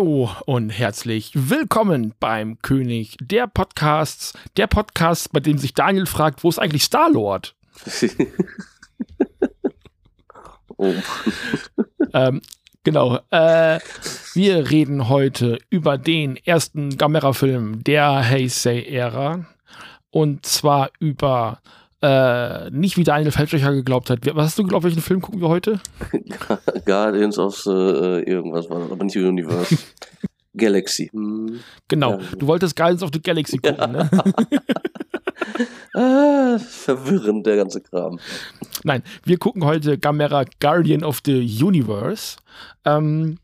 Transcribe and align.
Hallo 0.00 0.30
und 0.46 0.70
herzlich 0.70 1.30
willkommen 1.34 2.14
beim 2.18 2.58
König 2.62 3.18
der 3.20 3.46
Podcasts. 3.46 4.32
Der 4.56 4.66
Podcast, 4.66 5.30
bei 5.30 5.40
dem 5.40 5.58
sich 5.58 5.74
Daniel 5.74 6.06
fragt, 6.06 6.42
wo 6.42 6.48
ist 6.48 6.58
eigentlich 6.58 6.84
Star-Lord? 6.84 7.54
oh. 10.78 10.94
ähm, 12.14 12.40
genau. 12.82 13.18
Äh, 13.30 13.80
wir 14.32 14.70
reden 14.70 15.10
heute 15.10 15.58
über 15.68 15.98
den 15.98 16.38
ersten 16.46 16.96
Gamera-Film 16.96 17.84
der 17.84 18.26
Heisei-Ära. 18.26 19.44
Und 20.08 20.46
zwar 20.46 20.92
über 20.98 21.60
äh, 22.02 22.70
nicht 22.70 22.96
wie 22.96 23.04
Daniel 23.04 23.30
Feldstecher 23.30 23.72
geglaubt 23.72 24.10
hat. 24.10 24.20
Was 24.34 24.46
hast 24.46 24.58
du 24.58 24.62
geglaubt, 24.62 24.84
welchen 24.84 25.02
Film 25.02 25.20
gucken 25.20 25.40
wir 25.40 25.48
heute? 25.48 25.80
Guardians 26.86 27.38
of 27.38 27.66
äh, 27.66 28.22
irgendwas 28.22 28.70
war 28.70 28.80
das, 28.80 28.90
aber 28.90 29.04
nicht 29.04 29.16
Universe. 29.16 29.76
Galaxy. 30.56 31.10
Hm. 31.12 31.60
Genau, 31.88 32.18
ja. 32.18 32.20
du 32.38 32.46
wolltest 32.46 32.74
Guardians 32.74 33.02
of 33.02 33.10
the 33.12 33.20
Galaxy 33.20 33.58
gucken, 33.58 33.78
ja. 33.78 33.86
ne? 33.86 34.10
ah, 35.94 36.58
verwirrend, 36.58 37.46
der 37.46 37.56
ganze 37.56 37.80
Kram. 37.80 38.18
Nein, 38.82 39.02
wir 39.24 39.38
gucken 39.38 39.64
heute 39.64 39.98
Gamera 39.98 40.44
Guardian 40.60 41.04
of 41.04 41.20
the 41.24 41.38
Universe. 41.62 42.38
Ähm, 42.84 43.38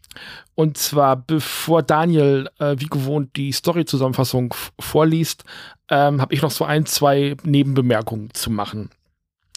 und 0.56 0.78
zwar, 0.78 1.16
bevor 1.16 1.82
Daniel 1.82 2.48
äh, 2.58 2.76
wie 2.78 2.86
gewohnt 2.86 3.36
die 3.36 3.52
Story-Zusammenfassung 3.52 4.54
vorliest, 4.80 5.44
ähm, 5.90 6.20
habe 6.20 6.34
ich 6.34 6.40
noch 6.40 6.50
so 6.50 6.64
ein, 6.64 6.86
zwei 6.86 7.36
Nebenbemerkungen 7.44 8.32
zu 8.32 8.50
machen. 8.50 8.90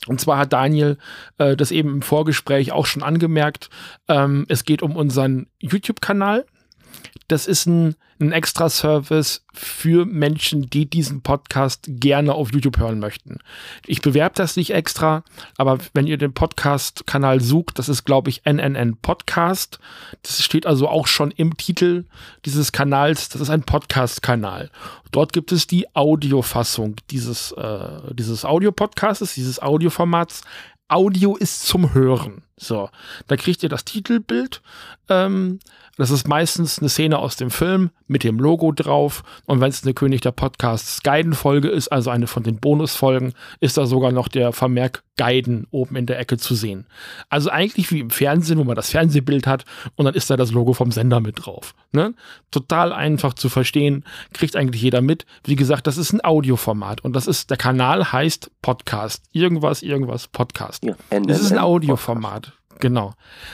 Und 0.08 0.20
zwar 0.20 0.38
hat 0.38 0.52
Daniel 0.52 0.98
äh, 1.38 1.56
das 1.56 1.72
eben 1.72 1.90
im 1.90 2.02
Vorgespräch 2.02 2.74
auch 2.74 2.86
schon 2.86 3.02
angemerkt. 3.02 3.70
Ähm, 4.10 4.46
es 4.50 4.66
geht 4.66 4.82
um 4.82 4.98
unseren 4.98 5.48
YouTube-Kanal. 5.60 6.46
Das 7.30 7.48
ist 7.48 7.66
ein 7.66 7.96
ein 8.20 8.34
Extra-Service 8.34 9.46
für 9.54 10.06
Menschen, 10.06 10.70
die 10.70 10.90
diesen 10.90 11.22
Podcast 11.22 11.86
gerne 11.88 12.34
auf 12.34 12.52
YouTube 12.52 12.78
hören 12.78 13.00
möchten. 13.00 13.40
Ich 13.86 14.02
bewerbe 14.02 14.36
das 14.36 14.58
nicht 14.58 14.72
extra, 14.72 15.24
aber 15.58 15.78
wenn 15.94 16.06
ihr 16.06 16.18
den 16.18 16.34
Podcast-Kanal 16.34 17.40
sucht, 17.40 17.80
das 17.80 17.88
ist, 17.88 18.04
glaube 18.04 18.30
ich, 18.30 18.44
NNN 18.46 18.98
Podcast. 18.98 19.80
Das 20.22 20.44
steht 20.44 20.66
also 20.66 20.90
auch 20.90 21.08
schon 21.08 21.32
im 21.32 21.56
Titel 21.56 22.06
dieses 22.46 22.72
Kanals. 22.74 23.30
Das 23.30 23.42
ist 23.42 23.50
ein 23.50 23.64
Podcast-Kanal. 23.64 24.70
Dort 25.12 25.32
gibt 25.32 25.52
es 25.54 25.66
die 25.66 25.96
Audiofassung 25.96 26.98
dieses, 27.10 27.54
äh, 27.54 28.14
dieses 28.14 28.44
Audio-Podcasts, 28.44 29.34
dieses 29.36 29.62
Audioformats. 29.62 30.42
Audio 30.90 31.38
ist 31.38 31.66
zum 31.66 31.94
Hören. 31.94 32.44
So, 32.58 32.90
da 33.28 33.38
kriegt 33.38 33.64
ihr 33.64 33.70
das 33.70 33.86
Titelbild. 33.86 34.62
Ähm, 35.08 35.60
das 36.00 36.12
ist 36.12 36.30
meistens 36.30 36.80
eine 36.80 36.88
Szene 36.88 37.20
aus 37.20 37.36
dem 37.36 37.52
Film 37.52 37.90
mit 38.08 38.24
dem 38.24 38.40
Logo 38.40 38.72
drauf. 38.72 39.22
Und 39.46 39.60
wenn 39.60 39.70
es 39.70 39.84
eine 39.84 39.94
König 39.94 40.22
der 40.22 40.32
Podcasts 40.32 41.04
Guiden-Folge 41.04 41.68
ist, 41.68 41.90
also 41.90 42.10
eine 42.10 42.26
von 42.26 42.44
den 42.44 42.58
Bonusfolgen, 42.58 43.34
ist 43.60 43.78
da 43.78 43.86
sogar 43.86 44.14
noch 44.14 44.30
der 44.30 44.54
Vermerk 44.54 45.04
Guiden 45.18 45.68
oben 45.72 45.98
in 45.98 46.06
der 46.06 46.18
Ecke 46.18 46.38
zu 46.38 46.56
sehen. 46.56 46.88
Also 47.28 47.50
eigentlich 47.50 47.92
wie 47.92 48.00
im 48.00 48.12
Fernsehen, 48.12 48.58
wo 48.58 48.64
man 48.64 48.78
das 48.78 48.92
Fernsehbild 48.92 49.46
hat 49.46 49.66
und 49.98 50.06
dann 50.06 50.16
ist 50.16 50.30
da 50.30 50.38
das 50.38 50.54
Logo 50.54 50.72
vom 50.72 50.94
Sender 50.94 51.20
mit 51.20 51.46
drauf. 51.46 51.76
Ne? 51.92 52.14
Total 52.50 52.94
einfach 52.94 53.34
zu 53.34 53.50
verstehen, 53.50 54.06
kriegt 54.32 54.56
eigentlich 54.56 54.82
jeder 54.82 55.02
mit. 55.02 55.26
Wie 55.44 55.58
gesagt, 55.58 55.86
das 55.86 55.98
ist 55.98 56.14
ein 56.14 56.24
Audioformat 56.24 57.04
und 57.04 57.14
das 57.14 57.28
ist, 57.28 57.50
der 57.50 57.58
Kanal 57.58 58.14
heißt 58.14 58.52
Podcast. 58.62 59.26
Irgendwas, 59.34 59.82
irgendwas, 59.82 60.30
Podcast. 60.30 60.86
Ja, 60.86 60.96
das 61.10 61.42
ist 61.42 61.52
ein 61.52 61.60
Audioformat. 61.60 62.54
Genau. 62.80 63.14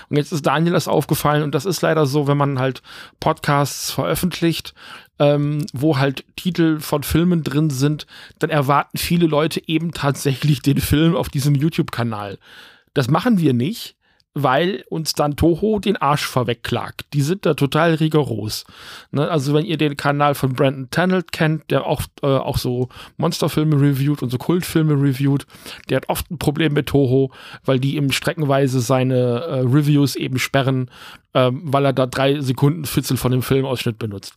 Und 0.09 0.18
jetzt 0.18 0.31
ist 0.31 0.46
Daniel 0.46 0.74
das 0.74 0.88
aufgefallen 0.88 1.44
und 1.44 1.56
das 1.56 1.66
ist 1.66 1.81
leider 1.81 2.06
so, 2.06 2.28
wenn 2.28 2.38
man 2.38 2.59
halt 2.59 2.84
Podcasts 3.19 3.91
veröffentlicht, 3.91 4.75
ähm, 5.18 5.66
wo 5.74 5.97
halt 5.97 6.25
Titel 6.36 6.80
von 6.80 7.02
Filmen 7.02 7.44
drin 7.44 7.72
sind, 7.72 8.06
dann 8.40 8.52
erwarten 8.52 8.97
viele 8.97 9.25
Leute 9.25 9.62
eben 9.68 9.91
tatsächlich 9.91 10.62
den 10.62 10.78
Film 10.78 11.16
auf 11.16 11.30
diesem 11.30 11.56
YouTube-Kanal. 11.56 12.38
Das 12.94 13.09
machen 13.09 13.40
wir 13.40 13.53
nicht 13.53 13.95
weil 14.38 14.84
uns 14.90 15.13
dann 15.13 15.38
Toho 15.38 15.79
den 15.79 15.96
Arsch 15.96 16.25
vorwegklagt. 16.25 17.06
Die 17.13 17.22
sind 17.22 17.46
da 17.46 17.53
total 17.53 17.94
rigoros. 17.96 18.66
Ne? 19.12 19.31
Also 19.31 19.53
wenn 19.53 19.66
ihr 19.66 19.78
den 19.78 19.96
Kanal 19.96 20.35
von 20.35 20.53
Brandon 20.53 20.90
Tannelt 20.91 21.31
kennt, 21.31 21.72
der 21.72 21.88
oft 21.88 22.12
äh, 22.22 22.28
auch 22.28 22.57
so 22.57 22.90
Monsterfilme 23.16 23.79
reviewt 23.79 24.22
und 24.22 24.29
so 24.29 24.38
Kultfilme 24.38 24.94
reviewt, 24.94 25.47
der 25.90 25.97
hat 25.97 26.09
oft 26.09 26.29
ein 26.29 26.38
Problem 26.38 26.73
mit 26.73 26.88
Toho, 26.88 27.31
weil 27.63 27.79
die 27.79 27.96
ihm 27.96 28.12
streckenweise 28.12 28.81
seine 28.81 29.16
äh, 29.16 29.59
Reviews 29.62 30.18
eben 30.18 30.38
sperren, 30.38 30.91
ähm, 31.34 31.62
weil 31.63 31.85
er 31.85 31.94
da 31.94 32.06
drei 32.06 32.41
Sekunden 32.41 32.84
Fitzel 32.84 33.16
von 33.16 33.31
dem 33.31 33.41
Filmausschnitt 33.41 33.97
benutzt. 33.97 34.34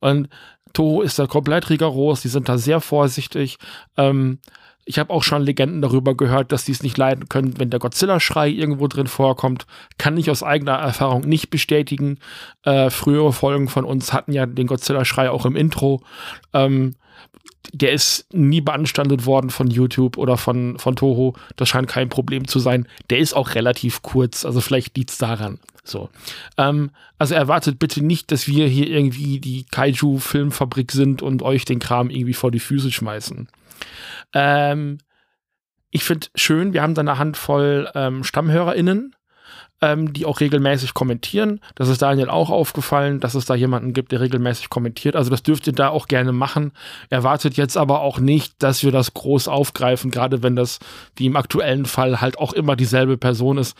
Und 0.00 0.30
Toho 0.72 1.02
ist 1.02 1.18
da 1.18 1.26
komplett 1.26 1.68
rigoros, 1.68 2.22
die 2.22 2.28
sind 2.28 2.48
da 2.48 2.56
sehr 2.56 2.80
vorsichtig. 2.80 3.58
Ähm, 3.98 4.38
ich 4.84 4.98
habe 4.98 5.10
auch 5.10 5.22
schon 5.22 5.42
Legenden 5.42 5.80
darüber 5.80 6.16
gehört, 6.16 6.50
dass 6.50 6.64
die 6.64 6.72
es 6.72 6.82
nicht 6.82 6.98
leiden 6.98 7.28
können, 7.28 7.58
wenn 7.58 7.70
der 7.70 7.78
Godzilla-Schrei 7.78 8.48
irgendwo 8.48 8.88
drin 8.88 9.06
vorkommt. 9.06 9.66
Kann 9.98 10.16
ich 10.16 10.30
aus 10.30 10.42
eigener 10.42 10.72
Erfahrung 10.72 11.22
nicht 11.22 11.50
bestätigen. 11.50 12.18
Äh, 12.64 12.90
frühere 12.90 13.32
Folgen 13.32 13.68
von 13.68 13.84
uns 13.84 14.12
hatten 14.12 14.32
ja 14.32 14.46
den 14.46 14.66
Godzilla-Schrei 14.66 15.30
auch 15.30 15.46
im 15.46 15.56
Intro. 15.56 16.02
Ähm, 16.52 16.96
der 17.72 17.92
ist 17.92 18.26
nie 18.34 18.60
beanstandet 18.60 19.24
worden 19.24 19.50
von 19.50 19.68
YouTube 19.70 20.18
oder 20.18 20.36
von, 20.36 20.78
von 20.78 20.96
Toho. 20.96 21.34
Das 21.56 21.68
scheint 21.68 21.88
kein 21.88 22.08
Problem 22.08 22.48
zu 22.48 22.58
sein. 22.58 22.88
Der 23.10 23.18
ist 23.18 23.34
auch 23.34 23.54
relativ 23.54 24.02
kurz, 24.02 24.44
also 24.44 24.60
vielleicht 24.60 24.96
liegt 24.96 25.10
es 25.10 25.18
daran. 25.18 25.60
So. 25.84 26.10
Ähm, 26.58 26.90
also 27.18 27.34
erwartet 27.34 27.78
bitte 27.78 28.04
nicht, 28.04 28.32
dass 28.32 28.48
wir 28.48 28.66
hier 28.66 28.88
irgendwie 28.88 29.38
die 29.38 29.64
Kaiju-Filmfabrik 29.70 30.90
sind 30.90 31.22
und 31.22 31.42
euch 31.42 31.64
den 31.64 31.78
Kram 31.78 32.10
irgendwie 32.10 32.34
vor 32.34 32.50
die 32.50 32.60
Füße 32.60 32.90
schmeißen. 32.90 33.48
Ähm, 34.32 34.98
ich 35.90 36.04
finde 36.04 36.28
schön, 36.34 36.72
wir 36.72 36.82
haben 36.82 36.94
da 36.94 37.00
eine 37.00 37.18
Handvoll 37.18 37.90
ähm, 37.94 38.24
StammhörerInnen, 38.24 39.14
ähm, 39.82 40.12
die 40.12 40.24
auch 40.24 40.40
regelmäßig 40.40 40.94
kommentieren. 40.94 41.60
Das 41.74 41.88
ist 41.88 42.00
Daniel 42.00 42.30
auch 42.30 42.48
aufgefallen, 42.48 43.20
dass 43.20 43.34
es 43.34 43.44
da 43.44 43.54
jemanden 43.54 43.92
gibt, 43.92 44.12
der 44.12 44.20
regelmäßig 44.20 44.70
kommentiert. 44.70 45.16
Also 45.16 45.28
das 45.28 45.42
dürft 45.42 45.66
ihr 45.66 45.74
da 45.74 45.88
auch 45.88 46.06
gerne 46.06 46.32
machen. 46.32 46.72
Erwartet 47.10 47.56
jetzt 47.58 47.76
aber 47.76 48.00
auch 48.00 48.18
nicht, 48.18 48.54
dass 48.62 48.82
wir 48.82 48.92
das 48.92 49.12
groß 49.12 49.48
aufgreifen, 49.48 50.10
gerade 50.10 50.42
wenn 50.42 50.56
das 50.56 50.78
wie 51.16 51.26
im 51.26 51.36
aktuellen 51.36 51.84
Fall 51.84 52.20
halt 52.20 52.38
auch 52.38 52.54
immer 52.54 52.74
dieselbe 52.74 53.18
Person 53.18 53.58
ist. 53.58 53.76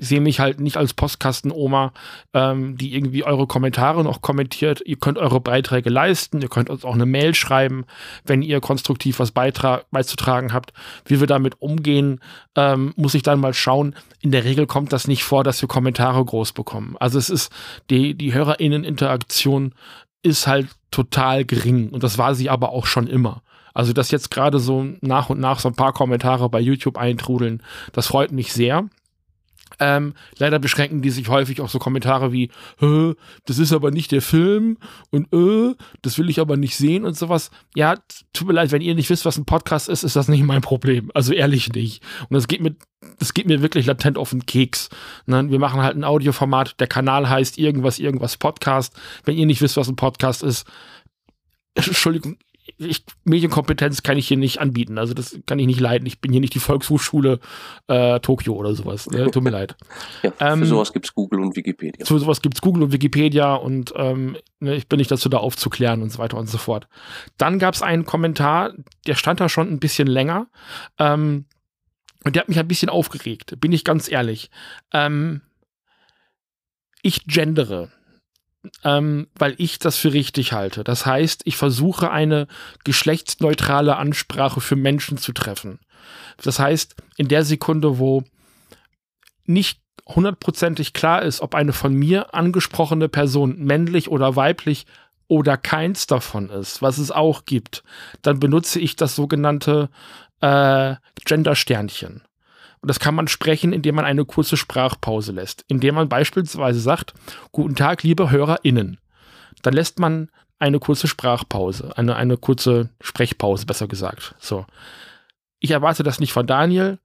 Sehe 0.00 0.20
mich 0.20 0.40
halt 0.40 0.60
nicht 0.60 0.76
als 0.76 0.94
Postkastenoma, 0.94 1.92
ähm, 2.34 2.76
die 2.76 2.94
irgendwie 2.94 3.24
eure 3.24 3.46
Kommentare 3.46 4.02
noch 4.02 4.22
kommentiert. 4.22 4.82
Ihr 4.84 4.96
könnt 4.96 5.18
eure 5.18 5.40
Beiträge 5.40 5.90
leisten, 5.90 6.40
ihr 6.40 6.48
könnt 6.48 6.70
uns 6.70 6.84
auch 6.84 6.94
eine 6.94 7.06
Mail 7.06 7.34
schreiben, 7.34 7.84
wenn 8.24 8.42
ihr 8.42 8.60
konstruktiv 8.60 9.18
was 9.18 9.30
beizutragen 9.30 10.52
habt. 10.52 10.72
Wie 11.04 11.20
wir 11.20 11.26
damit 11.26 11.60
umgehen, 11.60 12.20
ähm, 12.56 12.92
muss 12.96 13.14
ich 13.14 13.22
dann 13.22 13.40
mal 13.40 13.54
schauen. 13.54 13.94
In 14.20 14.32
der 14.32 14.44
Regel 14.44 14.66
kommt 14.66 14.92
das 14.92 15.06
nicht 15.06 15.22
vor, 15.22 15.44
dass 15.44 15.62
wir 15.62 15.68
Kommentare 15.68 16.24
groß 16.24 16.52
bekommen. 16.52 16.96
Also 16.98 17.18
es 17.18 17.30
ist 17.30 17.52
die, 17.90 18.14
die 18.14 18.34
HörerInnen-Interaktion 18.34 19.74
ist 20.22 20.46
halt 20.46 20.68
total 20.90 21.44
gering 21.44 21.90
und 21.90 22.02
das 22.02 22.18
war 22.18 22.34
sie 22.34 22.50
aber 22.50 22.70
auch 22.70 22.86
schon 22.86 23.06
immer. 23.06 23.42
Also, 23.72 23.92
dass 23.92 24.10
jetzt 24.10 24.30
gerade 24.30 24.58
so 24.58 24.84
nach 25.00 25.30
und 25.30 25.40
nach 25.40 25.60
so 25.60 25.68
ein 25.68 25.74
paar 25.74 25.92
Kommentare 25.92 26.48
bei 26.48 26.60
YouTube 26.60 26.98
eintrudeln, 26.98 27.62
das 27.92 28.08
freut 28.08 28.32
mich 28.32 28.52
sehr. 28.52 28.88
Ähm, 29.80 30.14
leider 30.36 30.58
beschränken 30.58 31.02
die 31.02 31.10
sich 31.10 31.28
häufig 31.28 31.60
auf 31.60 31.70
so 31.70 31.78
Kommentare 31.78 32.32
wie, 32.32 32.50
das 33.46 33.58
ist 33.58 33.72
aber 33.72 33.90
nicht 33.90 34.12
der 34.12 34.22
Film 34.22 34.76
und 35.10 35.32
äh, 35.32 35.74
das 36.02 36.18
will 36.18 36.28
ich 36.28 36.38
aber 36.38 36.56
nicht 36.56 36.76
sehen 36.76 37.04
und 37.04 37.16
sowas. 37.16 37.50
Ja, 37.74 37.96
tut 38.32 38.46
mir 38.46 38.52
leid, 38.52 38.72
wenn 38.72 38.82
ihr 38.82 38.94
nicht 38.94 39.08
wisst, 39.10 39.24
was 39.24 39.38
ein 39.38 39.46
Podcast 39.46 39.88
ist, 39.88 40.02
ist 40.02 40.16
das 40.16 40.28
nicht 40.28 40.42
mein 40.42 40.60
Problem. 40.60 41.10
Also 41.14 41.32
ehrlich 41.32 41.72
nicht. 41.72 42.02
Und 42.28 42.34
das 42.34 42.46
geht 42.46 42.60
mir, 42.60 42.76
das 43.18 43.34
geht 43.34 43.46
mir 43.46 43.62
wirklich 43.62 43.86
latent 43.86 44.18
auf 44.18 44.30
den 44.30 44.44
Keks. 44.44 44.90
Ne? 45.26 45.50
Wir 45.50 45.58
machen 45.58 45.80
halt 45.80 45.96
ein 45.96 46.04
Audioformat, 46.04 46.78
der 46.78 46.86
Kanal 46.86 47.28
heißt 47.28 47.58
irgendwas, 47.58 47.98
irgendwas 47.98 48.36
Podcast. 48.36 48.94
Wenn 49.24 49.36
ihr 49.36 49.46
nicht 49.46 49.62
wisst, 49.62 49.76
was 49.76 49.88
ein 49.88 49.96
Podcast 49.96 50.42
ist, 50.42 50.66
Entschuldigung, 51.74 52.36
ich, 52.80 53.04
Medienkompetenz 53.24 54.02
kann 54.02 54.16
ich 54.16 54.26
hier 54.26 54.36
nicht 54.36 54.58
anbieten. 54.58 54.98
Also 54.98 55.12
das 55.12 55.38
kann 55.46 55.58
ich 55.58 55.66
nicht 55.66 55.80
leiden. 55.80 56.06
Ich 56.06 56.20
bin 56.20 56.32
hier 56.32 56.40
nicht 56.40 56.54
die 56.54 56.60
Volkshochschule 56.60 57.38
äh, 57.88 58.20
Tokio 58.20 58.54
oder 58.54 58.74
sowas. 58.74 59.08
Ne? 59.10 59.30
Tut 59.30 59.42
mir 59.42 59.50
leid. 59.50 59.76
Ja, 60.22 60.32
für 60.32 60.44
ähm, 60.44 60.64
sowas 60.64 60.92
gibt 60.92 61.06
es 61.06 61.14
Google 61.14 61.40
und 61.40 61.56
Wikipedia. 61.56 62.04
Für 62.04 62.18
sowas 62.18 62.42
gibt 62.42 62.56
es 62.56 62.60
Google 62.60 62.82
und 62.84 62.92
Wikipedia 62.92 63.54
und 63.54 63.92
ähm, 63.96 64.36
ne, 64.58 64.74
ich 64.74 64.86
bin 64.86 64.98
nicht 64.98 65.10
dazu 65.10 65.28
da 65.28 65.38
aufzuklären 65.38 66.02
und 66.02 66.10
so 66.10 66.18
weiter 66.18 66.36
und 66.36 66.48
so 66.48 66.58
fort. 66.58 66.88
Dann 67.38 67.58
gab 67.58 67.74
es 67.74 67.82
einen 67.82 68.04
Kommentar, 68.04 68.72
der 69.06 69.14
stand 69.14 69.40
da 69.40 69.48
schon 69.48 69.70
ein 69.70 69.80
bisschen 69.80 70.08
länger. 70.08 70.48
Ähm, 70.98 71.46
und 72.24 72.36
der 72.36 72.42
hat 72.42 72.48
mich 72.48 72.58
ein 72.58 72.68
bisschen 72.68 72.90
aufgeregt, 72.90 73.58
bin 73.60 73.72
ich 73.72 73.84
ganz 73.84 74.10
ehrlich. 74.10 74.50
Ähm, 74.92 75.40
ich 77.02 77.26
gendere 77.26 77.90
ähm, 78.84 79.28
weil 79.34 79.54
ich 79.58 79.78
das 79.78 79.96
für 79.96 80.12
richtig 80.12 80.52
halte. 80.52 80.84
Das 80.84 81.06
heißt, 81.06 81.42
ich 81.44 81.56
versuche 81.56 82.10
eine 82.10 82.46
geschlechtsneutrale 82.84 83.96
Ansprache 83.96 84.60
für 84.60 84.76
Menschen 84.76 85.18
zu 85.18 85.32
treffen. 85.32 85.80
Das 86.42 86.58
heißt, 86.58 86.96
in 87.16 87.28
der 87.28 87.44
Sekunde, 87.44 87.98
wo 87.98 88.24
nicht 89.46 89.80
hundertprozentig 90.06 90.92
klar 90.92 91.22
ist, 91.22 91.40
ob 91.40 91.54
eine 91.54 91.72
von 91.72 91.94
mir 91.94 92.34
angesprochene 92.34 93.08
Person 93.08 93.58
männlich 93.58 94.08
oder 94.08 94.36
weiblich 94.36 94.86
oder 95.28 95.56
keins 95.56 96.06
davon 96.06 96.50
ist, 96.50 96.82
was 96.82 96.98
es 96.98 97.10
auch 97.10 97.44
gibt, 97.44 97.84
dann 98.22 98.40
benutze 98.40 98.80
ich 98.80 98.96
das 98.96 99.14
sogenannte 99.14 99.88
äh, 100.40 100.96
Gender-Sternchen. 101.24 102.22
Und 102.82 102.88
das 102.88 102.98
kann 102.98 103.14
man 103.14 103.28
sprechen, 103.28 103.72
indem 103.72 103.96
man 103.96 104.04
eine 104.04 104.24
kurze 104.24 104.56
Sprachpause 104.56 105.32
lässt. 105.32 105.64
Indem 105.68 105.96
man 105.96 106.08
beispielsweise 106.08 106.80
sagt, 106.80 107.12
guten 107.52 107.76
Tag, 107.76 108.02
liebe 108.02 108.30
HörerInnen. 108.30 108.98
Dann 109.62 109.74
lässt 109.74 109.98
man 109.98 110.30
eine 110.58 110.78
kurze 110.78 111.08
Sprachpause, 111.08 111.96
eine, 111.96 112.16
eine 112.16 112.36
kurze 112.36 112.90
Sprechpause, 113.00 113.66
besser 113.66 113.88
gesagt. 113.88 114.34
So. 114.38 114.66
Ich 115.58 115.70
erwarte 115.70 116.02
das 116.02 116.20
nicht 116.20 116.32
von 116.32 116.46
Daniel. 116.46 116.98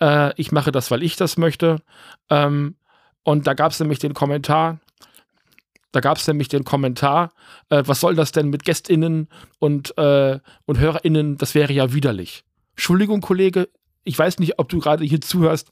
Äh, 0.00 0.32
ich 0.40 0.52
mache 0.52 0.72
das, 0.72 0.90
weil 0.90 1.02
ich 1.02 1.16
das 1.16 1.36
möchte. 1.36 1.82
Ähm, 2.28 2.76
und 3.22 3.46
da 3.46 3.54
gab 3.54 3.72
es 3.72 3.80
nämlich 3.80 4.00
den 4.00 4.14
Kommentar, 4.14 4.80
da 5.92 6.00
gab 6.00 6.16
es 6.16 6.26
nämlich 6.26 6.48
den 6.48 6.64
Kommentar, 6.64 7.32
äh, 7.68 7.82
was 7.86 8.00
soll 8.00 8.14
das 8.14 8.32
denn 8.32 8.48
mit 8.48 8.64
GästInnen 8.64 9.28
und, 9.58 9.96
äh, 9.98 10.40
und 10.64 10.78
HörerInnen, 10.78 11.36
das 11.36 11.54
wäre 11.54 11.72
ja 11.72 11.92
widerlich. 11.92 12.44
Entschuldigung, 12.72 13.20
Kollege, 13.20 13.68
ich 14.04 14.18
weiß 14.18 14.38
nicht, 14.38 14.58
ob 14.58 14.68
du 14.68 14.78
gerade 14.78 15.04
hier 15.04 15.20
zuhörst, 15.20 15.70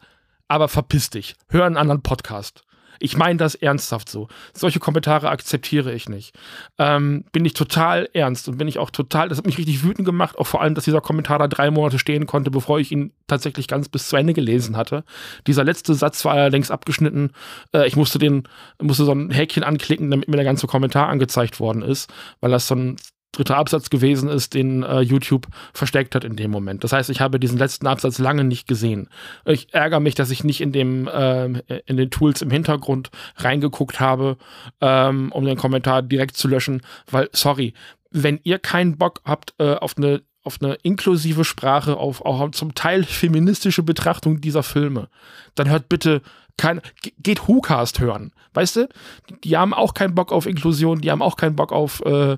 aber 0.49 0.69
verpiss 0.69 1.11
dich. 1.11 1.35
Hör 1.49 1.65
einen 1.65 1.77
anderen 1.77 2.03
Podcast. 2.03 2.63
Ich 3.03 3.17
meine 3.17 3.39
das 3.39 3.55
ernsthaft 3.55 4.11
so. 4.11 4.29
Solche 4.53 4.79
Kommentare 4.79 5.31
akzeptiere 5.31 5.93
ich 5.93 6.11
nicht. 6.11 6.39
Ähm, 6.79 7.25
bin 7.33 7.47
ich 7.47 7.55
total 7.55 8.11
ernst 8.13 8.47
und 8.47 8.59
bin 8.59 8.69
ich 8.69 8.79
auch 8.79 8.91
total, 8.91 9.31
das 9.31 9.39
hat 9.39 9.47
mich 9.47 9.57
richtig 9.57 9.83
wütend 9.83 10.05
gemacht, 10.05 10.39
auch 10.39 10.47
vor 10.47 10.61
allem, 10.61 10.75
dass 10.75 10.85
dieser 10.85 11.01
Kommentar 11.01 11.39
da 11.39 11.49
drei 11.49 11.71
Monate 11.71 11.99
stehen 11.99 12.27
konnte, 12.27 12.51
bevor 12.51 12.79
ich 12.79 12.93
ihn 12.93 13.13
tatsächlich 13.27 13.69
ganz 13.69 13.89
bis 13.89 14.09
zu 14.09 14.17
Ende 14.17 14.35
gelesen 14.35 14.77
hatte. 14.77 15.05
Dieser 15.47 15.65
letzte 15.65 15.95
Satz 15.95 16.23
war 16.27 16.35
allerdings 16.35 16.71
abgeschnitten. 16.71 17.33
Äh, 17.73 17.89
ich 17.89 17.97
musste 17.97 18.19
den, 18.19 18.47
musste 18.83 19.05
so 19.05 19.13
ein 19.13 19.31
Häkchen 19.31 19.65
anklicken, 19.65 20.11
damit 20.11 20.29
mir 20.29 20.37
der 20.37 20.45
ganze 20.45 20.67
Kommentar 20.67 21.09
angezeigt 21.09 21.59
worden 21.59 21.81
ist, 21.81 22.13
weil 22.41 22.51
das 22.51 22.67
so 22.67 22.75
ein 22.75 22.97
dritter 23.33 23.57
Absatz 23.57 23.91
gewesen 23.91 24.29
ist, 24.29 24.55
den 24.55 24.83
äh, 24.83 25.01
YouTube 25.01 25.47
versteckt 25.73 26.15
hat 26.15 26.25
in 26.25 26.37
dem 26.37 26.51
Moment. 26.51 26.83
Das 26.85 26.93
heißt, 26.93 27.11
ich 27.11 27.21
habe 27.21 27.39
diesen 27.39 27.59
letzten 27.59 27.87
Absatz 27.87 28.19
lange 28.19 28.45
nicht 28.45 28.67
gesehen. 28.67 29.09
Ich 29.45 29.73
ärgere 29.73 30.01
mich, 30.01 30.15
dass 30.15 30.31
ich 30.31 30.45
nicht 30.45 30.61
in 30.61 30.73
dem 30.73 31.07
äh, 31.07 31.47
in 31.87 31.97
den 31.97 32.11
Tools 32.11 32.43
im 32.43 32.51
Hintergrund 32.51 33.11
reingeguckt 33.37 34.01
habe, 34.01 34.37
ähm, 34.81 35.31
um 35.33 35.45
den 35.45 35.57
Kommentar 35.57 36.03
direkt 36.03 36.37
zu 36.37 36.49
löschen, 36.49 36.83
weil 37.11 37.29
sorry, 37.33 37.75
wenn 38.11 38.41
ihr 38.43 38.59
keinen 38.59 38.99
Bock 38.99 39.21
habt 39.25 39.55
äh, 39.59 39.75
auf 39.75 39.97
eine 39.97 40.23
auf 40.43 40.59
eine 40.61 40.75
inklusive 40.83 41.45
Sprache, 41.45 41.99
auf 41.99 42.25
auch 42.25 42.51
zum 42.53 42.75
Teil 42.75 43.05
feministische 43.05 43.83
Betrachtung 43.83 44.41
dieser 44.41 44.63
Filme, 44.63 45.09
dann 45.55 45.69
hört 45.69 45.91
bitte 45.91 46.23
kein, 46.57 46.81
geht 47.19 47.47
WhoCast 47.49 48.01
hören. 48.01 48.33
Weißt 48.55 48.77
du? 48.77 48.89
Die 49.45 49.57
haben 49.57 49.73
auch 49.73 49.95
keinen 49.95 50.15
Bock 50.15 50.33
auf 50.33 50.47
Inklusion, 50.47 51.01
die 51.01 51.11
haben 51.11 51.23
auch 51.23 51.37
keinen 51.37 51.57
Bock 51.57 51.73
auf 51.73 52.01
äh, 52.05 52.37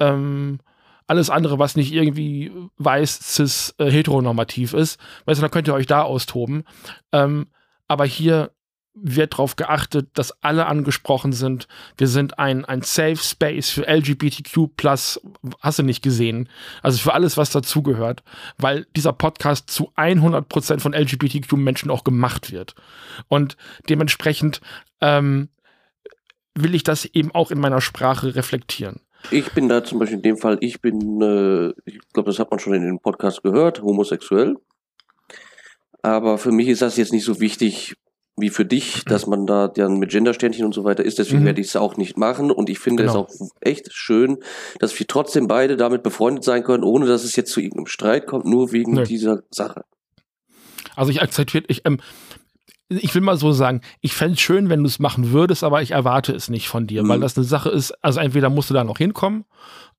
ähm, 0.00 0.60
alles 1.06 1.30
andere, 1.30 1.58
was 1.58 1.74
nicht 1.74 1.92
irgendwie 1.92 2.52
weiß, 2.76 3.34
cis, 3.34 3.74
äh, 3.78 3.90
heteronormativ 3.90 4.74
ist. 4.74 5.00
Weißt 5.24 5.38
du, 5.38 5.42
dann 5.42 5.50
könnt 5.50 5.66
ihr 5.66 5.74
euch 5.74 5.86
da 5.86 6.02
austoben. 6.02 6.64
Ähm, 7.12 7.46
aber 7.88 8.04
hier 8.04 8.52
wird 9.02 9.34
darauf 9.34 9.56
geachtet, 9.56 10.10
dass 10.14 10.42
alle 10.42 10.66
angesprochen 10.66 11.32
sind. 11.32 11.68
Wir 11.96 12.08
sind 12.08 12.38
ein, 12.38 12.64
ein 12.64 12.82
Safe 12.82 13.16
Space 13.16 13.70
für 13.70 13.86
LGBTQ+, 13.86 14.68
hast 15.60 15.78
du 15.78 15.82
nicht 15.82 16.02
gesehen. 16.02 16.48
Also 16.82 16.98
für 16.98 17.14
alles, 17.14 17.36
was 17.36 17.50
dazugehört. 17.50 18.22
Weil 18.58 18.86
dieser 18.96 19.12
Podcast 19.12 19.70
zu 19.70 19.92
100% 19.96 20.80
von 20.80 20.92
LGBTQ-Menschen 20.92 21.90
auch 21.90 22.04
gemacht 22.04 22.52
wird. 22.52 22.74
Und 23.28 23.56
dementsprechend 23.88 24.60
ähm, 25.00 25.48
will 26.54 26.74
ich 26.74 26.82
das 26.82 27.04
eben 27.04 27.32
auch 27.32 27.50
in 27.50 27.60
meiner 27.60 27.80
Sprache 27.80 28.34
reflektieren. 28.34 29.00
Ich 29.30 29.52
bin 29.52 29.68
da 29.68 29.84
zum 29.84 29.98
Beispiel 29.98 30.16
in 30.16 30.22
dem 30.22 30.36
Fall, 30.36 30.58
ich 30.60 30.80
bin, 30.80 31.20
äh, 31.20 31.68
ich 31.84 31.98
glaube, 32.12 32.30
das 32.30 32.38
hat 32.38 32.50
man 32.50 32.60
schon 32.60 32.74
in 32.74 32.84
dem 32.84 32.98
Podcast 33.00 33.42
gehört, 33.42 33.82
homosexuell. 33.82 34.56
Aber 36.02 36.38
für 36.38 36.52
mich 36.52 36.68
ist 36.68 36.82
das 36.82 36.96
jetzt 36.96 37.12
nicht 37.12 37.24
so 37.24 37.40
wichtig 37.40 37.96
wie 38.40 38.50
für 38.50 38.64
dich, 38.64 39.04
dass 39.04 39.26
man 39.26 39.46
da 39.46 39.68
dann 39.68 39.98
mit 39.98 40.10
Gendersternchen 40.10 40.64
und 40.64 40.72
so 40.72 40.84
weiter 40.84 41.04
ist. 41.04 41.18
Deswegen 41.18 41.40
mhm. 41.40 41.46
werde 41.46 41.60
ich 41.60 41.68
es 41.68 41.76
auch 41.76 41.96
nicht 41.96 42.16
machen. 42.16 42.50
Und 42.50 42.70
ich 42.70 42.78
finde 42.78 43.04
genau. 43.04 43.26
es 43.28 43.40
auch 43.40 43.48
echt 43.60 43.92
schön, 43.92 44.38
dass 44.78 44.96
wir 44.98 45.06
trotzdem 45.06 45.48
beide 45.48 45.76
damit 45.76 46.02
befreundet 46.02 46.44
sein 46.44 46.62
können, 46.62 46.84
ohne 46.84 47.06
dass 47.06 47.24
es 47.24 47.34
jetzt 47.36 47.50
zu 47.50 47.60
irgendeinem 47.60 47.86
Streit 47.86 48.26
kommt, 48.26 48.44
nur 48.44 48.72
wegen 48.72 48.92
nee. 48.92 49.04
dieser 49.04 49.42
Sache. 49.50 49.84
Also 50.94 51.10
ich 51.10 51.20
akzeptiere, 51.20 51.64
ich, 51.68 51.82
ähm, 51.84 51.98
ich 52.88 53.14
will 53.14 53.22
mal 53.22 53.36
so 53.36 53.52
sagen, 53.52 53.82
ich 54.00 54.14
fände 54.14 54.34
es 54.34 54.40
schön, 54.40 54.70
wenn 54.70 54.80
du 54.80 54.86
es 54.86 54.98
machen 54.98 55.30
würdest, 55.32 55.62
aber 55.62 55.82
ich 55.82 55.90
erwarte 55.90 56.32
es 56.32 56.48
nicht 56.48 56.68
von 56.68 56.86
dir, 56.86 57.02
mhm. 57.02 57.08
weil 57.08 57.20
das 57.20 57.36
eine 57.36 57.44
Sache 57.44 57.68
ist, 57.68 57.92
also 58.02 58.20
entweder 58.20 58.48
musst 58.50 58.70
du 58.70 58.74
da 58.74 58.84
noch 58.84 58.98
hinkommen 58.98 59.44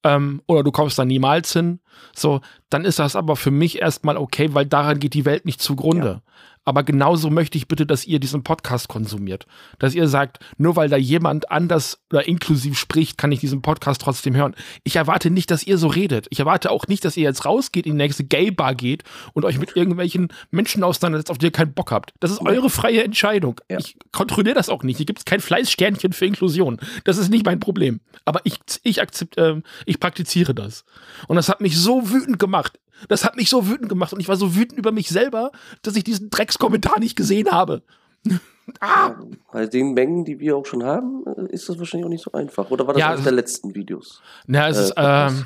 ähm, 0.03 0.41
oder 0.47 0.63
du 0.63 0.71
kommst 0.71 0.97
da 0.97 1.05
niemals 1.05 1.53
hin. 1.53 1.79
So, 2.15 2.41
dann 2.69 2.85
ist 2.85 2.99
das 2.99 3.15
aber 3.15 3.35
für 3.35 3.51
mich 3.51 3.81
erstmal 3.81 4.17
okay, 4.17 4.53
weil 4.53 4.65
daran 4.65 4.99
geht 4.99 5.13
die 5.13 5.25
Welt 5.25 5.45
nicht 5.45 5.61
zugrunde. 5.61 6.07
Ja. 6.07 6.21
Aber 6.69 6.83
genauso 6.83 7.31
möchte 7.31 7.57
ich 7.57 7.67
bitte, 7.67 7.87
dass 7.87 8.05
ihr 8.05 8.19
diesen 8.19 8.43
Podcast 8.43 8.89
konsumiert. 8.89 9.47
Dass 9.79 9.95
ihr 9.95 10.07
sagt, 10.07 10.37
nur 10.59 10.75
weil 10.75 10.87
da 10.87 10.97
jemand 10.97 11.49
anders 11.49 11.99
oder 12.11 12.27
inklusiv 12.27 12.77
spricht, 12.77 13.17
kann 13.17 13.31
ich 13.31 13.39
diesen 13.39 13.63
Podcast 13.63 14.01
trotzdem 14.01 14.35
hören. 14.35 14.53
Ich 14.83 14.95
erwarte 14.95 15.31
nicht, 15.31 15.49
dass 15.49 15.63
ihr 15.63 15.79
so 15.79 15.87
redet. 15.87 16.27
Ich 16.29 16.39
erwarte 16.39 16.69
auch 16.69 16.85
nicht, 16.85 17.03
dass 17.03 17.17
ihr 17.17 17.23
jetzt 17.23 17.43
rausgeht, 17.43 17.87
in 17.87 17.93
die 17.93 18.03
nächste 18.03 18.23
Gay-Bar 18.23 18.75
geht 18.75 19.03
und 19.33 19.45
euch 19.45 19.57
mit 19.57 19.75
irgendwelchen 19.75 20.27
Menschen 20.51 20.83
auseinandersetzt, 20.83 21.31
auf 21.31 21.39
die 21.39 21.47
ihr 21.47 21.51
keinen 21.51 21.73
Bock 21.73 21.91
habt. 21.91 22.13
Das 22.19 22.29
ist 22.29 22.39
eure 22.41 22.69
freie 22.69 23.03
Entscheidung. 23.03 23.59
Ja. 23.67 23.79
Ich 23.79 23.97
kontrolliere 24.11 24.53
das 24.53 24.69
auch 24.69 24.83
nicht. 24.83 24.97
Hier 24.97 25.07
gibt 25.07 25.17
es 25.17 25.25
kein 25.25 25.39
Fleißsternchen 25.39 26.13
für 26.13 26.27
Inklusion. 26.27 26.77
Das 27.03 27.17
ist 27.17 27.29
nicht 27.29 27.47
mein 27.47 27.59
Problem. 27.59 27.99
Aber 28.25 28.41
ich, 28.43 28.59
ich, 28.83 29.01
akzept, 29.01 29.39
äh, 29.39 29.59
ich 29.87 29.99
praktiziere 29.99 30.53
das. 30.53 30.85
Und 31.27 31.35
das 31.35 31.49
hat 31.49 31.61
mich 31.61 31.79
so 31.79 32.11
wütend 32.11 32.37
gemacht. 32.37 32.77
Das 33.07 33.23
hat 33.23 33.35
mich 33.35 33.49
so 33.49 33.67
wütend 33.67 33.89
gemacht 33.89 34.13
und 34.13 34.19
ich 34.19 34.27
war 34.27 34.35
so 34.35 34.55
wütend 34.55 34.77
über 34.77 34.91
mich 34.91 35.09
selber, 35.09 35.51
dass 35.81 35.95
ich 35.95 36.03
diesen 36.03 36.29
Dreckskommentar 36.29 36.99
nicht 36.99 37.15
gesehen 37.15 37.51
habe. 37.51 37.83
ah. 38.81 39.15
Bei 39.51 39.65
den 39.65 39.93
Mengen, 39.93 40.25
die 40.25 40.39
wir 40.39 40.57
auch 40.57 40.65
schon 40.65 40.83
haben, 40.83 41.23
äh, 41.25 41.53
ist 41.53 41.69
das 41.69 41.79
wahrscheinlich 41.79 42.05
auch 42.05 42.09
nicht 42.09 42.23
so 42.23 42.31
einfach. 42.33 42.69
Oder 42.69 42.87
war 42.87 42.93
das 42.93 43.01
ja, 43.01 43.09
eines 43.11 43.23
der 43.23 43.31
letzten 43.31 43.75
Videos? 43.75 44.21
Na, 44.45 44.67
es, 44.67 44.77
äh, 44.77 44.81
ist, 44.83 44.93
ähm, 44.97 45.45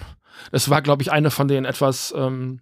es 0.52 0.70
war, 0.70 0.82
glaube 0.82 1.04
ich, 1.04 1.12
eine 1.12 1.32
von 1.32 1.48
den 1.48 1.66
etwas 1.66 2.14
ähm, 2.18 2.62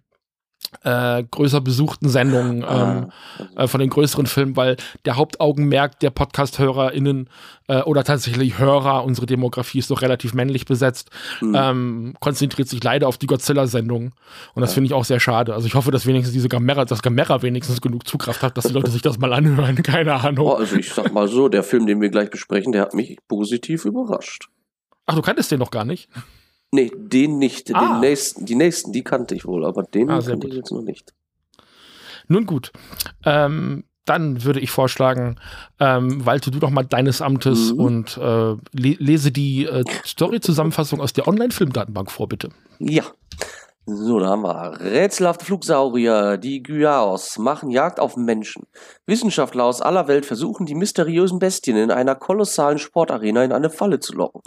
äh, 0.84 1.22
größer 1.30 1.60
besuchten 1.60 2.08
Sendungen 2.08 2.64
ah. 2.64 3.10
ähm, 3.38 3.56
äh, 3.56 3.66
von 3.66 3.80
den 3.80 3.90
größeren 3.90 4.26
Filmen, 4.26 4.56
weil 4.56 4.76
der 5.04 5.16
Hauptaugenmerk 5.16 6.00
der 6.00 6.10
Podcast-HörerInnen 6.10 7.28
äh, 7.68 7.82
oder 7.82 8.04
tatsächlich 8.04 8.58
Hörer, 8.58 9.04
unsere 9.04 9.26
Demografie 9.26 9.78
ist 9.78 9.90
doch 9.90 10.02
relativ 10.02 10.34
männlich 10.34 10.64
besetzt, 10.64 11.10
mhm. 11.40 11.54
ähm, 11.54 12.14
konzentriert 12.20 12.68
sich 12.68 12.82
leider 12.82 13.06
auf 13.06 13.18
die 13.18 13.26
Godzilla-Sendung. 13.26 14.12
Und 14.54 14.60
das 14.60 14.70
ja. 14.70 14.74
finde 14.74 14.86
ich 14.86 14.94
auch 14.94 15.04
sehr 15.04 15.20
schade. 15.20 15.54
Also 15.54 15.66
ich 15.66 15.74
hoffe, 15.74 15.90
dass 15.90 16.06
wenigstens 16.06 16.32
diese 16.32 16.48
Gamera, 16.48 16.84
dass 16.84 17.02
Gamera 17.02 17.42
wenigstens 17.42 17.80
genug 17.80 18.06
Zugkraft 18.06 18.42
hat, 18.42 18.56
dass 18.56 18.64
die 18.64 18.72
Leute 18.72 18.90
sich 18.90 19.02
das 19.02 19.18
mal 19.18 19.32
anhören. 19.32 19.76
Keine 19.82 20.14
Ahnung. 20.14 20.46
Oh, 20.46 20.54
also 20.54 20.76
ich 20.76 20.92
sag 20.92 21.12
mal 21.12 21.28
so, 21.28 21.48
der 21.48 21.62
Film, 21.62 21.86
den 21.86 22.00
wir 22.00 22.08
gleich 22.08 22.30
besprechen, 22.30 22.72
der 22.72 22.82
hat 22.82 22.94
mich 22.94 23.18
positiv 23.28 23.84
überrascht. 23.84 24.48
Ach, 25.06 25.14
du 25.14 25.22
kanntest 25.22 25.50
den 25.50 25.58
noch 25.58 25.70
gar 25.70 25.84
nicht? 25.84 26.08
Nee, 26.72 26.90
den 26.94 27.38
nicht. 27.38 27.74
Ah. 27.74 27.92
Den 27.92 28.00
nächsten, 28.00 28.46
die 28.46 28.54
nächsten, 28.54 28.92
die 28.92 29.04
kannte 29.04 29.34
ich 29.34 29.44
wohl, 29.44 29.64
aber 29.64 29.82
den 29.82 30.10
ah, 30.10 30.20
kannte 30.20 30.48
ich 30.48 30.54
jetzt 30.54 30.72
noch 30.72 30.82
nicht. 30.82 31.12
Nun 32.28 32.46
gut. 32.46 32.72
Ähm, 33.24 33.84
dann 34.06 34.42
würde 34.42 34.58
ich 34.58 34.70
vorschlagen, 34.70 35.36
ähm, 35.78 36.24
walte 36.26 36.50
du 36.50 36.58
doch 36.58 36.70
mal 36.70 36.84
deines 36.84 37.20
Amtes 37.20 37.72
mhm. 37.72 37.80
und 37.80 38.16
äh, 38.16 38.20
le 38.20 38.58
lese 38.72 39.30
die 39.30 39.66
äh, 39.66 39.84
Story-Zusammenfassung 40.04 41.00
aus 41.00 41.12
der 41.12 41.28
Online-Filmdatenbank 41.28 42.10
vor, 42.10 42.28
bitte. 42.28 42.48
Ja. 42.78 43.04
So, 43.84 44.20
da 44.20 44.28
haben 44.28 44.42
wir 44.42 44.80
rätselhafte 44.80 45.44
Flugsaurier, 45.44 46.36
die 46.36 46.62
Gyaos, 46.62 47.36
machen 47.38 47.70
Jagd 47.70 47.98
auf 47.98 48.16
Menschen. 48.16 48.64
Wissenschaftler 49.06 49.64
aus 49.64 49.82
aller 49.82 50.06
Welt 50.06 50.24
versuchen, 50.24 50.66
die 50.66 50.76
mysteriösen 50.76 51.40
Bestien 51.40 51.76
in 51.76 51.90
einer 51.90 52.14
kolossalen 52.14 52.78
Sportarena 52.78 53.42
in 53.42 53.52
eine 53.52 53.70
Falle 53.70 53.98
zu 53.98 54.14
locken. 54.14 54.40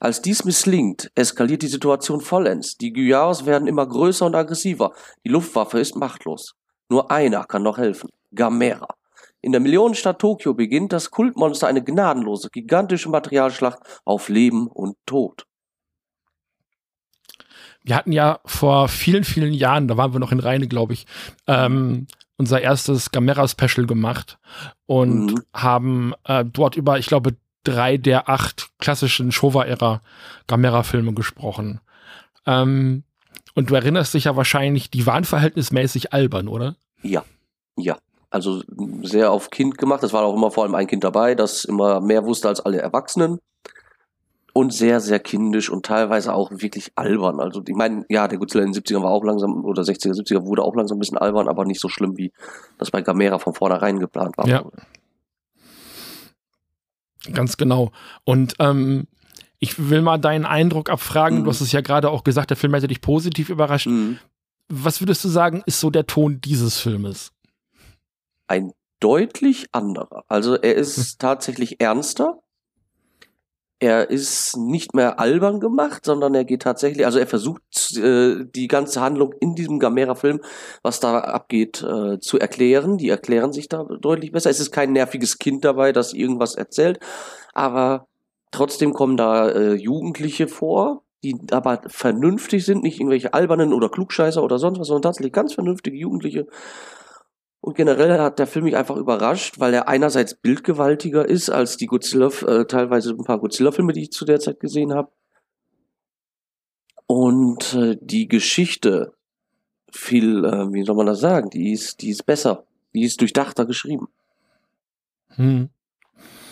Als 0.00 0.22
dies 0.22 0.46
misslingt, 0.46 1.10
eskaliert 1.14 1.60
die 1.60 1.68
Situation 1.68 2.22
vollends. 2.22 2.78
Die 2.78 2.92
Guyaos 2.92 3.44
werden 3.44 3.68
immer 3.68 3.86
größer 3.86 4.24
und 4.24 4.34
aggressiver. 4.34 4.94
Die 5.24 5.28
Luftwaffe 5.28 5.78
ist 5.78 5.94
machtlos. 5.94 6.54
Nur 6.88 7.10
einer 7.10 7.44
kann 7.44 7.62
noch 7.62 7.76
helfen. 7.76 8.08
Gamera. 8.34 8.88
In 9.42 9.52
der 9.52 9.60
Millionenstadt 9.60 10.18
Tokio 10.18 10.54
beginnt 10.54 10.94
das 10.94 11.10
Kultmonster 11.10 11.66
eine 11.66 11.84
gnadenlose, 11.84 12.48
gigantische 12.50 13.10
Materialschlacht 13.10 13.78
auf 14.04 14.30
Leben 14.30 14.68
und 14.68 14.96
Tod. 15.04 15.44
Wir 17.82 17.96
hatten 17.96 18.12
ja 18.12 18.40
vor 18.46 18.88
vielen, 18.88 19.24
vielen 19.24 19.52
Jahren, 19.52 19.86
da 19.86 19.96
waren 19.96 20.12
wir 20.12 20.20
noch 20.20 20.32
in 20.32 20.40
Rheine, 20.40 20.68
glaube 20.68 20.94
ich, 20.94 21.06
ähm, 21.46 22.06
unser 22.36 22.60
erstes 22.62 23.10
Gamera-Special 23.10 23.86
gemacht 23.86 24.38
und 24.86 25.32
mhm. 25.32 25.42
haben 25.54 26.14
äh, 26.24 26.44
dort 26.44 26.76
über, 26.76 26.98
ich 26.98 27.06
glaube, 27.06 27.36
drei 27.64 27.96
der 27.96 28.28
acht 28.28 28.70
klassischen 28.78 29.32
Showa-Ära 29.32 30.00
Gamera-Filme 30.46 31.14
gesprochen. 31.14 31.80
Ähm, 32.46 33.04
und 33.54 33.70
du 33.70 33.74
erinnerst 33.74 34.14
dich 34.14 34.24
ja 34.24 34.36
wahrscheinlich, 34.36 34.90
die 34.90 35.06
waren 35.06 35.24
verhältnismäßig 35.24 36.12
albern, 36.12 36.48
oder? 36.48 36.76
Ja, 37.02 37.24
ja. 37.76 37.98
Also 38.30 38.62
sehr 39.02 39.32
auf 39.32 39.50
Kind 39.50 39.76
gemacht. 39.76 40.04
Es 40.04 40.12
war 40.12 40.22
auch 40.22 40.36
immer 40.36 40.52
vor 40.52 40.64
allem 40.64 40.76
ein 40.76 40.86
Kind 40.86 41.02
dabei, 41.02 41.34
das 41.34 41.64
immer 41.64 42.00
mehr 42.00 42.24
wusste 42.24 42.48
als 42.48 42.60
alle 42.60 42.78
Erwachsenen. 42.78 43.40
Und 44.52 44.72
sehr, 44.72 45.00
sehr 45.00 45.20
kindisch 45.20 45.70
und 45.70 45.86
teilweise 45.86 46.34
auch 46.34 46.50
wirklich 46.50 46.90
albern. 46.96 47.38
Also 47.38 47.62
ich 47.66 47.74
meine, 47.74 48.04
ja, 48.08 48.26
der 48.26 48.38
Godzilla 48.38 48.64
in 48.64 48.72
den 48.72 48.82
70ern 48.82 49.02
war 49.02 49.10
auch 49.10 49.24
langsam, 49.24 49.64
oder 49.64 49.82
60er, 49.82 50.12
70er 50.12 50.44
wurde 50.44 50.62
auch 50.62 50.74
langsam 50.74 50.96
ein 50.96 51.00
bisschen 51.00 51.18
albern, 51.18 51.48
aber 51.48 51.64
nicht 51.64 51.80
so 51.80 51.88
schlimm, 51.88 52.16
wie 52.16 52.32
das 52.78 52.90
bei 52.90 53.00
Gamera 53.00 53.38
von 53.38 53.54
vornherein 53.54 54.00
geplant 54.00 54.36
war. 54.38 54.48
Ja. 54.48 54.64
Ganz 57.32 57.56
genau. 57.56 57.92
Und 58.24 58.54
ähm, 58.58 59.06
ich 59.58 59.90
will 59.90 60.02
mal 60.02 60.18
deinen 60.18 60.46
Eindruck 60.46 60.90
abfragen. 60.90 61.40
Mhm. 61.40 61.44
Du 61.44 61.50
hast 61.50 61.60
es 61.60 61.72
ja 61.72 61.80
gerade 61.80 62.10
auch 62.10 62.24
gesagt, 62.24 62.50
der 62.50 62.56
Film 62.56 62.74
hätte 62.74 62.88
dich 62.88 63.00
positiv 63.00 63.50
überrascht. 63.50 63.86
Mhm. 63.86 64.18
Was 64.68 65.00
würdest 65.00 65.24
du 65.24 65.28
sagen, 65.28 65.62
ist 65.66 65.80
so 65.80 65.90
der 65.90 66.06
Ton 66.06 66.40
dieses 66.40 66.78
Filmes? 66.78 67.32
Ein 68.46 68.72
deutlich 69.00 69.66
anderer. 69.72 70.24
Also 70.28 70.54
er 70.54 70.74
ist 70.74 71.18
tatsächlich 71.18 71.80
ernster 71.80 72.38
er 73.80 74.10
ist 74.10 74.58
nicht 74.58 74.94
mehr 74.94 75.18
albern 75.18 75.58
gemacht, 75.58 76.04
sondern 76.04 76.34
er 76.34 76.44
geht 76.44 76.62
tatsächlich, 76.62 77.06
also 77.06 77.18
er 77.18 77.26
versucht 77.26 77.62
äh, 77.96 78.44
die 78.44 78.68
ganze 78.68 79.00
Handlung 79.00 79.32
in 79.40 79.54
diesem 79.54 79.78
Gamera-Film, 79.78 80.40
was 80.82 81.00
da 81.00 81.18
abgeht, 81.18 81.82
äh, 81.82 82.20
zu 82.20 82.38
erklären. 82.38 82.98
Die 82.98 83.08
erklären 83.08 83.52
sich 83.52 83.68
da 83.68 83.84
deutlich 83.84 84.32
besser. 84.32 84.50
Es 84.50 84.60
ist 84.60 84.70
kein 84.70 84.92
nerviges 84.92 85.38
Kind 85.38 85.64
dabei, 85.64 85.92
das 85.92 86.12
irgendwas 86.12 86.56
erzählt, 86.56 87.00
aber 87.54 88.06
trotzdem 88.50 88.92
kommen 88.92 89.16
da 89.16 89.48
äh, 89.48 89.74
Jugendliche 89.74 90.46
vor, 90.46 91.02
die 91.24 91.38
aber 91.50 91.80
vernünftig 91.86 92.66
sind, 92.66 92.82
nicht 92.82 93.00
irgendwelche 93.00 93.32
albernen 93.32 93.72
oder 93.72 93.88
Klugscheißer 93.88 94.42
oder 94.42 94.58
sonst 94.58 94.78
was, 94.78 94.88
sondern 94.88 95.02
tatsächlich 95.02 95.32
ganz 95.32 95.54
vernünftige 95.54 95.96
Jugendliche 95.96 96.46
und 97.60 97.76
generell 97.76 98.18
hat 98.18 98.38
der 98.38 98.46
Film 98.46 98.64
mich 98.64 98.76
einfach 98.76 98.96
überrascht, 98.96 99.60
weil 99.60 99.74
er 99.74 99.88
einerseits 99.88 100.34
bildgewaltiger 100.34 101.28
ist 101.28 101.50
als 101.50 101.76
die 101.76 101.86
Godzilla, 101.86 102.30
äh, 102.46 102.64
teilweise 102.64 103.10
ein 103.10 103.24
paar 103.24 103.38
Godzilla-Filme, 103.38 103.92
die 103.92 104.02
ich 104.02 104.12
zu 104.12 104.24
der 104.24 104.40
Zeit 104.40 104.60
gesehen 104.60 104.94
habe. 104.94 105.10
Und 107.06 107.74
äh, 107.74 107.96
die 108.00 108.28
Geschichte 108.28 109.12
viel, 109.92 110.44
äh, 110.44 110.72
wie 110.72 110.84
soll 110.84 110.96
man 110.96 111.06
das 111.06 111.20
sagen, 111.20 111.50
die 111.50 111.72
ist, 111.72 112.00
die 112.00 112.10
ist 112.10 112.24
besser, 112.24 112.64
die 112.94 113.02
ist 113.02 113.20
durchdachter 113.20 113.66
geschrieben. 113.66 114.08
Hm. 115.34 115.68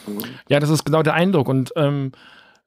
Mhm. 0.06 0.24
Ja, 0.48 0.60
das 0.60 0.70
ist 0.70 0.84
genau 0.84 1.02
der 1.02 1.14
Eindruck. 1.14 1.48
Und 1.48 1.72
ähm, 1.76 2.12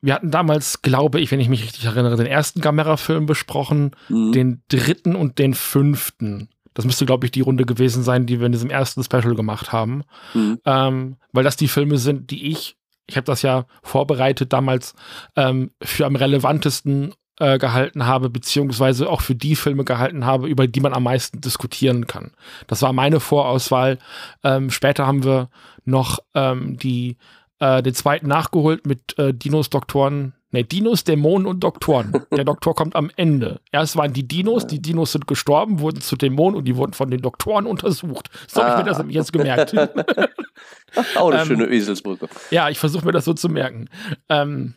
wir 0.02 0.16
hatten 0.16 0.32
damals, 0.32 0.82
glaube 0.82 1.20
ich, 1.20 1.32
wenn 1.32 1.40
ich 1.40 1.50
mich 1.50 1.64
richtig 1.64 1.86
erinnere, 1.86 2.16
den 2.16 2.26
ersten 2.26 2.62
Gamera-Film 2.62 3.26
besprochen, 3.26 3.92
mhm. 4.10 4.32
den 4.32 4.62
dritten 4.70 5.16
und 5.16 5.38
den 5.38 5.54
fünften. 5.54 6.50
Das 6.74 6.86
müsste, 6.86 7.06
glaube 7.06 7.26
ich, 7.26 7.32
die 7.32 7.42
Runde 7.42 7.66
gewesen 7.66 8.04
sein, 8.04 8.26
die 8.26 8.40
wir 8.40 8.46
in 8.46 8.52
diesem 8.52 8.70
ersten 8.70 9.04
Special 9.04 9.36
gemacht 9.36 9.72
haben. 9.72 10.04
Mhm. 10.34 10.60
Ähm, 10.66 11.18
weil 11.32 11.44
das 11.44 11.58
die 11.58 11.68
Filme 11.68 11.98
sind, 11.98 12.32
die 12.32 12.52
ich, 12.52 12.78
ich 13.08 13.18
habe 13.18 13.26
das 13.26 13.42
ja 13.42 13.66
vorbereitet 13.84 14.54
damals, 14.54 14.94
ähm, 15.36 15.72
für 15.82 16.06
am 16.06 16.16
relevantesten 16.16 17.14
äh, 17.40 17.58
gehalten 17.58 18.06
habe, 18.06 18.30
beziehungsweise 18.30 19.10
auch 19.10 19.22
für 19.22 19.36
die 19.36 19.56
Filme 19.56 19.84
gehalten 19.84 20.26
habe, 20.26 20.48
über 20.48 20.68
die 20.68 20.80
man 20.80 20.94
am 20.94 21.04
meisten 21.04 21.42
diskutieren 21.42 22.08
kann. 22.08 22.32
Das 22.68 22.82
war 22.82 22.94
meine 22.94 23.20
Vorauswahl. 23.20 23.98
Ähm, 24.44 24.70
später 24.70 25.08
haben 25.08 25.24
wir 25.24 25.50
noch 25.84 26.20
ähm, 26.36 26.78
die, 26.78 27.18
äh, 27.60 27.82
den 27.82 27.96
zweiten 27.96 28.28
nachgeholt 28.28 28.86
mit 28.86 29.18
äh, 29.18 29.34
Dinos 29.34 29.70
Doktoren 29.70 30.34
Ne, 30.52 30.66
Dinos, 30.66 31.06
Dämonen 31.06 31.48
und 31.48 31.62
Doktoren. 31.62 32.26
Der 32.32 32.44
Doktor 32.44 32.76
kommt 32.76 32.96
am 32.96 33.10
Ende. 33.16 33.62
Erst 33.72 33.96
waren 33.96 34.12
die 34.12 34.28
Dinos, 34.28 34.68
die 34.68 34.82
Dinos 34.82 35.14
sind 35.14 35.26
gestorben, 35.26 35.80
wurden 35.80 36.02
zu 36.02 36.18
Dämonen 36.18 36.58
und 36.58 36.66
die 36.66 36.76
wurden 36.76 36.94
von 36.94 37.10
den 37.10 37.22
Doktoren 37.22 37.66
untersucht. 37.66 38.30
So 38.48 38.62
ah. 38.62 38.66
habe 38.66 38.74
ich 38.74 38.86
mir 38.86 38.90
das 38.90 38.98
nämlich 38.98 39.16
jetzt 39.16 39.32
gemerkt. 39.32 39.74
Auch 41.16 41.32
eine 41.32 41.42
ähm, 41.42 41.48
schöne 41.48 41.66
Eselsbrücke. 41.68 42.28
Ja, 42.50 42.70
ich 42.70 42.80
versuche 42.80 43.06
mir 43.06 43.14
das 43.14 43.24
so 43.24 43.34
zu 43.34 43.48
merken. 43.48 43.90
Ähm, 44.28 44.74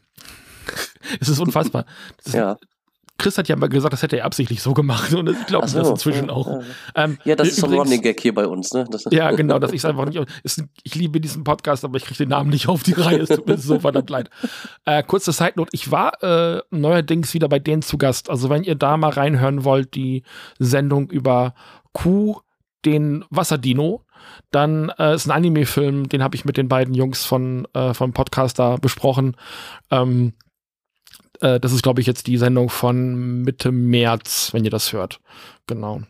es 1.21 1.29
ist 1.29 1.41
unfassbar. 1.41 1.87
Das 2.23 2.33
ja. 2.33 2.57
Chris 3.25 3.39
hat 3.39 3.49
ja 3.49 3.57
mal 3.57 3.71
gesagt, 3.71 3.95
das 3.95 4.03
hätte 4.03 4.19
er 4.19 4.27
absichtlich 4.27 4.61
so 4.61 4.75
gemacht 4.75 5.15
und 5.15 5.31
ich 5.31 5.47
glaube 5.47 5.67
so, 5.67 5.79
das 5.79 5.89
inzwischen 5.89 6.27
ja, 6.27 6.35
auch. 6.35 6.47
Ja, 6.47 6.61
ähm, 6.95 7.19
ja 7.25 7.35
das 7.35 7.49
ist 7.49 7.57
so 7.57 7.67
ein 7.67 7.73
Running 7.73 8.03
Gag 8.03 8.21
hier 8.21 8.35
bei 8.35 8.47
uns, 8.47 8.75
ne? 8.75 8.87
ja, 9.13 9.31
genau, 9.31 9.59
dass 9.59 9.73
ich 9.73 9.79
es 9.79 9.87
einfach 9.87 10.05
nicht. 10.05 10.23
Ist, 10.43 10.63
ich 10.83 10.95
liebe 10.95 11.23
diesen 11.23 11.43
Podcast, 11.43 11.87
aber 11.87 11.97
ich 11.97 12.05
kriege 12.05 12.19
den 12.19 12.29
Namen 12.29 12.51
nicht 12.51 12.69
auf 12.69 12.83
die 12.83 12.93
Reihe. 12.93 13.21
Es 13.21 13.31
tut 13.31 13.47
mir 13.47 13.57
so 13.57 13.81
verdammt 13.81 14.11
leid. 14.11 14.29
Äh, 14.85 15.03
kurze 15.05 15.33
Side 15.33 15.55
Note: 15.57 15.71
Ich 15.73 15.91
war 15.91 16.23
äh, 16.23 16.61
neuerdings 16.71 17.33
wieder 17.33 17.49
bei 17.49 17.59
denen 17.59 17.81
zu 17.81 17.97
Gast. 17.97 18.29
Also, 18.29 18.51
wenn 18.51 18.63
ihr 18.63 18.75
da 18.75 18.99
mal 18.99 19.09
reinhören 19.09 19.65
wollt, 19.65 19.95
die 19.95 20.23
Sendung 20.59 21.09
über 21.09 21.55
Q, 21.95 22.43
den 22.85 23.25
Wasserdino, 23.31 24.03
dann 24.51 24.93
äh, 24.99 25.15
ist 25.15 25.27
ein 25.27 25.31
Anime-Film, 25.31 26.11
den 26.11 26.23
habe 26.23 26.37
ich 26.37 26.45
mit 26.45 26.59
den 26.59 26.69
beiden 26.69 26.93
Jungs 26.93 27.25
von, 27.25 27.67
äh, 27.73 27.95
vom 27.95 28.13
Podcast 28.13 28.59
da 28.59 28.77
besprochen. 28.77 29.35
Ähm, 29.91 30.35
äh, 31.41 31.61
das 31.61 31.73
ist, 31.73 31.83
glaube 31.83 32.01
ich, 32.01 32.07
jetzt 32.07 32.27
die 32.27 32.37
Sendung 32.37 32.71
von 32.71 33.43
Mitte 33.43 33.73
März, 33.73 34.51
wenn 34.53 34.65
ihr 34.65 34.71
das 34.71 34.93
hört. 34.93 35.21
Genau. 35.67 36.03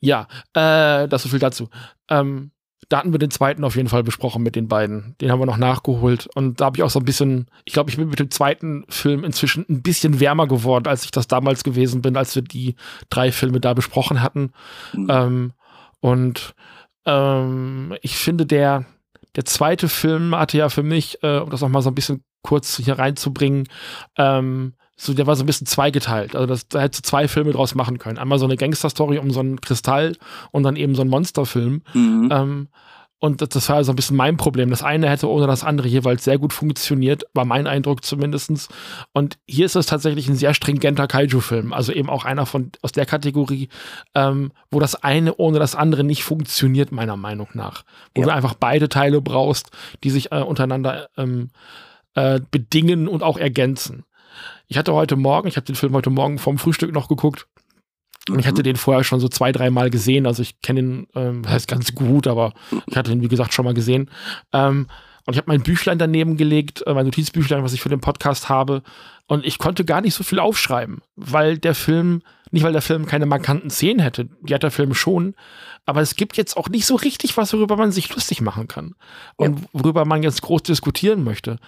Ja, 0.00 0.28
äh, 0.52 1.08
das 1.08 1.22
so 1.22 1.28
viel 1.28 1.38
dazu. 1.38 1.68
Ähm, 2.08 2.50
da 2.88 2.98
hatten 2.98 3.12
wir 3.12 3.18
den 3.18 3.30
zweiten 3.30 3.64
auf 3.64 3.76
jeden 3.76 3.88
Fall 3.88 4.02
besprochen 4.02 4.42
mit 4.42 4.56
den 4.56 4.68
beiden. 4.68 5.16
Den 5.20 5.30
haben 5.30 5.40
wir 5.40 5.46
noch 5.46 5.56
nachgeholt. 5.56 6.28
Und 6.34 6.60
da 6.60 6.66
habe 6.66 6.76
ich 6.76 6.82
auch 6.82 6.90
so 6.90 6.98
ein 6.98 7.04
bisschen, 7.04 7.46
ich 7.64 7.72
glaube, 7.72 7.90
ich 7.90 7.96
bin 7.96 8.08
mit 8.08 8.18
dem 8.18 8.30
zweiten 8.30 8.84
Film 8.88 9.24
inzwischen 9.24 9.64
ein 9.68 9.82
bisschen 9.82 10.20
wärmer 10.20 10.46
geworden, 10.46 10.86
als 10.86 11.04
ich 11.04 11.10
das 11.10 11.26
damals 11.26 11.64
gewesen 11.64 12.02
bin, 12.02 12.16
als 12.16 12.34
wir 12.34 12.42
die 12.42 12.74
drei 13.08 13.32
Filme 13.32 13.60
da 13.60 13.72
besprochen 13.74 14.22
hatten. 14.22 14.52
Mhm. 14.92 15.06
Ähm, 15.10 15.52
und 16.00 16.54
ähm, 17.06 17.96
ich 18.02 18.16
finde, 18.16 18.46
der, 18.46 18.84
der 19.36 19.44
zweite 19.44 19.88
Film 19.88 20.36
hatte 20.36 20.58
ja 20.58 20.68
für 20.68 20.82
mich, 20.82 21.22
äh, 21.22 21.38
um 21.38 21.50
das 21.50 21.62
noch 21.62 21.68
mal 21.68 21.82
so 21.82 21.90
ein 21.90 21.94
bisschen 21.94 22.22
kurz 22.44 22.76
hier 22.76 22.98
reinzubringen, 22.98 23.66
ähm, 24.16 24.74
so, 24.96 25.12
der 25.12 25.26
war 25.26 25.34
so 25.34 25.42
ein 25.42 25.46
bisschen 25.46 25.66
zweigeteilt. 25.66 26.36
Also 26.36 26.46
das, 26.46 26.68
da 26.68 26.80
hättest 26.80 27.04
du 27.04 27.08
zwei 27.08 27.26
Filme 27.26 27.50
draus 27.50 27.74
machen 27.74 27.98
können. 27.98 28.18
Einmal 28.18 28.38
so 28.38 28.44
eine 28.44 28.56
Gangster-Story 28.56 29.18
um 29.18 29.32
so 29.32 29.40
einen 29.40 29.60
Kristall 29.60 30.16
und 30.52 30.62
dann 30.62 30.76
eben 30.76 30.94
so 30.94 31.00
einen 31.00 31.10
Monsterfilm. 31.10 31.82
Mhm. 31.94 32.28
Ähm, 32.30 32.68
und 33.18 33.40
das, 33.40 33.48
das 33.48 33.68
war 33.70 33.82
so 33.82 33.90
ein 33.90 33.96
bisschen 33.96 34.16
mein 34.16 34.36
Problem. 34.36 34.70
Das 34.70 34.82
eine 34.82 35.08
hätte 35.08 35.30
ohne 35.30 35.46
das 35.46 35.64
andere 35.64 35.88
jeweils 35.88 36.24
sehr 36.24 36.38
gut 36.38 36.52
funktioniert, 36.52 37.24
war 37.32 37.46
mein 37.46 37.66
Eindruck 37.66 38.04
zumindestens. 38.04 38.68
Und 39.12 39.38
hier 39.46 39.66
ist 39.66 39.76
es 39.76 39.86
tatsächlich 39.86 40.28
ein 40.28 40.36
sehr 40.36 40.52
stringenter 40.52 41.06
Kaiju-Film. 41.06 41.72
Also 41.72 41.92
eben 41.92 42.10
auch 42.10 42.24
einer 42.24 42.44
von 42.44 42.70
aus 42.82 42.92
der 42.92 43.06
Kategorie, 43.06 43.70
ähm, 44.14 44.52
wo 44.70 44.78
das 44.78 45.02
eine 45.02 45.34
ohne 45.36 45.58
das 45.58 45.74
andere 45.74 46.04
nicht 46.04 46.22
funktioniert, 46.22 46.92
meiner 46.92 47.16
Meinung 47.16 47.48
nach. 47.54 47.84
Wo 48.14 48.20
ja. 48.20 48.26
du 48.26 48.34
einfach 48.34 48.54
beide 48.54 48.90
Teile 48.90 49.22
brauchst, 49.22 49.70
die 50.04 50.10
sich 50.10 50.30
äh, 50.30 50.42
untereinander 50.42 51.08
ähm, 51.16 51.48
äh, 52.14 52.40
bedingen 52.50 53.08
und 53.08 53.22
auch 53.22 53.38
ergänzen. 53.38 54.04
Ich 54.66 54.78
hatte 54.78 54.94
heute 54.94 55.16
Morgen, 55.16 55.48
ich 55.48 55.56
habe 55.56 55.66
den 55.66 55.76
Film 55.76 55.92
heute 55.92 56.10
Morgen 56.10 56.38
vom 56.38 56.58
Frühstück 56.58 56.92
noch 56.92 57.08
geguckt. 57.08 57.46
Und 58.30 58.38
ich 58.38 58.46
hatte 58.46 58.62
mhm. 58.62 58.64
den 58.64 58.76
vorher 58.76 59.04
schon 59.04 59.20
so 59.20 59.28
zwei, 59.28 59.52
dreimal 59.52 59.90
gesehen. 59.90 60.26
Also 60.26 60.42
ich 60.42 60.62
kenne 60.62 60.80
ihn, 60.80 61.06
ähm, 61.14 61.46
heißt 61.46 61.68
ganz 61.68 61.94
gut, 61.94 62.26
aber 62.26 62.54
ich 62.86 62.96
hatte 62.96 63.12
ihn, 63.12 63.22
wie 63.22 63.28
gesagt, 63.28 63.52
schon 63.52 63.66
mal 63.66 63.74
gesehen. 63.74 64.10
Ähm, 64.52 64.86
und 65.26 65.34
ich 65.34 65.38
habe 65.38 65.50
mein 65.50 65.62
Büchlein 65.62 65.98
daneben 65.98 66.36
gelegt, 66.36 66.86
äh, 66.86 66.94
mein 66.94 67.06
Notizbüchlein, 67.06 67.62
was 67.62 67.72
ich 67.72 67.80
für 67.80 67.88
den 67.88 68.00
Podcast 68.00 68.48
habe. 68.48 68.82
Und 69.26 69.44
ich 69.44 69.58
konnte 69.58 69.84
gar 69.84 70.00
nicht 70.00 70.14
so 70.14 70.24
viel 70.24 70.38
aufschreiben, 70.38 71.00
weil 71.16 71.58
der 71.58 71.74
Film, 71.74 72.22
nicht 72.50 72.62
weil 72.62 72.72
der 72.72 72.82
Film 72.82 73.06
keine 73.06 73.26
markanten 73.26 73.70
Szenen 73.70 74.00
hätte, 74.00 74.28
die 74.42 74.54
hat 74.54 74.62
der 74.62 74.70
Film 74.70 74.94
schon, 74.94 75.34
aber 75.86 76.02
es 76.02 76.16
gibt 76.16 76.36
jetzt 76.36 76.56
auch 76.56 76.68
nicht 76.68 76.84
so 76.84 76.94
richtig 76.94 77.36
was, 77.36 77.52
worüber 77.52 77.76
man 77.76 77.90
sich 77.90 78.14
lustig 78.14 78.42
machen 78.42 78.68
kann. 78.68 78.94
Und 79.36 79.66
worüber 79.72 80.04
man 80.04 80.22
jetzt 80.22 80.42
groß 80.42 80.62
diskutieren 80.62 81.24
möchte 81.24 81.58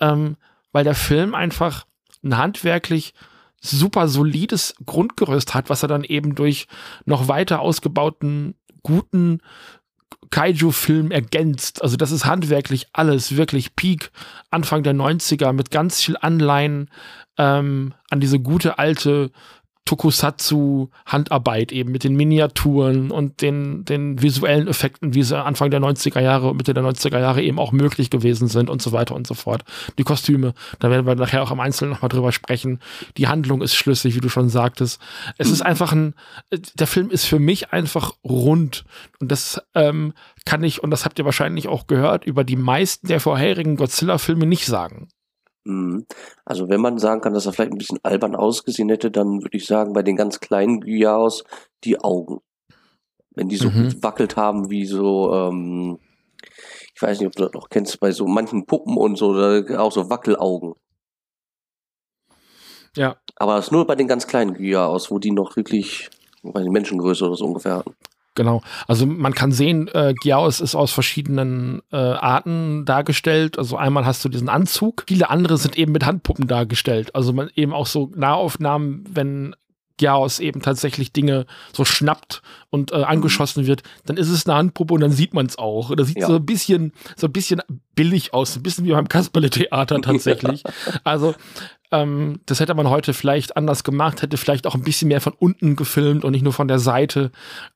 ähm, 0.00 0.36
weil 0.72 0.84
der 0.84 0.94
Film 0.94 1.34
einfach 1.34 1.86
ein 2.22 2.36
handwerklich 2.36 3.14
super 3.60 4.08
solides 4.08 4.74
Grundgerüst 4.86 5.54
hat, 5.54 5.68
was 5.68 5.82
er 5.82 5.88
dann 5.88 6.04
eben 6.04 6.34
durch 6.34 6.66
noch 7.04 7.28
weiter 7.28 7.60
ausgebauten, 7.60 8.54
guten 8.82 9.40
Kaiju-Film 10.30 11.10
ergänzt. 11.10 11.82
Also 11.82 11.96
das 11.96 12.12
ist 12.12 12.24
handwerklich 12.24 12.86
alles 12.92 13.36
wirklich 13.36 13.76
Peak 13.76 14.10
Anfang 14.50 14.82
der 14.82 14.94
90er 14.94 15.52
mit 15.52 15.70
ganz 15.70 16.00
viel 16.02 16.16
Anleihen 16.20 16.88
ähm, 17.36 17.94
an 18.10 18.20
diese 18.20 18.38
gute 18.38 18.78
alte 18.78 19.30
Tokusatsu-Handarbeit 19.84 21.72
eben 21.72 21.90
mit 21.90 22.04
den 22.04 22.14
Miniaturen 22.14 23.10
und 23.10 23.42
den, 23.42 23.84
den 23.84 24.22
visuellen 24.22 24.68
Effekten, 24.68 25.14
wie 25.14 25.22
sie 25.22 25.36
Anfang 25.36 25.70
der 25.70 25.80
90er 25.80 26.20
Jahre, 26.20 26.54
Mitte 26.54 26.74
der 26.74 26.84
90er 26.84 27.18
Jahre 27.18 27.42
eben 27.42 27.58
auch 27.58 27.72
möglich 27.72 28.08
gewesen 28.08 28.46
sind 28.46 28.70
und 28.70 28.80
so 28.80 28.92
weiter 28.92 29.14
und 29.16 29.26
so 29.26 29.34
fort. 29.34 29.64
Die 29.98 30.04
Kostüme, 30.04 30.54
da 30.78 30.90
werden 30.90 31.06
wir 31.06 31.16
nachher 31.16 31.42
auch 31.42 31.50
am 31.50 31.60
Einzelnen 31.60 31.92
nochmal 31.92 32.08
drüber 32.08 32.30
sprechen. 32.30 32.78
Die 33.16 33.26
Handlung 33.26 33.62
ist 33.62 33.74
schlüssig, 33.74 34.14
wie 34.14 34.20
du 34.20 34.28
schon 34.28 34.48
sagtest. 34.48 35.00
Es 35.38 35.50
ist 35.50 35.62
einfach 35.62 35.92
ein, 35.92 36.14
der 36.74 36.86
Film 36.86 37.10
ist 37.10 37.24
für 37.24 37.40
mich 37.40 37.72
einfach 37.72 38.12
rund 38.22 38.84
und 39.18 39.32
das 39.32 39.60
ähm, 39.74 40.12
kann 40.44 40.62
ich, 40.62 40.82
und 40.82 40.90
das 40.90 41.04
habt 41.04 41.18
ihr 41.18 41.24
wahrscheinlich 41.24 41.68
auch 41.68 41.86
gehört, 41.86 42.24
über 42.24 42.44
die 42.44 42.56
meisten 42.56 43.08
der 43.08 43.20
vorherigen 43.20 43.76
Godzilla-Filme 43.76 44.46
nicht 44.46 44.66
sagen. 44.66 45.08
Mhm. 45.64 46.06
Also 46.44 46.68
wenn 46.68 46.80
man 46.80 46.98
sagen 46.98 47.20
kann, 47.20 47.34
dass 47.34 47.46
er 47.46 47.52
vielleicht 47.52 47.72
ein 47.72 47.78
bisschen 47.78 48.00
albern 48.02 48.34
ausgesehen 48.34 48.88
hätte, 48.88 49.10
dann 49.10 49.42
würde 49.42 49.56
ich 49.56 49.66
sagen, 49.66 49.92
bei 49.92 50.02
den 50.02 50.16
ganz 50.16 50.40
kleinen 50.40 50.80
Gyaos 50.80 51.44
die 51.84 52.00
Augen. 52.00 52.40
Wenn 53.34 53.48
die 53.48 53.56
so 53.56 53.70
Mhm. 53.70 54.02
wackelt 54.02 54.36
haben 54.36 54.70
wie 54.70 54.86
so, 54.86 55.32
ähm, 55.34 55.98
ich 56.94 57.00
weiß 57.00 57.20
nicht, 57.20 57.28
ob 57.28 57.36
du 57.36 57.44
das 57.44 57.52
noch 57.52 57.68
kennst, 57.68 58.00
bei 58.00 58.10
so 58.12 58.26
manchen 58.26 58.66
Puppen 58.66 58.96
und 58.96 59.16
so, 59.16 59.34
auch 59.76 59.92
so 59.92 60.10
Wackelaugen. 60.10 60.74
Ja. 62.96 63.16
Aber 63.36 63.56
das 63.56 63.70
nur 63.70 63.86
bei 63.86 63.94
den 63.94 64.08
ganz 64.08 64.26
kleinen 64.26 64.54
Güya 64.54 64.86
aus, 64.86 65.10
wo 65.10 65.18
die 65.18 65.30
noch 65.30 65.56
wirklich, 65.56 66.10
bei 66.42 66.62
den 66.62 66.72
Menschengröße 66.72 67.24
oder 67.26 67.36
so 67.36 67.44
ungefähr 67.44 67.76
hatten. 67.76 67.94
Genau. 68.40 68.62
Also 68.88 69.04
man 69.04 69.34
kann 69.34 69.52
sehen, 69.52 69.88
äh, 69.88 70.14
Giaos 70.18 70.62
ist 70.62 70.74
aus 70.74 70.92
verschiedenen 70.92 71.82
äh, 71.92 71.96
Arten 71.96 72.86
dargestellt. 72.86 73.58
Also 73.58 73.76
einmal 73.76 74.06
hast 74.06 74.24
du 74.24 74.30
diesen 74.30 74.48
Anzug, 74.48 75.04
viele 75.06 75.28
andere 75.28 75.58
sind 75.58 75.76
eben 75.76 75.92
mit 75.92 76.06
Handpuppen 76.06 76.46
dargestellt. 76.46 77.14
Also 77.14 77.34
man 77.34 77.50
eben 77.54 77.74
auch 77.74 77.84
so 77.84 78.10
Nahaufnahmen, 78.16 79.04
wenn 79.12 79.54
Giaos 80.00 80.38
eben 80.40 80.62
tatsächlich 80.62 81.12
Dinge 81.12 81.44
so 81.72 81.84
schnappt 81.84 82.40
und 82.70 82.92
äh, 82.92 82.96
angeschossen 83.02 83.66
wird, 83.66 83.82
dann 84.06 84.16
ist 84.16 84.30
es 84.30 84.46
eine 84.46 84.56
Handpuppe 84.56 84.94
und 84.94 85.00
dann 85.02 85.12
sieht 85.12 85.34
man 85.34 85.44
es 85.46 85.58
auch. 85.58 85.94
Das 85.94 86.08
sieht 86.08 86.18
Ja. 86.18 86.26
so 86.26 86.36
ein 86.36 86.46
bisschen, 86.46 86.92
so 87.16 87.26
ein 87.26 87.32
bisschen 87.32 87.60
billig 87.94 88.32
aus, 88.32 88.56
ein 88.56 88.62
bisschen 88.62 88.86
wie 88.86 88.92
beim 88.92 89.08
Kasperle-Theater 89.08 90.00
tatsächlich. 90.02 90.64
Also 91.04 91.34
ähm, 91.92 92.40
das 92.46 92.60
hätte 92.60 92.74
man 92.74 92.88
heute 92.88 93.12
vielleicht 93.12 93.56
anders 93.56 93.84
gemacht, 93.84 94.22
hätte 94.22 94.36
vielleicht 94.38 94.66
auch 94.66 94.74
ein 94.74 94.82
bisschen 94.84 95.08
mehr 95.08 95.20
von 95.20 95.34
unten 95.34 95.76
gefilmt 95.76 96.24
und 96.24 96.32
nicht 96.32 96.42
nur 96.42 96.52
von 96.52 96.68
der 96.68 96.78
Seite. 96.78 97.30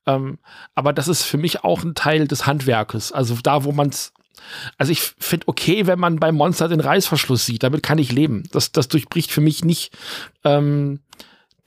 Ähm, 0.07 0.39
aber 0.73 0.93
das 0.93 1.07
ist 1.07 1.23
für 1.23 1.37
mich 1.37 1.63
auch 1.63 1.83
ein 1.83 1.93
Teil 1.95 2.27
des 2.27 2.47
Handwerkes. 2.47 3.11
Also 3.11 3.37
da, 3.43 3.63
wo 3.63 3.71
man 3.71 3.89
es. 3.89 4.13
Also 4.77 4.91
ich 4.91 4.99
finde 5.01 5.47
okay, 5.47 5.87
wenn 5.87 5.97
man 5.97 6.17
beim 6.19 6.35
Monster 6.35 6.67
den 6.67 6.81
Reißverschluss 6.81 7.45
sieht, 7.45 7.63
damit 7.63 7.83
kann 7.83 7.97
ich 7.97 8.11
leben. 8.11 8.43
Das, 8.51 8.71
das 8.71 8.89
durchbricht 8.89 9.31
für 9.31 9.41
mich 9.41 9.63
nicht 9.63 9.91
ähm, 10.43 10.99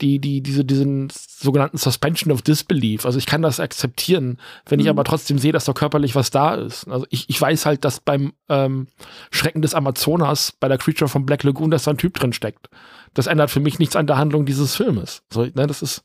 die, 0.01 0.19
die, 0.19 0.41
diese, 0.41 0.63
diesen 0.65 1.09
sogenannten 1.11 1.77
Suspension 1.77 2.31
of 2.31 2.41
Disbelief. 2.41 3.05
Also 3.05 3.17
ich 3.17 3.25
kann 3.25 3.41
das 3.41 3.59
akzeptieren, 3.59 4.37
wenn 4.67 4.79
ich 4.79 4.85
Mhm. 4.85 4.91
aber 4.91 5.03
trotzdem 5.03 5.39
sehe, 5.39 5.51
dass 5.51 5.65
da 5.65 5.73
körperlich 5.73 6.15
was 6.15 6.31
da 6.31 6.55
ist. 6.55 6.87
Also 6.87 7.05
ich, 7.09 7.29
ich 7.29 7.39
weiß 7.39 7.65
halt, 7.65 7.85
dass 7.85 7.99
beim 7.99 8.33
ähm, 8.47 8.87
Schrecken 9.31 9.61
des 9.61 9.73
Amazonas, 9.75 10.53
bei 10.59 10.67
der 10.67 10.77
Creature 10.77 11.09
von 11.09 11.25
Black 11.25 11.43
Lagoon, 11.43 11.71
dass 11.71 11.83
da 11.83 11.91
ein 11.91 11.97
Typ 11.97 12.13
drin 12.13 12.33
steckt. 12.33 12.69
Das 13.13 13.27
ändert 13.27 13.51
für 13.51 13.59
mich 13.59 13.79
nichts 13.79 13.95
an 13.95 14.07
der 14.07 14.17
Handlung 14.17 14.45
dieses 14.45 14.75
Filmes. 14.75 15.23
So, 15.31 15.43
ne, 15.43 15.67
das 15.67 15.81
ist 15.81 16.03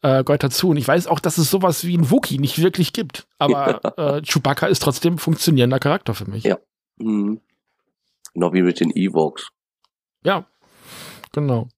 äh, 0.00 0.24
gehört 0.24 0.42
dazu. 0.42 0.70
Und 0.70 0.76
ich 0.78 0.88
weiß 0.88 1.06
auch, 1.08 1.20
dass 1.20 1.38
es 1.38 1.50
sowas 1.50 1.84
wie 1.84 1.96
ein 1.96 2.10
Wookie 2.10 2.38
nicht 2.38 2.60
wirklich 2.62 2.92
gibt. 2.92 3.26
Aber 3.38 3.80
äh, 3.98 4.22
Chewbacca 4.22 4.66
ist 4.66 4.82
trotzdem 4.82 5.14
ein 5.14 5.18
funktionierender 5.18 5.78
Charakter 5.78 6.14
für 6.14 6.24
mich. 6.30 6.44
Ja. 6.44 6.58
Mhm. 6.98 7.40
Genau 8.34 8.52
wie 8.54 8.62
mit 8.62 8.80
den 8.80 8.90
Evox. 8.90 9.48
Ja, 10.24 10.46
genau. 11.32 11.68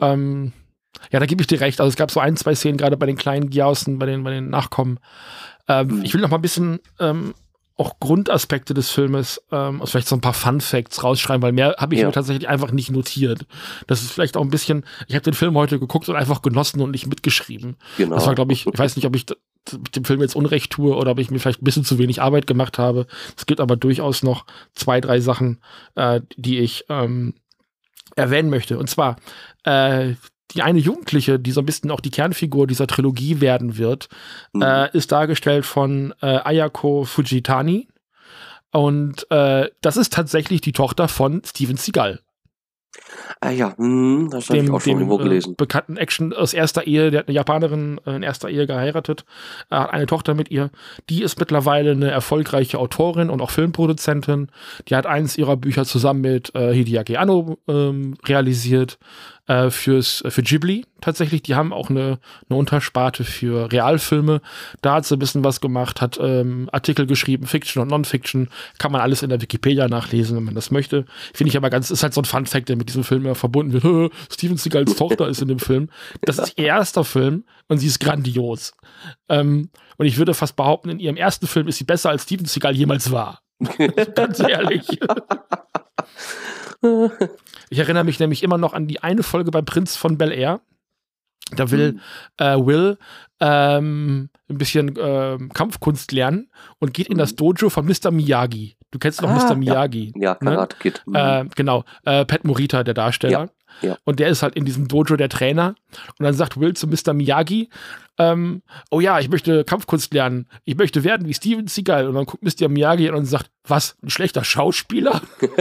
Ähm, 0.00 0.52
ja, 1.12 1.20
da 1.20 1.26
gebe 1.26 1.40
ich 1.40 1.46
dir 1.46 1.60
recht. 1.60 1.80
Also 1.80 1.88
es 1.88 1.96
gab 1.96 2.10
so 2.10 2.20
ein, 2.20 2.36
zwei 2.36 2.54
Szenen, 2.54 2.76
gerade 2.78 2.96
bei 2.96 3.06
den 3.06 3.16
kleinen 3.16 3.48
Giausen, 3.50 3.98
bei 3.98 4.06
den, 4.06 4.22
bei 4.24 4.30
den 4.30 4.50
Nachkommen. 4.50 4.98
Ähm, 5.68 5.88
Mhm. 5.88 6.04
Ich 6.04 6.14
will 6.14 6.20
noch 6.20 6.30
mal 6.30 6.38
ein 6.38 6.42
bisschen 6.42 6.80
ähm, 6.98 7.34
auch 7.76 7.98
Grundaspekte 8.00 8.74
des 8.74 8.90
Filmes, 8.90 9.40
ähm, 9.52 9.80
also 9.80 9.92
vielleicht 9.92 10.08
so 10.08 10.14
ein 10.16 10.20
paar 10.20 10.34
Fun 10.34 10.60
Facts 10.60 11.02
rausschreiben, 11.02 11.40
weil 11.42 11.52
mehr 11.52 11.76
habe 11.78 11.94
ich 11.94 12.00
Ja. 12.00 12.08
mir 12.08 12.12
tatsächlich 12.12 12.46
einfach 12.48 12.72
nicht 12.72 12.90
notiert. 12.90 13.46
Das 13.86 14.02
ist 14.02 14.10
vielleicht 14.12 14.36
auch 14.36 14.42
ein 14.42 14.50
bisschen, 14.50 14.84
ich 15.06 15.14
habe 15.14 15.22
den 15.22 15.32
Film 15.32 15.54
heute 15.56 15.78
geguckt 15.78 16.08
und 16.08 16.16
einfach 16.16 16.42
genossen 16.42 16.80
und 16.82 16.90
nicht 16.90 17.06
mitgeschrieben. 17.06 17.76
Genau. 17.96 18.16
Das 18.16 18.26
war, 18.26 18.34
glaube 18.34 18.52
ich, 18.52 18.66
ich 18.66 18.78
weiß 18.78 18.96
nicht, 18.96 19.06
ob 19.06 19.16
ich 19.16 19.24
dem 19.94 20.04
Film 20.04 20.20
jetzt 20.20 20.34
Unrecht 20.36 20.72
tue 20.72 20.94
oder 20.94 21.12
ob 21.12 21.18
ich 21.18 21.30
mir 21.30 21.38
vielleicht 21.38 21.62
ein 21.62 21.64
bisschen 21.64 21.84
zu 21.84 21.98
wenig 21.98 22.20
Arbeit 22.20 22.46
gemacht 22.46 22.78
habe. 22.78 23.06
Es 23.36 23.46
gibt 23.46 23.60
aber 23.60 23.76
durchaus 23.76 24.22
noch 24.22 24.44
zwei, 24.74 25.00
drei 25.00 25.20
Sachen, 25.20 25.60
äh, 25.94 26.20
die 26.36 26.58
ich 26.58 26.84
ähm, 26.90 27.34
erwähnen 28.16 28.50
möchte. 28.50 28.78
Und 28.78 28.88
zwar 28.90 29.16
äh, 29.64 30.14
die 30.52 30.62
eine 30.62 30.80
Jugendliche, 30.80 31.38
die 31.38 31.52
so 31.52 31.60
ein 31.60 31.66
bisschen 31.66 31.90
auch 31.90 32.00
die 32.00 32.10
Kernfigur 32.10 32.66
dieser 32.66 32.86
Trilogie 32.86 33.40
werden 33.40 33.78
wird, 33.78 34.08
Mhm. 34.52 34.62
äh, 34.62 34.90
ist 34.96 35.12
dargestellt 35.12 35.64
von 35.64 36.12
äh, 36.20 36.26
Ayako 36.26 37.04
Fujitani. 37.04 37.88
Und 38.72 39.30
äh, 39.30 39.68
das 39.80 39.96
ist 39.96 40.12
tatsächlich 40.12 40.60
die 40.60 40.72
Tochter 40.72 41.08
von 41.08 41.42
Steven 41.44 41.76
Seagal 41.76 42.20
ah 43.40 43.50
ja, 43.50 43.76
hm, 43.76 44.28
das 44.30 44.48
habe 44.48 44.58
ich 44.58 44.70
auch 44.70 44.80
schon 44.80 44.92
dem 44.92 44.98
irgendwo 45.00 45.18
äh, 45.18 45.22
gelesen. 45.22 45.56
bekannten 45.56 45.96
Action 45.96 46.32
aus 46.32 46.54
erster 46.54 46.86
Ehe, 46.86 47.10
der 47.10 47.20
hat 47.20 47.28
eine 47.28 47.34
Japanerin 47.34 48.00
äh, 48.06 48.16
in 48.16 48.22
erster 48.22 48.48
Ehe 48.48 48.66
geheiratet, 48.66 49.24
äh, 49.70 49.76
hat 49.76 49.90
eine 49.90 50.06
Tochter 50.06 50.34
mit 50.34 50.50
ihr. 50.50 50.70
Die 51.08 51.22
ist 51.22 51.38
mittlerweile 51.38 51.92
eine 51.92 52.10
erfolgreiche 52.10 52.78
Autorin 52.78 53.30
und 53.30 53.40
auch 53.40 53.50
Filmproduzentin. 53.50 54.48
Die 54.88 54.96
hat 54.96 55.06
eins 55.06 55.36
ihrer 55.36 55.56
Bücher 55.56 55.84
zusammen 55.84 56.20
mit 56.20 56.54
äh, 56.54 56.72
Hideaki 56.72 57.16
Anno 57.16 57.58
ähm, 57.68 58.16
realisiert 58.26 58.98
äh, 59.50 59.70
fürs, 59.70 60.22
für 60.28 60.42
Ghibli 60.42 60.86
tatsächlich. 61.00 61.42
Die 61.42 61.56
haben 61.56 61.72
auch 61.72 61.90
eine, 61.90 62.20
eine 62.48 62.56
Untersparte 62.56 63.24
für 63.24 63.72
Realfilme. 63.72 64.42
Da 64.80 64.94
hat 64.94 65.06
sie 65.06 65.16
ein 65.16 65.18
bisschen 65.18 65.42
was 65.42 65.60
gemacht, 65.60 66.00
hat 66.00 66.20
ähm, 66.22 66.68
Artikel 66.70 67.04
geschrieben, 67.06 67.46
Fiction 67.46 67.82
und 67.82 67.88
Non-Fiction. 67.88 68.48
Kann 68.78 68.92
man 68.92 69.00
alles 69.00 69.24
in 69.24 69.28
der 69.28 69.42
Wikipedia 69.42 69.88
nachlesen, 69.88 70.36
wenn 70.36 70.44
man 70.44 70.54
das 70.54 70.70
möchte. 70.70 71.04
Finde 71.34 71.50
ich 71.50 71.56
aber 71.56 71.68
ganz, 71.68 71.90
ist 71.90 72.04
halt 72.04 72.14
so 72.14 72.20
ein 72.20 72.26
Fun-Fact, 72.26 72.68
der 72.68 72.76
mit 72.76 72.90
diesem 72.90 73.02
Film 73.02 73.26
ja 73.26 73.34
verbunden 73.34 73.82
wird. 73.82 74.12
Steven 74.32 74.56
Seagals 74.56 74.94
Tochter 74.94 75.26
ist 75.26 75.42
in 75.42 75.48
dem 75.48 75.58
Film. 75.58 75.88
Das 76.22 76.38
ist 76.38 76.56
ihr 76.56 76.66
erster 76.66 77.02
Film 77.02 77.42
und 77.66 77.78
sie 77.78 77.88
ist 77.88 77.98
grandios. 77.98 78.72
Ähm, 79.28 79.70
und 79.96 80.06
ich 80.06 80.16
würde 80.16 80.32
fast 80.32 80.54
behaupten, 80.54 80.90
in 80.90 81.00
ihrem 81.00 81.16
ersten 81.16 81.48
Film 81.48 81.66
ist 81.66 81.78
sie 81.78 81.84
besser 81.84 82.10
als 82.10 82.22
Steven 82.22 82.46
Seagal 82.46 82.76
jemals 82.76 83.10
war. 83.10 83.40
Ganz 84.14 84.38
ehrlich. 84.38 84.86
Ich 87.70 87.78
erinnere 87.78 88.04
mich 88.04 88.18
nämlich 88.20 88.42
immer 88.42 88.58
noch 88.58 88.72
an 88.72 88.86
die 88.86 89.02
eine 89.02 89.22
Folge 89.22 89.50
beim 89.50 89.64
Prinz 89.64 89.96
von 89.96 90.16
Bel 90.18 90.32
Air. 90.32 90.60
Da 91.54 91.70
will 91.70 91.92
Mhm. 91.94 92.00
äh, 92.38 92.56
Will 92.66 92.98
ähm, 93.40 94.28
ein 94.48 94.58
bisschen 94.58 94.94
ähm, 94.98 95.48
Kampfkunst 95.52 96.12
lernen 96.12 96.50
und 96.78 96.94
geht 96.94 97.08
in 97.08 97.18
das 97.18 97.34
Dojo 97.34 97.70
von 97.70 97.86
Mr. 97.86 98.10
Miyagi. 98.10 98.76
Du 98.92 98.98
kennst 98.98 99.20
noch. 99.22 99.30
Ah, 99.30 99.34
Mr. 99.34 99.48
ja. 99.50 99.54
Miyagi. 99.56 100.12
Ja, 100.16 100.34
Karate 100.36 100.76
Kid. 100.78 101.02
Mhm. 101.06 101.14
Äh, 101.16 101.44
genau, 101.56 101.84
äh, 102.04 102.24
Pat 102.24 102.44
Morita, 102.44 102.82
der 102.84 102.94
Darsteller. 102.94 103.50
Ja. 103.82 103.96
Und 104.04 104.20
der 104.20 104.28
ist 104.28 104.42
halt 104.42 104.54
in 104.54 104.64
diesem 104.64 104.88
Dojo 104.88 105.16
der 105.16 105.28
Trainer. 105.28 105.74
Und 106.18 106.24
dann 106.24 106.34
sagt 106.34 106.60
Will 106.60 106.74
zu 106.74 106.86
Mr. 106.86 107.12
Miyagi, 107.12 107.70
ähm, 108.18 108.62
oh 108.90 109.00
ja, 109.00 109.18
ich 109.18 109.30
möchte 109.30 109.64
Kampfkunst 109.64 110.12
lernen. 110.12 110.46
Ich 110.64 110.76
möchte 110.76 111.04
werden 111.04 111.26
wie 111.26 111.34
Steven 111.34 111.66
Seagal. 111.66 112.06
Und 112.06 112.14
dann 112.14 112.26
guckt 112.26 112.42
Mr. 112.42 112.68
Miyagi 112.68 113.08
an 113.08 113.14
und 113.14 113.26
sagt, 113.26 113.50
was, 113.64 113.96
ein 114.02 114.10
schlechter 114.10 114.44
Schauspieler? 114.44 115.22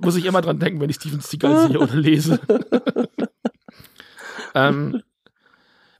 Muss 0.00 0.16
ich 0.16 0.24
immer 0.24 0.42
dran 0.42 0.58
denken, 0.58 0.80
wenn 0.80 0.90
ich 0.90 0.96
Steven 0.96 1.20
Seagal 1.20 1.68
sehe 1.68 1.78
oder 1.78 1.94
lese. 1.94 2.40
ähm, 4.54 5.02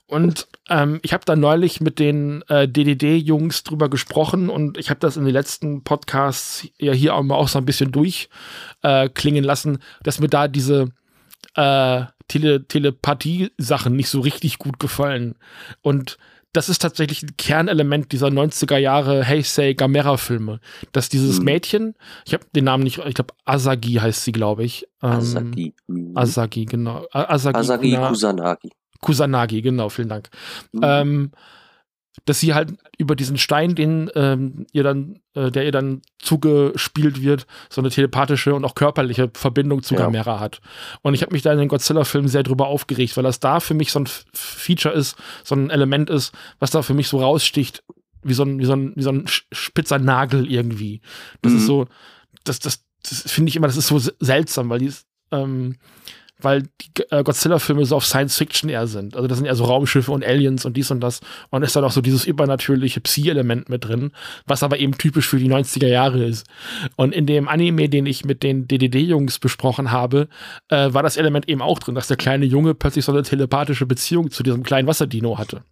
und 0.07 0.49
ähm, 0.69 0.99
ich 1.03 1.13
habe 1.13 1.25
da 1.27 1.37
neulich 1.37 1.81
mit 1.81 1.99
den 1.99 2.43
äh, 2.49 2.67
DDD-Jungs 2.67 3.65
drüber 3.65 3.89
gesprochen 3.91 4.49
und 4.49 4.79
ich 4.79 4.91
habe 4.91 5.01
das 5.01 5.17
in 5.17 5.25
den 5.25 5.35
letzten 5.35 5.85
Podcasts 5.85 6.67
ja 6.79 6.93
hier 6.93 7.15
auch 7.15 7.23
mal 7.23 7.35
auch 7.35 7.49
so 7.49 7.59
ein 7.59 7.67
bisschen 7.67 7.93
durchklingen 7.93 9.45
äh, 9.45 9.47
lassen, 9.47 9.79
dass 10.03 10.21
mir 10.21 10.29
da 10.29 10.49
diese 10.49 10.89
äh, 11.57 12.05
Tele 12.29 12.67
Telepathie-Sachen 12.67 13.95
nicht 13.95 14.09
so 14.09 14.21
richtig 14.21 14.59
gut 14.59 14.79
gefallen. 14.79 15.35
Und 15.83 16.17
das 16.55 16.69
ist 16.69 16.81
tatsächlich 16.81 17.23
ein 17.23 17.37
Kernelement 17.37 18.13
dieser 18.13 18.29
90er 18.29 18.79
Jahre 18.79 19.27
Heisei 19.27 19.75
Gamera-Filme, 19.75 20.61
dass 20.93 21.09
dieses 21.09 21.41
Mhm. 21.41 21.45
Mädchen, 21.45 21.95
ich 22.25 22.33
habe 22.33 22.47
den 22.55 22.65
Namen 22.65 22.85
nicht, 22.85 22.99
ich 22.99 23.15
glaube 23.15 23.35
Asagi 23.45 23.95
heißt 23.95 24.25
sie, 24.25 24.33
glaube 24.33 24.65
ich. 24.65 24.87
Ähm, 25.03 25.11
Asagi. 25.11 25.75
Mhm. 25.89 26.17
Asagi, 26.17 26.65
genau. 26.65 27.05
Asagi, 27.11 27.59
Asagi 27.59 27.97
Kusanagi. 27.97 28.71
Kusanagi, 29.05 29.63
genau, 29.63 29.89
vielen 29.89 30.09
Dank. 30.09 30.29
Mhm. 30.73 30.81
Ähm, 30.83 31.31
dass 32.27 32.39
sie 32.39 32.55
halt 32.55 32.73
über 32.97 33.17
diesen 33.17 33.39
Stein, 33.39 33.75
den 33.75 34.09
ähm, 34.15 34.67
ihr 34.73 34.85
dann, 34.85 35.19
äh, 35.35 35.51
der 35.51 35.65
ihr 35.65 35.73
dann 35.73 36.01
zugespielt 36.21 37.23
wird, 37.23 37.47
so 37.69 37.81
eine 37.81 37.91
telepathische 37.91 38.55
und 38.55 38.65
auch 38.65 38.77
körperliche 38.77 39.31
Verbindung 39.35 39.83
zu 39.83 39.95
Ja. 39.95 40.03
Gamera 40.03 40.39
hat. 40.39 40.61
Und 41.03 41.15
ich 41.15 41.23
habe 41.23 41.33
mich 41.33 41.43
da 41.43 41.53
in 41.53 41.59
den 41.59 41.67
Godzilla-Filmen 41.69 42.29
sehr 42.29 42.45
drüber 42.45 42.69
aufgeregt, 42.69 43.17
weil 43.17 43.25
das 43.25 43.41
da 43.41 43.59
für 43.59 43.75
mich 43.75 43.91
so 43.91 43.99
ein 43.99 44.09
Feature 44.33 44.95
ist, 44.95 45.17
so 45.43 45.57
ein 45.57 45.71
Element 45.71 46.09
ist, 46.09 46.33
was 46.61 46.71
da 46.71 46.83
für 46.83 46.95
mich 46.95 47.09
so 47.09 47.19
raussticht, 47.19 47.83
wie 48.23 48.35
so 48.35 48.45
ein, 48.45 48.61
wie 48.61 48.65
so 48.65 48.75
ein, 48.75 48.93
wie 48.95 49.03
so 49.03 49.11
ein 49.11 49.25
spitzer 49.27 49.99
Nagel 49.99 50.49
irgendwie. 50.51 51.01
Das 51.43 51.51
Mhm. 51.53 51.59
ist 51.59 51.67
so, 51.67 51.87
das, 52.45 52.61
das, 52.61 52.85
das 53.03 53.23
finde 53.33 53.49
ich 53.51 53.57
immer, 53.57 53.67
das 53.67 53.77
ist 53.77 53.89
so 53.89 53.99
se- 53.99 54.15
seltsam, 54.21 54.69
weil 54.71 54.79
die 54.79 54.87
ist, 54.87 55.05
ähm, 55.33 55.79
weil 56.45 56.63
die 56.63 57.03
äh, 57.11 57.23
Godzilla-Filme 57.23 57.85
so 57.85 57.97
auf 57.97 58.07
Science-Fiction 58.07 58.71
eher 58.71 58.87
sind. 58.87 59.17
Also 59.17 59.27
das 59.27 59.39
sind 59.39 59.47
eher 59.47 59.57
so 59.57 59.65
Raumschiffe 59.65 60.13
und 60.13 60.25
Aliens 60.25 60.65
und 60.65 60.77
dies 60.77 60.91
und 60.91 61.01
das. 61.01 61.21
Und 61.51 61.63
ist 61.63 61.75
dann 61.75 61.85
auch 61.85 61.91
so 61.91 62.01
dieses 62.01 62.25
übernatürliche 62.25 63.01
Psi-Element 63.01 63.69
mit 63.69 63.85
drin, 63.85 64.13
was 64.47 64.63
aber 64.63 64.79
eben 64.79 64.97
typisch 64.97 65.29
für 65.29 65.39
die 65.39 65.51
90er 65.51 65.89
Jahre 65.89 66.25
ist. 66.25 66.47
Und 66.97 67.15
in 67.15 67.27
dem 67.27 67.49
Anime, 67.49 67.89
den 67.89 68.07
ich 68.07 68.25
mit 68.25 68.43
den 68.43 68.69
DDD-Jungs 68.69 69.39
besprochen 69.39 69.91
habe, 69.91 70.29
äh, 70.69 70.93
war 70.93 71.03
das 71.03 71.17
Element 71.17 71.49
eben 71.49 71.63
auch 71.63 71.79
drin, 71.79 71.95
dass 71.95 72.09
der 72.09 72.17
kleine 72.17 72.45
Junge 72.45 72.75
plötzlich 72.75 73.05
so 73.05 73.13
eine 73.13 73.23
telepathische 73.23 73.87
Beziehung 73.87 74.31
zu 74.31 74.43
diesem 74.43 74.63
kleinen 74.63 74.87
Wasserdino 74.87 75.39
hatte. 75.39 75.63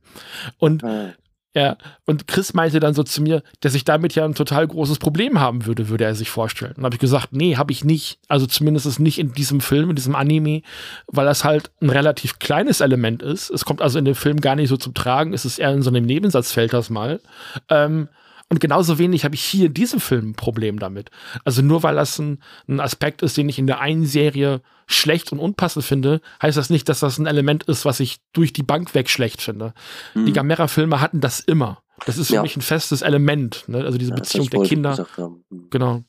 Und 0.59 0.83
Äh, 0.83 1.13
Ja, 1.55 1.77
und 2.07 2.27
Chris 2.29 2.55
meinte 2.55 2.81
dann 2.81 2.95
so 2.95 3.03
zu 3.03 3.21
mir, 3.21 3.43
dass 3.61 3.75
ich 3.75 3.85
damit 3.85 4.15
ja 4.15 4.25
ein 4.25 4.35
total 4.35 4.67
großes 4.67 4.99
Problem 4.99 5.39
haben 5.39 5.67
würde, 5.67 5.91
würde 5.91 6.05
er 6.05 6.15
sich 6.15 6.31
vorstellen. 6.31 6.73
Und 6.79 6.85
habe 6.85 6.95
ich 6.95 7.01
gesagt, 7.01 7.29
nee, 7.33 7.57
habe 7.57 7.73
ich 7.73 7.85
nicht. 7.85 8.19
Also 8.27 8.47
zumindest 8.47 8.99
nicht 9.01 9.19
in 9.19 9.33
diesem 9.33 9.61
Film, 9.61 9.91
in 9.91 9.97
diesem 9.97 10.15
Anime, 10.15 10.63
weil 11.09 11.27
das 11.27 11.45
halt 11.45 11.71
ein 11.83 11.91
relativ 11.91 12.39
kleines 12.39 12.81
Element 12.81 13.23
ist. 13.23 13.51
Es 13.51 13.67
kommt 13.67 13.83
also 13.83 13.99
in 13.99 14.07
dem 14.07 14.15
Film 14.15 14.41
gar 14.41 14.57
nicht 14.57 14.71
so 14.71 14.79
zum 14.79 14.95
Tragen. 14.95 15.35
Es 15.35 15.45
ist 15.45 15.59
eher 15.59 15.73
in 15.73 15.83
so 15.83 15.91
einem 15.91 16.07
Nebensatz 16.07 16.53
fällt 16.53 16.73
das 16.73 16.89
mal. 16.89 17.21
Ähm, 17.69 18.09
und 18.53 18.61
genauso 18.61 18.99
wenig 18.99 19.25
habe 19.25 19.35
ich 19.35 19.43
hier 19.43 19.69
in 19.69 19.73
diesem 19.73 19.99
Film 19.99 20.29
ein 20.29 20.35
Problem 20.35 20.79
damit. 20.79 21.11
Also 21.43 21.63
nur 21.63 21.83
weil 21.83 21.95
das 21.95 22.19
ein, 22.19 22.39
ein, 22.69 22.81
Aspekt 22.81 23.23
ist, 23.23 23.39
den 23.39 23.49
ich 23.49 23.59
in 23.59 23.67
der 23.67 23.81
einen 23.81 24.05
Serie 24.05 24.61
schlecht 24.87 25.33
und 25.33 25.39
unpassend 25.39 25.87
finde, 25.87 26.21
heißt 26.43 26.59
das 26.59 26.69
nicht, 26.69 26.87
dass 26.91 27.01
das 27.01 27.17
ein 27.17 27.25
Element 27.25 27.65
ist, 27.65 27.87
was 27.87 27.99
ich 27.99 28.19
durch 28.35 28.53
die 28.53 28.63
Bank 28.63 28.95
weg 28.95 29.09
schlecht 29.09 29.41
finde. 29.41 29.73
Mhm. 30.13 30.27
Die 30.27 30.35
Gamera-Filme 30.35 31.01
hatten 31.01 31.23
das 31.23 31.41
immer. 31.41 31.83
Das 32.05 32.19
ist 32.19 32.29
für 32.29 32.35
ja. 32.35 32.43
mich 32.43 32.55
ein 32.55 32.61
festes 32.61 33.01
Element. 33.01 33.65
Ne? 33.69 33.79
Also 33.79 33.97
diese 33.97 34.11
ja, 34.11 34.17
Beziehung 34.17 34.51
der 34.51 34.61
Kinder. 34.65 35.07
Mhm. 35.17 35.71
Genau. 35.71 36.03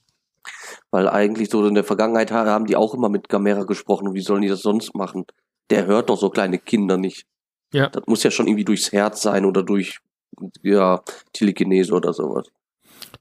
Weil 0.91 1.07
eigentlich 1.07 1.49
so 1.49 1.65
in 1.65 1.75
der 1.75 1.85
Vergangenheit 1.85 2.33
haben 2.33 2.65
die 2.65 2.75
auch 2.75 2.93
immer 2.93 3.07
mit 3.07 3.29
Gamera 3.29 3.63
gesprochen. 3.63 4.09
Und 4.09 4.15
wie 4.15 4.21
sollen 4.21 4.41
die 4.41 4.49
das 4.49 4.63
sonst 4.63 4.93
machen? 4.95 5.23
Der 5.69 5.85
hört 5.85 6.09
doch 6.09 6.19
so 6.19 6.29
kleine 6.29 6.59
Kinder 6.59 6.97
nicht. 6.97 7.25
Ja. 7.71 7.87
Das 7.87 8.03
muss 8.05 8.21
ja 8.21 8.31
schon 8.31 8.47
irgendwie 8.47 8.65
durchs 8.65 8.91
Herz 8.91 9.21
sein 9.21 9.45
oder 9.45 9.63
durch 9.63 10.01
ja, 10.61 11.01
Telekinese 11.31 11.93
oder 11.93 12.13
sowas. 12.13 12.47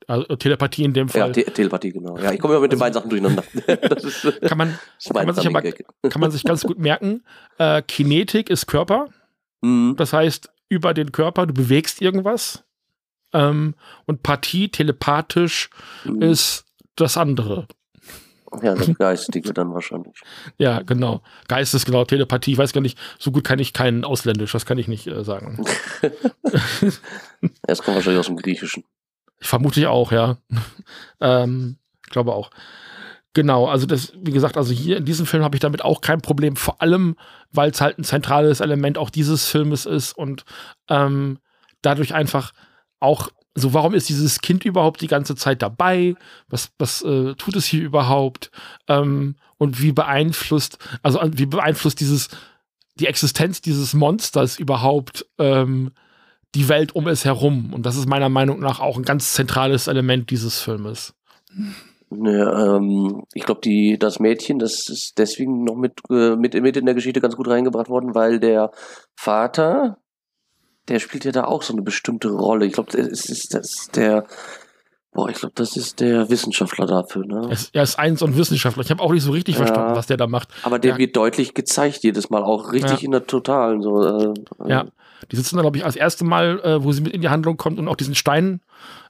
Also 0.07 0.37
Telepathie 0.37 0.85
in 0.85 0.93
dem 0.93 1.09
Fall. 1.09 1.21
Ja, 1.21 1.29
Te 1.31 1.45
Telepathie, 1.45 1.93
genau. 1.93 2.17
Ja, 2.19 2.33
ich 2.33 2.41
komme 2.41 2.55
immer 2.55 2.63
mit 2.63 2.73
also, 2.73 2.77
den 2.77 2.81
beiden 2.81 2.95
Sachen 2.95 3.11
durcheinander. 3.11 3.45
ist, 3.97 4.41
kann, 4.41 4.59
man, 4.59 4.79
kann, 5.05 5.27
man 5.27 5.35
sich 5.35 5.47
aber, 5.47 5.63
kann 5.63 6.21
man 6.21 6.31
sich 6.31 6.45
ganz 6.45 6.63
gut 6.65 6.79
merken, 6.79 7.23
äh, 7.59 7.83
Kinetik 7.83 8.51
ist 8.51 8.67
Körper. 8.67 9.09
Mhm. 9.61 9.95
Das 9.97 10.13
heißt, 10.13 10.51
über 10.69 10.95
den 10.95 11.13
Körper, 11.13 11.47
du 11.47 11.55
bewegst 11.55 12.01
irgendwas. 12.03 12.65
Ähm, 13.33 13.75
und 14.07 14.23
Partie, 14.23 14.69
telepathisch, 14.69 15.71
mhm. 16.05 16.23
ist 16.23 16.65
das 16.97 17.17
andere. 17.17 17.67
Ja, 18.63 18.75
das 18.75 18.93
Geistige 18.99 19.53
dann 19.53 19.73
wahrscheinlich. 19.73 20.21
Ja, 20.59 20.83
genau. 20.83 21.23
Geistes, 21.49 21.85
genau, 21.85 22.05
Telepathie. 22.05 22.53
Ich 22.53 22.59
weiß 22.59 22.73
gar 22.73 22.81
nicht, 22.81 22.99
so 23.19 23.31
gut 23.31 23.45
kann 23.45 23.59
ich 23.59 23.73
kein 23.73 24.05
Ausländisch, 24.05 24.53
das 24.53 24.67
kann 24.67 24.79
ich 24.79 24.89
nicht 24.89 25.07
äh, 25.07 25.25
sagen. 25.25 25.65
Es 27.67 27.83
kommt 27.83 27.97
wahrscheinlich 27.97 28.21
aus 28.21 28.27
dem 28.27 28.37
Griechischen. 28.37 28.85
Ich 29.41 29.49
vermute 29.49 29.81
ich 29.81 29.87
auch, 29.87 30.13
ja. 30.13 30.39
ähm, 31.21 31.79
ich 32.05 32.11
glaube 32.11 32.33
auch. 32.33 32.51
Genau, 33.35 33.67
also 33.67 33.87
das, 33.87 34.13
wie 34.17 34.31
gesagt, 34.31 34.57
also 34.57 34.73
hier 34.73 34.99
in 34.99 35.07
diesem 35.07 35.25
Film 35.25 35.43
habe 35.43 35.57
ich 35.57 35.61
damit 35.61 35.83
auch 35.83 36.03
kein 36.03 36.21
Problem, 36.21 36.55
vor 36.55 36.83
allem, 36.83 37.17
weil 37.51 37.71
es 37.71 37.81
halt 37.81 37.99
ein 37.99 38.05
zentrales 38.05 38.61
Element 38.61 38.99
auch 38.99 39.09
dieses 39.09 39.49
Filmes 39.49 39.87
ist 39.87 40.13
und 40.13 40.45
ähm, 40.89 41.39
dadurch 41.81 42.15
einfach 42.15 42.53
auch 43.01 43.31
so, 43.55 43.75
warum 43.75 43.95
ist 43.95 44.09
dieses 44.09 44.41
Kind 44.41 44.65
überhaupt 44.65 45.03
die 45.03 45.09
ganze 45.09 45.37
Zeit 45.37 45.61
dabei? 45.63 46.15
Was, 46.49 46.71
was 46.79 47.03
äh, 47.03 47.35
tut 47.35 47.57
es 47.57 47.67
hier 47.67 47.83
überhaupt? 47.83 48.51
Ähm, 48.89 49.37
und 49.59 49.83
wie 49.83 49.93
beeinflusst, 49.93 50.79
also 51.03 51.21
wie 51.23 51.47
beeinflusst 51.47 52.01
dieses, 52.01 52.29
die 52.97 53.07
Existenz 53.07 53.61
dieses 53.61 53.95
Monsters 53.95 54.59
überhaupt 54.59 55.27
ähm, 55.39 55.93
die 56.55 56.69
Welt 56.69 56.95
um 56.95 57.07
es 57.09 57.25
herum? 57.25 57.73
Und 57.75 57.85
das 57.85 57.97
ist 57.97 58.09
meiner 58.09 58.29
Meinung 58.29 58.61
nach 58.61 58.81
auch 58.81 58.97
ein 58.97 59.05
ganz 59.05 59.35
zentrales 59.35 59.87
Element 59.87 60.31
dieses 60.31 60.59
Filmes. 60.61 61.15
Ja, 62.11 62.77
ähm, 62.77 63.25
ich 63.35 63.45
glaube, 63.45 63.61
das 63.99 64.19
Mädchen, 64.19 64.59
das 64.59 64.89
ist 64.89 65.15
deswegen 65.19 65.65
noch 65.65 65.77
mit, 65.77 66.01
äh, 66.11 66.37
mit, 66.37 66.55
mit 66.55 66.77
in 66.77 66.87
der 66.87 66.95
Geschichte 66.95 67.21
ganz 67.21 67.37
gut 67.37 67.49
reingebracht 67.49 67.89
worden, 67.89 68.15
weil 68.15 68.41
der 68.41 68.71
Vater 69.15 69.99
der 70.89 70.99
spielt 70.99 71.25
ja 71.25 71.33
da 71.33 71.45
auch 71.45 71.63
so 71.63 71.73
eine 71.73 71.83
bestimmte 71.83 72.29
Rolle. 72.29 72.67
Ich 72.67 72.73
glaube, 72.73 72.91
das 72.93 73.27
ist, 73.27 73.55
das 73.55 73.75
ist 73.75 73.97
der, 73.97 74.27
boah, 75.13 75.29
ich 75.29 75.37
glaube, 75.37 75.55
das 75.55 75.77
ist 75.77 76.01
der 76.01 76.29
Wissenschaftler 76.29 76.87
dafür, 76.87 77.25
ne? 77.25 77.51
Er 77.73 77.83
ist, 77.83 77.99
eins 77.99 78.23
und 78.23 78.37
Wissenschaftler. 78.37 78.83
Ich 78.83 78.91
habe 78.91 79.03
auch 79.03 79.13
nicht 79.13 79.23
so 79.23 79.33
richtig 79.33 79.55
ja, 79.57 79.65
verstanden, 79.65 79.95
was 79.95 80.07
der 80.07 80.17
da 80.17 80.27
macht. 80.27 80.49
Aber 80.65 80.79
der 80.79 80.93
ja. 80.93 80.99
wird 80.99 81.17
deutlich 81.17 81.55
gezeigt 81.55 82.03
jedes 82.03 82.31
Mal, 82.31 82.43
auch 82.43 82.73
richtig 82.73 83.01
ja. 83.01 83.05
in 83.05 83.13
der 83.13 83.27
Totalen. 83.27 83.83
So, 83.83 84.03
äh, 84.03 84.35
ja, 84.67 84.87
die 85.31 85.37
sitzen 85.37 85.57
da, 85.57 85.63
glaube 85.63 85.77
ich, 85.77 85.85
als 85.85 85.97
erste 85.97 86.25
Mal, 86.25 86.61
äh, 86.61 86.83
wo 86.83 86.93
sie 86.93 87.03
mit 87.03 87.13
in 87.13 87.21
die 87.21 87.29
Handlung 87.29 87.57
kommt 87.57 87.79
und 87.79 87.89
auch 87.89 87.97
diesen 87.97 88.15
Stein 88.15 88.61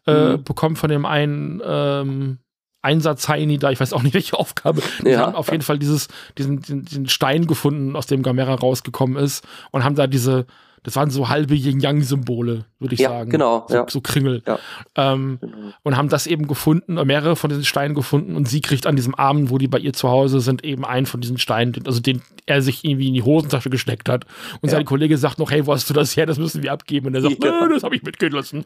äh, 0.06 0.32
mhm. 0.32 0.44
bekommen 0.44 0.76
von 0.76 0.90
dem 0.90 1.06
einen 1.06 1.62
ähm, 1.64 2.38
Einsatz 2.82 3.28
Heini 3.28 3.58
da, 3.58 3.70
ich 3.70 3.80
weiß 3.80 3.92
auch 3.92 4.02
nicht, 4.02 4.14
welche 4.14 4.38
Aufgabe. 4.38 4.82
Die 5.04 5.10
ja. 5.10 5.20
haben 5.20 5.34
auf 5.34 5.50
jeden 5.50 5.62
Fall 5.62 5.78
dieses, 5.78 6.08
diesen, 6.36 6.60
diesen 6.60 7.08
Stein 7.08 7.46
gefunden, 7.46 7.96
aus 7.96 8.06
dem 8.06 8.22
Gamera 8.22 8.54
rausgekommen 8.54 9.16
ist 9.16 9.46
und 9.70 9.84
haben 9.84 9.94
da 9.94 10.06
diese 10.06 10.46
das 10.82 10.96
waren 10.96 11.10
so 11.10 11.28
halbe 11.28 11.54
Yin-Yang-Symbole, 11.54 12.64
würde 12.78 12.94
ich 12.94 13.00
ja, 13.00 13.10
sagen. 13.10 13.30
Genau. 13.30 13.66
So, 13.68 13.74
ja. 13.74 13.86
so 13.88 14.00
Kringel. 14.00 14.42
Ja. 14.46 14.58
Ähm, 14.96 15.38
genau. 15.40 15.56
Und 15.82 15.96
haben 15.96 16.08
das 16.08 16.26
eben 16.26 16.48
gefunden, 16.48 16.94
mehrere 17.06 17.36
von 17.36 17.50
diesen 17.50 17.64
Steinen 17.64 17.94
gefunden 17.94 18.34
und 18.34 18.48
sie 18.48 18.60
kriegt 18.60 18.86
an 18.86 18.96
diesem 18.96 19.14
Abend, 19.14 19.50
wo 19.50 19.58
die 19.58 19.68
bei 19.68 19.78
ihr 19.78 19.92
zu 19.92 20.08
Hause 20.08 20.40
sind, 20.40 20.64
eben 20.64 20.84
einen 20.84 21.06
von 21.06 21.20
diesen 21.20 21.38
Steinen, 21.38 21.74
also 21.86 22.00
den 22.00 22.22
er 22.46 22.62
sich 22.62 22.84
irgendwie 22.84 23.08
in 23.08 23.14
die 23.14 23.22
Hosentasche 23.22 23.70
gesteckt 23.70 24.08
hat. 24.08 24.26
Und 24.60 24.70
sein 24.70 24.84
Kollege 24.84 25.16
sagt 25.16 25.38
noch, 25.38 25.50
hey, 25.50 25.66
wo 25.66 25.72
hast 25.72 25.88
du 25.88 25.94
das 25.94 26.16
her? 26.16 26.26
Das 26.26 26.38
müssen 26.38 26.62
wir 26.62 26.72
abgeben. 26.72 27.06
Und 27.06 27.14
er 27.14 27.22
sagt, 27.22 27.42
ja. 27.42 27.68
das 27.68 27.84
habe 27.84 27.94
ich 27.94 28.02
mitgehen 28.02 28.32
lassen. 28.32 28.64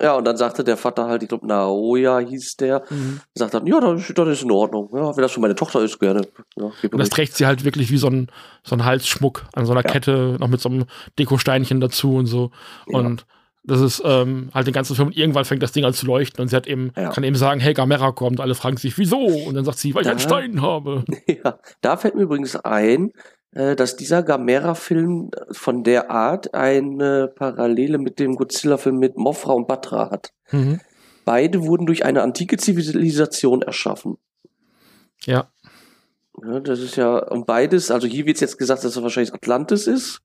Ja, 0.00 0.14
und 0.14 0.24
dann 0.24 0.36
sagte 0.36 0.62
der 0.62 0.76
Vater 0.76 1.06
halt, 1.06 1.22
ich 1.24 1.28
glaube, 1.28 1.46
Naoya 1.46 2.20
hieß 2.20 2.56
der, 2.56 2.84
mhm. 2.88 3.20
sagt 3.34 3.54
dann, 3.54 3.66
ja, 3.66 3.80
das, 3.80 4.12
das, 4.14 4.28
ist 4.28 4.42
in 4.42 4.52
Ordnung. 4.52 4.88
Ja, 4.92 5.16
wenn 5.16 5.22
das 5.22 5.32
schon 5.32 5.40
meine 5.40 5.56
Tochter 5.56 5.80
ist, 5.82 5.98
gerne. 5.98 6.22
Ja, 6.56 6.66
und 6.66 6.98
das 6.98 7.10
trägt 7.10 7.34
sie 7.34 7.46
halt 7.46 7.64
wirklich 7.64 7.90
wie 7.90 7.98
so 7.98 8.06
ein, 8.06 8.30
so 8.62 8.76
ein 8.76 8.84
Halsschmuck 8.84 9.46
an 9.54 9.66
so 9.66 9.72
einer 9.72 9.84
ja. 9.84 9.90
Kette, 9.90 10.36
noch 10.38 10.48
mit 10.48 10.60
so 10.60 10.68
einem 10.68 10.84
Dekosteinchen 11.18 11.80
dazu 11.80 12.14
und 12.14 12.26
so. 12.26 12.52
Und 12.86 13.26
das 13.64 13.80
ist 13.80 14.02
ähm, 14.04 14.50
halt 14.54 14.66
den 14.66 14.72
ganzen 14.72 14.96
Film. 14.96 15.08
Und 15.08 15.16
irgendwann 15.16 15.44
fängt 15.44 15.62
das 15.62 15.72
Ding 15.72 15.84
an 15.84 15.92
zu 15.92 16.06
leuchten 16.06 16.40
und 16.40 16.48
sie 16.48 16.56
hat 16.56 16.66
eben, 16.66 16.92
kann 16.94 17.22
eben 17.24 17.36
sagen, 17.36 17.60
hey, 17.60 17.74
Gamera 17.74 18.12
kommt. 18.12 18.40
Alle 18.40 18.54
fragen 18.54 18.76
sich, 18.76 18.96
wieso? 18.98 19.18
Und 19.18 19.54
dann 19.54 19.64
sagt 19.64 19.78
sie, 19.78 19.94
weil 19.94 20.04
da, 20.04 20.10
ich 20.10 20.12
einen 20.12 20.20
Stein 20.20 20.62
habe. 20.62 21.04
Ja, 21.44 21.58
da 21.82 21.96
fällt 21.96 22.14
mir 22.14 22.22
übrigens 22.22 22.56
ein, 22.56 23.12
dass 23.52 23.96
dieser 23.96 24.22
Gamera-Film 24.22 25.30
von 25.50 25.82
der 25.82 26.10
Art 26.10 26.54
eine 26.54 27.28
Parallele 27.28 27.98
mit 27.98 28.18
dem 28.18 28.36
Godzilla-Film 28.36 28.98
mit 28.98 29.16
Mothra 29.16 29.52
und 29.52 29.66
Batra 29.66 30.10
hat. 30.10 30.32
Mhm. 30.50 30.80
Beide 31.24 31.66
wurden 31.66 31.86
durch 31.86 32.04
eine 32.04 32.22
antike 32.22 32.56
Zivilisation 32.56 33.62
erschaffen. 33.62 34.18
Ja. 35.24 35.50
ja. 36.42 36.60
Das 36.60 36.80
ist 36.80 36.96
ja, 36.96 37.18
und 37.18 37.46
beides, 37.46 37.90
also 37.90 38.06
hier 38.06 38.26
wird 38.26 38.40
jetzt 38.40 38.58
gesagt, 38.58 38.84
dass 38.84 38.96
es 38.96 39.02
wahrscheinlich 39.02 39.34
Atlantis 39.34 39.86
ist. 39.86 40.20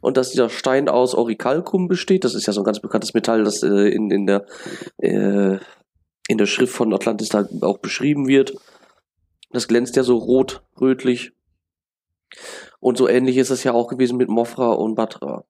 Und 0.00 0.16
dass 0.16 0.30
dieser 0.30 0.48
Stein 0.48 0.88
aus 0.88 1.14
Orichalcum 1.14 1.88
besteht. 1.88 2.24
Das 2.24 2.34
ist 2.34 2.46
ja 2.46 2.52
so 2.52 2.60
ein 2.60 2.64
ganz 2.64 2.80
bekanntes 2.80 3.14
Metall, 3.14 3.42
das 3.42 3.64
äh, 3.64 3.88
in, 3.88 4.10
in, 4.10 4.26
der, 4.26 4.46
äh, 4.98 5.58
in 6.28 6.38
der 6.38 6.46
Schrift 6.46 6.72
von 6.72 6.94
Atlantis 6.94 7.30
da 7.30 7.48
auch 7.62 7.78
beschrieben 7.78 8.28
wird. 8.28 8.54
Das 9.50 9.66
glänzt 9.66 9.96
ja 9.96 10.04
so 10.04 10.16
rot, 10.16 10.62
rötlich. 10.80 11.32
Und 12.80 12.98
so 12.98 13.08
ähnlich 13.08 13.36
ist 13.36 13.50
es 13.50 13.64
ja 13.64 13.72
auch 13.72 13.88
gewesen 13.88 14.16
mit 14.16 14.28
Mofra 14.28 14.72
und 14.72 14.94
Batra. 14.94 15.44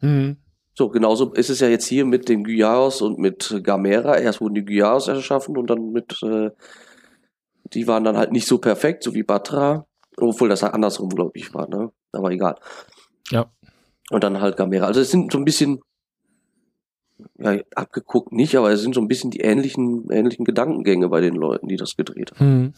Mhm. 0.00 0.38
So, 0.76 0.88
genauso 0.88 1.32
ist 1.32 1.50
es 1.50 1.60
ja 1.60 1.68
jetzt 1.68 1.86
hier 1.86 2.04
mit 2.04 2.28
den 2.28 2.42
Gyaos 2.42 3.00
und 3.00 3.18
mit 3.18 3.60
Gamera. 3.62 4.18
Erst 4.18 4.40
wurden 4.40 4.54
die 4.54 4.64
Gyaos 4.64 5.06
erschaffen 5.06 5.56
und 5.56 5.70
dann 5.70 5.92
mit, 5.92 6.20
äh, 6.22 6.50
die 7.72 7.86
waren 7.86 8.02
dann 8.02 8.16
halt 8.16 8.32
nicht 8.32 8.48
so 8.48 8.58
perfekt, 8.58 9.04
so 9.04 9.14
wie 9.14 9.22
Batra. 9.22 9.86
Obwohl 10.16 10.48
das 10.48 10.62
halt 10.62 10.74
andersrum, 10.74 11.10
glaube 11.10 11.32
ich, 11.34 11.54
war, 11.54 11.68
ne? 11.68 11.92
Aber 12.12 12.30
egal. 12.30 12.56
Ja. 13.30 13.50
Und 14.10 14.24
dann 14.24 14.40
halt 14.40 14.56
Gamera. 14.56 14.86
Also 14.86 15.00
es 15.00 15.10
sind 15.10 15.32
so 15.32 15.38
ein 15.38 15.44
bisschen, 15.44 15.80
ja, 17.38 17.56
abgeguckt 17.74 18.32
nicht, 18.32 18.56
aber 18.56 18.70
es 18.70 18.82
sind 18.82 18.94
so 18.94 19.00
ein 19.00 19.08
bisschen 19.08 19.30
die 19.30 19.40
ähnlichen, 19.40 20.10
ähnlichen 20.10 20.44
Gedankengänge 20.44 21.08
bei 21.08 21.20
den 21.20 21.34
Leuten, 21.34 21.68
die 21.68 21.76
das 21.76 21.96
gedreht 21.96 22.32
haben. 22.32 22.40
Hm. 22.40 22.74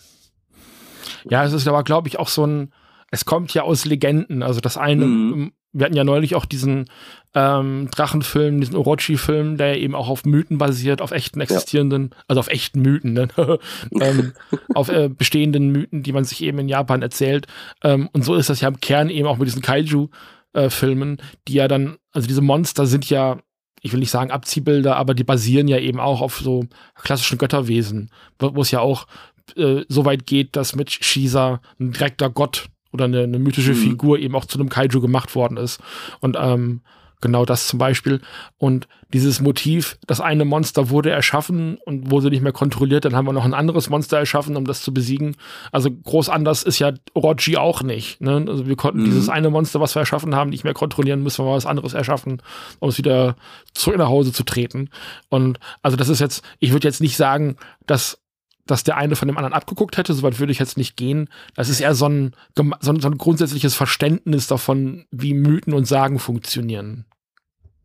Ja, 1.30 1.44
es 1.44 1.52
ist 1.52 1.66
aber, 1.66 1.82
glaube 1.82 2.08
ich, 2.08 2.18
auch 2.18 2.28
so 2.28 2.46
ein, 2.46 2.72
es 3.10 3.24
kommt 3.24 3.54
ja 3.54 3.62
aus 3.62 3.84
Legenden. 3.84 4.42
Also 4.42 4.60
das 4.60 4.76
eine, 4.76 5.06
mhm. 5.06 5.52
wir 5.72 5.86
hatten 5.86 5.96
ja 5.96 6.04
neulich 6.04 6.34
auch 6.34 6.44
diesen 6.44 6.86
ähm, 7.34 7.88
Drachenfilm, 7.90 8.60
diesen 8.60 8.76
Orochi-Film, 8.76 9.56
der 9.56 9.78
eben 9.78 9.94
auch 9.94 10.08
auf 10.08 10.24
Mythen 10.24 10.58
basiert, 10.58 11.00
auf 11.00 11.12
echten 11.12 11.40
existierenden, 11.40 12.10
ja. 12.12 12.22
also 12.28 12.40
auf 12.40 12.48
echten 12.48 12.82
Mythen, 12.82 13.12
ne? 13.12 13.28
ähm, 14.00 14.32
auf 14.74 14.88
äh, 14.88 15.08
bestehenden 15.08 15.70
Mythen, 15.70 16.02
die 16.02 16.12
man 16.12 16.24
sich 16.24 16.42
eben 16.42 16.58
in 16.58 16.68
Japan 16.68 17.02
erzählt. 17.02 17.46
Ähm, 17.82 18.08
und 18.12 18.24
so 18.24 18.34
ist 18.34 18.50
das 18.50 18.60
ja 18.60 18.68
im 18.68 18.80
Kern 18.80 19.10
eben 19.10 19.28
auch 19.28 19.38
mit 19.38 19.46
diesen 19.46 19.62
Kaiju-Filmen, 19.62 21.18
äh, 21.18 21.22
die 21.46 21.54
ja 21.54 21.68
dann, 21.68 21.96
also 22.12 22.26
diese 22.26 22.42
Monster 22.42 22.86
sind 22.86 23.08
ja 23.08 23.38
ich 23.82 23.92
will 23.92 24.00
nicht 24.00 24.10
sagen 24.10 24.32
Abziehbilder, 24.32 24.96
aber 24.96 25.14
die 25.14 25.22
basieren 25.22 25.68
ja 25.68 25.78
eben 25.78 26.00
auch 26.00 26.20
auf 26.20 26.38
so 26.38 26.64
klassischen 26.96 27.38
Götterwesen, 27.38 28.10
wo 28.40 28.60
es 28.60 28.72
ja 28.72 28.80
auch 28.80 29.06
äh, 29.54 29.84
so 29.88 30.04
weit 30.04 30.26
geht, 30.26 30.56
dass 30.56 30.74
mit 30.74 30.90
Shisa 30.90 31.60
ein 31.78 31.92
direkter 31.92 32.28
Gott 32.28 32.68
oder 32.96 33.04
eine, 33.06 33.22
eine 33.22 33.38
mythische 33.38 33.72
mhm. 33.72 33.76
Figur 33.76 34.18
eben 34.18 34.34
auch 34.34 34.44
zu 34.44 34.58
einem 34.58 34.68
Kaiju 34.68 35.00
gemacht 35.00 35.34
worden 35.34 35.56
ist. 35.56 35.80
Und 36.20 36.36
ähm, 36.38 36.80
genau 37.20 37.44
das 37.44 37.66
zum 37.66 37.78
Beispiel. 37.78 38.20
Und 38.58 38.88
dieses 39.12 39.40
Motiv, 39.40 39.98
das 40.06 40.20
eine 40.20 40.44
Monster 40.44 40.90
wurde 40.90 41.10
erschaffen 41.10 41.78
und 41.84 42.10
wurde 42.10 42.28
nicht 42.28 42.42
mehr 42.42 42.52
kontrolliert, 42.52 43.04
dann 43.04 43.14
haben 43.14 43.26
wir 43.26 43.32
noch 43.32 43.44
ein 43.44 43.54
anderes 43.54 43.88
Monster 43.88 44.18
erschaffen, 44.18 44.56
um 44.56 44.64
das 44.64 44.82
zu 44.82 44.92
besiegen. 44.92 45.36
Also 45.72 45.90
groß 45.90 46.28
anders 46.28 46.62
ist 46.62 46.78
ja 46.78 46.92
Orochi 47.14 47.56
auch 47.56 47.82
nicht. 47.82 48.20
Ne? 48.20 48.44
Also 48.48 48.66
wir 48.66 48.76
konnten 48.76 49.00
mhm. 49.00 49.04
dieses 49.06 49.28
eine 49.28 49.50
Monster, 49.50 49.80
was 49.80 49.94
wir 49.94 50.00
erschaffen 50.00 50.34
haben, 50.34 50.50
nicht 50.50 50.64
mehr 50.64 50.74
kontrollieren, 50.74 51.22
müssen 51.22 51.44
wir 51.44 51.50
mal 51.50 51.56
was 51.56 51.66
anderes 51.66 51.94
erschaffen, 51.94 52.42
um 52.80 52.88
es 52.88 52.98
wieder 52.98 53.36
zurück 53.74 53.98
nach 53.98 54.08
Hause 54.08 54.32
zu 54.32 54.42
treten. 54.42 54.90
Und 55.28 55.58
also 55.82 55.96
das 55.96 56.08
ist 56.08 56.20
jetzt, 56.20 56.44
ich 56.58 56.72
würde 56.72 56.88
jetzt 56.88 57.00
nicht 57.00 57.16
sagen, 57.16 57.56
dass 57.86 58.18
dass 58.66 58.84
der 58.84 58.96
eine 58.96 59.16
von 59.16 59.28
dem 59.28 59.36
anderen 59.36 59.54
abgeguckt 59.54 59.96
hätte, 59.96 60.12
soweit 60.12 60.38
würde 60.38 60.52
ich 60.52 60.58
jetzt 60.58 60.76
nicht 60.76 60.96
gehen. 60.96 61.28
Das 61.54 61.68
ist 61.68 61.80
eher 61.80 61.94
so 61.94 62.08
ein, 62.08 62.34
so 62.54 62.62
ein, 62.62 63.00
so 63.00 63.08
ein 63.08 63.18
grundsätzliches 63.18 63.74
Verständnis 63.74 64.46
davon, 64.46 65.06
wie 65.10 65.34
Mythen 65.34 65.72
und 65.72 65.86
Sagen 65.86 66.18
funktionieren. 66.18 67.06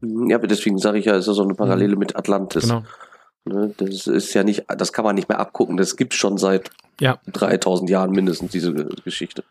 Ja, 0.02 0.38
aber 0.38 0.48
deswegen 0.48 0.78
sage 0.80 0.98
ich 0.98 1.06
ja, 1.06 1.16
ist 1.16 1.28
ja 1.28 1.34
so 1.34 1.44
eine 1.44 1.54
Parallele 1.54 1.94
mhm. 1.94 2.00
mit 2.00 2.16
Atlantis. 2.16 2.64
Genau. 2.64 2.84
Ne, 3.46 3.74
das 3.78 4.08
ist 4.08 4.34
ja 4.34 4.44
nicht, 4.44 4.66
das 4.68 4.94
kann 4.94 5.06
man 5.06 5.16
nicht 5.16 5.30
mehr 5.30 5.40
abgucken. 5.40 5.78
Das 5.78 5.96
gibt 5.96 6.14
schon 6.14 6.38
seit 6.38 6.72
ja. 7.00 7.20
3000 7.28 7.90
Jahren 7.90 8.12
mindestens 8.12 8.52
diese 8.52 8.74
Geschichte. 8.74 9.44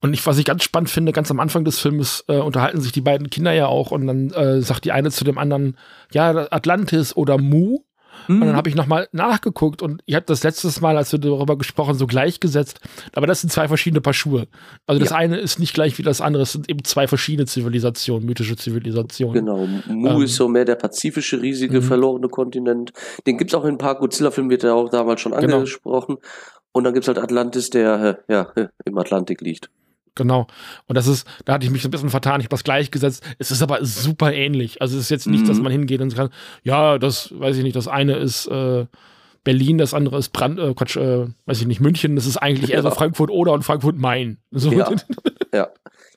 Und 0.00 0.12
ich, 0.12 0.26
was 0.26 0.38
ich 0.38 0.44
ganz 0.44 0.62
spannend 0.62 0.90
finde, 0.90 1.12
ganz 1.12 1.30
am 1.30 1.40
Anfang 1.40 1.64
des 1.64 1.78
Films 1.78 2.24
äh, 2.28 2.38
unterhalten 2.38 2.80
sich 2.80 2.92
die 2.92 3.00
beiden 3.00 3.30
Kinder 3.30 3.52
ja 3.52 3.66
auch 3.66 3.90
und 3.90 4.06
dann 4.06 4.30
äh, 4.30 4.60
sagt 4.60 4.84
die 4.84 4.92
eine 4.92 5.10
zu 5.10 5.24
dem 5.24 5.38
anderen, 5.38 5.76
ja, 6.12 6.46
Atlantis 6.50 7.16
oder 7.16 7.38
Mu. 7.38 7.80
Mhm. 8.28 8.34
Und 8.34 8.40
dann 8.40 8.48
mhm. 8.50 8.56
habe 8.56 8.68
ich 8.68 8.74
nochmal 8.74 9.08
nachgeguckt 9.12 9.82
und 9.82 10.02
ich 10.06 10.14
habe 10.14 10.26
das 10.26 10.42
letztes 10.42 10.80
Mal, 10.80 10.96
als 10.96 11.12
wir 11.12 11.18
darüber 11.18 11.56
gesprochen, 11.56 11.94
so 11.94 12.06
gleichgesetzt. 12.06 12.80
Aber 13.14 13.26
das 13.26 13.40
sind 13.40 13.50
zwei 13.50 13.68
verschiedene 13.68 14.00
Paar 14.00 14.14
Schuhe. 14.14 14.46
Also 14.86 15.00
das 15.00 15.10
ja. 15.10 15.16
eine 15.16 15.38
ist 15.38 15.58
nicht 15.58 15.74
gleich 15.74 15.98
wie 15.98 16.02
das 16.02 16.20
andere. 16.20 16.42
Es 16.42 16.52
sind 16.52 16.68
eben 16.68 16.84
zwei 16.84 17.06
verschiedene 17.08 17.46
Zivilisationen, 17.46 18.26
mythische 18.26 18.56
Zivilisationen. 18.56 19.34
Genau. 19.34 19.66
Mu 19.88 20.08
ähm, 20.08 20.22
ist 20.22 20.36
so 20.36 20.48
mehr 20.48 20.64
der 20.64 20.76
pazifische, 20.76 21.40
riesige, 21.40 21.80
mhm. 21.80 21.84
verlorene 21.84 22.28
Kontinent. 22.28 22.92
Den 23.26 23.38
gibt 23.38 23.50
es 23.50 23.54
auch 23.54 23.64
in 23.64 23.74
ein 23.74 23.78
paar 23.78 23.98
Godzilla-Filmen, 23.98 24.50
wird 24.50 24.62
ja 24.62 24.74
auch 24.74 24.88
damals 24.88 25.20
schon 25.20 25.32
genau. 25.32 25.56
angesprochen. 25.56 26.16
Und 26.72 26.84
dann 26.84 26.92
gibt 26.92 27.04
es 27.04 27.08
halt 27.08 27.18
Atlantis, 27.18 27.70
der 27.70 28.18
äh, 28.28 28.32
ja, 28.32 28.52
im 28.84 28.98
Atlantik 28.98 29.40
liegt. 29.40 29.70
Genau. 30.16 30.48
Und 30.86 30.96
das 30.96 31.06
ist, 31.06 31.28
da 31.44 31.52
hatte 31.52 31.64
ich 31.64 31.70
mich 31.70 31.82
so 31.82 31.88
ein 31.88 31.92
bisschen 31.92 32.10
vertan, 32.10 32.40
ich 32.40 32.46
habe 32.46 32.50
das 32.54 32.64
gleichgesetzt. 32.64 33.22
Es 33.38 33.52
ist 33.52 33.62
aber 33.62 33.84
super 33.84 34.32
ähnlich. 34.32 34.82
Also 34.82 34.96
es 34.96 35.04
ist 35.04 35.10
jetzt 35.10 35.28
nicht, 35.28 35.44
mhm. 35.44 35.48
dass 35.48 35.60
man 35.60 35.70
hingeht 35.70 36.00
und 36.00 36.16
kann, 36.16 36.30
ja, 36.64 36.98
das 36.98 37.32
weiß 37.38 37.56
ich 37.56 37.62
nicht, 37.62 37.76
das 37.76 37.86
eine 37.86 38.16
ist 38.16 38.48
äh, 38.48 38.86
Berlin, 39.44 39.78
das 39.78 39.94
andere 39.94 40.18
ist 40.18 40.30
Brand, 40.30 40.58
äh, 40.58 40.74
Quatsch, 40.74 40.96
äh, 40.96 41.28
weiß 41.44 41.60
ich 41.60 41.66
nicht, 41.68 41.80
München, 41.80 42.16
das 42.16 42.26
ist 42.26 42.38
eigentlich 42.38 42.72
eher 42.72 42.82
so 42.82 42.90
Frankfurt 42.90 43.30
oder 43.30 43.52
und 43.52 43.62
Frankfurt 43.62 43.96
Main. 43.96 44.38
So. 44.50 44.72
Ja. 44.72 44.90
ja. 45.54 45.68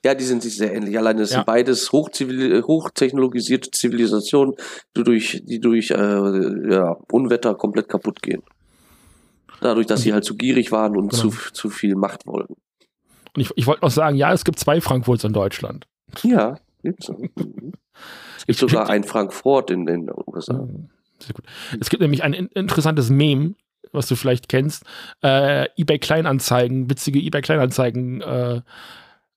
Ja, 0.02 0.14
die 0.14 0.24
sind 0.24 0.42
sich 0.42 0.56
sehr 0.56 0.74
ähnlich. 0.74 0.96
Alleine 0.96 1.20
es 1.20 1.30
ja. 1.30 1.36
sind 1.36 1.46
beides 1.46 1.92
hochzivil 1.92 2.62
hochtechnologisierte 2.62 3.70
Zivilisationen, 3.70 4.54
die 4.96 5.04
durch, 5.04 5.42
die 5.44 5.60
durch 5.60 5.90
äh, 5.90 6.72
ja, 6.72 6.96
Unwetter 7.12 7.54
komplett 7.54 7.88
kaputt 7.88 8.22
gehen. 8.22 8.42
Dadurch, 9.60 9.86
dass 9.86 10.00
sie 10.00 10.14
halt 10.14 10.24
zu 10.24 10.36
gierig 10.36 10.72
waren 10.72 10.96
und 10.96 11.10
genau. 11.10 11.22
zu, 11.22 11.52
zu 11.52 11.68
viel 11.68 11.96
Macht 11.96 12.26
wollten. 12.26 12.54
Und 13.34 13.42
ich, 13.42 13.50
ich 13.56 13.66
wollte 13.66 13.82
noch 13.82 13.90
sagen, 13.90 14.16
ja, 14.16 14.32
es 14.32 14.44
gibt 14.44 14.58
zwei 14.58 14.80
Frankfurts 14.80 15.24
in 15.24 15.32
Deutschland. 15.32 15.86
Ja, 16.22 16.56
gibt's. 16.82 17.10
Es 18.46 18.58
gibt 18.58 18.70
sogar 18.70 18.88
ein 18.88 19.04
Frankfurt 19.04 19.70
in 19.70 19.86
den 19.86 20.10
USA. 20.26 20.66
Sehr 21.18 21.34
gut. 21.34 21.44
Es 21.78 21.90
gibt 21.90 22.00
nämlich 22.00 22.22
ein 22.22 22.32
interessantes 22.32 23.10
Meme, 23.10 23.54
was 23.92 24.08
du 24.08 24.16
vielleicht 24.16 24.48
kennst. 24.48 24.84
Äh, 25.22 25.68
eBay 25.76 25.98
Kleinanzeigen, 25.98 26.88
witzige 26.90 27.20
eBay 27.20 27.42
Kleinanzeigen 27.42 28.22
äh, 28.22 28.62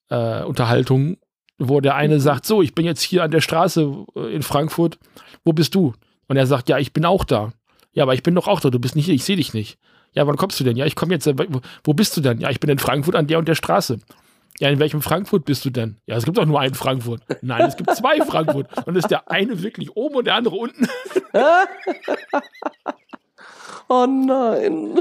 äh, 0.08 0.42
Unterhaltung, 0.44 1.18
wo 1.58 1.80
der 1.80 1.94
eine 1.94 2.14
mhm. 2.14 2.20
sagt, 2.20 2.46
so, 2.46 2.62
ich 2.62 2.74
bin 2.74 2.84
jetzt 2.84 3.02
hier 3.02 3.22
an 3.22 3.30
der 3.30 3.40
Straße 3.40 4.06
äh, 4.16 4.34
in 4.34 4.42
Frankfurt, 4.42 4.98
wo 5.44 5.52
bist 5.52 5.74
du? 5.74 5.92
Und 6.28 6.36
er 6.36 6.46
sagt, 6.46 6.68
ja, 6.68 6.78
ich 6.78 6.92
bin 6.92 7.04
auch 7.04 7.24
da. 7.24 7.52
Ja, 7.92 8.04
aber 8.04 8.14
ich 8.14 8.22
bin 8.22 8.34
doch 8.34 8.48
auch 8.48 8.60
da, 8.60 8.70
du 8.70 8.80
bist 8.80 8.96
nicht 8.96 9.04
hier, 9.04 9.14
ich 9.14 9.24
sehe 9.24 9.36
dich 9.36 9.54
nicht. 9.54 9.78
Ja, 10.14 10.26
wann 10.26 10.36
kommst 10.36 10.58
du 10.60 10.64
denn? 10.64 10.76
Ja, 10.76 10.86
ich 10.86 10.94
komme 10.96 11.12
jetzt. 11.12 11.26
Äh, 11.26 11.34
wo 11.82 11.92
bist 11.92 12.16
du 12.16 12.20
denn? 12.20 12.40
Ja, 12.40 12.50
ich 12.50 12.60
bin 12.60 12.70
in 12.70 12.78
Frankfurt 12.78 13.16
an 13.16 13.26
der 13.26 13.38
und 13.38 13.48
der 13.48 13.54
Straße. 13.54 13.98
Ja, 14.60 14.68
in 14.68 14.78
welchem 14.78 15.02
Frankfurt 15.02 15.44
bist 15.44 15.64
du 15.64 15.70
denn? 15.70 15.96
Ja, 16.06 16.16
es 16.16 16.24
gibt 16.24 16.38
doch 16.38 16.46
nur 16.46 16.60
einen 16.60 16.74
Frankfurt. 16.74 17.22
Nein, 17.42 17.62
es 17.62 17.76
gibt 17.76 17.90
zwei 17.90 18.20
Frankfurt. 18.20 18.68
Und 18.86 18.94
ist 18.94 19.10
der 19.10 19.28
eine 19.28 19.60
wirklich 19.62 19.96
oben 19.96 20.14
und 20.14 20.26
der 20.26 20.36
andere 20.36 20.54
unten. 20.54 20.86
oh 23.88 24.06
nein. 24.06 25.00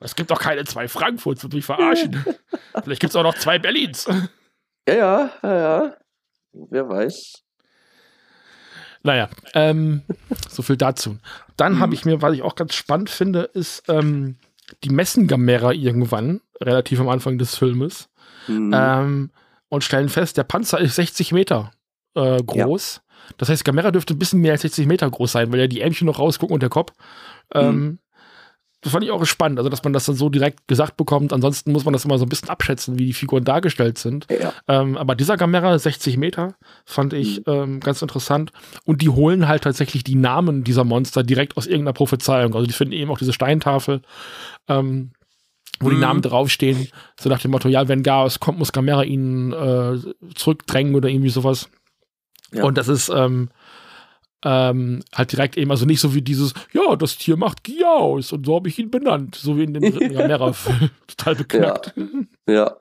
Es 0.00 0.16
gibt 0.16 0.32
doch 0.32 0.40
keine 0.40 0.64
zwei 0.64 0.88
Frankfurts, 0.88 1.44
würde 1.44 1.56
mich 1.56 1.64
verarschen. 1.64 2.24
Vielleicht 2.82 3.00
gibt 3.00 3.10
es 3.12 3.16
auch 3.16 3.22
noch 3.22 3.36
zwei 3.36 3.60
Berlins. 3.60 4.08
Ja, 4.88 4.94
ja, 4.94 5.30
ja, 5.42 5.56
ja. 5.56 5.96
Wer 6.52 6.88
weiß. 6.88 7.44
Naja, 9.02 9.28
ähm, 9.54 10.02
so 10.48 10.62
viel 10.62 10.76
dazu. 10.76 11.16
Dann 11.56 11.80
habe 11.80 11.94
ich 11.94 12.04
mir, 12.04 12.20
was 12.22 12.34
ich 12.34 12.42
auch 12.42 12.54
ganz 12.54 12.74
spannend 12.74 13.10
finde, 13.10 13.42
ist 13.42 13.84
ähm, 13.88 14.36
die 14.84 14.90
messen 14.90 15.26
Gamera 15.26 15.72
irgendwann, 15.72 16.40
relativ 16.60 17.00
am 17.00 17.08
Anfang 17.08 17.38
des 17.38 17.56
Filmes, 17.56 18.08
mhm. 18.46 18.72
ähm, 18.74 19.30
und 19.68 19.84
stellen 19.84 20.08
fest, 20.08 20.36
der 20.36 20.44
Panzer 20.44 20.80
ist 20.80 20.96
60 20.96 21.32
Meter 21.32 21.70
äh, 22.14 22.42
groß. 22.42 22.96
Ja. 22.96 23.34
Das 23.38 23.48
heißt, 23.48 23.64
Gamera 23.64 23.90
dürfte 23.90 24.14
ein 24.14 24.18
bisschen 24.18 24.40
mehr 24.40 24.52
als 24.52 24.62
60 24.62 24.86
Meter 24.86 25.08
groß 25.08 25.32
sein, 25.32 25.52
weil 25.52 25.60
ja 25.60 25.66
die 25.66 25.80
Ärmchen 25.80 26.06
noch 26.06 26.18
rausgucken 26.18 26.54
und 26.54 26.62
der 26.62 26.70
Kopf. 26.70 26.92
Ähm, 27.54 27.78
mhm 27.78 27.98
das 28.82 28.92
fand 28.92 29.04
ich 29.04 29.10
auch 29.10 29.24
spannend, 29.26 29.58
also 29.58 29.68
dass 29.68 29.84
man 29.84 29.92
das 29.92 30.06
dann 30.06 30.16
so 30.16 30.30
direkt 30.30 30.66
gesagt 30.66 30.96
bekommt. 30.96 31.34
Ansonsten 31.34 31.72
muss 31.72 31.84
man 31.84 31.92
das 31.92 32.06
immer 32.06 32.16
so 32.16 32.24
ein 32.24 32.30
bisschen 32.30 32.48
abschätzen, 32.48 32.98
wie 32.98 33.06
die 33.06 33.12
Figuren 33.12 33.44
dargestellt 33.44 33.98
sind. 33.98 34.26
Ja. 34.30 34.54
Ähm, 34.68 34.96
aber 34.96 35.14
dieser 35.14 35.36
Gamera, 35.36 35.78
60 35.78 36.16
Meter, 36.16 36.54
fand 36.86 37.12
ich 37.12 37.40
mhm. 37.40 37.52
ähm, 37.52 37.80
ganz 37.80 38.00
interessant. 38.00 38.52
Und 38.84 39.02
die 39.02 39.10
holen 39.10 39.48
halt 39.48 39.64
tatsächlich 39.64 40.02
die 40.02 40.14
Namen 40.14 40.64
dieser 40.64 40.84
Monster 40.84 41.22
direkt 41.22 41.58
aus 41.58 41.66
irgendeiner 41.66 41.92
Prophezeiung. 41.92 42.54
Also 42.54 42.66
die 42.66 42.72
finden 42.72 42.94
eben 42.94 43.10
auch 43.10 43.18
diese 43.18 43.34
Steintafel, 43.34 44.00
ähm, 44.66 45.10
wo 45.78 45.88
mhm. 45.88 45.94
die 45.94 46.00
Namen 46.00 46.22
draufstehen. 46.22 46.88
So 47.18 47.28
nach 47.28 47.40
dem 47.40 47.50
Motto, 47.50 47.68
ja, 47.68 47.86
wenn 47.86 48.02
Chaos 48.02 48.40
kommt, 48.40 48.58
muss 48.58 48.72
Gamera 48.72 49.02
ihn 49.02 49.52
äh, 49.52 49.98
zurückdrängen 50.34 50.94
oder 50.94 51.10
irgendwie 51.10 51.30
sowas. 51.30 51.68
Ja. 52.52 52.64
Und 52.64 52.78
das 52.78 52.88
ist, 52.88 53.10
ähm, 53.10 53.50
ähm, 54.44 55.02
halt 55.14 55.32
direkt 55.32 55.56
eben, 55.56 55.70
also 55.70 55.86
nicht 55.86 56.00
so 56.00 56.14
wie 56.14 56.22
dieses, 56.22 56.54
ja, 56.72 56.96
das 56.96 57.18
Tier 57.18 57.36
macht 57.36 57.64
Giaus 57.64 58.32
und 58.32 58.46
so 58.46 58.56
habe 58.56 58.68
ich 58.68 58.78
ihn 58.78 58.90
benannt, 58.90 59.34
so 59.34 59.56
wie 59.56 59.64
in 59.64 59.74
dem 59.74 59.82
dritten 59.82 60.14
Gamera-Film. 60.14 60.90
Total 61.06 61.34
beknackt. 61.34 61.94
Ja. 62.46 62.52
ja. 62.54 62.76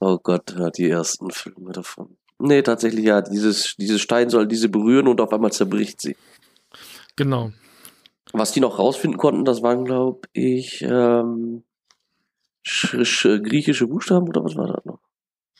Oh 0.00 0.18
Gott, 0.18 0.54
ja, 0.58 0.70
die 0.70 0.88
ersten 0.88 1.30
Filme 1.30 1.72
davon. 1.72 2.16
Nee, 2.38 2.62
tatsächlich, 2.62 3.04
ja, 3.04 3.20
dieses, 3.20 3.76
dieses 3.76 4.00
Stein 4.00 4.30
soll 4.30 4.48
diese 4.48 4.68
berühren 4.68 5.06
und 5.06 5.20
auf 5.20 5.32
einmal 5.32 5.52
zerbricht 5.52 6.00
sie. 6.00 6.16
Genau. 7.14 7.52
Was 8.32 8.52
die 8.52 8.60
noch 8.60 8.78
rausfinden 8.78 9.18
konnten, 9.18 9.44
das 9.44 9.62
waren, 9.62 9.84
glaube 9.84 10.22
ich, 10.32 10.82
ähm, 10.82 11.62
griechische 12.64 13.86
Buchstaben 13.86 14.28
oder 14.28 14.42
was 14.42 14.56
war 14.56 14.66
das 14.68 14.84
noch? 14.84 15.00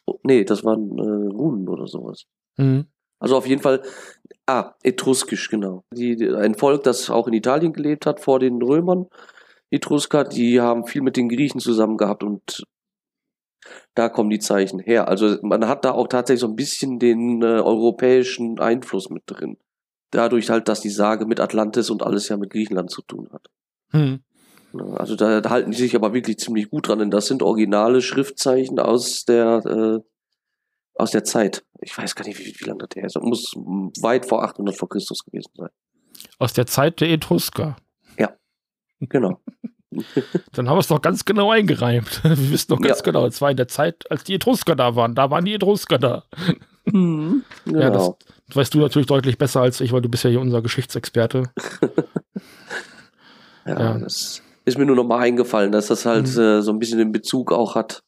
Oh, 0.07 0.19
nee, 0.25 0.45
das 0.45 0.65
waren 0.65 0.99
äh, 0.99 1.33
Runen 1.33 1.69
oder 1.69 1.87
sowas. 1.87 2.25
Mhm. 2.57 2.87
Also 3.23 3.37
auf 3.37 3.47
jeden 3.47 3.63
Fall, 3.63 3.83
ah, 4.47 4.73
etruskisch, 4.83 5.49
genau. 5.49 5.85
Die, 5.95 6.29
ein 6.29 6.57
Volk, 6.57 6.83
das 6.83 7.09
auch 7.09 7.29
in 7.29 7.35
Italien 7.35 7.73
gelebt 7.73 8.05
hat 8.05 8.19
vor 8.19 8.41
den 8.41 8.61
Römern, 8.61 9.07
Etrusker, 9.71 10.25
die 10.25 10.61
haben 10.61 10.87
viel 10.87 11.03
mit 11.03 11.17
den 11.17 11.29
Griechen 11.29 11.61
zusammen 11.61 11.97
gehabt 11.97 12.25
und 12.25 12.65
da 13.95 14.09
kommen 14.09 14.29
die 14.29 14.41
Zeichen 14.41 14.81
her. 14.81 15.07
Also 15.07 15.39
man 15.43 15.69
hat 15.69 15.85
da 15.85 15.93
auch 15.93 16.09
tatsächlich 16.09 16.41
so 16.41 16.49
ein 16.49 16.57
bisschen 16.57 16.99
den 16.99 17.43
äh, 17.43 17.61
europäischen 17.61 18.59
Einfluss 18.59 19.09
mit 19.09 19.23
drin. 19.27 19.57
Dadurch 20.11 20.51
halt, 20.51 20.69
dass 20.69 20.81
die 20.81 20.91
Sage 20.91 21.25
mit 21.25 21.39
Atlantis 21.39 21.89
und 21.89 22.03
alles 22.03 22.29
ja 22.29 22.37
mit 22.37 22.51
Griechenland 22.51 22.91
zu 22.91 23.03
tun 23.03 23.31
hat. 23.33 23.49
Hm. 23.93 24.21
Also 24.97 25.15
da, 25.15 25.41
da, 25.41 25.51
halten 25.51 25.71
die 25.71 25.77
sich 25.77 25.95
aber 25.95 26.13
wirklich 26.13 26.39
ziemlich 26.39 26.69
gut 26.69 26.89
dran, 26.89 26.99
denn 26.99 27.11
das 27.11 27.27
sind 27.27 27.43
originale 27.43 28.03
Schriftzeichen 28.03 28.81
aus 28.81 29.25
der 29.25 29.63
äh, 29.65 30.12
aus 30.95 31.11
der 31.11 31.25
Zeit. 31.25 31.65
Ich 31.81 31.97
weiß 31.97 32.15
gar 32.15 32.27
nicht, 32.27 32.39
wie, 32.39 32.55
wie 32.59 32.65
lange 32.65 32.87
das 32.87 32.97
her 32.97 33.05
ist. 33.05 33.17
Das 33.17 33.23
muss 33.23 33.55
weit 34.01 34.27
vor 34.27 34.43
800 34.45 34.77
vor 34.77 34.89
Christus 34.89 35.25
gewesen 35.25 35.51
sein. 35.57 35.71
Aus 36.39 36.53
der 36.53 36.67
Zeit 36.67 37.01
der 37.01 37.11
Etrusker. 37.11 37.77
Ja, 38.19 38.33
genau. 39.01 39.41
Dann 40.53 40.69
haben 40.69 40.77
wir 40.77 40.81
es 40.81 40.89
doch 40.89 41.03
ganz 41.03 41.25
genau 41.25 41.51
eingereimt. 41.51 42.23
Wir 42.25 42.51
wissen 42.51 42.69
doch 42.71 42.81
ganz 42.81 42.99
ja. 42.99 43.05
genau, 43.05 43.27
es 43.27 43.41
war 43.41 43.51
in 43.51 43.57
der 43.57 43.69
Zeit, 43.69 44.11
als 44.11 44.25
die 44.25 44.35
Etrusker 44.35 44.75
da 44.75 44.97
waren. 44.97 45.15
Da 45.15 45.31
waren 45.31 45.45
die 45.45 45.55
Etrusker 45.55 45.99
da. 45.99 46.25
Mhm, 46.87 47.45
genau. 47.65 47.79
Ja, 47.81 47.91
das, 47.91 48.15
das 48.49 48.57
weißt 48.57 48.75
du 48.75 48.79
natürlich 48.79 49.07
deutlich 49.07 49.39
besser 49.39 49.61
als 49.61 49.81
ich, 49.81 49.93
weil 49.93 50.03
du 50.03 50.09
bist 50.09 50.25
ja 50.25 50.31
hier 50.31 50.41
unser 50.41 50.63
Geschichtsexperte. 50.63 51.45
ja, 53.67 53.81
ja, 53.81 53.99
das 53.99 54.43
ist 54.65 54.79
mir 54.79 54.87
nur 54.87 54.97
noch 54.97 55.05
mal 55.05 55.19
eingefallen, 55.19 55.73
dass 55.73 55.89
das 55.89 56.07
halt 56.07 56.29
mhm. 56.35 56.41
äh, 56.41 56.63
so 56.63 56.73
ein 56.73 56.79
bisschen 56.79 56.99
den 56.99 57.13
Bezug 57.13 57.53
auch 57.53 57.75
hat 57.75 58.03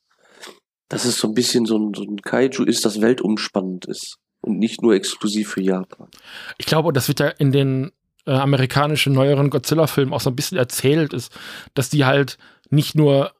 dass 0.88 1.04
es 1.04 1.18
so 1.18 1.28
ein 1.28 1.34
bisschen 1.34 1.66
so 1.66 1.78
ein, 1.78 1.94
so 1.94 2.02
ein 2.02 2.20
Kaiju 2.20 2.64
ist, 2.64 2.84
das 2.84 3.00
weltumspannend 3.00 3.86
ist 3.86 4.18
und 4.40 4.58
nicht 4.58 4.82
nur 4.82 4.94
exklusiv 4.94 5.50
für 5.50 5.62
Japan. 5.62 6.08
Ich 6.58 6.66
glaube, 6.66 6.92
das 6.92 7.08
wird 7.08 7.20
ja 7.20 7.28
in 7.28 7.52
den 7.52 7.92
äh, 8.26 8.32
amerikanischen 8.32 9.12
neueren 9.12 9.50
Godzilla-Filmen 9.50 10.12
auch 10.12 10.20
so 10.20 10.30
ein 10.30 10.36
bisschen 10.36 10.58
erzählt, 10.58 11.12
ist, 11.12 11.32
dass 11.74 11.88
die 11.88 12.04
halt 12.04 12.38
nicht 12.70 12.94
nur, 12.94 13.32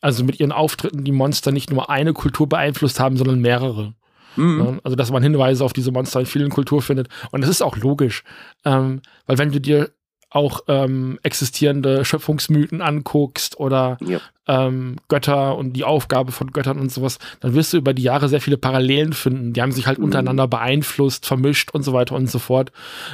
also 0.00 0.24
mit 0.24 0.40
ihren 0.40 0.52
Auftritten 0.52 1.04
die 1.04 1.12
Monster 1.12 1.52
nicht 1.52 1.70
nur 1.70 1.90
eine 1.90 2.12
Kultur 2.12 2.48
beeinflusst 2.48 3.00
haben, 3.00 3.16
sondern 3.16 3.40
mehrere. 3.40 3.94
Mhm. 4.36 4.80
Also, 4.84 4.96
dass 4.96 5.10
man 5.10 5.22
Hinweise 5.22 5.64
auf 5.64 5.72
diese 5.72 5.90
Monster 5.90 6.20
in 6.20 6.26
vielen 6.26 6.50
Kulturen 6.50 6.82
findet. 6.82 7.08
Und 7.32 7.40
das 7.40 7.50
ist 7.50 7.62
auch 7.62 7.76
logisch. 7.76 8.22
Ähm, 8.64 9.02
weil 9.26 9.38
wenn 9.38 9.52
du 9.52 9.60
dir 9.60 9.90
auch 10.30 10.62
ähm, 10.68 11.18
existierende 11.22 12.04
Schöpfungsmythen 12.04 12.80
anguckst 12.80 13.58
oder 13.58 13.98
ja. 14.00 14.20
ähm, 14.46 14.96
Götter 15.08 15.58
und 15.58 15.72
die 15.72 15.84
Aufgabe 15.84 16.30
von 16.30 16.52
Göttern 16.52 16.78
und 16.78 16.90
sowas, 16.90 17.18
dann 17.40 17.54
wirst 17.54 17.72
du 17.72 17.78
über 17.78 17.92
die 17.92 18.02
Jahre 18.02 18.28
sehr 18.28 18.40
viele 18.40 18.56
Parallelen 18.56 19.12
finden. 19.12 19.52
Die 19.52 19.60
haben 19.60 19.72
sich 19.72 19.88
halt 19.88 19.98
mhm. 19.98 20.04
untereinander 20.04 20.46
beeinflusst, 20.46 21.26
vermischt 21.26 21.72
und 21.72 21.82
so 21.82 21.92
weiter 21.92 22.14
und 22.14 22.30
so 22.30 22.38
fort. 22.38 22.70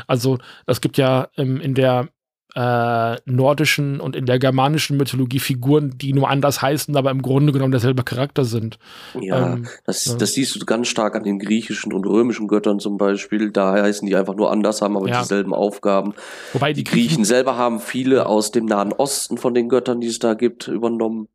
Also 0.07 0.39
es 0.67 0.81
gibt 0.83 0.99
ja 0.99 1.29
ähm, 1.37 1.61
in 1.61 1.75
der 1.75 2.09
äh, 2.57 3.17
nordischen 3.27 4.01
und 4.01 4.17
in 4.17 4.25
der 4.25 4.39
germanischen 4.39 4.97
Mythologie 4.97 5.41
Figuren, 5.41 5.99
die 5.99 6.15
nur 6.15 6.31
anders 6.31 6.63
heißen, 6.63 6.97
aber 6.97 7.11
im 7.11 7.21
Grunde 7.21 7.53
genommen 7.53 7.71
derselbe 7.71 8.03
Charakter 8.03 8.47
sind. 8.47 8.79
Ja, 9.21 9.53
ähm, 9.53 9.67
das, 9.85 10.07
ja. 10.07 10.15
das 10.15 10.33
siehst 10.33 10.57
du 10.57 10.65
ganz 10.65 10.89
stark 10.89 11.17
an 11.17 11.23
den 11.23 11.39
griechischen 11.39 11.93
und 11.93 12.07
römischen 12.07 12.49
Göttern 12.49 12.81
zum 12.81 12.97
Beispiel. 12.97 13.51
Da 13.51 13.75
heißen 13.75 14.09
die 14.09 14.17
einfach 14.17 14.35
nur 14.35 14.51
anders, 14.51 14.81
haben 14.81 14.97
aber 14.97 15.07
ja. 15.07 15.21
dieselben 15.21 15.53
Aufgaben. 15.53 16.15
Wobei 16.55 16.73
die, 16.73 16.83
die 16.83 16.91
Griechen, 16.91 17.09
Griechen 17.09 17.25
selber 17.27 17.59
haben 17.59 17.79
viele 17.79 18.25
aus 18.25 18.53
dem 18.53 18.65
Nahen 18.65 18.95
Osten 18.95 19.37
von 19.37 19.53
den 19.53 19.69
Göttern, 19.69 20.01
die 20.01 20.07
es 20.07 20.19
da 20.19 20.33
gibt, 20.33 20.67
übernommen. 20.67 21.29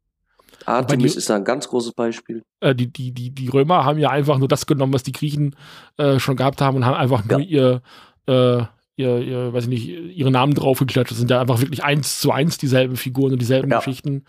Artemis 0.66 1.14
die, 1.14 1.18
ist 1.20 1.30
da 1.30 1.36
ein 1.36 1.44
ganz 1.44 1.68
großes 1.68 1.94
Beispiel. 1.94 2.44
Äh, 2.62 2.74
die, 2.74 2.92
die, 2.92 3.12
die, 3.12 3.30
die 3.30 3.48
Römer 3.48 3.86
haben 3.86 4.00
ja 4.00 4.10
einfach 4.10 4.40
nur 4.40 4.48
das 4.48 4.66
genommen, 4.66 4.94
was 4.94 5.04
die 5.04 5.12
Griechen 5.12 5.56
äh, 5.98 6.18
schon 6.18 6.36
gehabt 6.36 6.62
haben 6.62 6.78
und 6.78 6.86
haben 6.86 6.96
einfach 6.96 7.24
nur 7.26 7.40
ihr, 7.40 7.82
äh, 8.26 8.64
ihr, 8.96 9.20
ihr, 9.20 9.54
weiß 9.54 9.66
ich 9.66 9.70
nicht, 9.70 9.88
ihre 9.88 10.32
Namen 10.32 10.54
draufgeklatscht. 10.54 11.12
Das 11.12 11.18
sind 11.18 11.32
ja 11.32 11.42
einfach 11.42 11.62
wirklich 11.62 11.84
eins 11.84 12.20
zu 12.20 12.32
eins 12.32 12.58
dieselben 12.58 12.96
Figuren 12.96 13.34
und 13.34 13.40
dieselben 13.40 13.72
ja. 13.72 13.78
Geschichten. 13.78 14.26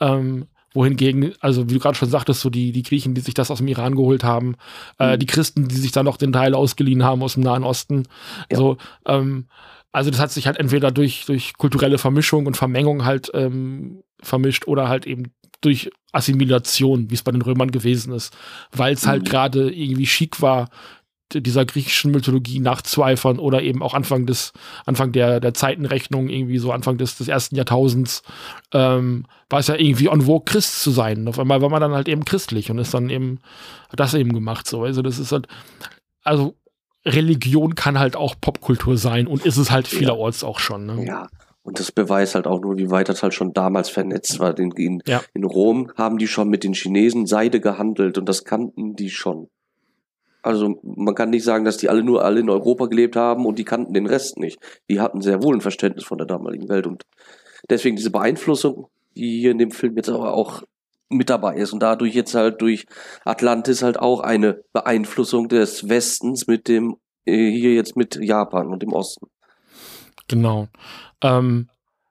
Ähm, 0.00 0.46
wohingegen, 0.76 1.32
also 1.40 1.68
wie 1.68 1.74
du 1.74 1.80
gerade 1.80 1.96
schon 1.96 2.10
sagtest, 2.10 2.40
so 2.42 2.50
die, 2.50 2.70
die 2.70 2.82
Griechen, 2.82 3.14
die 3.14 3.22
sich 3.22 3.34
das 3.34 3.50
aus 3.50 3.58
dem 3.58 3.68
Iran 3.68 3.96
geholt 3.96 4.22
haben, 4.22 4.56
äh, 4.98 5.06
mhm. 5.06 5.12
äh, 5.14 5.18
die 5.18 5.26
Christen, 5.26 5.68
die 5.68 5.76
sich 5.76 5.90
da 5.90 6.02
noch 6.02 6.18
den 6.18 6.32
Teil 6.32 6.54
ausgeliehen 6.54 7.02
haben 7.02 7.22
aus 7.22 7.34
dem 7.34 7.42
Nahen 7.42 7.64
Osten. 7.64 8.04
Ja. 8.50 8.58
So, 8.58 8.76
ähm, 9.06 9.46
also 9.90 10.10
das 10.10 10.20
hat 10.20 10.30
sich 10.30 10.46
halt 10.46 10.58
entweder 10.58 10.90
durch, 10.92 11.24
durch 11.24 11.54
kulturelle 11.54 11.98
Vermischung 11.98 12.46
und 12.46 12.56
Vermengung 12.56 13.06
halt 13.06 13.30
ähm, 13.32 14.02
vermischt 14.22 14.68
oder 14.68 14.88
halt 14.88 15.06
eben 15.06 15.32
durch 15.62 15.90
Assimilation, 16.12 17.10
wie 17.10 17.14
es 17.14 17.22
bei 17.22 17.32
den 17.32 17.42
Römern 17.42 17.70
gewesen 17.70 18.12
ist, 18.12 18.36
weil 18.72 18.92
es 18.92 19.06
halt 19.06 19.22
mhm. 19.22 19.28
gerade 19.28 19.72
irgendwie 19.74 20.06
schick 20.06 20.42
war, 20.42 20.68
dieser 21.32 21.64
griechischen 21.64 22.12
Mythologie 22.12 22.60
nachzueifern 22.60 23.38
oder 23.38 23.62
eben 23.62 23.82
auch 23.82 23.94
Anfang 23.94 24.26
des, 24.26 24.52
Anfang 24.84 25.12
der, 25.12 25.40
der 25.40 25.54
Zeitenrechnung, 25.54 26.28
irgendwie 26.28 26.58
so 26.58 26.72
Anfang 26.72 26.98
des, 26.98 27.18
des 27.18 27.28
ersten 27.28 27.56
Jahrtausends, 27.56 28.22
ähm, 28.72 29.26
war 29.50 29.58
es 29.58 29.66
ja 29.66 29.74
irgendwie 29.74 30.08
on 30.08 30.22
vogue, 30.22 30.44
Christ 30.44 30.82
zu 30.82 30.90
sein. 30.90 31.26
Auf 31.26 31.38
einmal 31.38 31.62
war 31.62 31.68
man 31.68 31.80
dann 31.80 31.92
halt 31.94 32.08
eben 32.08 32.24
christlich 32.24 32.70
und 32.70 32.78
ist 32.78 32.94
dann 32.94 33.10
eben, 33.10 33.40
hat 33.90 34.00
das 34.00 34.14
eben 34.14 34.32
gemacht, 34.32 34.66
so. 34.68 34.84
Also, 34.84 35.02
das 35.02 35.18
ist 35.18 35.32
halt, 35.32 35.48
also, 36.22 36.54
Religion 37.04 37.74
kann 37.76 37.98
halt 37.98 38.16
auch 38.16 38.34
Popkultur 38.40 38.96
sein 38.96 39.26
und 39.26 39.46
ist 39.46 39.56
es 39.56 39.70
halt 39.70 39.86
vielerorts 39.86 40.42
ja. 40.42 40.48
auch 40.48 40.58
schon, 40.58 40.86
ne? 40.86 41.04
Ja. 41.04 41.28
Und 41.62 41.80
das 41.80 41.90
beweist 41.90 42.36
halt 42.36 42.46
auch 42.46 42.60
nur, 42.60 42.78
wie 42.78 42.90
weit 42.90 43.08
das 43.08 43.24
halt 43.24 43.34
schon 43.34 43.52
damals 43.52 43.88
vernetzt 43.88 44.38
war. 44.38 44.56
In, 44.56 44.70
in, 44.70 45.02
ja. 45.04 45.20
in 45.34 45.42
Rom 45.42 45.90
haben 45.96 46.16
die 46.16 46.28
schon 46.28 46.48
mit 46.48 46.62
den 46.62 46.74
Chinesen 46.74 47.26
Seide 47.26 47.60
gehandelt 47.60 48.18
und 48.18 48.28
das 48.28 48.44
kannten 48.44 48.94
die 48.94 49.10
schon. 49.10 49.48
Also 50.46 50.78
man 50.82 51.16
kann 51.16 51.30
nicht 51.30 51.42
sagen, 51.42 51.64
dass 51.64 51.76
die 51.76 51.88
alle 51.88 52.04
nur 52.04 52.24
alle 52.24 52.38
in 52.38 52.48
Europa 52.48 52.86
gelebt 52.86 53.16
haben 53.16 53.46
und 53.46 53.58
die 53.58 53.64
kannten 53.64 53.94
den 53.94 54.06
Rest 54.06 54.38
nicht. 54.38 54.60
Die 54.88 55.00
hatten 55.00 55.20
sehr 55.20 55.42
wohl 55.42 55.56
ein 55.56 55.60
Verständnis 55.60 56.04
von 56.04 56.18
der 56.18 56.26
damaligen 56.26 56.68
Welt 56.68 56.86
und 56.86 57.04
deswegen 57.68 57.96
diese 57.96 58.12
Beeinflussung, 58.12 58.86
die 59.16 59.40
hier 59.40 59.50
in 59.50 59.58
dem 59.58 59.72
Film 59.72 59.96
jetzt 59.96 60.08
aber 60.08 60.34
auch 60.34 60.62
mit 61.08 61.30
dabei 61.30 61.56
ist 61.56 61.72
und 61.72 61.80
dadurch 61.80 62.14
jetzt 62.14 62.34
halt 62.34 62.60
durch 62.60 62.86
Atlantis 63.24 63.82
halt 63.82 63.98
auch 63.98 64.20
eine 64.20 64.62
Beeinflussung 64.72 65.48
des 65.48 65.88
Westens 65.88 66.46
mit 66.46 66.68
dem 66.68 66.96
äh, 67.24 67.50
hier 67.50 67.74
jetzt 67.74 67.96
mit 67.96 68.14
Japan 68.14 68.68
und 68.68 68.82
dem 68.82 68.92
Osten. 68.92 69.26
Genau. 70.28 70.68
Ähm, 71.22 71.68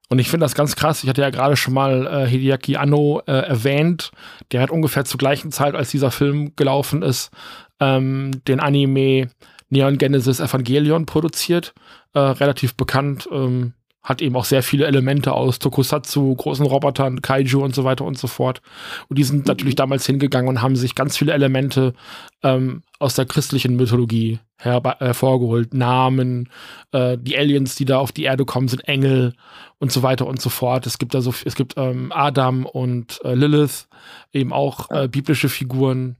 und 0.09 0.19
ich 0.19 0.29
finde 0.29 0.45
das 0.45 0.55
ganz 0.55 0.75
krass. 0.75 1.03
Ich 1.03 1.09
hatte 1.09 1.21
ja 1.21 1.29
gerade 1.29 1.55
schon 1.55 1.73
mal 1.73 2.05
äh, 2.05 2.27
Hideaki 2.27 2.75
Anno 2.75 3.21
äh, 3.25 3.31
erwähnt. 3.31 4.11
Der 4.51 4.61
hat 4.61 4.69
ungefähr 4.69 5.03
zur 5.03 5.17
gleichen 5.17 5.51
Zeit, 5.51 5.73
als 5.73 5.89
dieser 5.89 6.11
Film 6.11 6.55
gelaufen 6.55 7.01
ist, 7.01 7.31
ähm, 7.79 8.31
den 8.47 8.59
Anime 8.59 9.29
Neon 9.69 9.97
Genesis 9.97 10.39
Evangelion 10.39 11.05
produziert. 11.05 11.73
Äh, 12.13 12.19
relativ 12.19 12.75
bekannt. 12.75 13.27
Ähm, 13.31 13.73
hat 14.05 14.21
eben 14.21 14.35
auch 14.35 14.45
sehr 14.45 14.61
viele 14.61 14.85
Elemente 14.85 15.33
aus 15.33 15.57
Tokusatsu, 15.57 16.35
großen 16.35 16.65
Robotern, 16.65 17.23
Kaiju 17.23 17.63
und 17.63 17.73
so 17.73 17.83
weiter 17.83 18.05
und 18.05 18.19
so 18.19 18.27
fort. 18.27 18.61
Und 19.09 19.17
die 19.17 19.23
sind 19.23 19.39
mhm. 19.39 19.45
natürlich 19.47 19.75
damals 19.75 20.05
hingegangen 20.05 20.47
und 20.47 20.61
haben 20.61 20.75
sich 20.75 20.93
ganz 20.93 21.17
viele 21.17 21.33
Elemente 21.33 21.95
ähm, 22.43 22.83
aus 22.99 23.15
der 23.15 23.25
christlichen 23.25 23.75
Mythologie 23.75 24.39
hervorgeholt. 24.57 25.73
Namen, 25.73 26.49
äh, 26.91 27.17
die 27.19 27.37
Aliens, 27.37 27.75
die 27.75 27.85
da 27.85 27.97
auf 27.97 28.11
die 28.11 28.23
Erde 28.23 28.45
kommen, 28.45 28.67
sind 28.67 28.87
Engel 28.87 29.33
und 29.79 29.91
so 29.91 30.03
weiter 30.03 30.27
und 30.27 30.39
so 30.39 30.49
fort. 30.49 30.85
Es 30.85 30.99
gibt 30.99 31.15
also, 31.15 31.33
es 31.43 31.55
gibt 31.55 31.73
ähm, 31.75 32.11
Adam 32.13 32.65
und 32.65 33.19
äh, 33.25 33.33
Lilith, 33.33 33.87
eben 34.31 34.53
auch 34.53 34.89
äh, 34.91 35.07
biblische 35.07 35.49
Figuren, 35.49 36.15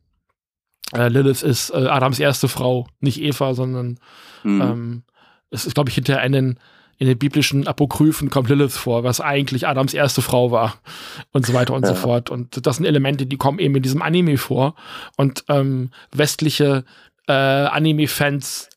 äh, 0.93 1.08
Lilith 1.08 1.43
ist 1.43 1.71
äh, 1.71 1.88
Adams 1.88 2.19
erste 2.19 2.48
Frau, 2.48 2.88
nicht 3.00 3.21
Eva, 3.21 3.54
sondern 3.54 4.00
mhm. 4.43 4.62
ähm, 4.62 5.04
es 5.50 5.65
ist, 5.65 5.76
glaube 5.76 5.89
ich, 5.89 5.95
hinter 5.95 6.19
einen 6.19 6.60
in 6.98 7.08
den 7.08 7.17
biblischen 7.17 7.67
Apokryphen 7.67 8.30
kommt 8.30 8.50
Lilith 8.50 8.78
vor, 8.78 9.04
was 9.04 9.19
eigentlich 9.19 9.67
Adams 9.67 9.93
erste 9.93 10.21
Frau 10.21 10.52
war 10.52 10.78
und 11.34 11.45
so 11.45 11.54
weiter 11.54 11.74
und 11.74 11.84
ja. 11.84 11.89
so 11.89 11.95
fort. 11.95 12.30
Und 12.30 12.65
das 12.65 12.78
sind 12.78 12.86
Elemente, 12.86 13.26
die 13.26 13.38
kommen 13.38 13.60
eben 13.60 13.76
in 13.76 13.84
diesem 13.84 14.02
Anime 14.02 14.38
vor. 14.38 14.76
Und 15.17 15.43
ähm, 15.50 15.89
westliche 16.13 16.86
äh, 17.28 17.34
Anime-Fans 17.34 18.69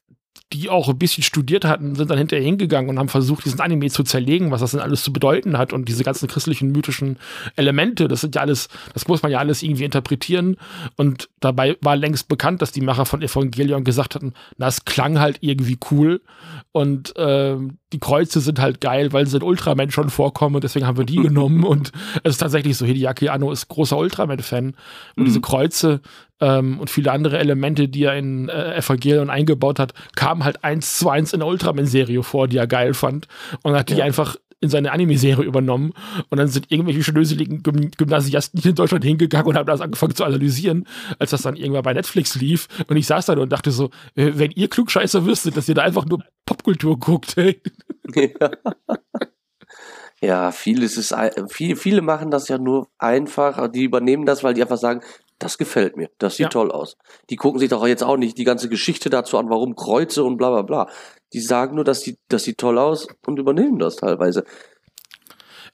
die 0.53 0.71
auch 0.71 0.89
ein 0.89 0.99
bisschen 0.99 1.23
studiert 1.23 1.65
hatten, 1.67 1.95
sind 1.95 2.11
dann 2.11 2.17
hinterher 2.17 2.45
hingegangen 2.45 2.89
und 2.89 2.99
haben 2.99 3.11
versucht, 3.11 3.45
diesen 3.45 3.61
Anime 3.61 3.91
zu 3.91 4.03
zerlegen, 4.03 4.51
was 4.51 4.63
das 4.63 4.71
denn 4.71 4.81
alles 4.81 5.03
zu 5.03 5.13
bedeuten 5.13 5.59
hat 5.59 5.75
und 5.75 5.89
diese 5.89 6.05
ganzen 6.05 6.27
christlichen 6.27 6.73
mythischen 6.73 7.19
Elemente, 7.57 8.09
das 8.09 8.23
sind 8.23 8.35
ja 8.35 8.41
alles, 8.41 8.69
das 8.95 9.09
muss 9.09 9.23
man 9.23 9.31
ja 9.31 9.39
alles 9.39 9.63
irgendwie 9.63 9.85
interpretieren. 9.85 10.57
Und 10.97 11.29
dabei 11.41 11.77
war 11.83 11.97
längst 11.97 12.29
bekannt, 12.29 12.63
dass 12.63 12.73
die 12.73 12.81
Macher 12.81 13.05
von 13.05 13.21
Evangelion 13.21 13.85
gesagt 13.85 14.15
hatten, 14.15 14.33
na, 14.57 14.69
es 14.69 14.87
klang 14.87 15.19
halt 15.19 15.39
irgendwie 15.43 15.79
cool. 15.91 16.23
Und 16.73 17.15
äh, 17.17 17.57
die 17.93 18.01
Kreuze 18.01 18.41
sind 18.41 18.61
halt 18.61 18.81
geil, 18.81 19.13
weil 19.13 19.27
sie 19.27 19.39
in 19.39 19.43
Ultraman 19.43 19.91
schon 19.91 20.11
vorkommen 20.11 20.57
und 20.57 20.65
deswegen 20.65 20.87
haben 20.87 20.99
wir 20.99 21.07
die 21.07 21.17
genommen 21.23 21.65
und 21.65 21.93
es 22.23 22.33
ist 22.33 22.39
tatsächlich 22.39 22.77
so, 22.77 22.85
Hideaki 22.85 23.29
Anno 23.29 23.51
ist 23.51 23.69
großer 23.69 23.97
Ultraman-Fan 23.97 24.67
und 24.67 24.77
mhm. 25.17 25.25
diese 25.25 25.41
Kreuze 25.41 26.01
ähm, 26.41 26.79
und 26.79 26.91
viele 26.91 27.13
andere 27.13 27.39
Elemente, 27.39 27.89
die 27.89 28.05
er 28.05 28.17
in 28.17 28.49
äh, 28.49 28.77
Evangelion 28.77 29.31
eingebaut 29.31 29.79
hat, 29.79 29.95
kamen 30.15 30.45
halt 30.45 30.65
eins 30.65 30.99
zu 30.99 31.09
eins 31.09 31.33
in 31.33 31.41
der 31.41 31.49
Ultraman-Serie 31.49 32.23
vor, 32.23 32.49
die 32.49 32.59
er 32.59 32.67
geil 32.67 32.95
fand. 32.95 33.27
Und 33.63 33.75
hat 33.75 33.91
ja. 33.91 33.97
die 33.97 34.03
einfach 34.03 34.37
in 34.61 34.71
seine 34.71 34.93
Anime-Serie 34.93 35.45
übernommen. 35.45 35.93
Und 36.29 36.39
dann 36.39 36.49
sind 36.49 36.71
irgendwelche 36.71 37.05
schnöseligen 37.05 37.63
Gym 37.63 37.91
Gymnasiasten 37.91 38.61
in 38.63 38.75
Deutschland 38.75 39.05
hingegangen 39.05 39.47
und 39.47 39.57
haben 39.57 39.67
das 39.67 39.81
angefangen 39.81 40.15
zu 40.15 40.25
analysieren, 40.25 40.87
als 41.19 41.31
das 41.31 41.43
dann 41.43 41.57
irgendwann 41.57 41.85
bei 41.85 41.95
Netflix 41.95 42.35
lief. 42.35 42.69
Und 42.89 42.97
ich 42.97 43.07
saß 43.07 43.27
da 43.27 43.35
und 43.35 43.53
dachte 43.53 43.71
so, 43.71 43.91
äh, 44.15 44.33
wenn 44.35 44.51
ihr 44.53 44.69
Klugscheißer 44.69 45.25
wüsstet, 45.25 45.57
dass 45.57 45.69
ihr 45.69 45.75
da 45.75 45.83
einfach 45.83 46.07
nur 46.07 46.23
Popkultur 46.47 46.99
guckt, 46.99 47.37
hey. 47.37 47.61
Ja. 50.21 50.51
Vieles 50.51 50.97
ist, 50.97 51.15
viele 51.49 52.03
machen 52.03 52.33
das 52.33 52.49
ja 52.49 52.59
nur 52.59 52.89
einfach, 52.99 53.71
die 53.71 53.85
übernehmen 53.85 54.27
das, 54.27 54.43
weil 54.43 54.55
die 54.55 54.63
einfach 54.63 54.79
sagen, 54.79 55.03
das 55.39 55.59
gefällt 55.59 55.97
mir, 55.97 56.11
das 56.19 56.37
sieht 56.37 56.45
ja. 56.45 56.51
toll 56.51 56.71
aus. 56.71 56.97
Die 57.31 57.37
gucken 57.37 57.61
sich 57.61 57.71
doch 57.71 57.87
jetzt 57.87 58.03
auch 58.03 58.17
nicht 58.17 58.39
die 58.39 58.45
ganze 58.45 58.69
Geschichte 58.69 59.11
dazu 59.11 59.39
an, 59.39 59.51
warum 59.51 59.77
Kreuze 59.77 60.25
und 60.25 60.37
bla 60.37 60.51
bla 60.51 60.63
bla. 60.63 60.89
Die 61.33 61.41
sagen 61.41 61.77
nur, 61.77 61.85
dass 61.85 62.01
die, 62.01 62.19
das 62.29 62.45
sieht 62.45 62.59
toll 62.59 62.79
aus 62.79 63.07
und 63.27 63.39
übernehmen 63.39 63.79
das 63.79 63.97
teilweise. 63.97 64.45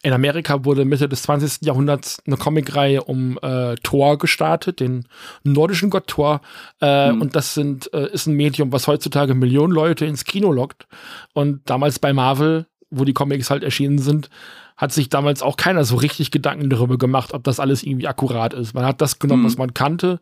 In 0.02 0.12
Amerika 0.12 0.66
wurde 0.66 0.84
Mitte 0.84 1.08
des 1.08 1.22
20. 1.22 1.62
Jahrhunderts 1.62 2.18
eine 2.26 2.36
Comicreihe 2.36 3.02
um 3.02 3.38
äh, 3.40 3.74
Thor 3.82 4.18
gestartet, 4.18 4.80
den 4.80 5.08
nordischen 5.44 5.88
Gott 5.88 6.08
Thor. 6.08 6.42
Äh, 6.82 7.10
mhm. 7.10 7.22
Und 7.22 7.36
das 7.36 7.54
sind, 7.54 7.90
äh, 7.94 8.10
ist 8.12 8.26
ein 8.26 8.34
Medium, 8.34 8.70
was 8.70 8.86
heutzutage 8.86 9.34
Millionen 9.34 9.72
Leute 9.72 10.04
ins 10.04 10.26
Kino 10.26 10.52
lockt. 10.52 10.86
Und 11.32 11.62
damals 11.70 11.98
bei 11.98 12.12
Marvel, 12.12 12.66
wo 12.90 13.04
die 13.04 13.14
Comics 13.14 13.48
halt 13.48 13.62
erschienen 13.62 13.98
sind, 13.98 14.28
hat 14.76 14.92
sich 14.92 15.08
damals 15.08 15.42
auch 15.42 15.56
keiner 15.56 15.84
so 15.84 15.96
richtig 15.96 16.30
Gedanken 16.30 16.68
darüber 16.68 16.98
gemacht, 16.98 17.32
ob 17.32 17.44
das 17.44 17.60
alles 17.60 17.82
irgendwie 17.82 18.08
akkurat 18.08 18.54
ist. 18.54 18.74
Man 18.74 18.84
hat 18.84 19.00
das 19.00 19.18
genommen, 19.18 19.42
mhm. 19.42 19.46
was 19.46 19.56
man 19.56 19.74
kannte, 19.74 20.20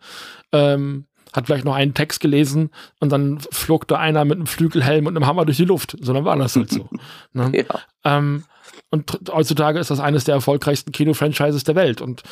ähm, 0.53 1.07
hat 1.33 1.47
vielleicht 1.47 1.65
noch 1.65 1.75
einen 1.75 1.95
Text 1.95 2.21
gelesen 2.21 2.71
und 3.01 3.11
dann 3.11 3.41
flog 3.51 3.89
da 3.89 3.97
einer 3.97 4.25
mit 4.25 4.37
einem 4.37 4.47
Flügelhelm 4.47 5.07
und 5.07 5.17
einem 5.17 5.27
Hammer 5.27 5.47
durch 5.47 5.57
die 5.57 5.65
Luft. 5.65 5.97
So, 6.01 6.13
dann 6.13 6.25
war 6.25 6.37
das 6.37 6.57
halt 6.57 6.71
so. 6.71 6.89
ne? 7.33 7.51
ja. 7.55 7.81
ähm, 8.05 8.45
und 8.91 9.19
heutzutage 9.33 9.79
ist 9.79 9.91
das 9.91 10.01
eines 10.01 10.25
der 10.25 10.35
erfolgreichsten 10.35 10.93
Kino-Franchises 10.93 11.65
der 11.65 11.75
Welt. 11.75 12.03
Und 12.03 12.23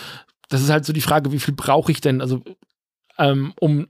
das 0.51 0.61
ist 0.61 0.71
halt 0.71 0.85
so 0.85 0.93
die 0.93 1.01
Frage, 1.01 1.33
wie 1.33 1.39
viel 1.39 1.55
brauche 1.55 1.91
ich 1.91 2.03
denn, 2.03 2.21
also 2.21 2.43
ähm, 3.19 3.55
um 3.59 3.89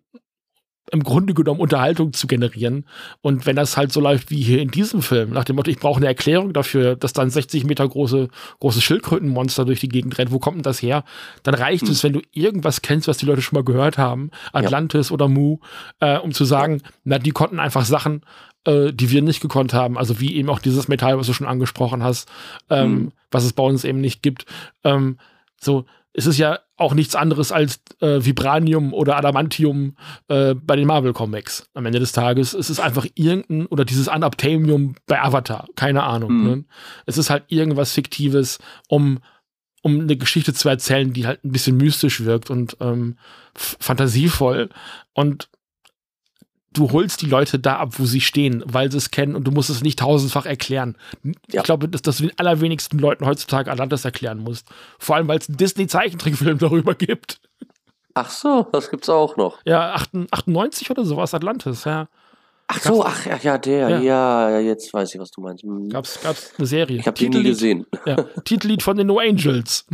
im 0.93 1.03
Grunde 1.03 1.35
genommen 1.35 1.61
Unterhaltung 1.61 2.13
zu 2.13 2.27
generieren. 2.27 2.87
Und 3.21 3.47
wenn 3.47 3.57
das 3.57 3.77
halt 3.77 3.93
so 3.93 4.01
läuft 4.01 4.31
wie 4.31 4.43
hier 4.43 4.61
in 4.61 4.71
diesem 4.71 5.03
Film, 5.03 5.31
nach 5.31 5.45
dem 5.45 5.57
Motto, 5.57 5.71
ich 5.71 5.79
brauche 5.79 5.99
eine 5.99 6.07
Erklärung 6.07 6.53
dafür, 6.53 6.97
dass 6.97 7.13
dann 7.13 7.31
60 7.31 7.65
Meter 7.65 7.89
große, 7.89 8.29
große 8.61 8.81
Schildkrötenmonster 8.81 9.65
durch 9.65 9.81
die 9.81 9.89
Gegend 9.89 10.19
rennt, 10.19 10.33
wo 10.33 10.39
kommt 10.39 10.57
denn 10.57 10.63
das 10.63 10.83
her? 10.83 11.05
Dann 11.43 11.55
reicht 11.55 11.85
hm. 11.85 11.91
es, 11.91 12.05
wenn 12.05 12.13
du 12.13 12.21
irgendwas 12.33 12.83
kennst, 12.83 13.09
was 13.09 13.19
die 13.19 13.27
Leute 13.27 13.43
schon 13.43 13.57
mal 13.57 13.65
gehört 13.65 13.99
haben, 13.99 14.31
Atlantis 14.53 15.09
ja. 15.09 15.15
oder 15.15 15.29
Mu, 15.29 15.59
äh, 16.01 16.19
um 16.19 16.33
zu 16.33 16.45
sagen, 16.45 16.83
na, 17.05 17.19
die 17.19 17.31
konnten 17.31 17.59
einfach 17.59 17.85
Sachen, 17.85 18.23
äh, 18.65 18.93
die 18.93 19.11
wir 19.11 19.23
nicht 19.23 19.41
gekonnt 19.41 19.73
haben. 19.73 19.97
Also 19.97 20.21
wie 20.21 20.37
eben 20.37 20.51
auch 20.51 20.59
dieses 20.59 20.89
Metall, 20.89 21.19
was 21.19 21.27
du 21.27 21.33
schon 21.33 21.47
angesprochen 21.47 22.03
hast, 22.03 22.29
ähm, 22.69 22.85
hm. 22.85 23.13
was 23.31 23.45
es 23.45 23.53
bei 23.53 23.63
uns 23.63 23.85
eben 23.85 24.01
nicht 24.01 24.23
gibt. 24.23 24.47
Ähm, 24.85 25.19
so, 25.61 25.85
es 26.13 26.27
ist 26.27 26.39
ja 26.39 26.61
auch 26.77 26.95
nichts 26.95 27.15
anderes 27.15 27.53
als 27.53 27.81
äh, 28.01 28.25
Vibranium 28.25 28.93
oder 28.93 29.17
Adamantium 29.17 29.97
äh, 30.29 30.55
bei 30.55 30.77
den 30.77 30.87
Marvel 30.87 31.13
Comics. 31.13 31.69
Am 31.75 31.87
Ende 31.87 32.01
des 32.01 32.13
Tages 32.13 32.53
es 32.53 32.71
ist 32.71 32.81
einfach 32.81 33.07
irgendein 33.15 33.67
oder 33.67 33.85
dieses 33.85 34.09
Anaptamium 34.09 34.95
bei 35.07 35.21
Avatar, 35.21 35.67
keine 35.77 36.03
Ahnung. 36.03 36.33
Mhm. 36.33 36.45
Ne? 36.45 36.65
Es 37.07 37.19
ist 37.19 37.31
halt 37.31 37.45
irgendwas 37.49 37.93
Fiktives, 37.93 38.59
um 38.89 39.21
um 39.83 40.01
eine 40.01 40.17
Geschichte 40.17 40.53
zu 40.53 40.69
erzählen, 40.69 41.13
die 41.13 41.27
halt 41.27 41.43
ein 41.43 41.53
bisschen 41.53 41.77
mystisch 41.79 42.23
wirkt 42.23 42.51
und 42.51 42.77
ähm, 42.81 43.17
fantasievoll. 43.55 44.69
Und 45.15 45.49
du 46.73 46.93
holst 46.93 47.23
die 47.23 47.27
Leute 47.27 47.59
da 47.59 47.77
ab, 47.77 47.99
wo 47.99 48.05
sie 48.05 48.21
stehen, 48.21 48.63
weil 48.67 48.91
sie 48.91 48.99
es 48.99 49.11
kennen 49.11 49.35
und 49.35 49.45
du 49.45 49.51
musst 49.51 49.71
es 49.71 49.83
nicht 49.83 49.99
tausendfach 49.99 50.47
erklären. 50.47 50.97
Ja. 51.25 51.33
Ich 51.61 51.63
glaube, 51.63 51.89
dass, 51.89 52.03
dass 52.03 52.19
du 52.19 52.25
den 52.25 52.39
allerwenigsten 52.39 52.99
Leuten 52.99 53.27
heutzutage 53.27 53.71
Atlantis 53.71 54.05
erklären 54.05 54.39
musst. 54.39 54.69
Vor 54.99 55.17
allem, 55.17 55.29
weil 55.29 55.39
es 55.39 55.49
einen 55.49 55.57
Disney-Zeichentrickfilm 55.57 56.59
darüber 56.61 56.95
gibt. 56.95 57.41
Ach 58.15 58.31
so, 58.31 58.67
das 58.73 58.91
gibt's 58.91 59.09
auch 59.09 59.37
noch. 59.37 59.59
Ja, 59.65 59.95
98 60.31 60.91
oder 60.91 61.05
sowas, 61.05 61.35
Atlantis, 61.35 61.85
ja. 61.85 62.09
Ach 62.73 62.81
so, 62.81 63.05
ach 63.05 63.27
ja, 63.43 63.59
der, 63.59 63.89
ja. 63.89 64.49
ja. 64.51 64.59
jetzt 64.61 64.93
weiß 64.95 65.13
ich, 65.15 65.21
was 65.21 65.33
du 65.33 65.41
meinst. 65.41 65.65
Hm. 65.65 65.89
Gab's, 65.89 66.21
gab's 66.23 66.53
eine 66.57 66.67
Serie. 66.67 66.99
Ich 67.01 67.07
habe 67.07 67.19
die 67.19 67.29
nie 67.29 67.43
gesehen. 67.43 67.87
Ja, 68.07 68.17
Titellied 68.45 68.83
von 68.83 68.97
den 68.97 69.09
No 69.09 69.19
Angels. 69.19 69.87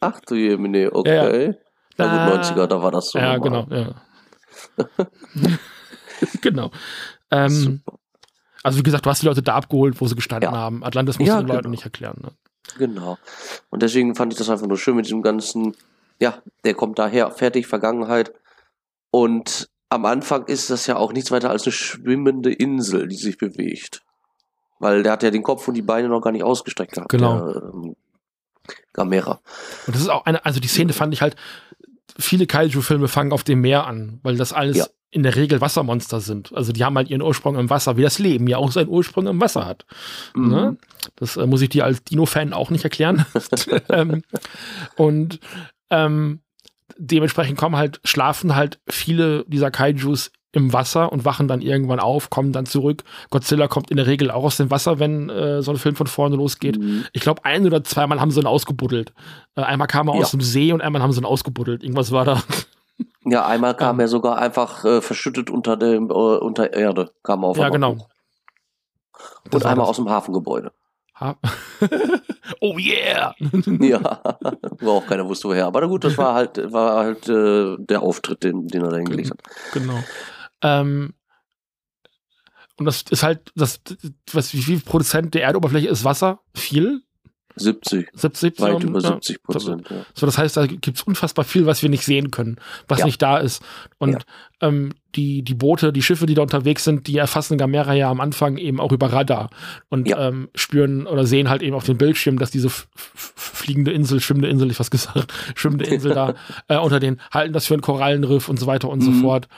ach 0.00 0.20
du 0.20 0.34
Jemine, 0.34 0.90
okay. 0.90 1.14
Ja, 1.14 1.36
ja. 1.36 1.54
Na 1.98 2.30
gut, 2.30 2.44
90er, 2.44 2.66
da 2.66 2.82
war 2.82 2.90
das 2.90 3.10
so. 3.10 3.18
Ja, 3.18 3.36
normal. 3.36 3.66
genau, 3.66 3.82
ja. 3.82 3.94
genau. 6.40 6.70
Ähm, 7.30 7.82
also 8.62 8.78
wie 8.78 8.82
gesagt, 8.82 9.06
du 9.06 9.10
hast 9.10 9.22
die 9.22 9.26
Leute 9.26 9.42
da 9.42 9.54
abgeholt, 9.54 10.00
wo 10.00 10.06
sie 10.06 10.14
gestanden 10.14 10.52
ja. 10.52 10.58
haben. 10.58 10.84
Atlantis 10.84 11.18
musst 11.18 11.28
ja, 11.28 11.36
du 11.36 11.42
den 11.42 11.46
genau. 11.46 11.58
Leuten 11.58 11.70
nicht 11.70 11.84
erklären. 11.84 12.18
Ne? 12.22 12.30
Genau. 12.78 13.18
Und 13.70 13.82
deswegen 13.82 14.14
fand 14.14 14.32
ich 14.32 14.38
das 14.38 14.48
einfach 14.48 14.66
nur 14.66 14.78
schön 14.78 14.96
mit 14.96 15.06
diesem 15.06 15.22
ganzen, 15.22 15.76
ja, 16.18 16.42
der 16.64 16.74
kommt 16.74 16.98
daher, 16.98 17.30
fertig, 17.30 17.66
Vergangenheit. 17.66 18.32
Und 19.10 19.68
am 19.90 20.06
Anfang 20.06 20.46
ist 20.46 20.70
das 20.70 20.86
ja 20.86 20.96
auch 20.96 21.12
nichts 21.12 21.30
weiter 21.30 21.50
als 21.50 21.64
eine 21.64 21.72
schwimmende 21.72 22.52
Insel, 22.52 23.06
die 23.08 23.16
sich 23.16 23.38
bewegt. 23.38 24.02
Weil 24.78 25.02
der 25.02 25.12
hat 25.12 25.22
ja 25.22 25.30
den 25.30 25.42
Kopf 25.42 25.68
und 25.68 25.74
die 25.74 25.82
Beine 25.82 26.08
noch 26.08 26.20
gar 26.20 26.32
nicht 26.32 26.42
ausgestreckt 26.42 26.92
gehabt. 26.92 27.10
Genau. 27.10 27.52
Der, 27.52 27.62
ähm, 27.62 27.96
Gamera. 28.92 29.40
Und 29.86 29.94
das 29.94 30.02
ist 30.02 30.08
auch 30.08 30.24
eine, 30.24 30.44
also 30.44 30.58
die 30.58 30.68
Szene 30.68 30.92
fand 30.92 31.12
ich 31.12 31.20
halt, 31.20 31.36
viele 32.18 32.46
Kaiju-Filme 32.46 33.08
fangen 33.08 33.32
auf 33.32 33.44
dem 33.44 33.60
Meer 33.60 33.86
an, 33.86 34.20
weil 34.22 34.36
das 34.36 34.52
alles 34.52 34.76
ja. 34.76 34.86
in 35.10 35.22
der 35.22 35.36
Regel 35.36 35.60
Wassermonster 35.60 36.20
sind. 36.20 36.52
Also 36.54 36.72
die 36.72 36.84
haben 36.84 36.96
halt 36.96 37.10
ihren 37.10 37.22
Ursprung 37.22 37.56
im 37.58 37.70
Wasser, 37.70 37.96
wie 37.96 38.02
das 38.02 38.18
Leben 38.18 38.46
ja 38.46 38.58
auch 38.58 38.72
seinen 38.72 38.88
Ursprung 38.88 39.26
im 39.26 39.40
Wasser 39.40 39.66
hat. 39.66 39.86
Mhm. 40.34 40.48
Ne? 40.48 40.76
Das 41.16 41.36
äh, 41.36 41.46
muss 41.46 41.62
ich 41.62 41.68
dir 41.68 41.84
als 41.84 42.04
Dino-Fan 42.04 42.52
auch 42.52 42.70
nicht 42.70 42.84
erklären. 42.84 43.26
ähm, 43.88 44.22
und 44.96 45.40
ähm, 45.90 46.40
dementsprechend 46.98 47.58
kommen 47.58 47.76
halt, 47.76 48.00
schlafen 48.04 48.54
halt 48.54 48.80
viele 48.88 49.44
dieser 49.48 49.70
Kaijus 49.70 50.30
im 50.54 50.72
Wasser 50.72 51.12
und 51.12 51.24
wachen 51.24 51.48
dann 51.48 51.60
irgendwann 51.60 52.00
auf, 52.00 52.30
kommen 52.30 52.52
dann 52.52 52.66
zurück. 52.66 53.02
Godzilla 53.30 53.68
kommt 53.68 53.90
in 53.90 53.96
der 53.96 54.06
Regel 54.06 54.30
auch 54.30 54.44
aus 54.44 54.56
dem 54.56 54.70
Wasser, 54.70 54.98
wenn 54.98 55.28
äh, 55.28 55.62
so 55.62 55.72
ein 55.72 55.76
Film 55.76 55.96
von 55.96 56.06
vorne 56.06 56.36
losgeht. 56.36 56.78
Mhm. 56.78 57.04
Ich 57.12 57.22
glaube, 57.22 57.44
ein 57.44 57.66
oder 57.66 57.82
zweimal 57.84 58.20
haben 58.20 58.30
sie 58.30 58.40
ihn 58.40 58.46
ausgebuddelt. 58.46 59.12
Äh, 59.56 59.62
einmal 59.62 59.88
kam 59.88 60.08
er 60.08 60.14
ja. 60.14 60.20
aus 60.20 60.30
dem 60.30 60.40
See 60.40 60.72
und 60.72 60.80
einmal 60.80 61.02
haben 61.02 61.12
sie 61.12 61.20
ihn 61.20 61.26
ausgebuddelt. 61.26 61.82
Irgendwas 61.82 62.12
war 62.12 62.24
da. 62.24 62.42
Ja, 63.24 63.46
einmal 63.46 63.74
kam 63.74 63.96
um, 63.96 64.00
er 64.00 64.08
sogar 64.08 64.38
einfach 64.38 64.84
äh, 64.84 65.00
verschüttet 65.00 65.50
unter 65.50 65.76
dem 65.76 66.10
äh, 66.10 66.12
unter 66.12 66.72
Erde, 66.72 67.10
kam 67.22 67.42
er 67.42 67.48
auf. 67.48 67.56
Ja, 67.56 67.70
genau. 67.70 67.92
Und 69.44 69.54
das 69.54 69.64
einmal 69.64 69.86
aus 69.86 69.96
dem 69.96 70.08
Hafengebäude. 70.08 70.72
Ha 71.20 71.36
oh 72.60 72.76
yeah! 72.76 73.34
ja, 73.80 74.00
war 74.80 74.92
auch 74.92 75.06
keiner 75.06 75.26
wusste 75.28 75.48
woher. 75.48 75.66
Aber 75.66 75.86
gut, 75.88 76.04
das 76.04 76.18
war 76.18 76.34
halt, 76.34 76.72
war 76.72 76.96
halt 76.96 77.28
äh, 77.28 77.76
der 77.78 78.02
Auftritt, 78.02 78.42
den, 78.42 78.66
den 78.66 78.82
er 78.82 78.90
da 78.90 78.96
hingelegt 78.96 79.30
hat. 79.30 79.38
Genau. 79.72 79.98
Ähm, 80.62 81.14
und 82.76 82.86
das 82.86 83.02
ist 83.10 83.22
halt, 83.22 83.52
das, 83.54 83.80
was, 84.32 84.52
wie 84.52 84.62
viel 84.62 84.80
Prozent 84.80 85.34
der 85.34 85.44
Erdoberfläche 85.44 85.88
ist 85.88 86.04
Wasser? 86.04 86.40
Viel? 86.54 87.02
70. 87.56 88.08
70 88.14 88.60
Weit 88.60 88.82
über 88.82 89.00
70 89.00 89.42
Prozent. 89.42 89.88
Ja. 89.88 90.04
So, 90.14 90.26
das 90.26 90.38
heißt, 90.38 90.56
da 90.56 90.66
gibt 90.66 90.96
es 90.96 91.02
unfassbar 91.02 91.44
viel, 91.44 91.66
was 91.66 91.82
wir 91.82 91.88
nicht 91.88 92.04
sehen 92.04 92.30
können, 92.30 92.56
was 92.88 93.00
ja. 93.00 93.04
nicht 93.04 93.22
da 93.22 93.38
ist. 93.38 93.62
Und 93.98 94.12
ja. 94.12 94.68
ähm, 94.68 94.92
die, 95.14 95.42
die 95.42 95.54
Boote, 95.54 95.92
die 95.92 96.02
Schiffe, 96.02 96.26
die 96.26 96.34
da 96.34 96.42
unterwegs 96.42 96.82
sind, 96.82 97.06
die 97.06 97.16
erfassen 97.16 97.56
Gamera 97.56 97.94
ja 97.94 98.10
am 98.10 98.20
Anfang 98.20 98.56
eben 98.56 98.80
auch 98.80 98.90
über 98.90 99.12
Radar 99.12 99.50
und 99.88 100.10
ähm, 100.10 100.48
spüren 100.56 101.06
oder 101.06 101.26
sehen 101.26 101.48
halt 101.48 101.62
eben 101.62 101.76
auf 101.76 101.84
dem 101.84 101.96
Bildschirm, 101.96 102.40
dass 102.40 102.50
diese 102.50 102.70
fliegende 103.04 103.92
Insel, 103.92 104.18
schwimmende 104.18 104.48
Insel, 104.48 104.70
ich 104.72 104.80
was 104.80 104.90
gesagt, 104.90 105.32
schwimmende 105.54 105.84
Insel 105.84 106.12
da 106.12 106.34
äh, 106.68 106.78
unter 106.78 106.98
den, 106.98 107.20
halten 107.30 107.52
das 107.52 107.66
für 107.66 107.74
ein 107.74 107.82
Korallenriff 107.82 108.48
und 108.48 108.58
so 108.58 108.66
weiter 108.66 108.88
und 108.88 109.00
mhm. 109.00 109.14
so 109.14 109.20
fort. 109.20 109.48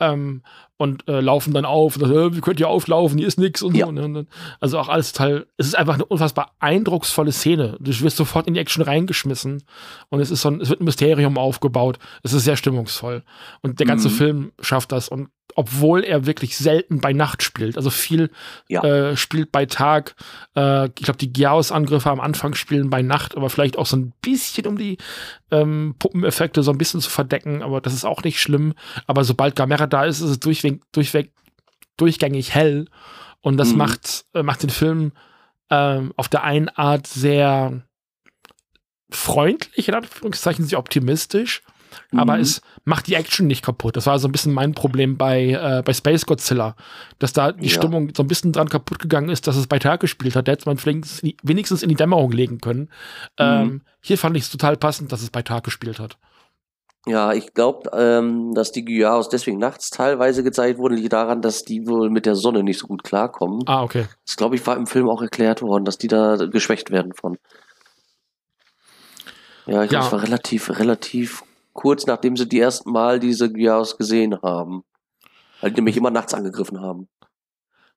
Ähm, 0.00 0.42
und 0.76 1.06
äh, 1.08 1.20
laufen 1.20 1.54
dann 1.54 1.64
auf. 1.64 1.96
Und 1.96 2.02
das, 2.02 2.10
äh, 2.10 2.36
wie 2.36 2.40
könnt 2.40 2.60
ihr 2.60 2.68
auflaufen? 2.68 3.18
Hier 3.18 3.28
ist 3.28 3.38
nichts 3.38 3.62
und 3.62 3.76
ja. 3.76 3.86
so. 3.86 3.92
Ne? 3.92 4.26
Also 4.60 4.78
auch 4.78 4.88
alles 4.88 5.12
Teil. 5.12 5.46
Es 5.56 5.66
ist 5.66 5.76
einfach 5.76 5.94
eine 5.94 6.04
unfassbar 6.04 6.52
eindrucksvolle 6.58 7.32
Szene. 7.32 7.76
Du 7.80 8.00
wirst 8.00 8.16
sofort 8.16 8.46
in 8.46 8.54
die 8.54 8.60
Action 8.60 8.82
reingeschmissen 8.82 9.62
und 10.08 10.20
es 10.20 10.30
ist 10.30 10.42
so 10.42 10.50
ein, 10.50 10.60
es 10.60 10.70
wird 10.70 10.80
ein 10.80 10.84
Mysterium 10.84 11.38
aufgebaut. 11.38 11.98
Es 12.22 12.32
ist 12.32 12.44
sehr 12.44 12.56
stimmungsvoll. 12.56 13.22
Und 13.62 13.78
der 13.78 13.86
ganze 13.86 14.08
mhm. 14.08 14.12
Film 14.12 14.52
schafft 14.60 14.92
das. 14.92 15.08
Und 15.08 15.28
obwohl 15.56 16.02
er 16.02 16.26
wirklich 16.26 16.56
selten 16.56 17.00
bei 17.00 17.12
Nacht 17.12 17.42
spielt. 17.42 17.76
Also 17.76 17.90
viel 17.90 18.30
ja. 18.68 18.82
äh, 18.82 19.16
spielt 19.16 19.52
bei 19.52 19.66
Tag. 19.66 20.16
Äh, 20.56 20.86
ich 20.86 21.04
glaube, 21.04 21.18
die 21.18 21.32
Giaos-Angriffe 21.32 22.10
am 22.10 22.20
Anfang 22.20 22.54
spielen 22.54 22.90
bei 22.90 23.02
Nacht, 23.02 23.36
aber 23.36 23.50
vielleicht 23.50 23.78
auch 23.78 23.86
so 23.86 23.96
ein 23.96 24.12
bisschen, 24.20 24.66
um 24.66 24.78
die 24.78 24.98
ähm, 25.50 25.94
Puppeneffekte 25.98 26.62
so 26.62 26.72
ein 26.72 26.78
bisschen 26.78 27.00
zu 27.00 27.10
verdecken. 27.10 27.62
Aber 27.62 27.80
das 27.80 27.94
ist 27.94 28.04
auch 28.04 28.24
nicht 28.24 28.40
schlimm. 28.40 28.74
Aber 29.06 29.24
sobald 29.24 29.54
Gamera 29.54 29.86
da 29.86 30.04
ist, 30.04 30.20
ist 30.20 30.30
es 30.30 30.40
durchweg, 30.64 30.92
durchweg 30.92 31.32
durchgängig 31.96 32.54
hell. 32.54 32.86
Und 33.40 33.56
das 33.56 33.72
mhm. 33.72 33.78
macht, 33.78 34.24
äh, 34.34 34.42
macht 34.42 34.62
den 34.62 34.70
Film 34.70 35.12
ähm, 35.70 36.12
auf 36.16 36.28
der 36.28 36.44
einen 36.44 36.68
Art 36.70 37.06
sehr 37.06 37.82
freundlich, 39.10 39.88
in 39.88 39.94
Anführungszeichen, 39.94 40.64
sehr 40.64 40.78
optimistisch 40.78 41.62
mhm. 42.12 42.18
aber 42.18 42.38
es 42.38 42.62
macht 42.84 43.06
die 43.06 43.14
Action 43.14 43.46
nicht 43.46 43.64
kaputt. 43.64 43.96
Das 43.96 44.06
war 44.06 44.18
so 44.18 44.28
ein 44.28 44.32
bisschen 44.32 44.52
mein 44.52 44.72
Problem 44.72 45.16
bei, 45.16 45.50
äh, 45.50 45.82
bei 45.84 45.92
Space 45.92 46.26
Godzilla, 46.26 46.76
dass 47.18 47.32
da 47.32 47.52
die 47.52 47.68
ja. 47.68 47.74
Stimmung 47.74 48.12
so 48.16 48.22
ein 48.22 48.28
bisschen 48.28 48.52
dran 48.52 48.68
kaputt 48.68 48.98
gegangen 48.98 49.28
ist, 49.28 49.46
dass 49.46 49.56
es 49.56 49.66
bei 49.66 49.78
Tag 49.78 50.00
gespielt 50.00 50.36
hat. 50.36 50.48
Da 50.48 50.52
hätte 50.52 50.68
man 50.68 50.78
wenigstens 50.78 51.82
in 51.82 51.88
die 51.88 51.94
Dämmerung 51.94 52.32
legen 52.32 52.60
können. 52.60 52.80
Mhm. 52.80 52.88
Ähm, 53.38 53.82
hier 54.00 54.18
fand 54.18 54.36
ich 54.36 54.44
es 54.44 54.50
total 54.50 54.76
passend, 54.76 55.12
dass 55.12 55.22
es 55.22 55.30
bei 55.30 55.42
Tag 55.42 55.64
gespielt 55.64 55.98
hat. 55.98 56.18
Ja, 57.06 57.34
ich 57.34 57.52
glaube, 57.52 57.90
ähm, 57.92 58.54
dass 58.54 58.72
die 58.72 58.84
Gyuaos 58.84 59.28
deswegen 59.28 59.58
nachts 59.58 59.90
teilweise 59.90 60.42
gezeigt 60.42 60.78
wurden, 60.78 60.96
liegt 60.96 61.12
daran, 61.12 61.42
dass 61.42 61.62
die 61.62 61.86
wohl 61.86 62.08
mit 62.08 62.24
der 62.24 62.34
Sonne 62.34 62.62
nicht 62.62 62.78
so 62.78 62.86
gut 62.86 63.04
klarkommen. 63.04 63.62
Ah, 63.66 63.82
okay. 63.82 64.06
Das 64.26 64.36
glaube 64.36 64.56
ich 64.56 64.66
war 64.66 64.76
im 64.76 64.86
Film 64.86 65.10
auch 65.10 65.20
erklärt 65.20 65.60
worden, 65.60 65.84
dass 65.84 65.98
die 65.98 66.08
da 66.08 66.36
geschwächt 66.36 66.90
werden 66.90 67.12
von. 67.12 67.36
Ja, 69.66 69.82
ich 69.82 69.90
ja. 69.90 70.00
glaube, 70.00 70.06
es 70.06 70.12
war 70.12 70.22
relativ, 70.22 70.70
relativ 70.78 71.42
kurz 71.74 72.06
nachdem 72.06 72.36
sie 72.36 72.48
die 72.48 72.60
ersten 72.60 72.90
Mal 72.90 73.20
diese 73.20 73.52
Gyars 73.52 73.98
gesehen 73.98 74.40
haben. 74.42 74.84
Weil 75.60 75.70
die 75.70 75.76
nämlich 75.76 75.96
immer 75.96 76.10
nachts 76.10 76.32
angegriffen 76.34 76.80
haben. 76.80 77.08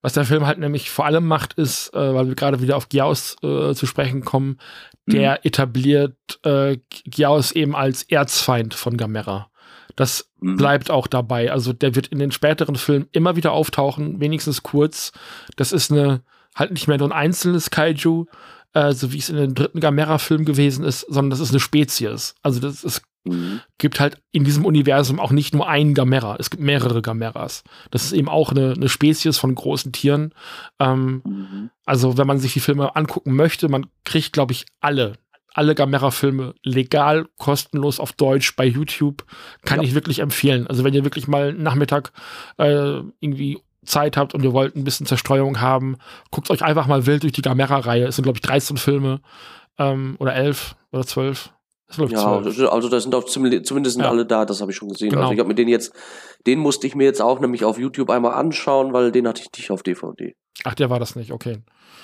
Was 0.02 0.14
der 0.14 0.26
Film 0.26 0.46
halt 0.46 0.60
nämlich 0.60 0.90
vor 0.90 1.06
allem 1.06 1.26
macht, 1.26 1.54
ist, 1.54 1.94
äh, 1.94 2.14
weil 2.14 2.28
wir 2.28 2.36
gerade 2.36 2.62
wieder 2.62 2.78
auf 2.78 2.90
Giaus 2.90 3.36
äh, 3.44 3.74
zu 3.74 3.86
sprechen 3.86 4.24
kommen, 4.24 4.60
der 5.06 5.32
mhm. 5.32 5.38
etabliert 5.44 6.40
äh, 6.44 6.78
Giaus 7.06 7.52
eben 7.52 7.76
als 7.76 8.04
Erzfeind 8.04 8.74
von 8.74 8.98
Gamera. 8.98 9.50
Das 9.96 10.30
mhm. 10.40 10.58
bleibt 10.58 10.92
auch 10.92 11.08
dabei. 11.08 11.52
Also 11.52 11.74
der 11.74 11.96
wird 11.96 12.08
in 12.08 12.20
den 12.20 12.32
späteren 12.32 12.76
Filmen 12.76 13.08
immer 13.12 13.36
wieder 13.36 13.52
auftauchen, 13.52 14.20
wenigstens 14.20 14.64
kurz. 14.64 15.12
Das 15.56 15.72
ist 15.72 15.92
eine 15.92 16.22
halt 16.56 16.72
nicht 16.72 16.88
mehr 16.88 16.98
nur 16.98 17.10
ein 17.10 17.18
einzelnes 17.18 17.70
Kaiju, 17.70 18.26
äh, 18.74 18.94
so 18.94 19.14
wie 19.14 19.20
es 19.20 19.30
in 19.30 19.38
dem 19.38 19.56
dritten 19.56 19.80
Gamera-Film 19.80 20.46
gewesen 20.46 20.84
ist, 20.84 21.02
sondern 21.02 21.32
das 21.32 21.40
ist 21.40 21.52
eine 21.52 21.60
Spezies. 21.60 22.36
Also 22.42 22.60
das 22.60 22.84
ist 22.84 23.02
Mhm. 23.28 23.62
Gibt 23.78 24.00
halt 24.00 24.18
in 24.32 24.44
diesem 24.44 24.66
Universum 24.66 25.20
auch 25.20 25.32
nicht 25.32 25.54
nur 25.54 25.68
einen 25.68 25.94
Gamera, 25.94 26.36
es 26.40 26.50
gibt 26.50 26.64
mehrere 26.64 27.02
Gameras. 27.02 27.64
Das 27.92 28.04
ist 28.04 28.14
eben 28.14 28.30
auch 28.30 28.52
eine, 28.52 28.74
eine 28.74 28.90
Spezies 28.90 29.38
von 29.38 29.54
großen 29.56 29.92
Tieren. 29.92 30.34
Ähm, 30.80 31.22
mhm. 31.26 31.70
Also, 31.86 32.18
wenn 32.18 32.28
man 32.28 32.40
sich 32.40 32.54
die 32.54 32.60
Filme 32.60 32.96
angucken 32.96 33.36
möchte, 33.36 33.70
man 33.70 33.88
kriegt, 34.04 34.34
glaube 34.34 34.54
ich, 34.54 34.66
alle, 34.80 35.14
alle 35.54 35.74
Gamera-Filme 35.74 36.54
legal, 36.64 37.26
kostenlos 37.38 38.00
auf 38.00 38.14
Deutsch 38.14 38.56
bei 38.56 38.66
YouTube. 38.66 39.26
Kann 39.64 39.82
ja. 39.82 39.88
ich 39.88 39.96
wirklich 39.96 40.20
empfehlen. 40.20 40.68
Also 40.68 40.84
wenn 40.84 40.94
ihr 40.94 41.04
wirklich 41.04 41.28
mal 41.28 41.52
Nachmittag 41.52 42.12
äh, 42.58 43.02
irgendwie 43.20 43.60
Zeit 43.84 44.18
habt 44.18 44.36
und 44.36 44.44
ihr 44.44 44.54
wollt 44.54 44.76
ein 44.76 44.84
bisschen 44.84 45.08
Zerstreuung 45.08 45.60
haben, 45.60 45.98
guckt 46.30 46.52
euch 46.52 46.64
einfach 46.64 46.86
mal 46.86 47.08
wild 47.08 47.24
durch 47.24 47.34
die 47.34 47.42
Gamera-Reihe. 47.42 48.06
Es 48.06 48.18
sind, 48.18 48.24
glaube 48.24 48.38
ich, 48.38 48.44
13 48.44 48.78
Filme 48.78 49.20
ähm, 49.80 50.16
oder 50.20 50.36
11 50.36 50.76
oder 50.92 51.06
12. 51.06 51.52
Ja, 51.96 52.38
also, 52.38 52.70
also 52.70 52.90
da 52.90 53.00
sind 53.00 53.16
auch 53.16 53.24
zumindest 53.24 53.98
ja. 53.98 54.10
alle 54.10 54.26
da, 54.26 54.46
das 54.46 54.60
habe 54.60 54.72
ich 54.72 54.78
schon 54.78 54.90
gesehen. 54.90 55.08
Also 55.08 55.16
genau. 55.16 55.22
Also 55.24 55.34
ich 55.34 55.40
habe 55.40 55.48
mir 55.48 55.56
den 55.56 55.70
jetzt, 55.70 55.94
den 56.46 56.60
musste 56.60 56.86
ich 56.86 56.96
mir 56.96 57.06
jetzt 57.06 57.22
auch 57.22 57.40
nämlich 57.40 57.64
auf 57.64 57.80
YouTube 57.80 58.10
einmal 58.10 58.34
anschauen, 58.34 58.92
weil 58.92 59.12
den 59.12 59.28
hatte 59.28 59.42
ich 59.42 59.58
nicht 59.58 59.72
auf 59.72 59.84
DVD. 59.84 60.36
Ach, 60.66 60.76
der 60.76 60.90
war 60.90 61.00
das 61.00 61.16
nicht, 61.16 61.32
okay. 61.32 61.60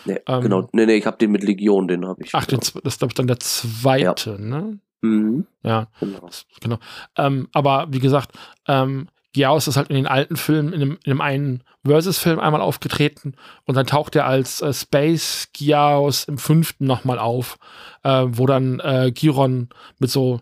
Nee, 0.05 0.19
ähm, 0.27 0.41
genau. 0.41 0.69
Nee, 0.71 0.85
nee, 0.85 0.95
ich 0.95 1.05
habe 1.05 1.17
den 1.17 1.31
mit 1.31 1.43
Legion, 1.43 1.87
den 1.87 2.07
habe 2.07 2.23
ich. 2.23 2.29
Ach, 2.33 2.45
den, 2.45 2.59
das 2.59 2.75
ist, 2.75 2.99
glaube 2.99 3.11
ich, 3.11 3.15
dann 3.15 3.27
der 3.27 3.39
zweite, 3.39 4.31
ja. 4.31 4.37
ne? 4.37 4.79
Mhm. 5.01 5.45
Ja, 5.63 5.87
genau. 5.99 6.29
genau. 6.61 6.77
Ähm, 7.17 7.49
aber 7.51 7.87
wie 7.89 7.99
gesagt, 7.99 8.31
ähm, 8.67 9.07
Giaus 9.33 9.67
ist 9.67 9.77
halt 9.77 9.89
in 9.89 9.95
den 9.95 10.07
alten 10.07 10.37
Filmen, 10.37 10.73
in 10.73 10.79
dem, 10.79 10.91
in 11.03 11.11
dem 11.11 11.21
einen 11.21 11.63
Versus-Film 11.85 12.39
einmal 12.39 12.61
aufgetreten 12.61 13.33
und 13.65 13.75
dann 13.75 13.87
taucht 13.87 14.15
er 14.15 14.25
als 14.25 14.61
äh, 14.61 14.73
Space 14.73 15.49
Giaus 15.53 16.23
im 16.25 16.37
fünften 16.37 16.85
nochmal 16.85 17.19
auf, 17.19 17.57
äh, 18.03 18.25
wo 18.27 18.45
dann 18.45 18.79
äh, 18.79 19.11
Giron 19.13 19.69
mit 19.99 20.09
so 20.09 20.39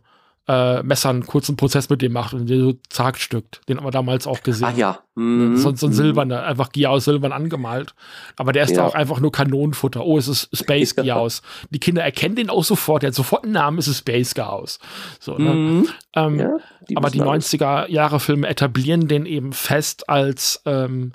äh, 0.51 0.83
Messern 0.83 1.17
einen 1.17 1.25
kurzen 1.25 1.55
Prozess 1.55 1.89
mit 1.89 2.01
dem 2.01 2.11
macht 2.11 2.33
und 2.33 2.49
den 2.49 2.59
so 2.59 2.73
zagstückt. 2.89 3.61
Den 3.69 3.77
haben 3.77 3.85
wir 3.85 3.91
damals 3.91 4.27
auch 4.27 4.43
gesehen. 4.43 4.67
Ah 4.67 4.73
ja. 4.75 4.99
Mhm. 5.15 5.55
So, 5.55 5.73
so 5.73 5.87
ein 5.87 5.91
mhm. 5.91 5.95
silberner, 5.95 6.43
einfach 6.43 6.73
Giaus 6.73 7.05
silbern 7.05 7.31
angemalt. 7.31 7.93
Aber 8.35 8.51
der 8.51 8.63
ist 8.63 8.75
ja. 8.75 8.85
auch 8.85 8.93
einfach 8.93 9.21
nur 9.21 9.31
Kanonenfutter. 9.31 10.05
Oh, 10.05 10.17
es 10.17 10.27
ist 10.27 10.49
Space 10.53 10.95
Giaus. 10.95 11.41
Die 11.69 11.79
Kinder 11.79 12.03
erkennen 12.03 12.35
den 12.35 12.49
auch 12.49 12.65
sofort. 12.65 13.03
Der 13.03 13.07
hat 13.07 13.15
sofort 13.15 13.45
einen 13.45 13.53
Namen, 13.53 13.77
es 13.77 13.87
ist 13.87 13.99
Space 13.99 14.33
Giaus. 14.33 14.79
So, 15.21 15.37
ne? 15.37 15.53
mhm. 15.53 15.89
ähm, 16.17 16.39
ja, 16.39 16.57
die 16.89 16.97
aber 16.97 17.09
die 17.09 17.21
90er-Jahre-Filme 17.21 18.47
etablieren 18.47 19.07
den 19.07 19.25
eben 19.25 19.53
fest 19.53 20.09
als, 20.09 20.61
ähm, 20.65 21.13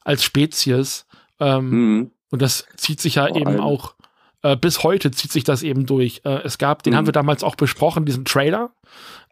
als 0.00 0.24
Spezies. 0.24 1.06
Ähm, 1.38 1.70
mhm. 1.70 2.10
Und 2.30 2.42
das 2.42 2.66
zieht 2.76 3.00
sich 3.00 3.14
ja 3.14 3.28
Vor 3.28 3.36
eben 3.36 3.46
allem. 3.46 3.60
auch 3.60 3.94
äh, 4.42 4.56
bis 4.56 4.82
heute 4.82 5.10
zieht 5.10 5.32
sich 5.32 5.44
das 5.44 5.62
eben 5.62 5.86
durch. 5.86 6.22
Äh, 6.24 6.40
es 6.44 6.58
gab, 6.58 6.82
den 6.82 6.92
mhm. 6.92 6.98
haben 6.98 7.06
wir 7.06 7.12
damals 7.12 7.42
auch 7.44 7.54
besprochen, 7.54 8.04
diesen 8.04 8.24
Trailer. 8.24 8.70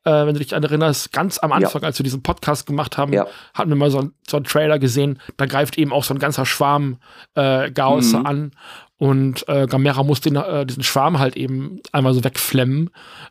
Äh, 0.04 0.26
wenn 0.26 0.34
du 0.34 0.40
dich 0.40 0.52
erinnerst, 0.52 1.12
ganz 1.12 1.38
am 1.38 1.52
Anfang, 1.52 1.82
ja. 1.82 1.86
als 1.86 1.98
wir 1.98 2.04
diesen 2.04 2.22
Podcast 2.22 2.66
gemacht 2.66 2.96
haben, 2.96 3.12
ja. 3.12 3.26
hatten 3.52 3.70
wir 3.70 3.76
mal 3.76 3.90
so, 3.90 3.98
ein, 3.98 4.12
so 4.26 4.36
einen 4.38 4.44
Trailer 4.44 4.78
gesehen. 4.78 5.20
Da 5.36 5.46
greift 5.46 5.76
eben 5.78 5.92
auch 5.92 6.04
so 6.04 6.14
ein 6.14 6.18
ganzer 6.18 6.46
Schwarm 6.46 6.98
äh, 7.34 7.70
Gauss 7.70 8.12
mhm. 8.12 8.26
an. 8.26 8.50
Und 8.98 9.48
äh, 9.48 9.66
Gamera 9.66 10.02
muss 10.02 10.20
den, 10.20 10.36
äh, 10.36 10.64
diesen 10.66 10.82
Schwarm 10.82 11.18
halt 11.18 11.36
eben 11.36 11.80
einmal 11.92 12.14
so 12.14 12.24
wegflemmen. 12.24 12.90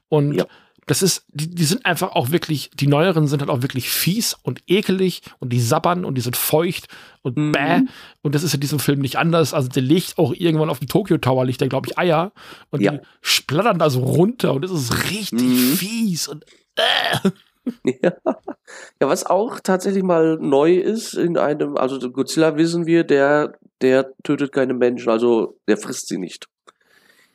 Und 0.10 0.34
ja 0.34 0.46
das 0.90 1.04
ist, 1.04 1.24
die, 1.28 1.48
die 1.48 1.66
sind 1.66 1.86
einfach 1.86 2.14
auch 2.14 2.32
wirklich, 2.32 2.72
die 2.74 2.88
neueren 2.88 3.28
sind 3.28 3.42
halt 3.42 3.52
auch 3.52 3.62
wirklich 3.62 3.92
fies 3.92 4.36
und 4.42 4.64
ekelig 4.66 5.22
und 5.38 5.54
die 5.54 5.60
sabbern 5.60 6.04
und 6.04 6.16
die 6.16 6.22
sind 6.22 6.36
feucht 6.36 6.88
und 7.22 7.38
mhm. 7.38 7.52
bäh. 7.52 7.82
Und 8.24 8.34
das 8.34 8.42
ist 8.42 8.56
in 8.56 8.60
diesem 8.60 8.80
Film 8.80 8.98
nicht 8.98 9.18
anders. 9.18 9.54
Also 9.54 9.70
der 9.70 9.84
legt 9.84 10.18
auch 10.18 10.34
irgendwann 10.34 10.72
auf 10.72 10.80
dem 10.80 10.88
Tokyo 10.88 11.20
Tower, 11.20 11.46
liegt 11.46 11.62
der, 11.62 11.70
glaube 11.70 11.88
ich, 11.88 12.00
Eier 12.00 12.32
und 12.72 12.82
ja. 12.82 12.94
die 12.94 13.00
splattern 13.22 13.78
da 13.78 13.92
so 13.92 14.00
runter 14.00 14.56
und 14.56 14.64
das 14.64 14.72
ist 14.72 15.12
richtig 15.12 15.42
mhm. 15.42 15.74
fies 15.76 16.28
und 16.28 16.44
äh. 16.76 17.30
Ja. 17.84 18.14
ja, 18.34 19.08
was 19.08 19.28
auch 19.28 19.60
tatsächlich 19.60 20.02
mal 20.02 20.40
neu 20.42 20.74
ist 20.74 21.14
in 21.14 21.38
einem, 21.38 21.78
also 21.78 22.00
Godzilla 22.10 22.58
wissen 22.58 22.88
wir, 22.88 23.04
der, 23.04 23.60
der 23.82 24.12
tötet 24.24 24.54
keine 24.54 24.74
Menschen, 24.74 25.10
also 25.12 25.56
der 25.68 25.78
frisst 25.78 26.08
sie 26.08 26.18
nicht. 26.18 26.48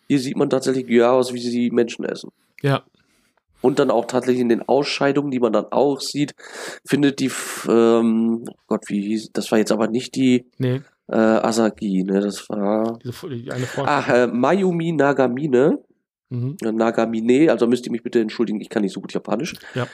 Hier 0.09 0.19
sieht 0.19 0.37
man 0.37 0.51
tatsächlich 0.51 0.89
ja 0.89 1.13
aus, 1.13 1.33
wie 1.33 1.39
sie 1.39 1.71
Menschen 1.71 2.05
essen. 2.05 2.33
Ja 2.63 2.83
und 3.65 3.79
dann 3.79 3.91
auch 3.91 4.05
tatsächlich 4.05 4.43
in 4.43 4.51
den 4.51 4.69
Ausscheidungen, 4.69 5.31
die 5.31 5.41
man 5.41 5.55
dann 5.55 5.65
auch 5.71 5.99
sieht, 5.99 6.35
findet 6.85 7.19
die, 7.19 7.31
ähm, 7.67 8.45
Gott, 8.67 8.83
wie 8.89 9.01
hieß, 9.01 9.31
das 9.33 9.51
war 9.51 9.59
jetzt 9.59 9.73
aber 9.73 9.89
nicht 9.89 10.17
die 10.17 10.45
nee. 10.59 10.83
äh, 11.09 11.17
Asagi, 11.17 12.05
ne, 12.05 12.21
das 12.21 12.47
war 12.51 12.99
eine 13.03 13.67
Ach, 13.87 14.09
äh, 14.11 14.27
Mayumi 14.27 14.93
Nagamine, 14.93 15.79
mhm. 16.29 16.59
Nagamine, 16.61 17.51
also 17.51 17.67
müsst 17.67 17.87
ihr 17.87 17.93
mich 17.93 18.03
bitte 18.03 18.21
entschuldigen, 18.21 18.61
ich 18.61 18.69
kann 18.69 18.83
nicht 18.83 18.93
so 18.93 19.01
gut 19.01 19.15
Japanisch. 19.15 19.55
Ja. 19.75 19.87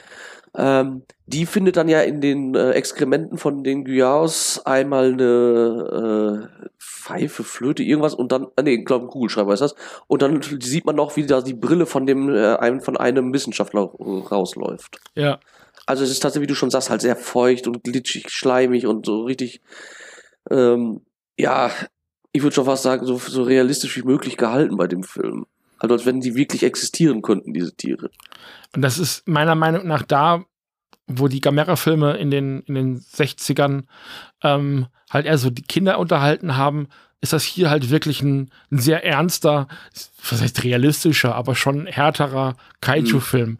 Ähm, 0.56 1.02
die 1.26 1.46
findet 1.46 1.76
dann 1.76 1.88
ja 1.88 2.00
in 2.00 2.20
den 2.20 2.54
äh, 2.54 2.72
Exkrementen 2.72 3.38
von 3.38 3.62
den 3.62 3.84
Guyaos 3.84 4.60
einmal 4.66 5.12
eine 5.12 6.48
äh, 6.50 6.68
Pfeife, 6.78 7.44
Flöte, 7.44 7.84
irgendwas 7.84 8.14
und 8.14 8.32
dann, 8.32 8.48
äh, 8.56 8.62
nee, 8.62 8.74
ich 8.74 8.84
glaube, 8.84 9.06
ein 9.06 9.10
Kugelschreiber 9.10 9.54
ist 9.54 9.60
das. 9.60 9.76
Und 10.08 10.22
dann 10.22 10.40
sieht 10.42 10.86
man 10.86 10.96
noch, 10.96 11.16
wie 11.16 11.24
da 11.24 11.40
die 11.40 11.54
Brille 11.54 11.86
von 11.86 12.04
dem, 12.04 12.28
äh, 12.34 12.56
einem, 12.56 12.80
von 12.80 12.96
einem 12.96 13.32
Wissenschaftler 13.32 13.82
rausläuft. 13.82 15.00
Ja. 15.14 15.38
Also 15.86 16.02
es 16.02 16.10
ist 16.10 16.20
tatsächlich, 16.20 16.48
wie 16.48 16.52
du 16.52 16.56
schon 16.56 16.70
sagst, 16.70 16.90
halt 16.90 17.00
sehr 17.00 17.16
feucht 17.16 17.68
und 17.68 17.84
glitschig, 17.84 18.30
schleimig 18.30 18.86
und 18.86 19.06
so 19.06 19.22
richtig, 19.22 19.60
ähm, 20.50 21.02
ja, 21.38 21.70
ich 22.32 22.42
würde 22.42 22.54
schon 22.54 22.64
fast 22.64 22.82
sagen, 22.82 23.06
so, 23.06 23.18
so 23.18 23.42
realistisch 23.42 23.96
wie 23.96 24.06
möglich 24.06 24.36
gehalten 24.36 24.76
bei 24.76 24.86
dem 24.86 25.02
Film. 25.02 25.46
Also 25.80 25.94
als 25.94 26.06
wenn 26.06 26.20
die 26.20 26.36
wirklich 26.36 26.62
existieren 26.62 27.22
könnten, 27.22 27.52
diese 27.52 27.74
Tiere. 27.74 28.10
Und 28.74 28.82
das 28.82 28.98
ist 28.98 29.26
meiner 29.26 29.54
Meinung 29.54 29.86
nach 29.86 30.02
da, 30.02 30.44
wo 31.06 31.26
die 31.26 31.40
Gamera-Filme 31.40 32.16
in 32.18 32.30
den, 32.30 32.60
in 32.60 32.74
den 32.74 33.00
60ern 33.00 33.84
ähm, 34.44 34.86
halt 35.10 35.26
eher 35.26 35.38
so 35.38 35.50
die 35.50 35.62
Kinder 35.62 35.98
unterhalten 35.98 36.56
haben, 36.56 36.86
ist 37.20 37.32
das 37.32 37.42
hier 37.42 37.70
halt 37.70 37.90
wirklich 37.90 38.22
ein, 38.22 38.50
ein 38.70 38.78
sehr 38.78 39.04
ernster, 39.04 39.68
was 40.30 40.40
heißt 40.40 40.62
realistischer, 40.64 41.34
aber 41.34 41.54
schon 41.54 41.86
härterer 41.86 42.56
Kaiju-Film, 42.80 43.50
mhm. 43.50 43.58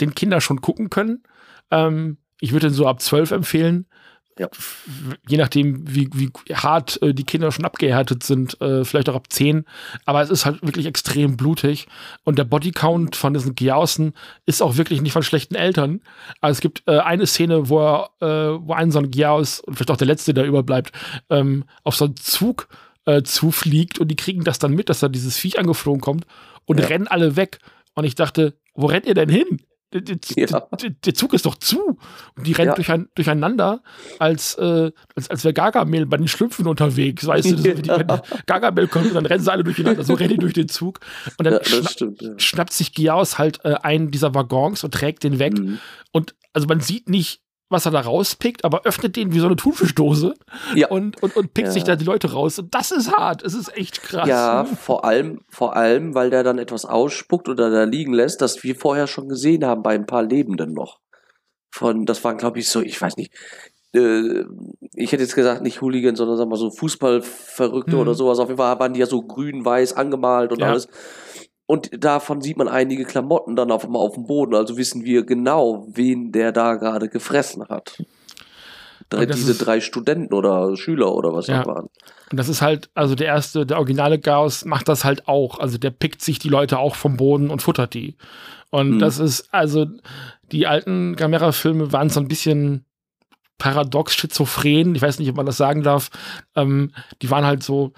den 0.00 0.14
Kinder 0.14 0.40
schon 0.40 0.60
gucken 0.60 0.88
können. 0.88 1.22
Ähm, 1.70 2.18
ich 2.40 2.52
würde 2.52 2.68
den 2.68 2.74
so 2.74 2.86
ab 2.86 3.00
12 3.00 3.32
empfehlen. 3.32 3.86
Ja. 4.38 4.48
Je 5.26 5.38
nachdem, 5.38 5.82
wie, 5.86 6.10
wie 6.12 6.30
hart 6.54 7.00
äh, 7.00 7.14
die 7.14 7.24
Kinder 7.24 7.50
schon 7.52 7.64
abgehärtet 7.64 8.22
sind, 8.22 8.60
äh, 8.60 8.84
vielleicht 8.84 9.08
auch 9.08 9.14
ab 9.14 9.32
10. 9.32 9.64
Aber 10.04 10.20
es 10.20 10.28
ist 10.28 10.44
halt 10.44 10.62
wirklich 10.62 10.84
extrem 10.84 11.38
blutig. 11.38 11.86
Und 12.24 12.38
der 12.38 12.44
Bodycount 12.44 13.16
von 13.16 13.32
diesen 13.32 13.54
Giausen 13.54 14.12
ist 14.44 14.62
auch 14.62 14.76
wirklich 14.76 15.00
nicht 15.00 15.12
von 15.12 15.22
schlechten 15.22 15.54
Eltern. 15.54 16.02
Also 16.42 16.58
es 16.58 16.60
gibt 16.60 16.82
äh, 16.86 16.98
eine 16.98 17.26
Szene, 17.26 17.70
wo, 17.70 17.80
er, 17.80 18.10
äh, 18.20 18.58
wo 18.60 18.74
ein 18.74 18.90
so 18.90 18.98
ein 18.98 19.10
Giaus, 19.10 19.60
und 19.60 19.76
vielleicht 19.76 19.90
auch 19.90 19.96
der 19.96 20.06
letzte, 20.06 20.34
der 20.34 20.44
überbleibt, 20.44 20.92
ähm, 21.30 21.64
auf 21.82 21.96
so 21.96 22.04
einen 22.04 22.16
Zug 22.16 22.68
äh, 23.06 23.22
zufliegt 23.22 23.98
und 23.98 24.08
die 24.08 24.16
kriegen 24.16 24.44
das 24.44 24.58
dann 24.58 24.74
mit, 24.74 24.90
dass 24.90 25.00
da 25.00 25.08
dieses 25.08 25.38
Viech 25.38 25.58
angeflogen 25.58 26.02
kommt 26.02 26.26
und 26.66 26.78
ja. 26.80 26.86
rennen 26.86 27.08
alle 27.08 27.36
weg. 27.36 27.58
Und 27.94 28.04
ich 28.04 28.14
dachte, 28.14 28.54
wo 28.74 28.86
rennt 28.86 29.06
ihr 29.06 29.14
denn 29.14 29.30
hin? 29.30 29.62
Der, 29.92 30.00
der, 30.00 30.18
ja. 30.36 30.66
der, 31.04 31.14
Zug 31.14 31.32
ist 31.32 31.46
doch 31.46 31.54
zu. 31.54 31.98
Und 32.36 32.46
die 32.46 32.52
rennen 32.52 32.70
ja. 32.70 32.74
durchein, 32.74 33.08
durcheinander, 33.14 33.82
als, 34.18 34.54
äh, 34.56 34.90
als, 35.14 35.30
als 35.30 35.44
wäre 35.44 35.54
Gargamel 35.54 36.06
bei 36.06 36.16
den 36.16 36.26
Schlüpfen 36.26 36.66
unterwegs. 36.66 37.24
Weißt 37.24 37.50
du, 37.50 37.56
die, 37.56 37.86
wenn 37.86 38.20
Gargamel 38.46 38.88
kommt, 38.88 39.14
dann 39.14 39.26
rennen 39.26 39.44
sie 39.44 39.52
alle 39.52 39.62
durcheinander. 39.62 40.02
So 40.02 40.14
rennen 40.14 40.30
die 40.30 40.38
durch 40.38 40.54
den 40.54 40.68
Zug. 40.68 41.00
Und 41.38 41.44
dann 41.44 41.54
ja, 41.54 41.64
schna 41.64 41.88
stimmt, 41.88 42.22
schnappt 42.38 42.72
sich 42.72 42.92
Giaus 42.94 43.38
halt 43.38 43.64
äh, 43.64 43.74
einen 43.74 44.10
dieser 44.10 44.34
Waggons 44.34 44.82
und 44.82 44.92
trägt 44.92 45.22
den 45.22 45.38
weg. 45.38 45.56
Mhm. 45.56 45.78
Und 46.10 46.34
also 46.52 46.66
man 46.66 46.80
sieht 46.80 47.08
nicht, 47.08 47.42
was 47.68 47.84
er 47.84 47.90
da 47.90 48.00
rauspickt, 48.00 48.64
aber 48.64 48.84
öffnet 48.84 49.16
den 49.16 49.32
wie 49.32 49.40
so 49.40 49.46
eine 49.46 49.56
Thunfischdose 49.56 50.34
ja. 50.74 50.88
und, 50.88 51.20
und, 51.22 51.36
und 51.36 51.52
pickt 51.52 51.68
ja. 51.68 51.72
sich 51.72 51.84
da 51.84 51.96
die 51.96 52.04
Leute 52.04 52.32
raus. 52.32 52.58
Und 52.58 52.74
das 52.74 52.92
ist 52.92 53.10
hart. 53.10 53.42
Es 53.42 53.54
ist 53.54 53.76
echt 53.76 54.02
krass. 54.02 54.28
Ja, 54.28 54.64
vor 54.64 55.04
allem, 55.04 55.40
vor 55.48 55.74
allem, 55.74 56.14
weil 56.14 56.30
der 56.30 56.44
dann 56.44 56.58
etwas 56.58 56.84
ausspuckt 56.84 57.48
oder 57.48 57.70
da 57.70 57.84
liegen 57.84 58.12
lässt, 58.12 58.40
das 58.40 58.62
wir 58.62 58.76
vorher 58.76 59.06
schon 59.06 59.28
gesehen 59.28 59.64
haben 59.64 59.82
bei 59.82 59.94
ein 59.94 60.06
paar 60.06 60.22
Lebenden 60.22 60.72
noch. 60.72 61.00
Von, 61.70 62.06
das 62.06 62.22
waren, 62.22 62.36
glaube 62.36 62.58
ich, 62.60 62.68
so, 62.68 62.80
ich 62.80 63.00
weiß 63.00 63.16
nicht, 63.16 63.32
äh, 63.94 64.44
ich 64.94 65.12
hätte 65.12 65.22
jetzt 65.22 65.34
gesagt, 65.34 65.62
nicht 65.62 65.80
Hooligan, 65.80 66.14
sondern 66.14 66.36
sagen 66.36 66.50
wir 66.50 66.56
so 66.56 66.70
Fußballverrückte 66.70 67.96
mhm. 67.96 68.00
oder 68.00 68.14
sowas. 68.14 68.38
Auf 68.38 68.48
jeden 68.48 68.58
Fall 68.58 68.78
waren 68.78 68.94
die 68.94 69.00
ja 69.00 69.06
so 69.06 69.22
grün-weiß 69.22 69.94
angemalt 69.94 70.52
und 70.52 70.60
ja. 70.60 70.68
alles. 70.68 70.88
Und 71.66 71.90
davon 72.04 72.40
sieht 72.40 72.56
man 72.56 72.68
einige 72.68 73.04
Klamotten 73.04 73.56
dann 73.56 73.72
auf, 73.72 73.84
auf 73.92 74.14
dem 74.14 74.26
Boden. 74.26 74.54
Also 74.54 74.76
wissen 74.76 75.04
wir 75.04 75.24
genau, 75.24 75.86
wen 75.88 76.30
der 76.30 76.52
da 76.52 76.74
gerade 76.74 77.08
gefressen 77.08 77.64
hat. 77.68 78.02
Drei, 79.08 79.26
diese 79.26 79.52
ist, 79.52 79.58
drei 79.58 79.80
Studenten 79.80 80.34
oder 80.34 80.76
Schüler 80.76 81.14
oder 81.14 81.32
was 81.32 81.46
ja. 81.46 81.64
waren. 81.66 81.88
Und 82.30 82.38
das 82.38 82.48
ist 82.48 82.62
halt, 82.62 82.90
also 82.94 83.14
der 83.14 83.28
erste, 83.28 83.66
der 83.66 83.78
originale 83.78 84.18
Chaos 84.18 84.64
macht 84.64 84.88
das 84.88 85.04
halt 85.04 85.28
auch. 85.28 85.60
Also 85.60 85.78
der 85.78 85.90
pickt 85.90 86.22
sich 86.22 86.38
die 86.38 86.48
Leute 86.48 86.78
auch 86.78 86.96
vom 86.96 87.16
Boden 87.16 87.50
und 87.50 87.62
futtert 87.62 87.94
die. 87.94 88.16
Und 88.70 88.92
hm. 88.92 88.98
das 88.98 89.18
ist, 89.18 89.48
also 89.52 89.86
die 90.50 90.66
alten 90.66 91.14
Gamera-Filme 91.14 91.92
waren 91.92 92.10
so 92.10 92.20
ein 92.20 92.28
bisschen 92.28 92.84
paradox 93.58 94.14
schizophren. 94.14 94.94
Ich 94.94 95.02
weiß 95.02 95.18
nicht, 95.18 95.30
ob 95.30 95.36
man 95.36 95.46
das 95.46 95.56
sagen 95.56 95.82
darf. 95.82 96.10
Ähm, 96.54 96.92
die 97.22 97.30
waren 97.30 97.44
halt 97.44 97.62
so, 97.62 97.92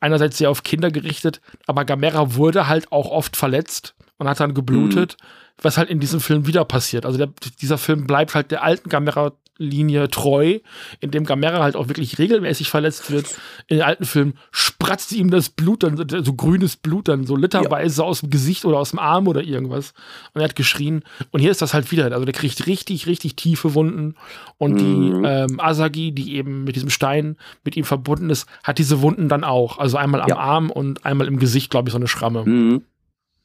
einerseits 0.00 0.38
sehr 0.38 0.50
auf 0.50 0.62
Kinder 0.62 0.90
gerichtet, 0.90 1.40
aber 1.66 1.84
Gamera 1.84 2.34
wurde 2.34 2.68
halt 2.68 2.92
auch 2.92 3.10
oft 3.10 3.36
verletzt 3.36 3.94
und 4.18 4.28
hat 4.28 4.40
dann 4.40 4.54
geblutet, 4.54 5.16
mhm. 5.20 5.26
was 5.62 5.78
halt 5.78 5.88
in 5.88 6.00
diesem 6.00 6.20
Film 6.20 6.46
wieder 6.46 6.64
passiert. 6.64 7.06
Also 7.06 7.18
der, 7.18 7.28
dieser 7.60 7.78
Film 7.78 8.06
bleibt 8.06 8.34
halt 8.34 8.50
der 8.50 8.62
alten 8.62 8.88
Gamera 8.88 9.32
Linie 9.58 10.08
treu, 10.08 10.58
in 11.00 11.10
dem 11.10 11.24
Gamera 11.24 11.62
halt 11.62 11.76
auch 11.76 11.88
wirklich 11.88 12.18
regelmäßig 12.18 12.68
verletzt 12.68 13.10
wird. 13.10 13.36
In 13.68 13.78
den 13.78 13.86
alten 13.86 14.04
Filmen 14.04 14.34
spratzt 14.50 15.12
ihm 15.12 15.30
das 15.30 15.48
Blut 15.48 15.82
dann, 15.82 15.96
so 15.96 16.34
grünes 16.34 16.76
Blut 16.76 17.08
dann 17.08 17.26
so 17.26 17.36
literweise 17.36 18.02
ja. 18.02 18.08
aus 18.08 18.20
dem 18.20 18.30
Gesicht 18.30 18.64
oder 18.64 18.78
aus 18.78 18.90
dem 18.90 18.98
Arm 18.98 19.28
oder 19.28 19.42
irgendwas. 19.42 19.94
Und 20.34 20.40
er 20.40 20.44
hat 20.48 20.56
geschrien. 20.56 21.04
Und 21.30 21.40
hier 21.40 21.50
ist 21.50 21.62
das 21.62 21.74
halt 21.74 21.90
wieder. 21.90 22.12
Also 22.12 22.24
der 22.24 22.34
kriegt 22.34 22.66
richtig, 22.66 23.06
richtig 23.06 23.36
tiefe 23.36 23.74
Wunden. 23.74 24.14
Und 24.58 24.74
mhm. 24.74 24.78
die 25.22 25.28
ähm, 25.28 25.60
Asagi, 25.60 26.12
die 26.12 26.34
eben 26.34 26.64
mit 26.64 26.76
diesem 26.76 26.90
Stein 26.90 27.36
mit 27.64 27.76
ihm 27.76 27.84
verbunden 27.84 28.30
ist, 28.30 28.46
hat 28.62 28.78
diese 28.78 29.00
Wunden 29.02 29.28
dann 29.28 29.44
auch. 29.44 29.78
Also 29.78 29.96
einmal 29.96 30.20
am 30.20 30.28
ja. 30.28 30.36
Arm 30.36 30.70
und 30.70 31.04
einmal 31.06 31.26
im 31.26 31.38
Gesicht, 31.38 31.70
glaube 31.70 31.88
ich, 31.88 31.92
so 31.92 31.98
eine 31.98 32.08
Schramme. 32.08 32.44
Mhm. 32.44 32.82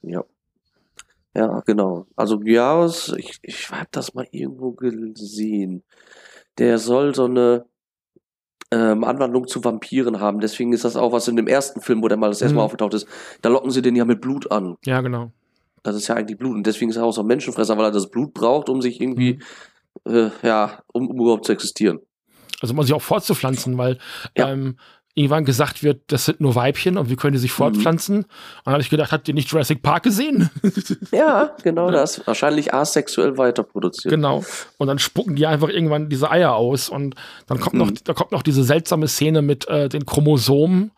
Ja. 0.03 0.23
Ja, 1.35 1.61
genau. 1.61 2.07
Also 2.15 2.39
Gyarus, 2.39 3.13
ich, 3.17 3.39
ich 3.41 3.71
habe 3.71 3.87
das 3.91 4.13
mal 4.13 4.27
irgendwo 4.31 4.71
gesehen. 4.73 5.83
Der 6.57 6.77
soll 6.77 7.15
so 7.15 7.25
eine 7.25 7.65
ähm, 8.71 9.03
Anwandlung 9.03 9.47
zu 9.47 9.63
Vampiren 9.63 10.19
haben. 10.19 10.39
Deswegen 10.39 10.73
ist 10.73 10.83
das 10.85 10.95
auch 10.95 11.11
was 11.11 11.27
in 11.27 11.35
dem 11.35 11.47
ersten 11.47 11.81
Film, 11.81 12.01
wo 12.01 12.07
der 12.07 12.17
mal 12.17 12.29
das 12.29 12.41
erste 12.41 12.55
Mal 12.55 12.61
mhm. 12.61 12.65
aufgetaucht 12.65 12.93
ist. 12.93 13.07
Da 13.41 13.49
locken 13.49 13.71
sie 13.71 13.81
den 13.81 13.95
ja 13.95 14.05
mit 14.05 14.21
Blut 14.21 14.51
an. 14.51 14.75
Ja, 14.85 15.01
genau. 15.01 15.31
Das 15.83 15.95
ist 15.95 16.07
ja 16.07 16.15
eigentlich 16.15 16.37
Blut. 16.37 16.55
Und 16.55 16.67
deswegen 16.67 16.91
ist 16.91 16.97
er 16.97 17.03
auch 17.03 17.13
so 17.13 17.21
ein 17.21 17.27
Menschenfresser, 17.27 17.77
weil 17.77 17.85
er 17.85 17.91
das 17.91 18.09
Blut 18.09 18.33
braucht, 18.33 18.69
um 18.69 18.81
sich 18.81 19.01
irgendwie, 19.01 19.39
mhm. 20.05 20.13
äh, 20.13 20.29
ja, 20.43 20.83
um, 20.93 21.09
um, 21.09 21.19
überhaupt 21.19 21.45
zu 21.45 21.53
existieren. 21.53 21.99
Also 22.61 22.73
um 22.73 22.83
sich 22.83 22.93
auch 22.93 23.01
fortzupflanzen, 23.01 23.77
weil 23.77 23.97
ja. 24.37 24.49
ähm, 24.49 24.77
irgendwann 25.13 25.45
gesagt 25.45 25.83
wird, 25.83 26.03
das 26.07 26.25
sind 26.25 26.39
nur 26.41 26.55
Weibchen 26.55 26.97
und 26.97 27.09
wie 27.09 27.15
können 27.15 27.33
die 27.33 27.39
sich 27.39 27.51
fortpflanzen? 27.51 28.17
Mhm. 28.17 28.23
Und 28.23 28.65
dann 28.65 28.73
habe 28.73 28.81
ich 28.81 28.89
gedacht, 28.89 29.11
habt 29.11 29.27
ihr 29.27 29.33
nicht 29.33 29.49
Jurassic 29.51 29.81
Park 29.81 30.03
gesehen? 30.03 30.49
Ja, 31.11 31.55
genau 31.63 31.87
ja. 31.87 31.91
das. 31.91 32.25
Wahrscheinlich 32.25 32.73
asexuell 32.73 33.37
weiterproduziert. 33.37 34.13
Genau. 34.13 34.43
Und 34.77 34.87
dann 34.87 34.99
spucken 34.99 35.35
die 35.35 35.45
einfach 35.45 35.69
irgendwann 35.69 36.09
diese 36.09 36.31
Eier 36.31 36.55
aus 36.55 36.89
und 36.89 37.15
dann 37.47 37.59
kommt 37.59 37.73
mhm. 37.73 37.79
noch, 37.79 37.91
da 37.91 38.13
kommt 38.13 38.31
noch 38.31 38.43
diese 38.43 38.63
seltsame 38.63 39.07
Szene 39.07 39.41
mit 39.41 39.67
äh, 39.67 39.89
den 39.89 40.05
Chromosomen. 40.05 40.91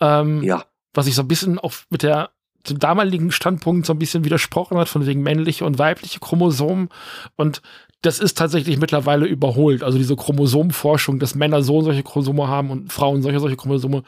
Ähm, 0.00 0.42
ja. 0.42 0.64
Was 0.94 1.06
ich 1.06 1.14
so 1.14 1.22
ein 1.22 1.28
bisschen 1.28 1.58
auch 1.58 1.72
mit 1.90 2.02
der 2.02 2.30
zum 2.64 2.78
damaligen 2.78 3.30
Standpunkt 3.32 3.86
so 3.86 3.92
ein 3.92 3.98
bisschen 3.98 4.24
widersprochen 4.24 4.78
hat, 4.78 4.88
von 4.88 5.06
wegen 5.06 5.22
männliche 5.22 5.64
und 5.64 5.78
weibliche 5.78 6.20
Chromosomen. 6.20 6.88
Und 7.36 7.62
das 8.02 8.18
ist 8.18 8.36
tatsächlich 8.36 8.78
mittlerweile 8.78 9.26
überholt. 9.26 9.82
Also 9.82 9.96
diese 9.96 10.16
Chromosomenforschung, 10.16 11.20
dass 11.20 11.36
Männer 11.36 11.62
so 11.62 11.78
und 11.78 11.84
solche 11.84 12.02
Chromosome 12.02 12.48
haben 12.48 12.70
und 12.70 12.92
Frauen 12.92 13.22
solche 13.22 13.38
solche 13.38 13.56
Chromosome, 13.56 14.02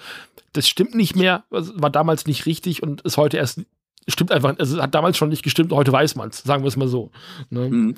das 0.53 0.68
stimmt 0.68 0.95
nicht 0.95 1.16
mehr, 1.16 1.45
war 1.51 1.90
damals 1.90 2.26
nicht 2.26 2.45
richtig 2.47 2.82
und 2.82 3.01
ist 3.03 3.16
heute 3.16 3.36
erst, 3.36 3.61
stimmt 4.09 4.32
einfach, 4.32 4.57
also 4.59 4.82
hat 4.82 4.95
damals 4.95 5.16
schon 5.16 5.28
nicht 5.28 5.45
gestimmt, 5.45 5.72
heute 5.72 5.92
weiß 5.92 6.16
man 6.16 6.30
es, 6.30 6.42
sagen 6.42 6.64
wir 6.64 6.68
es 6.68 6.76
mal 6.76 6.88
so. 6.88 7.12
Ne? 7.51 7.68
Mhm. 7.68 7.95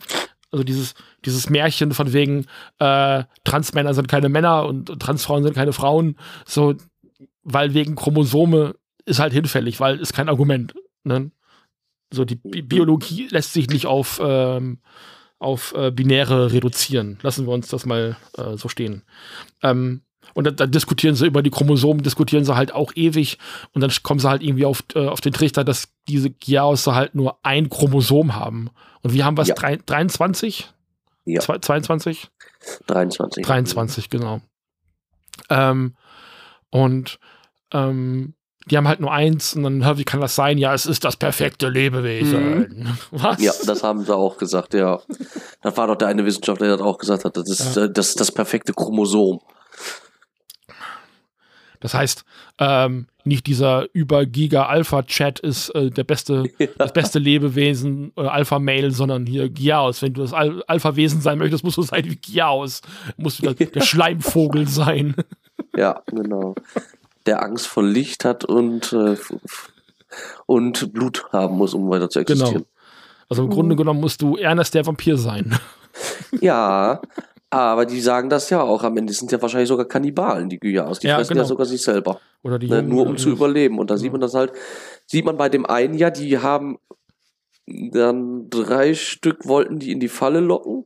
Also 0.52 0.64
dieses, 0.64 0.94
dieses 1.24 1.50
Märchen 1.50 1.92
von 1.92 2.12
wegen 2.12 2.46
äh, 2.78 3.24
Transmänner 3.44 3.94
sind 3.94 4.06
keine 4.06 4.28
Männer 4.28 4.66
und 4.66 5.00
Transfrauen 5.00 5.42
sind 5.42 5.54
keine 5.54 5.72
Frauen, 5.72 6.16
so, 6.44 6.74
weil 7.42 7.72
wegen 7.74 7.96
Chromosome 7.96 8.74
ist 9.06 9.18
halt 9.18 9.32
hinfällig, 9.32 9.80
weil 9.80 9.98
ist 9.98 10.12
kein 10.12 10.28
Argument. 10.28 10.74
Ne? 11.04 11.30
So, 12.12 12.24
die 12.24 12.36
Bi 12.36 12.62
Biologie 12.62 13.28
lässt 13.30 13.52
sich 13.52 13.68
nicht 13.68 13.86
auf 13.86 14.20
ähm, 14.22 14.78
auf 15.38 15.74
äh, 15.76 15.90
Binäre 15.90 16.52
reduzieren. 16.52 17.18
Lassen 17.22 17.46
wir 17.46 17.52
uns 17.52 17.68
das 17.68 17.86
mal 17.86 18.16
äh, 18.38 18.56
so 18.56 18.68
stehen. 18.68 19.02
Ähm, 19.62 20.02
und 20.34 20.44
dann, 20.44 20.56
dann, 20.56 20.70
diskutieren 20.70 21.14
sie 21.14 21.26
über 21.26 21.42
die 21.42 21.50
Chromosomen, 21.50 22.02
diskutieren 22.02 22.44
sie 22.44 22.56
halt 22.56 22.72
auch 22.72 22.92
ewig. 22.94 23.38
Und 23.72 23.80
dann 23.80 23.90
kommen 24.02 24.20
sie 24.20 24.28
halt 24.28 24.42
irgendwie 24.42 24.64
auf, 24.64 24.84
äh, 24.94 25.06
auf 25.06 25.20
den 25.20 25.32
Trichter, 25.32 25.64
dass 25.64 25.88
diese 26.08 26.30
Giaos 26.30 26.86
halt 26.86 27.14
nur 27.14 27.38
ein 27.42 27.70
Chromosom 27.70 28.34
haben. 28.34 28.70
Und 29.02 29.12
wir 29.12 29.24
haben 29.24 29.36
was? 29.36 29.48
Ja. 29.48 29.54
23? 29.54 30.68
Ja. 31.24 31.40
22? 31.40 32.28
23. 32.86 33.44
23, 33.44 34.10
genau. 34.10 34.40
Ähm, 35.50 35.96
und 36.70 37.18
ähm, 37.72 38.34
die 38.66 38.76
haben 38.76 38.88
halt 38.88 39.00
nur 39.00 39.12
eins 39.12 39.54
und 39.54 39.62
dann, 39.62 39.98
wie 39.98 40.04
kann 40.04 40.20
das 40.20 40.34
sein? 40.34 40.58
Ja, 40.58 40.74
es 40.74 40.86
ist 40.86 41.04
das 41.04 41.16
perfekte 41.16 41.68
Lebewesen. 41.68 42.58
Mhm. 42.58 42.98
Was? 43.12 43.40
Ja, 43.40 43.52
das 43.64 43.82
haben 43.82 44.04
sie 44.04 44.14
auch 44.14 44.36
gesagt, 44.36 44.74
ja. 44.74 45.00
Das 45.62 45.76
war 45.76 45.86
doch 45.86 45.96
der 45.96 46.08
eine 46.08 46.24
Wissenschaftler, 46.24 46.66
der 46.66 46.76
das 46.76 46.86
auch 46.86 46.98
gesagt 46.98 47.24
hat, 47.24 47.36
das 47.36 47.48
ist, 47.48 47.76
ja. 47.76 47.84
Äh, 47.84 47.92
das, 47.92 48.08
ist 48.08 48.20
das 48.20 48.32
perfekte 48.32 48.72
Chromosom. 48.72 49.40
Das 51.78 51.94
heißt, 51.94 52.24
ähm, 52.58 53.06
nicht 53.22 53.46
dieser 53.46 53.86
über-Giga-Alpha-Chat 53.92 55.38
ist 55.40 55.68
äh, 55.70 55.90
der 55.90 56.04
beste, 56.04 56.44
ja. 56.58 56.66
das 56.78 56.92
beste 56.92 57.20
Lebewesen 57.20 58.10
oder 58.16 58.32
Alpha-Mail, 58.32 58.90
sondern 58.90 59.26
hier 59.26 59.48
Giaos. 59.48 60.02
Wenn 60.02 60.14
du 60.14 60.22
das 60.22 60.32
Al 60.32 60.64
Alpha-Wesen 60.66 61.20
sein 61.20 61.38
möchtest, 61.38 61.62
musst 61.62 61.76
du 61.76 61.82
sein 61.82 62.04
wie 62.04 62.16
Giaos. 62.16 62.80
Musst 63.16 63.38
du 63.38 63.52
der, 63.52 63.66
der 63.70 63.82
Schleimvogel 63.82 64.66
sein. 64.66 65.14
Ja, 65.76 66.02
genau 66.06 66.56
der 67.26 67.42
Angst 67.42 67.66
vor 67.66 67.82
Licht 67.82 68.24
hat 68.24 68.44
und, 68.44 68.92
äh, 68.92 69.16
und 70.46 70.92
Blut 70.92 71.26
haben 71.32 71.56
muss, 71.56 71.74
um 71.74 71.90
weiter 71.90 72.08
zu 72.08 72.24
genau. 72.24 72.32
existieren. 72.32 72.62
Genau. 72.62 72.76
Also 73.28 73.44
im 73.44 73.50
Grunde 73.50 73.76
genommen 73.76 74.00
musst 74.00 74.22
du 74.22 74.36
Ernest 74.36 74.74
der 74.74 74.86
Vampir 74.86 75.18
sein. 75.18 75.58
Ja, 76.40 77.00
aber 77.50 77.86
die 77.86 78.00
sagen 78.00 78.30
das 78.30 78.50
ja 78.50 78.62
auch. 78.62 78.84
Am 78.84 78.96
Ende 78.96 79.12
sind 79.12 79.32
ja 79.32 79.42
wahrscheinlich 79.42 79.68
sogar 79.68 79.86
Kannibalen, 79.86 80.48
die 80.48 80.60
Gyas. 80.60 81.00
Die 81.00 81.08
ja, 81.08 81.16
fressen 81.16 81.34
genau. 81.34 81.42
ja 81.42 81.48
sogar 81.48 81.66
sich 81.66 81.82
selber. 81.82 82.20
Oder 82.42 82.58
die 82.58 82.68
ne, 82.68 82.82
nur 82.82 83.06
um 83.06 83.16
zu 83.16 83.30
überleben. 83.30 83.78
Und 83.78 83.90
da 83.90 83.94
ja. 83.94 83.98
sieht 83.98 84.12
man 84.12 84.20
das 84.20 84.34
halt, 84.34 84.52
sieht 85.06 85.24
man 85.24 85.36
bei 85.36 85.48
dem 85.48 85.66
einen 85.66 85.94
ja, 85.94 86.10
die 86.10 86.38
haben 86.38 86.78
dann 87.66 88.48
drei 88.48 88.94
Stück 88.94 89.48
wollten 89.48 89.80
die 89.80 89.90
in 89.90 89.98
die 89.98 90.08
Falle 90.08 90.38
locken. 90.38 90.84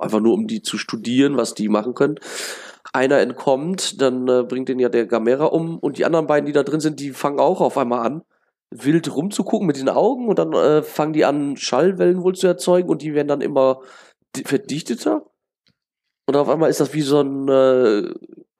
Einfach 0.00 0.20
nur 0.20 0.34
um 0.34 0.48
die 0.48 0.62
zu 0.62 0.76
studieren, 0.76 1.36
was 1.36 1.54
die 1.54 1.68
machen 1.68 1.94
können 1.94 2.18
einer 2.98 3.18
entkommt, 3.18 4.00
dann 4.00 4.28
äh, 4.28 4.42
bringt 4.42 4.68
den 4.68 4.78
ja 4.78 4.88
der 4.88 5.06
Gamera 5.06 5.46
um 5.46 5.78
und 5.78 5.98
die 5.98 6.04
anderen 6.04 6.26
beiden, 6.26 6.46
die 6.46 6.52
da 6.52 6.64
drin 6.64 6.80
sind, 6.80 6.98
die 7.00 7.10
fangen 7.10 7.38
auch 7.38 7.60
auf 7.60 7.78
einmal 7.78 8.04
an, 8.04 8.22
wild 8.70 9.14
rumzugucken 9.14 9.66
mit 9.66 9.78
den 9.78 9.88
Augen 9.88 10.28
und 10.28 10.38
dann 10.38 10.52
äh, 10.52 10.82
fangen 10.82 11.12
die 11.12 11.24
an, 11.24 11.56
Schallwellen 11.56 12.22
wohl 12.22 12.34
zu 12.34 12.46
erzeugen 12.46 12.88
und 12.88 13.02
die 13.02 13.14
werden 13.14 13.28
dann 13.28 13.40
immer 13.40 13.80
verdichteter. 14.44 15.24
Und 16.26 16.36
auf 16.36 16.48
einmal 16.48 16.68
ist 16.68 16.80
das 16.80 16.92
wie 16.92 17.02
so 17.02 17.20
ein, 17.20 17.48
äh, 17.48 18.12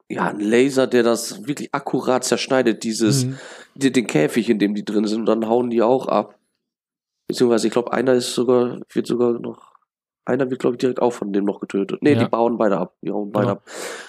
ja, 0.09 0.27
ein 0.29 0.39
Laser, 0.39 0.87
der 0.87 1.03
das 1.03 1.45
wirklich 1.45 1.69
akkurat 1.73 2.23
zerschneidet, 2.23 2.83
dieses, 2.83 3.25
mhm. 3.25 3.37
die, 3.75 3.91
den 3.91 4.07
Käfig, 4.07 4.49
in 4.49 4.57
dem 4.57 4.73
die 4.73 4.85
drin 4.85 5.05
sind, 5.05 5.19
und 5.19 5.25
dann 5.27 5.47
hauen 5.47 5.69
die 5.69 5.83
auch 5.83 6.07
ab. 6.07 6.39
Beziehungsweise, 7.27 7.67
ich 7.67 7.73
glaube, 7.73 7.93
einer 7.93 8.13
ist 8.13 8.33
sogar, 8.33 8.79
wird 8.91 9.05
sogar 9.05 9.33
noch 9.33 9.69
einer 10.29 10.49
wird, 10.49 10.61
glaube 10.61 10.75
ich, 10.75 10.79
direkt 10.79 11.01
auch 11.01 11.11
von 11.11 11.33
dem 11.33 11.45
noch 11.45 11.59
getötet. 11.59 12.01
Nee, 12.01 12.13
ja. 12.13 12.19
die 12.19 12.29
bauen 12.29 12.57
beide 12.57 12.77
ab. 12.77 12.93
Die 13.01 13.11
hauen 13.11 13.31
beide 13.31 13.47
ja. 13.47 13.53
ab. 13.53 13.63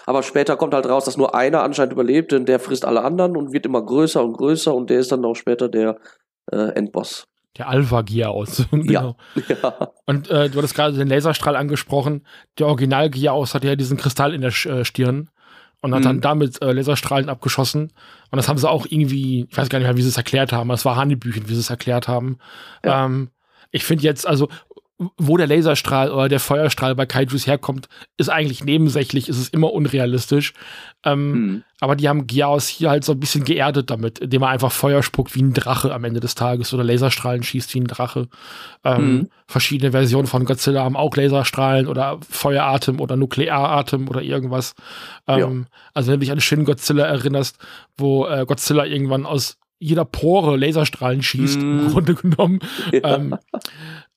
Aber 0.06 0.22
später 0.22 0.56
kommt 0.56 0.74
halt 0.74 0.86
raus, 0.86 1.04
dass 1.04 1.16
nur 1.16 1.34
einer 1.34 1.62
anscheinend 1.62 1.92
überlebt, 1.92 2.32
denn 2.32 2.46
der 2.46 2.60
frisst 2.60 2.84
alle 2.84 3.02
anderen 3.02 3.36
und 3.36 3.52
wird 3.52 3.66
immer 3.66 3.82
größer 3.82 4.22
und 4.22 4.34
größer 4.34 4.74
und 4.74 4.90
der 4.90 5.00
ist 5.00 5.10
dann 5.10 5.24
auch 5.24 5.34
später 5.34 5.68
der 5.68 5.98
äh, 6.52 6.72
Endboss. 6.74 7.26
Der 7.58 7.68
Alpha-Giaos. 7.68 8.66
genau. 8.70 9.16
Ja. 9.48 9.92
Und 10.06 10.30
äh, 10.30 10.48
du 10.48 10.58
hattest 10.58 10.74
gerade 10.74 10.96
den 10.96 11.08
Laserstrahl 11.08 11.56
angesprochen. 11.56 12.26
Der 12.58 12.68
Original-Giaos 12.68 13.54
hatte 13.54 13.66
ja 13.66 13.76
diesen 13.76 13.96
Kristall 13.96 14.34
in 14.34 14.40
der 14.40 14.50
äh, 14.50 14.84
Stirn 14.84 15.30
und 15.80 15.94
hat 15.94 16.00
mhm. 16.00 16.04
dann 16.04 16.20
damit 16.20 16.62
äh, 16.62 16.72
Laserstrahlen 16.72 17.28
abgeschossen. 17.28 17.92
Und 18.30 18.36
das 18.36 18.48
haben 18.48 18.58
sie 18.58 18.68
auch 18.68 18.86
irgendwie, 18.88 19.46
ich 19.50 19.56
weiß 19.56 19.68
gar 19.68 19.78
nicht 19.78 19.88
mehr, 19.88 19.96
wie 19.96 20.02
sie 20.02 20.08
es 20.08 20.16
erklärt 20.16 20.52
haben, 20.52 20.70
es 20.70 20.84
war 20.84 20.96
Hanebüchen, 20.96 21.48
wie 21.48 21.54
sie 21.54 21.60
es 21.60 21.70
erklärt 21.70 22.06
haben. 22.06 22.38
Ja. 22.84 23.06
Ähm, 23.06 23.30
ich 23.72 23.84
finde 23.84 24.04
jetzt, 24.04 24.26
also 24.26 24.48
wo 25.16 25.38
der 25.38 25.46
Laserstrahl 25.46 26.10
oder 26.10 26.28
der 26.28 26.40
Feuerstrahl 26.40 26.94
bei 26.94 27.06
Kaijus 27.06 27.46
herkommt, 27.46 27.88
ist 28.18 28.28
eigentlich 28.28 28.64
nebensächlich, 28.64 29.28
ist 29.28 29.38
es 29.38 29.48
immer 29.48 29.72
unrealistisch. 29.72 30.52
Ähm, 31.04 31.32
mhm. 31.32 31.64
Aber 31.80 31.96
die 31.96 32.06
haben 32.08 32.26
Giaos 32.26 32.68
hier 32.68 32.90
halt 32.90 33.04
so 33.04 33.12
ein 33.12 33.20
bisschen 33.20 33.44
geerdet 33.44 33.88
damit, 33.88 34.18
indem 34.18 34.42
er 34.42 34.50
einfach 34.50 34.70
Feuer 34.70 35.02
spuckt 35.02 35.34
wie 35.34 35.42
ein 35.42 35.54
Drache 35.54 35.94
am 35.94 36.04
Ende 36.04 36.20
des 36.20 36.34
Tages 36.34 36.74
oder 36.74 36.84
Laserstrahlen 36.84 37.42
schießt 37.42 37.74
wie 37.74 37.80
ein 37.80 37.86
Drache. 37.86 38.28
Ähm, 38.84 39.12
mhm. 39.12 39.28
Verschiedene 39.46 39.92
Versionen 39.92 40.26
von 40.26 40.44
Godzilla 40.44 40.84
haben 40.84 40.96
auch 40.96 41.16
Laserstrahlen 41.16 41.86
oder 41.86 42.18
Feueratem 42.28 43.00
oder 43.00 43.16
Nuklearatem 43.16 44.06
oder 44.08 44.20
irgendwas. 44.20 44.74
Ähm, 45.26 45.38
ja. 45.38 45.78
Also 45.94 46.12
wenn 46.12 46.20
du 46.20 46.24
dich 46.24 46.32
an 46.32 46.40
Shin 46.42 46.66
Godzilla 46.66 47.06
erinnerst, 47.06 47.56
wo 47.96 48.26
äh, 48.26 48.44
Godzilla 48.46 48.84
irgendwann 48.84 49.24
aus 49.24 49.56
jeder 49.80 50.04
Pore 50.04 50.56
Laserstrahlen 50.56 51.22
schießt, 51.22 51.58
mm. 51.58 51.60
im 51.60 51.84
mhm. 51.84 51.90
Grunde 51.90 52.14
genommen. 52.14 52.60
Ja. 52.92 53.16
Ähm, 53.16 53.36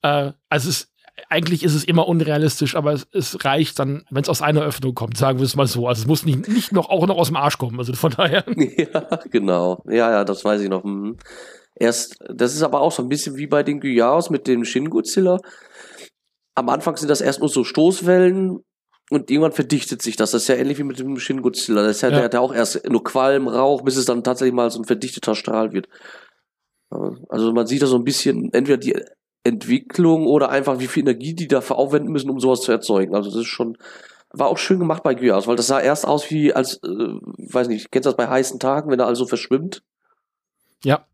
äh, 0.01 0.31
also 0.49 0.69
es, 0.69 0.91
eigentlich 1.29 1.63
ist 1.63 1.73
es 1.73 1.83
immer 1.83 2.07
unrealistisch, 2.07 2.75
aber 2.75 2.91
es, 2.91 3.07
es 3.11 3.43
reicht 3.45 3.79
dann, 3.79 4.03
wenn 4.09 4.23
es 4.23 4.29
aus 4.29 4.41
einer 4.41 4.61
Öffnung 4.61 4.93
kommt, 4.93 5.17
sagen 5.17 5.39
wir 5.39 5.45
es 5.45 5.55
mal 5.55 5.67
so. 5.67 5.87
Also 5.87 6.01
es 6.01 6.07
muss 6.07 6.25
nicht, 6.25 6.47
nicht 6.47 6.71
noch 6.71 6.89
auch 6.89 7.07
noch 7.07 7.17
aus 7.17 7.27
dem 7.27 7.37
Arsch 7.37 7.57
kommen. 7.57 7.79
Also 7.79 7.93
von 7.93 8.11
daher. 8.11 8.43
Ja, 8.55 9.19
genau. 9.29 9.83
Ja, 9.85 10.11
ja, 10.11 10.23
das 10.23 10.43
weiß 10.43 10.61
ich 10.61 10.69
noch. 10.69 10.83
Mhm. 10.83 11.17
Erst, 11.75 12.17
das 12.27 12.53
ist 12.53 12.63
aber 12.63 12.81
auch 12.81 12.91
so 12.91 13.01
ein 13.01 13.09
bisschen 13.09 13.37
wie 13.37 13.47
bei 13.47 13.63
den 13.63 13.79
Gyas 13.79 14.29
mit 14.29 14.47
dem 14.47 14.65
Shin 14.65 14.89
Godzilla. 14.89 15.39
Am 16.55 16.69
Anfang 16.69 16.97
sind 16.97 17.09
das 17.09 17.21
erst 17.21 17.39
nur 17.39 17.49
so 17.49 17.63
Stoßwellen 17.63 18.59
und 19.13 19.29
irgendwann 19.29 19.51
verdichtet 19.51 20.01
sich 20.01 20.15
das. 20.15 20.31
Das 20.31 20.43
ist 20.43 20.47
ja 20.47 20.55
ähnlich 20.55 20.77
wie 20.77 20.83
mit 20.83 20.99
dem 20.99 21.17
Shin 21.19 21.41
Godzilla. 21.41 21.83
Das 21.83 21.97
ist 21.97 22.01
ja, 22.01 22.09
ja. 22.09 22.19
Der, 22.19 22.29
der 22.29 22.41
auch 22.41 22.53
erst 22.53 22.87
nur 22.89 23.03
Qualm, 23.03 23.47
Rauch, 23.47 23.81
bis 23.81 23.97
es 23.97 24.05
dann 24.05 24.23
tatsächlich 24.23 24.53
mal 24.53 24.69
so 24.71 24.79
ein 24.79 24.85
verdichteter 24.85 25.35
Strahl 25.35 25.73
wird. 25.73 25.87
Also 27.29 27.53
man 27.53 27.67
sieht 27.67 27.81
da 27.81 27.87
so 27.87 27.97
ein 27.97 28.03
bisschen, 28.03 28.53
entweder 28.53 28.77
die 28.77 28.95
Entwicklung 29.43 30.25
oder 30.25 30.49
einfach 30.49 30.79
wie 30.79 30.87
viel 30.87 31.03
Energie 31.03 31.33
die 31.33 31.47
dafür 31.47 31.77
aufwenden 31.77 32.11
müssen, 32.11 32.29
um 32.29 32.39
sowas 32.39 32.61
zu 32.61 32.71
erzeugen. 32.71 33.15
Also 33.15 33.29
das 33.29 33.39
ist 33.39 33.47
schon, 33.47 33.77
war 34.31 34.47
auch 34.47 34.57
schön 34.57 34.79
gemacht 34.79 35.03
bei 35.03 35.13
Gyas, 35.13 35.47
weil 35.47 35.55
das 35.55 35.67
sah 35.67 35.79
erst 35.79 36.07
aus 36.07 36.29
wie 36.31 36.53
als, 36.53 36.75
äh, 36.83 36.87
weiß 36.87 37.67
nicht, 37.67 37.91
kennst 37.91 38.05
du 38.05 38.09
das 38.09 38.17
bei 38.17 38.27
heißen 38.27 38.59
Tagen, 38.59 38.89
wenn 38.89 38.99
er 38.99 39.07
also 39.07 39.25
verschwimmt? 39.25 39.83
Ja. 40.83 41.05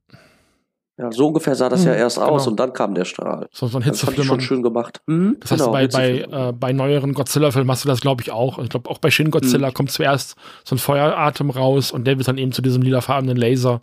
Ja, 0.99 1.09
so 1.13 1.27
ungefähr 1.27 1.55
sah 1.55 1.69
das 1.69 1.85
ja 1.85 1.93
Mhm, 1.93 1.97
erst 1.99 2.19
aus 2.19 2.43
genau. 2.43 2.51
und 2.51 2.59
dann 2.59 2.73
kam 2.73 2.93
der 2.93 3.05
Strahl. 3.05 3.47
So, 3.53 3.67
so 3.67 3.77
ein 3.77 3.85
Das 3.87 4.01
fand 4.01 4.17
ich 4.19 4.25
schon 4.25 4.41
schön 4.41 4.61
gemacht. 4.61 4.99
Mhm, 5.07 5.37
Das 5.39 5.51
hast 5.51 5.61
du 5.65 5.71
bei, 5.71 5.87
bei, 5.87 6.19
äh, 6.19 6.51
bei 6.51 6.73
neueren 6.73 7.13
Godzilla-Filmen 7.13 7.71
hast 7.71 7.85
du 7.85 7.87
das, 7.87 8.01
glaube 8.01 8.21
ich, 8.21 8.31
auch. 8.31 8.59
Ich 8.59 8.67
glaube, 8.69 8.89
auch 8.89 8.97
bei 8.97 9.09
Shin. 9.09 9.31
Godzilla 9.31 9.71
kommt 9.71 9.91
zuerst 9.91 10.35
so 10.65 10.75
ein 10.75 10.77
Feueratem 10.77 11.51
raus 11.51 11.91
und 11.93 12.03
der 12.05 12.17
wird 12.17 12.27
dann 12.27 12.37
eben 12.37 12.51
zu 12.51 12.61
diesem 12.61 12.81
lilafarbenen 12.81 13.37
Laser. 13.37 13.79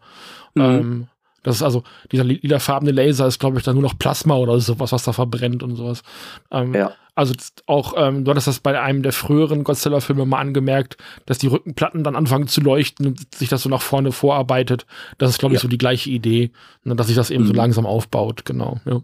Mhm. 0.54 0.62
Ähm, 0.62 1.06
das 1.42 1.56
ist 1.56 1.62
also, 1.62 1.84
dieser 2.12 2.24
li- 2.24 2.40
lilafarbene 2.42 2.90
Laser 2.92 3.26
ist, 3.26 3.38
glaube 3.38 3.56
ich, 3.56 3.64
dann 3.64 3.76
nur 3.76 3.82
noch 3.82 3.98
Plasma 3.98 4.34
oder 4.36 4.60
sowas, 4.60 4.92
was 4.92 5.04
da 5.04 5.12
verbrennt 5.12 5.62
und 5.62 5.74
sowas. 5.76 6.02
Ähm, 6.50 6.74
Ja. 6.74 6.90
Also 7.16 7.34
auch, 7.66 7.94
ähm, 7.96 8.24
du 8.24 8.30
hattest 8.30 8.46
das 8.46 8.60
bei 8.60 8.78
einem 8.80 9.02
der 9.02 9.12
früheren 9.12 9.64
Godzilla-Filme 9.64 10.26
mal 10.26 10.38
angemerkt, 10.38 10.98
dass 11.24 11.38
die 11.38 11.46
Rückenplatten 11.46 12.04
dann 12.04 12.14
anfangen 12.14 12.46
zu 12.46 12.60
leuchten 12.60 13.06
und 13.06 13.34
sich 13.34 13.48
das 13.48 13.62
so 13.62 13.68
nach 13.70 13.80
vorne 13.82 14.12
vorarbeitet. 14.12 14.86
Das 15.18 15.30
ist, 15.30 15.38
glaube 15.38 15.54
ich, 15.54 15.60
Ja. 15.60 15.62
so 15.62 15.68
die 15.68 15.78
gleiche 15.78 16.10
Idee, 16.10 16.52
ne, 16.84 16.94
dass 16.94 17.06
sich 17.08 17.16
das 17.16 17.30
eben 17.30 17.44
so 17.46 17.52
Mhm. 17.52 17.56
langsam 17.56 17.86
aufbaut, 17.86 18.44
genau. 18.44 18.80
Ja. 18.84 19.00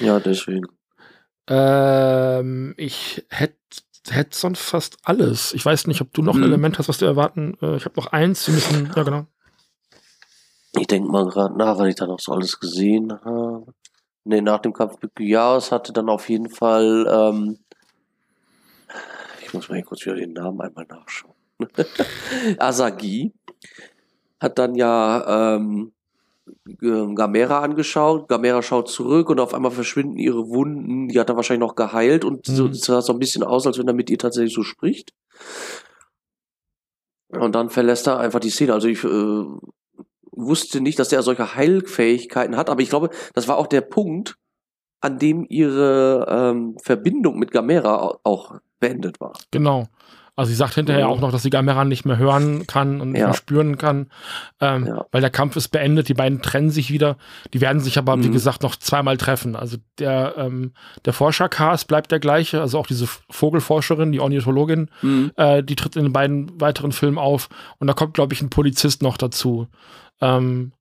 Ja, 0.00 0.20
deswegen. 0.20 0.66
Ähm, 1.48 2.74
ich 2.76 3.24
hätte 3.28 3.56
hätt 4.10 4.34
sonst 4.34 4.60
fast 4.60 4.98
alles. 5.02 5.52
Ich 5.54 5.64
weiß 5.64 5.86
nicht, 5.86 6.00
ob 6.02 6.12
du 6.12 6.22
noch 6.22 6.34
ein 6.34 6.40
Mhm. 6.40 6.46
Element 6.46 6.78
hast, 6.78 6.88
was 6.88 6.98
du 6.98 7.06
erwarten. 7.06 7.56
Äh, 7.62 7.76
ich 7.76 7.86
habe 7.86 7.96
noch 7.98 8.08
eins. 8.08 8.46
Wir 8.46 8.54
müssen, 8.54 8.92
ja 8.94 9.02
genau. 9.02 9.26
Ich 10.78 10.86
denke 10.86 11.10
mal 11.10 11.24
gerade 11.26 11.56
nach, 11.56 11.78
weil 11.78 11.88
ich 11.88 11.94
da 11.96 12.06
noch 12.06 12.20
so 12.20 12.32
alles 12.32 12.60
gesehen 12.60 13.12
habe. 13.12 13.66
Nee, 14.24 14.40
nach 14.40 14.60
dem 14.60 14.72
Kampf 14.72 14.96
mit 15.02 15.14
Gyas 15.14 15.70
hatte 15.70 15.92
dann 15.92 16.08
auf 16.08 16.28
jeden 16.30 16.48
Fall, 16.48 17.06
ähm, 17.10 17.58
ich 19.42 19.52
muss 19.52 19.68
mal 19.68 19.74
hier 19.76 19.84
kurz 19.84 20.04
wieder 20.06 20.16
den 20.16 20.32
Namen 20.32 20.60
einmal 20.60 20.86
nachschauen. 20.86 21.34
Asagi 22.58 23.32
hat 24.40 24.58
dann 24.58 24.74
ja 24.74 25.56
ähm, 25.56 25.92
G- 26.66 27.14
Gamera 27.14 27.60
angeschaut. 27.60 28.28
Gamera 28.28 28.62
schaut 28.62 28.88
zurück 28.90 29.28
und 29.30 29.40
auf 29.40 29.54
einmal 29.54 29.70
verschwinden 29.70 30.16
ihre 30.18 30.48
Wunden. 30.48 31.08
Die 31.08 31.20
hat 31.20 31.28
er 31.28 31.36
wahrscheinlich 31.36 31.66
noch 31.66 31.74
geheilt 31.76 32.24
und 32.24 32.46
so, 32.46 32.64
Mhm. 32.64 32.70
es 32.70 32.80
sah 32.80 33.02
so 33.02 33.12
ein 33.12 33.18
bisschen 33.18 33.42
aus, 33.42 33.66
als 33.66 33.78
wenn 33.78 33.88
er 33.88 33.94
mit 33.94 34.08
ihr 34.10 34.18
tatsächlich 34.18 34.54
so 34.54 34.62
spricht. 34.62 35.12
Und 37.28 37.54
dann 37.54 37.68
verlässt 37.70 38.06
er 38.06 38.18
einfach 38.18 38.40
die 38.40 38.50
Szene. 38.50 38.72
Also 38.72 38.88
ich 38.88 39.02
äh, 39.04 39.44
wusste 40.36 40.80
nicht, 40.80 40.98
dass 40.98 41.08
der 41.08 41.22
solche 41.22 41.54
Heilfähigkeiten 41.54 42.56
hat, 42.56 42.70
aber 42.70 42.80
ich 42.82 42.88
glaube, 42.90 43.10
das 43.34 43.48
war 43.48 43.56
auch 43.56 43.66
der 43.66 43.80
Punkt, 43.82 44.36
an 45.00 45.18
dem 45.18 45.44
ihre 45.48 46.26
ähm, 46.28 46.76
Verbindung 46.82 47.38
mit 47.38 47.50
Gamera 47.50 47.96
au- 48.00 48.18
auch 48.24 48.54
beendet 48.80 49.20
war. 49.20 49.34
Genau. 49.50 49.86
Also 50.36 50.48
sie 50.48 50.56
sagt 50.56 50.74
hinterher 50.74 51.06
Mhm. 51.06 51.12
auch 51.12 51.20
noch, 51.20 51.30
dass 51.30 51.42
sie 51.44 51.50
Gamera 51.50 51.84
nicht 51.84 52.04
mehr 52.04 52.16
hören 52.16 52.66
kann 52.66 53.00
und 53.00 53.12
nicht 53.12 53.20
Ja. 53.20 53.26
mehr 53.28 53.34
spüren 53.36 53.78
kann, 53.78 54.08
ähm, 54.60 54.86
Ja. 54.86 55.06
weil 55.12 55.20
der 55.20 55.30
Kampf 55.30 55.54
ist 55.54 55.68
beendet. 55.68 56.08
Die 56.08 56.14
beiden 56.14 56.42
trennen 56.42 56.70
sich 56.70 56.90
wieder. 56.90 57.18
Die 57.52 57.60
werden 57.60 57.78
sich 57.80 57.98
aber, 57.98 58.16
wie 58.20 58.28
Mhm. 58.28 58.32
gesagt, 58.32 58.64
noch 58.64 58.74
zweimal 58.74 59.16
treffen. 59.16 59.54
Also 59.54 59.76
der, 60.00 60.34
ähm, 60.36 60.72
der 61.04 61.12
Forschercast 61.12 61.86
bleibt 61.86 62.10
der 62.10 62.18
gleiche. 62.18 62.60
Also 62.60 62.78
auch 62.80 62.88
diese 62.88 63.06
Vogelforscherin, 63.30 64.10
die 64.10 64.18
Ornithologin, 64.20 64.90
Mhm. 65.02 65.30
äh, 65.36 65.62
die 65.62 65.76
tritt 65.76 65.94
in 65.94 66.02
den 66.04 66.12
beiden 66.12 66.60
weiteren 66.60 66.90
Filmen 66.90 67.18
auf. 67.18 67.48
Und 67.78 67.86
da 67.86 67.92
kommt, 67.94 68.14
glaube 68.14 68.34
ich, 68.34 68.42
ein 68.42 68.50
Polizist 68.50 69.02
noch 69.02 69.16
dazu, 69.16 69.68
ähm, 70.20 70.72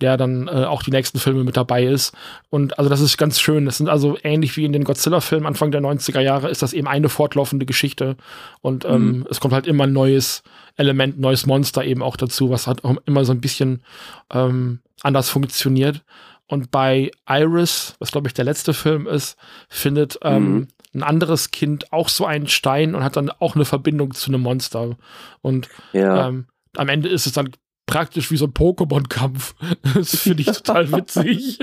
der 0.00 0.16
dann 0.16 0.48
äh, 0.48 0.64
auch 0.64 0.82
die 0.82 0.90
nächsten 0.90 1.20
Filme 1.20 1.44
mit 1.44 1.56
dabei 1.56 1.84
ist. 1.84 2.12
Und 2.50 2.76
also 2.76 2.90
das 2.90 3.00
ist 3.00 3.18
ganz 3.18 3.38
schön. 3.38 3.66
Das 3.66 3.76
sind 3.78 3.88
also 3.88 4.18
ähnlich 4.24 4.56
wie 4.56 4.64
in 4.64 4.72
den 4.72 4.82
Godzilla-Filmen 4.82 5.46
Anfang 5.46 5.70
der 5.70 5.80
90er 5.80 6.18
Jahre, 6.20 6.48
ist 6.50 6.60
das 6.60 6.72
eben 6.72 6.88
eine 6.88 7.08
fortlaufende 7.08 7.66
Geschichte. 7.66 8.16
Und 8.62 8.84
ähm, 8.84 9.18
Mhm. 9.18 9.26
es 9.30 9.38
kommt 9.38 9.54
halt 9.54 9.68
immer 9.68 9.84
ein 9.84 9.92
neues 9.92 10.42
Element, 10.76 11.20
neues 11.20 11.46
Monster 11.46 11.84
eben 11.84 12.02
auch 12.02 12.16
dazu, 12.16 12.50
was 12.50 12.66
halt 12.66 12.84
auch 12.84 12.96
immer 13.06 13.24
so 13.24 13.32
ein 13.32 13.40
bisschen 13.40 13.84
ähm, 14.32 14.80
anders 15.02 15.30
funktioniert. 15.30 16.02
Und 16.48 16.72
bei 16.72 17.12
Iris, 17.28 17.94
was 18.00 18.10
glaube 18.10 18.26
ich 18.26 18.34
der 18.34 18.44
letzte 18.44 18.74
Film 18.74 19.06
ist, 19.06 19.36
findet 19.68 20.18
ähm, 20.22 20.52
Mhm. 20.52 20.68
ein 20.94 21.02
anderes 21.04 21.52
Kind 21.52 21.92
auch 21.92 22.08
so 22.08 22.26
einen 22.26 22.48
Stein 22.48 22.96
und 22.96 23.04
hat 23.04 23.16
dann 23.16 23.30
auch 23.30 23.54
eine 23.54 23.64
Verbindung 23.64 24.14
zu 24.14 24.30
einem 24.32 24.40
Monster. 24.40 24.96
Und 25.42 25.68
Ja. 25.92 26.26
ähm, 26.26 26.46
am 26.76 26.88
Ende 26.88 27.08
ist 27.08 27.26
es 27.26 27.32
dann 27.32 27.50
praktisch 27.86 28.30
wie 28.30 28.36
so 28.36 28.46
ein 28.46 28.52
Pokémon-Kampf. 28.52 29.54
Das 29.94 30.16
finde 30.16 30.42
ich 30.42 30.46
total 30.52 30.90
witzig. 30.92 31.58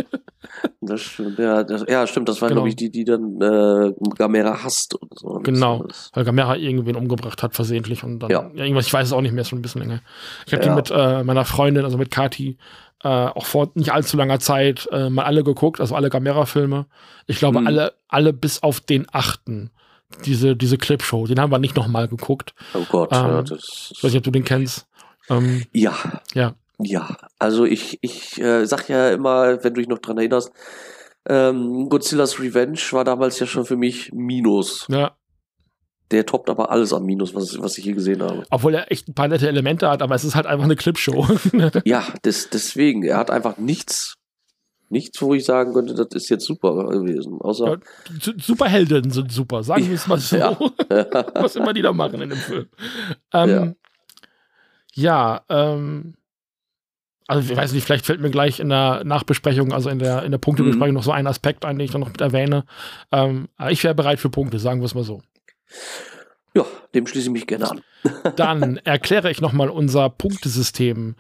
Das 0.82 1.02
stimmt, 1.02 1.38
ja, 1.40 1.64
das, 1.64 1.86
ja, 1.88 2.06
stimmt, 2.08 2.30
das 2.30 2.42
war, 2.42 2.50
Genau. 2.50 2.62
glaube 2.62 2.70
ich, 2.70 2.76
die, 2.76 2.90
die 2.92 3.04
dann 3.06 3.40
äh, 3.42 3.94
Gamera 4.18 4.64
hasst 4.64 4.96
und 4.96 5.18
so. 5.18 5.28
Und 5.28 5.44
Genau. 5.44 5.84
Das, 5.84 6.12
Weil 6.14 6.24
Gamera 6.26 6.56
irgendwen 6.56 6.96
umgebracht 6.96 7.42
hat, 7.44 7.54
versehentlich. 7.56 8.04
Und 8.04 8.20
dann, 8.20 8.30
Ja. 8.30 8.50
ja. 8.54 8.64
irgendwas, 8.64 8.88
ich 8.88 8.94
weiß 8.94 9.08
es 9.08 9.14
auch 9.14 9.22
nicht 9.22 9.32
mehr, 9.32 9.42
ist 9.42 9.50
schon 9.50 9.60
ein 9.60 9.62
bisschen 9.64 9.82
länger. 9.82 10.02
Ich 10.46 10.54
habe 10.54 10.64
Ja. 10.64 10.70
die 10.70 10.76
mit 10.76 10.92
äh, 10.92 11.24
meiner 11.24 11.46
Freundin, 11.46 11.86
also 11.86 11.98
mit 11.98 12.12
Kati, 12.12 12.58
äh, 13.04 13.08
auch 13.08 13.46
vor 13.46 13.72
nicht 13.76 13.92
allzu 13.94 14.18
langer 14.18 14.40
Zeit 14.40 14.88
äh, 14.92 15.10
mal 15.10 15.24
alle 15.24 15.44
geguckt, 15.44 15.80
also 15.80 15.96
alle 15.96 16.10
Gamera-Filme. 16.10 16.86
Ich 17.28 17.38
glaube, 17.40 17.62
Mhm. 17.62 17.68
alle, 17.68 17.94
alle 18.08 18.34
bis 18.34 18.62
auf 18.64 18.80
den 18.82 19.06
achten. 19.12 19.72
Diese, 20.26 20.56
diese 20.56 20.78
Clipshow, 20.80 21.28
den 21.28 21.40
haben 21.40 21.52
wir 21.52 21.60
nicht 21.60 21.76
nochmal 21.76 22.08
geguckt. 22.08 22.56
oh 22.74 22.84
Gott, 22.90 23.10
Ähm, 23.14 23.20
ja, 23.20 23.40
Ich 23.44 24.00
weiß 24.02 24.12
nicht, 24.12 24.18
ob 24.18 24.24
du 24.24 24.32
den 24.32 24.44
kennst. 24.44 24.88
Ähm, 25.30 25.64
ja, 25.74 25.96
ja. 26.34 26.56
ja. 26.80 27.18
Also 27.38 27.66
ich, 27.66 27.98
ich 28.02 28.40
äh, 28.40 28.66
sag 28.66 28.90
ja 28.90 29.12
immer, 29.12 29.64
wenn 29.64 29.74
du 29.74 29.82
dich 29.82 29.88
noch 29.90 30.00
dran 30.00 30.18
erinnerst, 30.18 30.52
ähm, 31.28 31.90
Godzillas 31.90 32.40
Revenge 32.40 32.80
war 32.92 33.04
damals 33.04 33.40
ja 33.40 33.46
schon 33.46 33.66
für 33.66 33.76
mich 33.78 34.12
Minus. 34.14 34.86
ja. 34.90 35.16
Der 36.12 36.26
toppt 36.26 36.50
aber 36.50 36.72
alles 36.72 36.92
an 36.92 37.04
Minus, 37.04 37.36
was, 37.36 37.62
was 37.62 37.78
ich 37.78 37.86
je 37.86 37.94
gesehen 37.94 38.24
habe. 38.24 38.42
Obwohl 38.50 38.74
er 38.74 38.92
echt 38.92 39.08
ein 39.08 39.14
paar 39.14 39.28
nette 39.28 39.48
Elemente 39.48 39.88
hat, 39.88 40.02
aber 40.02 40.16
es 40.16 40.24
ist 40.24 40.34
halt 40.34 40.48
einfach 40.48 40.66
eine 40.66 40.76
Clipshow. 40.76 41.28
Ja, 41.86 42.04
des, 42.26 42.50
deswegen, 42.50 43.04
er 43.04 43.18
hat 43.18 43.30
einfach 43.30 43.60
nichts, 43.60 44.16
nichts, 44.90 45.22
wo 45.22 45.36
ich 45.36 45.46
sagen 45.46 45.72
könnte, 45.72 45.94
das 45.94 46.08
ist 46.14 46.30
jetzt 46.30 46.46
super 46.46 46.74
gewesen. 46.90 47.40
Außer, 47.40 47.68
Ja, 47.74 47.78
Su- 48.20 48.34
Superhelden 48.40 49.12
sind 49.12 49.32
super, 49.32 49.62
sagen 49.62 49.88
wir 49.88 49.94
es 49.94 50.08
mal 50.08 50.18
so. 50.18 50.36
Ja. 50.38 50.58
Was 51.36 51.56
immer 51.56 51.74
die 51.74 51.84
da 51.84 51.94
machen 51.94 52.22
in 52.24 52.30
dem 52.32 52.40
Film. 52.40 52.66
Ähm, 53.32 53.76
ja, 54.94 55.42
ähm, 55.50 56.16
also 57.28 57.52
ich 57.52 57.56
weiß 57.56 57.74
nicht, 57.74 57.86
vielleicht 57.86 58.08
fällt 58.08 58.22
mir 58.22 58.32
gleich 58.32 58.60
in 58.60 58.70
der 58.70 59.04
Nachbesprechung, 59.04 59.72
also 59.72 59.90
in 59.90 60.00
der, 60.00 60.24
in 60.24 60.32
der 60.32 60.40
Punktebesprechung 60.40 60.96
noch 60.96 61.04
so 61.04 61.12
ein 61.12 61.28
Aspekt 61.28 61.64
ein, 61.64 61.78
den 61.78 61.86
ich 61.86 61.92
dann 61.92 62.02
noch 62.02 62.10
mit 62.10 62.22
erwähne. 62.22 62.66
Ähm, 63.12 63.50
aber 63.56 63.72
ich 63.72 63.84
wäre 63.84 63.94
bereit 63.94 64.20
für 64.20 64.32
Punkte, 64.32 64.58
sagen 64.58 64.82
wir 64.82 64.86
es 64.86 64.96
mal 64.96 65.04
so. 65.04 65.22
ja, 66.56 66.66
dem 66.94 67.08
schließe 67.08 67.28
ich 67.28 67.34
mich 67.34 67.48
gerne 67.48 67.70
an. 67.70 67.82
Dann 68.36 68.78
erkläre 68.78 69.30
ich 69.30 69.42
nochmal 69.42 69.70
unser 69.70 70.10
Punktesystem. 70.10 71.16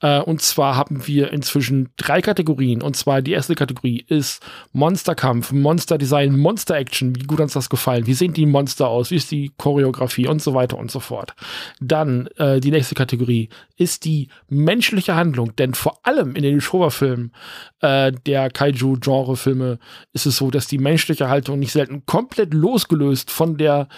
Äh, 0.00 0.20
und 0.20 0.42
zwar 0.42 0.76
haben 0.76 1.06
wir 1.06 1.32
inzwischen 1.32 1.90
drei 1.96 2.20
Kategorien. 2.20 2.82
Und 2.82 2.96
zwar 2.96 3.22
die 3.22 3.32
erste 3.32 3.54
Kategorie 3.54 4.04
ist 4.08 4.44
Monsterkampf, 4.72 5.52
Monsterdesign, 5.52 6.36
Monster 6.36 6.74
Action. 6.76 7.14
Wie 7.14 7.22
gut 7.22 7.40
uns 7.40 7.52
das 7.52 7.70
gefallen? 7.70 8.06
Wie 8.06 8.14
sehen 8.14 8.34
die 8.34 8.46
Monster 8.46 8.88
aus? 8.88 9.10
Wie 9.10 9.16
ist 9.16 9.30
die 9.30 9.52
Choreografie 9.56 10.26
und 10.26 10.42
so 10.42 10.54
weiter 10.54 10.76
und 10.76 10.90
so 10.90 11.00
fort. 11.00 11.34
Dann 11.80 12.28
äh, 12.36 12.60
die 12.60 12.70
nächste 12.70 12.94
Kategorie 12.94 13.48
ist 13.76 14.04
die 14.04 14.28
menschliche 14.48 15.14
Handlung. 15.14 15.54
Denn 15.56 15.74
vor 15.74 15.98
allem 16.02 16.34
in 16.34 16.42
den 16.42 16.60
Showa-Filmen 16.60 17.32
äh, 17.80 18.12
der 18.26 18.50
Kaiju-Genre-Filme 18.50 19.78
ist 20.12 20.26
es 20.26 20.36
so, 20.36 20.50
dass 20.50 20.66
die 20.66 20.78
menschliche 20.78 21.28
Haltung 21.28 21.58
nicht 21.58 21.72
selten 21.72 22.04
komplett 22.06 22.52
losgelöst 22.52 23.30
von 23.30 23.56
der 23.56 23.88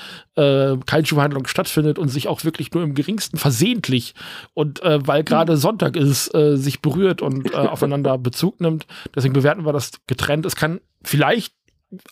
äh, 1.17 1.21
Kaiju-Handlung 1.21 1.47
stattfindet 1.47 1.99
und 1.99 2.09
sich 2.09 2.29
auch 2.29 2.45
wirklich 2.45 2.73
nur 2.73 2.83
im 2.83 2.95
geringsten 2.95 3.39
versehentlich 3.39 4.14
und 4.55 4.83
äh, 4.83 5.07
weil 5.07 5.25
gerade 5.25 5.57
Sonntag 5.57 5.97
ist, 5.97 6.35
äh, 6.35 6.57
sich 6.57 6.81
berührt 6.81 7.23
und 7.23 7.53
äh, 7.53 7.57
aufeinander 7.57 8.19
Bezug 8.19 8.61
nimmt. 8.61 8.87
Deswegen 9.14 9.35
bewerten 9.35 9.64
wir 9.64 9.73
das 9.73 9.93
getrennt. 10.07 10.47
Es 10.47 10.57
kann 10.57 10.81
vielleicht 11.03 11.55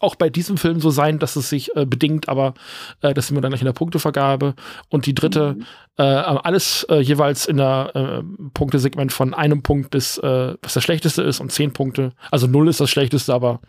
auch 0.01 0.15
bei 0.15 0.31
diesem 0.31 0.57
Film 0.57 0.81
so 0.81 0.91
sein, 0.91 1.19
dass 1.19 1.35
es 1.37 1.51
sich 1.51 1.75
äh, 1.77 1.85
bedingt, 1.85 2.29
aber 2.29 2.55
äh, 3.03 3.13
das 3.13 3.27
sind 3.27 3.37
wir 3.37 3.41
dann 3.41 3.51
gleich 3.51 3.61
in 3.61 3.67
der 3.67 3.73
Punktevergabe. 3.73 4.55
Und 4.89 5.07
die 5.07 5.15
dritte, 5.15 5.55
Mhm. 5.55 5.65
äh, 5.99 6.03
alles 6.03 6.85
äh, 6.89 7.01
jeweils 7.01 7.47
in 7.47 7.57
der 7.57 7.91
äh, 7.95 8.23
Punktesegment 8.55 9.13
von 9.13 9.35
einem 9.35 9.63
Punkt 9.63 9.91
bis, 9.91 10.17
äh, 10.19 10.55
was 10.63 10.75
das 10.75 10.85
Schlechteste 10.85 11.23
ist 11.23 11.41
und 11.41 11.51
zehn 11.51 11.73
Punkte. 11.73 12.13
Also 12.31 12.47
null 12.47 12.69
ist 12.69 12.81
das 12.81 12.91
Schlechteste, 12.91 13.35
aber 13.35 13.61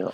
Ja. 0.00 0.10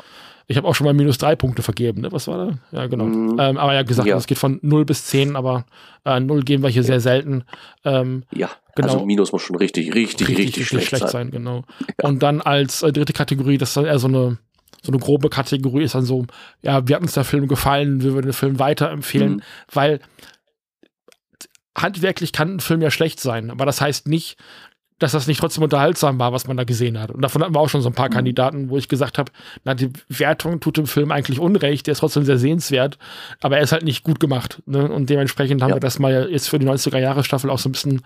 Ich 0.49 0.57
habe 0.57 0.67
auch 0.69 0.75
schon 0.75 0.85
mal 0.85 0.95
minus 0.95 1.19
drei 1.19 1.37
Punkte 1.37 1.63
vergeben, 1.63 2.01
ne? 2.03 2.13
Was 2.13 2.27
war 2.29 2.47
da? 2.47 2.59
Ja, 2.77 2.87
genau. 2.87 3.05
Mhm. 3.05 3.39
Ähm, 3.39 3.57
aber 3.59 3.75
ja, 3.75 3.83
gesagt, 3.83 4.09
Ja. 4.09 4.17
es 4.17 4.27
geht 4.27 4.39
von 4.39 4.59
0 4.63 4.85
bis 4.85 5.07
10, 5.07 5.37
aber 5.37 5.65
äh, 6.05 6.19
0 6.21 6.43
geben 6.43 6.63
wir 6.63 6.71
hier 6.71 6.83
sehr 6.85 7.01
selten. 7.01 7.45
Ähm, 7.85 8.25
Ja, 8.33 8.51
Genau. 8.75 8.93
also 8.93 9.05
Minus 9.07 9.33
muss 9.33 9.43
schon 9.43 9.57
richtig, 9.57 9.95
richtig, 9.95 10.29
richtig, 10.29 10.67
schlecht, 10.67 10.97
sein. 11.09 11.31
genau. 11.31 11.65
Und 12.03 12.23
dann 12.23 12.41
als 12.41 12.83
äh, 12.83 12.93
dritte 12.93 13.13
Kategorie, 13.13 13.59
das 13.59 13.71
ist 13.71 13.77
dann 13.77 13.85
eher 13.85 13.99
so 13.99 14.09
eine, 14.09 14.39
so 14.83 14.91
eine 14.93 14.99
grobe 14.99 15.29
Kategorie, 15.29 15.85
ist 15.85 15.95
dann 15.95 16.05
so, 16.05 16.25
ja, 16.63 16.89
wie 16.89 16.95
hat 16.95 17.03
uns 17.03 17.13
der 17.15 17.25
Film 17.25 17.47
gefallen, 17.49 18.03
wir 18.03 18.15
würden 18.15 18.27
den 18.27 18.33
Film 18.33 18.59
weiterempfehlen, 18.59 19.35
Mhm. 19.37 19.43
weil 19.73 20.01
handwerklich 21.77 22.33
kann 22.33 22.57
ein 22.57 22.61
Film 22.61 22.83
ja 22.83 22.91
schlecht 22.91 23.21
sein, 23.21 23.51
aber 23.51 23.65
das 23.65 23.81
heißt 23.81 24.07
nicht, 24.09 24.37
dass 25.03 25.13
das 25.13 25.27
nicht 25.27 25.41
trotzdem 25.41 25.65
unterhaltsam 25.65 26.19
war, 26.19 26.33
was 26.33 26.47
man 26.47 26.57
da 26.57 26.65
gesehen 26.65 27.01
hat. 27.01 27.11
Und 27.11 27.23
davon 27.23 27.43
hatten 27.43 27.55
wir 27.55 27.61
auch 27.61 27.69
schon 27.69 27.83
so 27.83 27.89
ein 27.89 27.95
paar 27.95 28.09
mhm. 28.09 28.15
Kandidaten, 28.15 28.71
wo 28.71 28.79
ich 28.79 28.89
gesagt 28.89 29.19
habe, 29.19 29.33
na, 29.65 29.75
die 29.75 29.91
Wertung 30.09 30.61
tut 30.61 30.77
dem 30.77 30.87
Film 30.87 31.11
eigentlich 31.11 31.41
Unrecht, 31.41 31.87
der 31.87 31.93
ist 31.93 31.99
trotzdem 31.99 32.25
sehr 32.25 32.39
sehenswert, 32.39 32.99
aber 33.41 33.57
er 33.57 33.63
ist 33.65 33.73
halt 33.73 33.83
nicht 33.83 34.05
gut 34.05 34.21
gemacht. 34.21 34.63
Ne? 34.67 34.89
Und 34.89 35.11
dementsprechend 35.11 35.63
haben 35.63 35.71
ja. 35.71 35.77
wir 35.77 35.81
das 35.81 35.99
mal 35.99 36.29
jetzt 36.31 36.49
für 36.49 36.59
die 36.59 36.67
90er-Jahre-Staffel 36.69 37.51
auch 37.51 37.59
so 37.59 37.69
ein 37.69 37.73
bisschen 37.73 38.03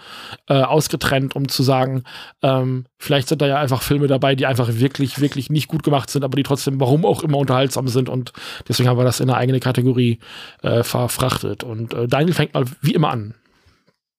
äh, 0.49 0.55
ausgetrennt, 0.55 1.36
um 1.36 1.49
zu 1.49 1.62
sagen, 1.62 2.05
ähm, 2.42 2.86
vielleicht 2.99 3.28
sind 3.28 3.42
da 3.42 3.47
ja 3.47 3.59
einfach 3.59 3.82
Filme 3.82 4.07
dabei, 4.07 4.34
die 4.34 4.47
einfach 4.47 4.68
wirklich, 4.72 5.20
wirklich 5.20 5.51
nicht 5.51 5.68
gut 5.68 5.82
gemacht 5.82 6.09
sind, 6.09 6.24
aber 6.24 6.36
die 6.36 6.44
trotzdem, 6.44 6.80
warum 6.80 7.05
auch 7.05 7.22
immer, 7.22 7.36
unterhaltsam 7.36 7.88
sind. 7.88 8.09
Und 8.09 8.32
deswegen 8.66 8.88
haben 8.88 8.99
wir 8.99 9.05
das 9.05 9.20
in 9.20 9.28
eine 9.28 9.38
eigene 9.38 9.61
Kategorie 9.61 10.18
äh, 10.62 10.82
verfrachtet. 10.82 11.62
Und 11.62 11.92
äh, 11.92 12.07
Daniel 12.09 12.32
fängt 12.32 12.55
mal 12.55 12.64
wie 12.80 12.94
immer 12.94 13.11
an. 13.11 13.34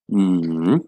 Mhm. 0.08 0.84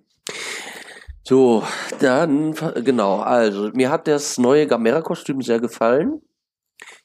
So, 1.30 1.62
dann, 2.00 2.56
genau, 2.84 3.20
also, 3.20 3.70
mir 3.74 3.92
hat 3.92 4.08
das 4.08 4.40
neue 4.40 4.66
Gamera-Kostüm 4.66 5.44
sehr 5.44 5.60
gefallen. 5.60 6.24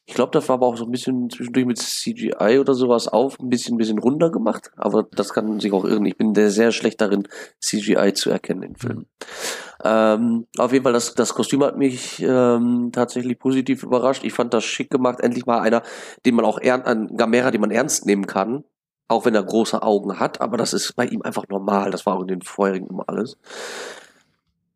Ich 0.07 0.15
glaube, 0.15 0.31
das 0.33 0.49
war 0.49 0.55
aber 0.55 0.67
auch 0.67 0.79
so 0.79 0.87
ein 0.87 0.91
bisschen 0.91 1.29
zwischendurch 1.29 1.67
mit 1.67 1.77
CGI 1.77 2.59
oder 2.59 2.73
sowas 2.73 3.07
auf, 3.07 3.39
ein 3.39 3.51
bisschen, 3.51 3.75
ein 3.75 3.77
bisschen 3.77 3.99
runter 3.99 4.31
gemacht. 4.31 4.71
Aber 4.79 5.03
das 5.03 5.35
kann 5.35 5.61
sich 5.61 5.71
auch 5.75 5.85
irren. 5.85 6.07
Ich 6.07 6.17
bin 6.17 6.35
sehr 6.35 6.73
schlecht 6.73 7.03
darin, 7.03 7.29
CGI 7.61 8.15
zu 8.15 8.31
erkennen 8.31 8.63
in 8.63 8.77
Filmen. 8.77 9.01
Mhm. 9.01 9.85
Ähm, 9.85 10.47
auf 10.57 10.73
jeden 10.73 10.85
Fall, 10.85 10.95
das, 10.95 11.13
das 11.13 11.35
Kostüm 11.35 11.63
hat 11.63 11.77
mich 11.77 12.23
ähm, 12.23 12.93
tatsächlich 12.95 13.39
positiv 13.39 13.83
überrascht. 13.83 14.25
Ich 14.25 14.33
fand 14.33 14.55
das 14.55 14.65
schick 14.65 14.89
gemacht. 14.89 15.21
Endlich 15.21 15.45
mal 15.45 15.61
einer, 15.61 15.83
den 16.25 16.35
man 16.35 16.47
auch 16.47 16.59
ernst, 16.59 16.87
ein 16.87 17.15
Gamera, 17.19 17.51
den 17.51 17.61
man 17.61 17.71
ernst 17.71 18.07
nehmen 18.07 18.27
kann. 18.27 18.65
Auch 19.07 19.27
wenn 19.27 19.35
er 19.35 19.43
große 19.43 19.83
Augen 19.83 20.19
hat. 20.19 20.41
Aber 20.41 20.57
das 20.57 20.73
ist 20.73 20.97
bei 20.97 21.05
ihm 21.05 21.21
einfach 21.21 21.47
normal. 21.49 21.91
Das 21.91 22.07
war 22.07 22.17
auch 22.17 22.23
in 22.23 22.29
den 22.29 22.41
vorherigen 22.41 22.87
immer 22.87 23.05
alles 23.07 23.37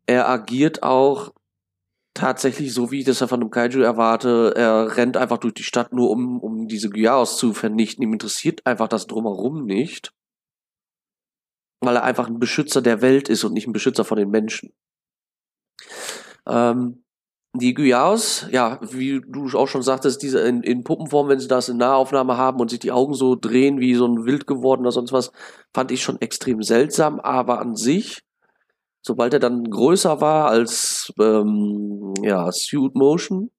er 0.09 0.27
agiert 0.27 0.81
auch 0.81 1.35
tatsächlich 2.15 2.73
so, 2.73 2.89
wie 2.89 2.99
ich 2.99 3.05
das 3.05 3.19
ja 3.19 3.27
von 3.27 3.41
einem 3.41 3.51
Kaiju 3.51 3.81
erwarte. 3.81 4.53
Er 4.55 4.97
rennt 4.97 5.17
einfach 5.17 5.37
durch 5.37 5.53
die 5.53 5.63
Stadt 5.63 5.93
nur, 5.93 6.09
um, 6.09 6.39
um 6.39 6.67
diese 6.67 6.89
Gyaos 6.89 7.37
zu 7.37 7.53
vernichten. 7.53 8.03
Ihm 8.03 8.13
interessiert 8.13 8.65
einfach 8.65 8.87
das 8.87 9.05
Drumherum 9.05 9.65
nicht. 9.65 10.11
Weil 11.81 11.95
er 11.95 12.03
einfach 12.03 12.27
ein 12.27 12.39
Beschützer 12.39 12.81
der 12.81 13.03
Welt 13.03 13.29
ist 13.29 13.43
und 13.43 13.53
nicht 13.53 13.67
ein 13.67 13.73
Beschützer 13.73 14.03
von 14.03 14.17
den 14.17 14.31
Menschen. 14.31 14.73
Ähm, 16.47 17.03
die 17.53 17.75
Gyaos, 17.75 18.47
ja, 18.49 18.79
wie 18.81 19.21
du 19.21 19.47
auch 19.55 19.67
schon 19.67 19.83
sagtest, 19.83 20.23
diese 20.23 20.39
in, 20.39 20.63
in 20.63 20.83
Puppenform, 20.83 21.29
wenn 21.29 21.39
sie 21.39 21.47
das 21.47 21.69
in 21.69 21.77
Nahaufnahme 21.77 22.35
haben 22.35 22.59
und 22.59 22.71
sich 22.71 22.79
die 22.79 22.91
Augen 22.91 23.13
so 23.13 23.35
drehen 23.35 23.79
wie 23.79 23.93
so 23.93 24.07
ein 24.07 24.25
Wild 24.25 24.47
geworden 24.47 24.81
oder 24.81 24.91
sonst 24.91 25.13
was, 25.13 25.31
fand 25.71 25.91
ich 25.91 26.01
schon 26.01 26.19
extrem 26.19 26.63
seltsam, 26.63 27.19
aber 27.19 27.59
an 27.59 27.75
sich 27.75 28.23
sobald 29.01 29.33
er 29.33 29.39
dann 29.39 29.63
größer 29.63 30.21
war 30.21 30.49
als 30.49 31.13
ähm, 31.19 32.13
ja, 32.23 32.51
Suit 32.51 32.95
Motion, 32.95 33.51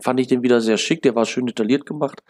fand 0.00 0.20
ich 0.20 0.26
den 0.26 0.42
wieder 0.42 0.60
sehr 0.60 0.78
schick. 0.78 1.02
Der 1.02 1.14
war 1.14 1.26
schön 1.26 1.46
detailliert 1.46 1.86
gemacht. 1.86 2.22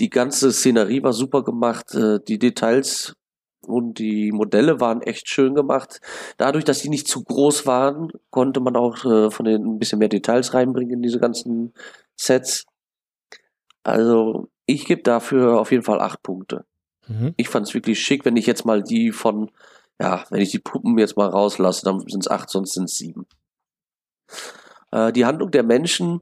Die 0.00 0.10
ganze 0.10 0.52
Szenerie 0.52 1.02
war 1.02 1.12
super 1.12 1.42
gemacht. 1.42 1.94
Äh, 1.94 2.20
die 2.26 2.38
Details 2.38 3.14
und 3.66 3.98
die 3.98 4.32
Modelle 4.32 4.80
waren 4.80 5.02
echt 5.02 5.28
schön 5.28 5.54
gemacht. 5.54 6.00
Dadurch, 6.36 6.64
dass 6.64 6.80
sie 6.80 6.88
nicht 6.88 7.08
zu 7.08 7.24
groß 7.24 7.66
waren, 7.66 8.12
konnte 8.30 8.60
man 8.60 8.76
auch 8.76 9.04
äh, 9.04 9.30
von 9.30 9.44
den 9.44 9.64
ein 9.64 9.78
bisschen 9.78 9.98
mehr 9.98 10.08
Details 10.08 10.54
reinbringen 10.54 10.94
in 10.94 11.02
diese 11.02 11.18
ganzen 11.18 11.74
Sets. 12.14 12.64
Also 13.82 14.48
ich 14.66 14.84
gebe 14.84 15.02
dafür 15.02 15.60
auf 15.60 15.70
jeden 15.70 15.84
Fall 15.84 16.00
acht 16.00 16.22
Punkte. 16.22 16.64
Mhm. 17.06 17.34
Ich 17.36 17.48
fand 17.48 17.66
es 17.66 17.74
wirklich 17.74 18.00
schick, 18.00 18.24
wenn 18.24 18.36
ich 18.36 18.46
jetzt 18.46 18.64
mal 18.64 18.82
die 18.82 19.12
von 19.12 19.50
ja, 20.00 20.24
wenn 20.30 20.40
ich 20.40 20.50
die 20.50 20.58
Puppen 20.58 20.98
jetzt 20.98 21.16
mal 21.16 21.28
rauslasse, 21.28 21.84
dann 21.84 22.00
sind 22.00 22.20
es 22.20 22.30
acht, 22.30 22.50
sonst 22.50 22.74
sind 22.74 22.84
es 22.84 22.96
sieben. 22.96 23.26
Äh, 24.90 25.12
die 25.12 25.24
Handlung 25.24 25.50
der 25.50 25.62
Menschen, 25.62 26.20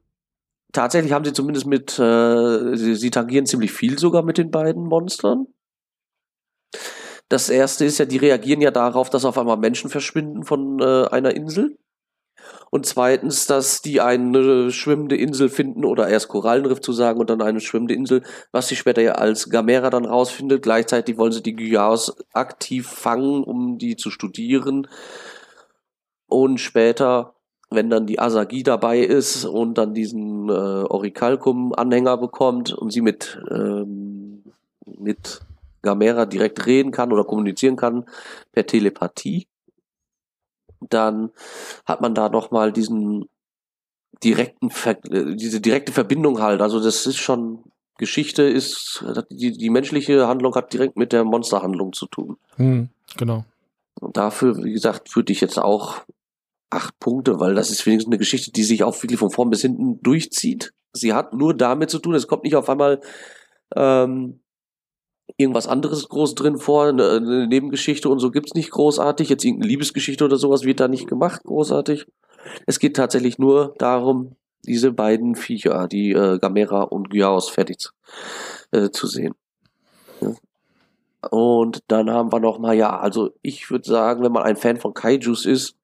tatsächlich 0.72 1.12
haben 1.12 1.24
sie 1.24 1.32
zumindest 1.32 1.66
mit, 1.66 1.98
äh, 1.98 2.76
sie, 2.76 2.94
sie 2.94 3.10
tangieren 3.10 3.46
ziemlich 3.46 3.72
viel 3.72 3.98
sogar 3.98 4.22
mit 4.22 4.38
den 4.38 4.50
beiden 4.50 4.84
Monstern. 4.84 5.46
Das 7.28 7.48
erste 7.48 7.84
ist 7.84 7.98
ja, 7.98 8.04
die 8.04 8.18
reagieren 8.18 8.60
ja 8.60 8.70
darauf, 8.70 9.10
dass 9.10 9.24
auf 9.24 9.38
einmal 9.38 9.56
Menschen 9.56 9.90
verschwinden 9.90 10.44
von 10.44 10.78
äh, 10.80 11.06
einer 11.08 11.34
Insel. 11.34 11.76
Und 12.70 12.86
zweitens, 12.86 13.46
dass 13.46 13.82
die 13.82 14.00
eine 14.00 14.70
schwimmende 14.70 15.16
Insel 15.16 15.48
finden 15.48 15.84
oder 15.84 16.08
erst 16.08 16.28
Korallenriff 16.28 16.80
zu 16.80 16.92
sagen 16.92 17.20
und 17.20 17.30
dann 17.30 17.42
eine 17.42 17.60
schwimmende 17.60 17.94
Insel, 17.94 18.22
was 18.52 18.68
sie 18.68 18.76
später 18.76 19.02
ja 19.02 19.12
als 19.12 19.48
Gamera 19.48 19.90
dann 19.90 20.04
rausfindet. 20.04 20.62
Gleichzeitig 20.62 21.16
wollen 21.16 21.32
sie 21.32 21.42
die 21.42 21.54
Gyas 21.54 22.16
aktiv 22.32 22.88
fangen, 22.88 23.44
um 23.44 23.78
die 23.78 23.96
zu 23.96 24.10
studieren. 24.10 24.88
Und 26.26 26.58
später, 26.58 27.34
wenn 27.70 27.90
dann 27.90 28.06
die 28.06 28.18
Asagi 28.18 28.62
dabei 28.62 29.00
ist 29.00 29.44
und 29.44 29.78
dann 29.78 29.94
diesen 29.94 30.48
äh, 30.48 30.52
Orichalcum-Anhänger 30.52 32.16
bekommt 32.16 32.72
und 32.72 32.92
sie 32.92 33.02
mit, 33.02 33.40
ähm, 33.50 34.42
mit 34.84 35.42
Gamera 35.82 36.26
direkt 36.26 36.66
reden 36.66 36.90
kann 36.90 37.12
oder 37.12 37.24
kommunizieren 37.24 37.76
kann 37.76 38.06
per 38.50 38.66
Telepathie, 38.66 39.46
dann 40.90 41.30
hat 41.84 42.00
man 42.00 42.14
da 42.14 42.28
nochmal 42.28 42.72
diesen 42.72 43.28
direkten, 44.22 44.70
Ver 44.70 44.94
diese 44.94 45.60
direkte 45.60 45.92
Verbindung 45.92 46.40
halt. 46.40 46.60
Also 46.60 46.82
das 46.82 47.06
ist 47.06 47.18
schon, 47.18 47.64
Geschichte 47.98 48.42
ist, 48.42 49.04
die, 49.30 49.52
die 49.52 49.70
menschliche 49.70 50.26
Handlung 50.26 50.54
hat 50.54 50.72
direkt 50.72 50.96
mit 50.96 51.12
der 51.12 51.24
Monsterhandlung 51.24 51.92
zu 51.92 52.06
tun. 52.06 52.36
Hm, 52.56 52.88
genau. 53.16 53.44
Und 54.00 54.16
dafür, 54.16 54.62
wie 54.62 54.72
gesagt, 54.72 55.14
würde 55.14 55.32
ich 55.32 55.40
jetzt 55.40 55.58
auch 55.58 56.02
acht 56.70 56.98
Punkte, 56.98 57.38
weil 57.38 57.54
das 57.54 57.70
ist 57.70 57.86
wenigstens 57.86 58.10
eine 58.10 58.18
Geschichte, 58.18 58.50
die 58.50 58.64
sich 58.64 58.82
auch 58.82 59.00
wirklich 59.02 59.18
von 59.18 59.30
vorn 59.30 59.50
bis 59.50 59.62
hinten 59.62 60.02
durchzieht. 60.02 60.72
Sie 60.92 61.12
hat 61.12 61.32
nur 61.32 61.54
damit 61.54 61.90
zu 61.90 61.98
tun, 61.98 62.14
es 62.14 62.26
kommt 62.26 62.44
nicht 62.44 62.56
auf 62.56 62.68
einmal 62.68 63.00
ähm, 63.76 64.40
irgendwas 65.36 65.66
anderes 65.66 66.08
groß 66.08 66.34
drin 66.34 66.58
vor, 66.58 66.86
eine, 66.86 67.46
Nebengeschichte 67.46 68.08
und 68.08 68.20
so 68.20 68.30
gibt's 68.30 68.54
nicht 68.54 68.70
großartig. 68.70 69.28
Jetzt 69.28 69.44
irgendeine 69.44 69.68
Liebesgeschichte 69.68 70.24
oder 70.24 70.36
sowas 70.36 70.64
wird 70.64 70.80
da 70.80 70.88
nicht 70.88 71.08
gemacht, 71.08 71.42
großartig. 71.44 72.06
Es 72.66 72.78
geht 72.78 72.96
tatsächlich 72.96 73.38
nur 73.38 73.74
darum, 73.78 74.36
diese 74.66 74.92
beiden 74.92 75.34
Viecher, 75.34 75.88
die 75.88 76.12
äh, 76.12 76.38
Gamera 76.38 76.82
und 76.82 77.10
Gyaos, 77.10 77.48
fertig 77.48 77.88
äh, 78.70 78.90
zu 78.90 79.06
sehen. 79.06 79.34
Und 81.30 81.82
dann 81.88 82.10
haben 82.10 82.32
wir 82.32 82.40
noch 82.40 82.58
mal, 82.58 82.74
ja, 82.74 82.98
also 82.98 83.30
ich 83.42 83.70
würde 83.70 83.88
sagen, 83.88 84.22
wenn 84.22 84.32
man 84.32 84.42
ein 84.42 84.56
Fan 84.56 84.76
von 84.76 84.94
Kaijus 84.94 85.46
ist, 85.46 85.76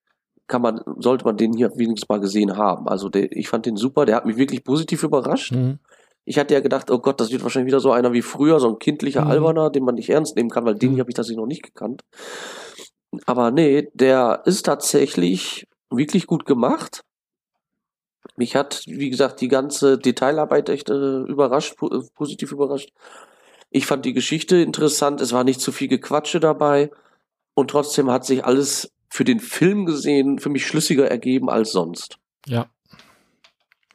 kann 0.46 0.62
man, 0.62 0.82
sollte 0.98 1.24
man 1.24 1.36
den 1.36 1.52
hier 1.52 1.70
wenigstens 1.76 2.08
mal 2.08 2.20
gesehen 2.20 2.56
haben. 2.56 2.88
Also 2.88 3.08
der, 3.08 3.30
ich 3.32 3.48
fand 3.48 3.66
den 3.66 3.76
super, 3.76 4.04
der 4.04 4.16
hat 4.16 4.26
mich 4.26 4.36
wirklich 4.36 4.64
positiv 4.64 5.02
überrascht. 5.02 5.52
Mhm. 5.52 5.78
Ich 6.24 6.38
hatte 6.38 6.54
ja 6.54 6.60
gedacht, 6.60 6.90
oh 6.90 6.98
Gott, 6.98 7.20
das 7.20 7.30
wird 7.30 7.42
wahrscheinlich 7.42 7.68
wieder 7.68 7.80
so 7.80 7.92
einer 7.92 8.12
wie 8.12 8.22
früher, 8.22 8.60
so 8.60 8.68
ein 8.68 8.78
kindlicher 8.78 9.24
mhm. 9.24 9.30
Alberner, 9.30 9.70
den 9.70 9.84
man 9.84 9.94
nicht 9.94 10.10
ernst 10.10 10.36
nehmen 10.36 10.50
kann, 10.50 10.64
weil 10.64 10.76
den 10.76 10.94
mhm. 10.94 11.00
habe 11.00 11.10
ich 11.10 11.14
tatsächlich 11.14 11.38
noch 11.38 11.46
nicht 11.46 11.62
gekannt. 11.62 12.02
Aber 13.26 13.50
nee, 13.50 13.88
der 13.94 14.42
ist 14.44 14.66
tatsächlich 14.66 15.66
wirklich 15.90 16.26
gut 16.26 16.44
gemacht. 16.44 17.02
Mich 18.36 18.54
hat, 18.54 18.82
wie 18.86 19.10
gesagt, 19.10 19.40
die 19.40 19.48
ganze 19.48 19.98
Detailarbeit 19.98 20.68
echt 20.68 20.90
äh, 20.90 21.22
überrascht, 21.22 21.76
po 21.76 21.88
positiv 22.14 22.52
überrascht. 22.52 22.90
Ich 23.70 23.86
fand 23.86 24.04
die 24.04 24.12
Geschichte 24.12 24.56
interessant, 24.56 25.20
es 25.20 25.32
war 25.32 25.44
nicht 25.44 25.60
zu 25.60 25.72
viel 25.72 25.88
Gequatsche 25.88 26.40
dabei 26.40 26.90
und 27.54 27.70
trotzdem 27.70 28.10
hat 28.10 28.24
sich 28.24 28.44
alles 28.44 28.92
für 29.08 29.24
den 29.24 29.40
Film 29.40 29.86
gesehen 29.86 30.38
für 30.38 30.48
mich 30.48 30.66
schlüssiger 30.66 31.10
ergeben 31.10 31.50
als 31.50 31.72
sonst. 31.72 32.18
Ja, 32.46 32.70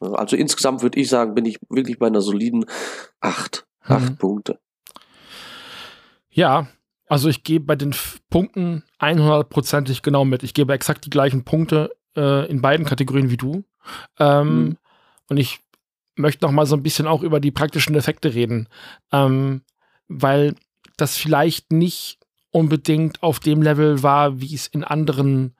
also 0.00 0.36
insgesamt 0.36 0.82
würde 0.82 1.00
ich 1.00 1.08
sagen, 1.08 1.34
bin 1.34 1.44
ich 1.44 1.58
wirklich 1.68 1.98
bei 1.98 2.06
einer 2.06 2.20
soliden 2.20 2.66
8. 3.20 3.66
8 3.82 4.10
mhm. 4.10 4.16
Punkte. 4.16 4.58
Ja, 6.30 6.68
also 7.08 7.28
ich 7.28 7.44
gebe 7.44 7.64
bei 7.64 7.76
den 7.76 7.94
Punkten 8.30 8.84
100%ig 9.00 10.02
genau 10.02 10.24
mit. 10.24 10.42
Ich 10.42 10.54
gebe 10.54 10.72
exakt 10.72 11.04
die 11.04 11.10
gleichen 11.10 11.44
Punkte 11.44 11.96
äh, 12.16 12.50
in 12.50 12.60
beiden 12.60 12.84
Kategorien 12.84 13.30
wie 13.30 13.36
du. 13.36 13.64
Ähm, 14.18 14.64
mhm. 14.64 14.76
Und 15.28 15.36
ich 15.38 15.60
möchte 16.16 16.44
noch 16.44 16.52
mal 16.52 16.66
so 16.66 16.76
ein 16.76 16.82
bisschen 16.82 17.06
auch 17.06 17.22
über 17.22 17.40
die 17.40 17.50
praktischen 17.50 17.94
Effekte 17.94 18.34
reden, 18.34 18.68
ähm, 19.12 19.62
weil 20.08 20.54
das 20.96 21.16
vielleicht 21.16 21.72
nicht 21.72 22.18
unbedingt 22.50 23.22
auf 23.22 23.38
dem 23.38 23.62
Level 23.62 24.02
war, 24.02 24.40
wie 24.40 24.54
es 24.54 24.66
in 24.66 24.82
anderen 24.82 25.55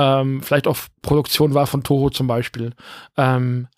ähm, 0.00 0.42
vielleicht 0.42 0.66
auch 0.66 0.78
Produktion 1.02 1.52
war 1.52 1.66
von 1.66 1.82
Toho 1.82 2.08
zum 2.08 2.26
Beispiel. 2.26 2.72
Ähm, 3.18 3.68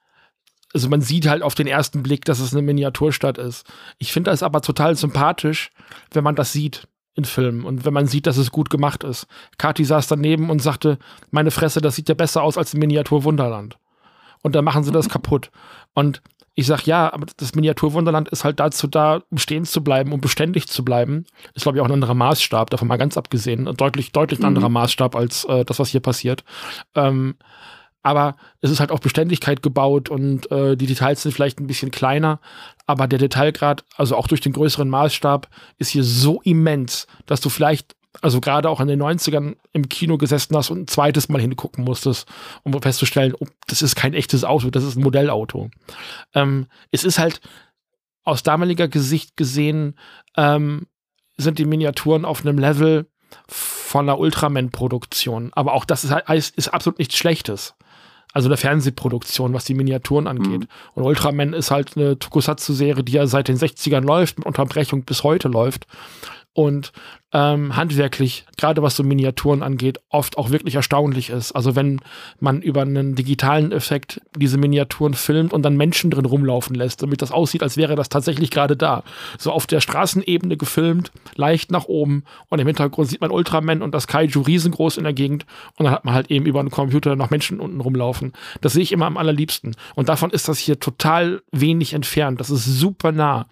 also 0.73 0.89
man 0.89 1.01
sieht 1.01 1.27
halt 1.27 1.43
auf 1.43 1.57
den 1.57 1.66
ersten 1.66 2.03
Blick, 2.03 2.25
dass 2.25 2.39
es 2.39 2.53
eine 2.53 2.62
Miniaturstadt 2.62 3.39
ist. 3.39 3.66
Ich 3.99 4.12
finde 4.12 4.31
das 4.31 4.45
aber 4.45 4.62
total 4.62 4.95
sympathisch, 4.97 5.70
wenn 6.12 6.23
man 6.23 6.37
das 6.37 6.53
sieht 6.53 6.87
in 7.14 7.25
Filmen 7.25 7.64
und 7.64 7.85
wenn 7.85 7.93
man 7.93 8.07
sieht, 8.07 8.27
dass 8.27 8.39
es 8.39 8.53
gut 8.53 8.70
gemacht 8.70 9.05
ist. 9.05 9.27
Kati 9.59 9.85
saß 9.85 10.07
daneben 10.07 10.49
und 10.49 10.62
sagte, 10.62 10.99
meine 11.31 11.51
Fresse, 11.51 11.81
das 11.81 11.97
sieht 11.97 12.09
ja 12.09 12.14
besser 12.14 12.43
aus 12.43 12.57
als 12.57 12.73
ein 12.73 12.79
Miniatur 12.79 13.25
Wunderland. 13.25 13.77
Und 14.43 14.55
dann 14.55 14.64
machen 14.64 14.85
sie 14.85 14.93
das 14.93 15.09
kaputt. 15.09 15.51
Und 15.93 16.23
ich 16.55 16.67
sag 16.67 16.87
ja, 16.87 17.13
aber 17.13 17.27
das 17.37 17.55
Miniaturwunderland 17.55 18.29
ist 18.29 18.45
halt 18.45 18.61
dazu 18.61 18.87
da, 18.87 19.23
um 19.31 19.39
stehen 19.39 19.65
zu 19.65 19.83
bleiben, 19.83 20.13
um 20.13 20.21
beständig 20.21 20.69
zu 20.69 20.85
bleiben. 20.85 21.25
Ist, 21.55 21.63
glaube 21.63 21.79
ich, 21.79 21.83
auch 21.83 21.87
ein 21.87 21.93
anderer 21.93 22.15
Maßstab, 22.15 22.69
davon 22.69 22.89
mal 22.89 22.99
ganz 22.99 23.17
abgesehen. 23.17 23.65
Deutlich, 23.77 24.13
deutlich 24.13 24.41
ein 24.41 24.43
mhm. 24.43 24.49
anderer 24.49 24.69
Maßstab 24.69 25.17
als 25.17 25.45
äh, 25.45 25.65
das, 25.65 25.79
was 25.79 25.89
hier 25.89 26.01
passiert. 26.01 26.45
Ähm, 26.95 27.37
aber 28.03 28.37
es 28.61 28.71
ist 28.71 28.81
halt 28.81 28.91
auf 28.91 29.01
Beständigkeit 29.01 29.63
gebaut 29.63 30.11
und 30.11 30.51
äh, 30.51 30.77
die 30.77 30.87
Details 30.87 31.23
sind 31.23 31.33
vielleicht 31.33 31.61
ein 31.61 31.69
bisschen 31.69 31.91
kleiner, 31.91 32.41
aber 32.87 33.07
der 33.07 33.21
Detailgrad, 33.21 33.85
also 33.97 34.17
auch 34.17 34.27
durch 34.27 34.41
den 34.41 34.53
größeren 34.53 34.89
Maßstab, 34.89 35.49
ist 35.79 35.91
hier 35.91 36.05
so 36.05 36.41
immens, 36.43 37.07
dass 37.27 37.41
du 37.41 37.49
vielleicht, 37.49 37.95
also 38.21 38.41
gerade 38.41 38.69
auch 38.69 38.81
in 38.81 38.89
den 38.89 39.03
90ern 39.03 39.57
im 39.73 39.89
Kino 39.89 40.19
gesessen 40.19 40.57
hast 40.57 40.71
und 40.71 40.81
ein 40.81 40.89
zweites 40.89 41.29
Mal 41.29 41.41
hingucken 41.41 41.85
musstest, 41.85 42.29
um 42.63 42.81
festzustellen, 42.81 43.35
oh, 43.39 43.47
das 43.67 43.83
ist 43.83 43.97
kein 43.97 44.15
echtes 44.15 44.45
Auto, 44.45 44.71
das 44.71 44.85
ist 44.85 44.97
ein 44.97 45.03
Modellauto. 45.03 45.71
Ähm, 46.35 46.67
es 46.91 47.05
ist 47.05 47.19
halt 47.19 47.41
aus 48.25 48.43
damaliger 48.43 48.89
Gesicht 48.89 49.37
gesehen, 49.37 49.97
ähm, 50.37 50.87
sind 51.37 51.59
die 51.59 51.65
Miniaturen 51.65 52.25
auf 52.25 52.45
einem 52.45 52.59
Level 52.59 53.07
von 53.49 54.09
einer 54.09 54.19
Ultraman-Produktion. 54.19 55.51
Aber 55.55 55.73
auch 55.73 55.85
das 55.85 56.05
ist, 56.05 56.57
ist 56.57 56.69
absolut 56.69 56.99
nichts 56.99 57.17
Schlechtes 57.17 57.75
also 58.33 58.49
der 58.49 58.59
Fernsehproduktion, 58.59 59.53
was 59.53 59.65
die 59.65 59.75
Miniaturen 59.75 60.27
angeht. 60.27 60.61
Mhm. 60.61 60.69
Und 60.95 61.05
Ultraman 61.05 61.53
ist 61.53 61.71
halt 61.71 61.97
eine 61.97 62.19
Tokusatsu-Serie, 62.19 63.05
die 63.05 63.13
ja 63.13 63.27
seit 63.27 63.49
den 63.49 63.59
60ern 63.59 64.01
läuft, 64.01 64.39
mit 64.39 64.47
Unterbrechung 64.47 65.05
bis 65.05 65.23
heute 65.23 65.49
läuft. 65.49 65.87
Und 66.55 66.93
ähm, 67.35 67.77
handwerklich, 67.77 68.45
gerade 68.59 68.83
was 68.83 68.95
so 68.95 69.03
Miniaturen 69.03 69.63
angeht, 69.63 70.01
oft 70.11 70.37
auch 70.37 70.51
wirklich 70.51 70.75
erstaunlich 70.75 71.31
ist. 71.31 71.53
Also 71.53 71.75
wenn 71.75 72.01
man 72.41 72.61
über 72.61 72.83
einen 72.83 73.15
digitalen 73.15 73.73
Effekt 73.73 74.21
diese 74.37 74.59
Miniaturen 74.59 75.15
filmt 75.15 75.55
und 75.55 75.63
dann 75.63 75.77
Menschen 75.77 76.11
drin 76.11 76.27
rumlaufen 76.27 76.77
lässt, 76.77 77.03
damit 77.03 77.23
das 77.23 77.33
aussieht, 77.33 77.63
als 77.63 77.79
wäre 77.79 77.97
das 77.97 78.11
tatsächlich 78.11 78.51
gerade 78.51 78.77
da. 78.77 79.03
So 79.39 79.51
auf 79.51 79.67
der 79.67 79.81
Straßenebene 79.81 80.59
gefilmt, 80.59 81.11
leicht 81.35 81.71
nach 81.71 81.87
oben 81.87 82.25
und 82.51 82.59
im 82.59 82.67
Hintergrund 82.67 83.09
sieht 83.09 83.23
man 83.23 83.31
Ultraman 83.31 83.81
und 83.81 83.95
das 83.95 84.07
Kaiju 84.07 84.43
riesengroß 84.43 84.99
in 84.99 85.05
der 85.05 85.15
Gegend 85.15 85.47
und 85.79 85.85
dann 85.85 85.95
hat 85.95 86.05
man 86.05 86.15
halt 86.15 86.31
eben 86.31 86.45
über 86.45 86.61
einen 86.61 86.71
Computer 86.71 87.17
noch 87.17 87.31
Menschen 87.31 87.61
unten 87.61 87.81
rumlaufen. 87.81 88.35
Das 88.61 88.75
sehe 88.75 88.83
ich 88.83 88.93
immer 88.93 89.07
am 89.07 89.17
allerliebsten. 89.17 89.75
Und 89.95 90.11
davon 90.11 90.31
ist 90.31 90.49
das 90.49 90.59
hier 90.59 90.79
total 90.79 91.41
wenig 91.51 91.95
entfernt. 91.95 92.41
Das 92.41 92.51
ist 92.51 92.67
super 92.67 93.11
nah. 93.11 93.47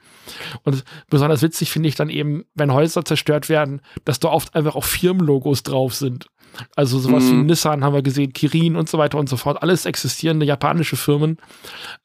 Und 0.65 0.85
besonders 1.09 1.41
witzig 1.43 1.71
finde 1.71 1.89
ich 1.89 1.95
dann 1.95 2.11
eben, 2.11 2.45
wenn 2.55 2.73
Häuser 2.73 2.90
zerstört 2.95 3.49
werden, 3.49 3.61
werden, 3.61 3.81
dass 4.05 4.21
da 4.21 4.29
oft 4.29 4.55
einfach 4.55 4.77
auch 4.77 4.85
Firmenlogos 4.85 5.63
drauf 5.63 5.95
sind. 5.95 6.27
Also 6.75 6.99
sowas 6.99 7.25
mhm. 7.25 7.31
wie 7.31 7.45
Nissan 7.45 7.85
haben 7.85 7.95
wir 7.95 8.03
gesehen, 8.03 8.33
Kirin 8.33 8.75
und 8.75 8.89
so 8.89 8.99
weiter 8.99 9.19
und 9.19 9.29
so 9.29 9.37
fort. 9.37 9.63
Alles 9.63 9.87
existierende 9.87 10.45
japanische 10.45 10.97
Firmen, 10.97 11.39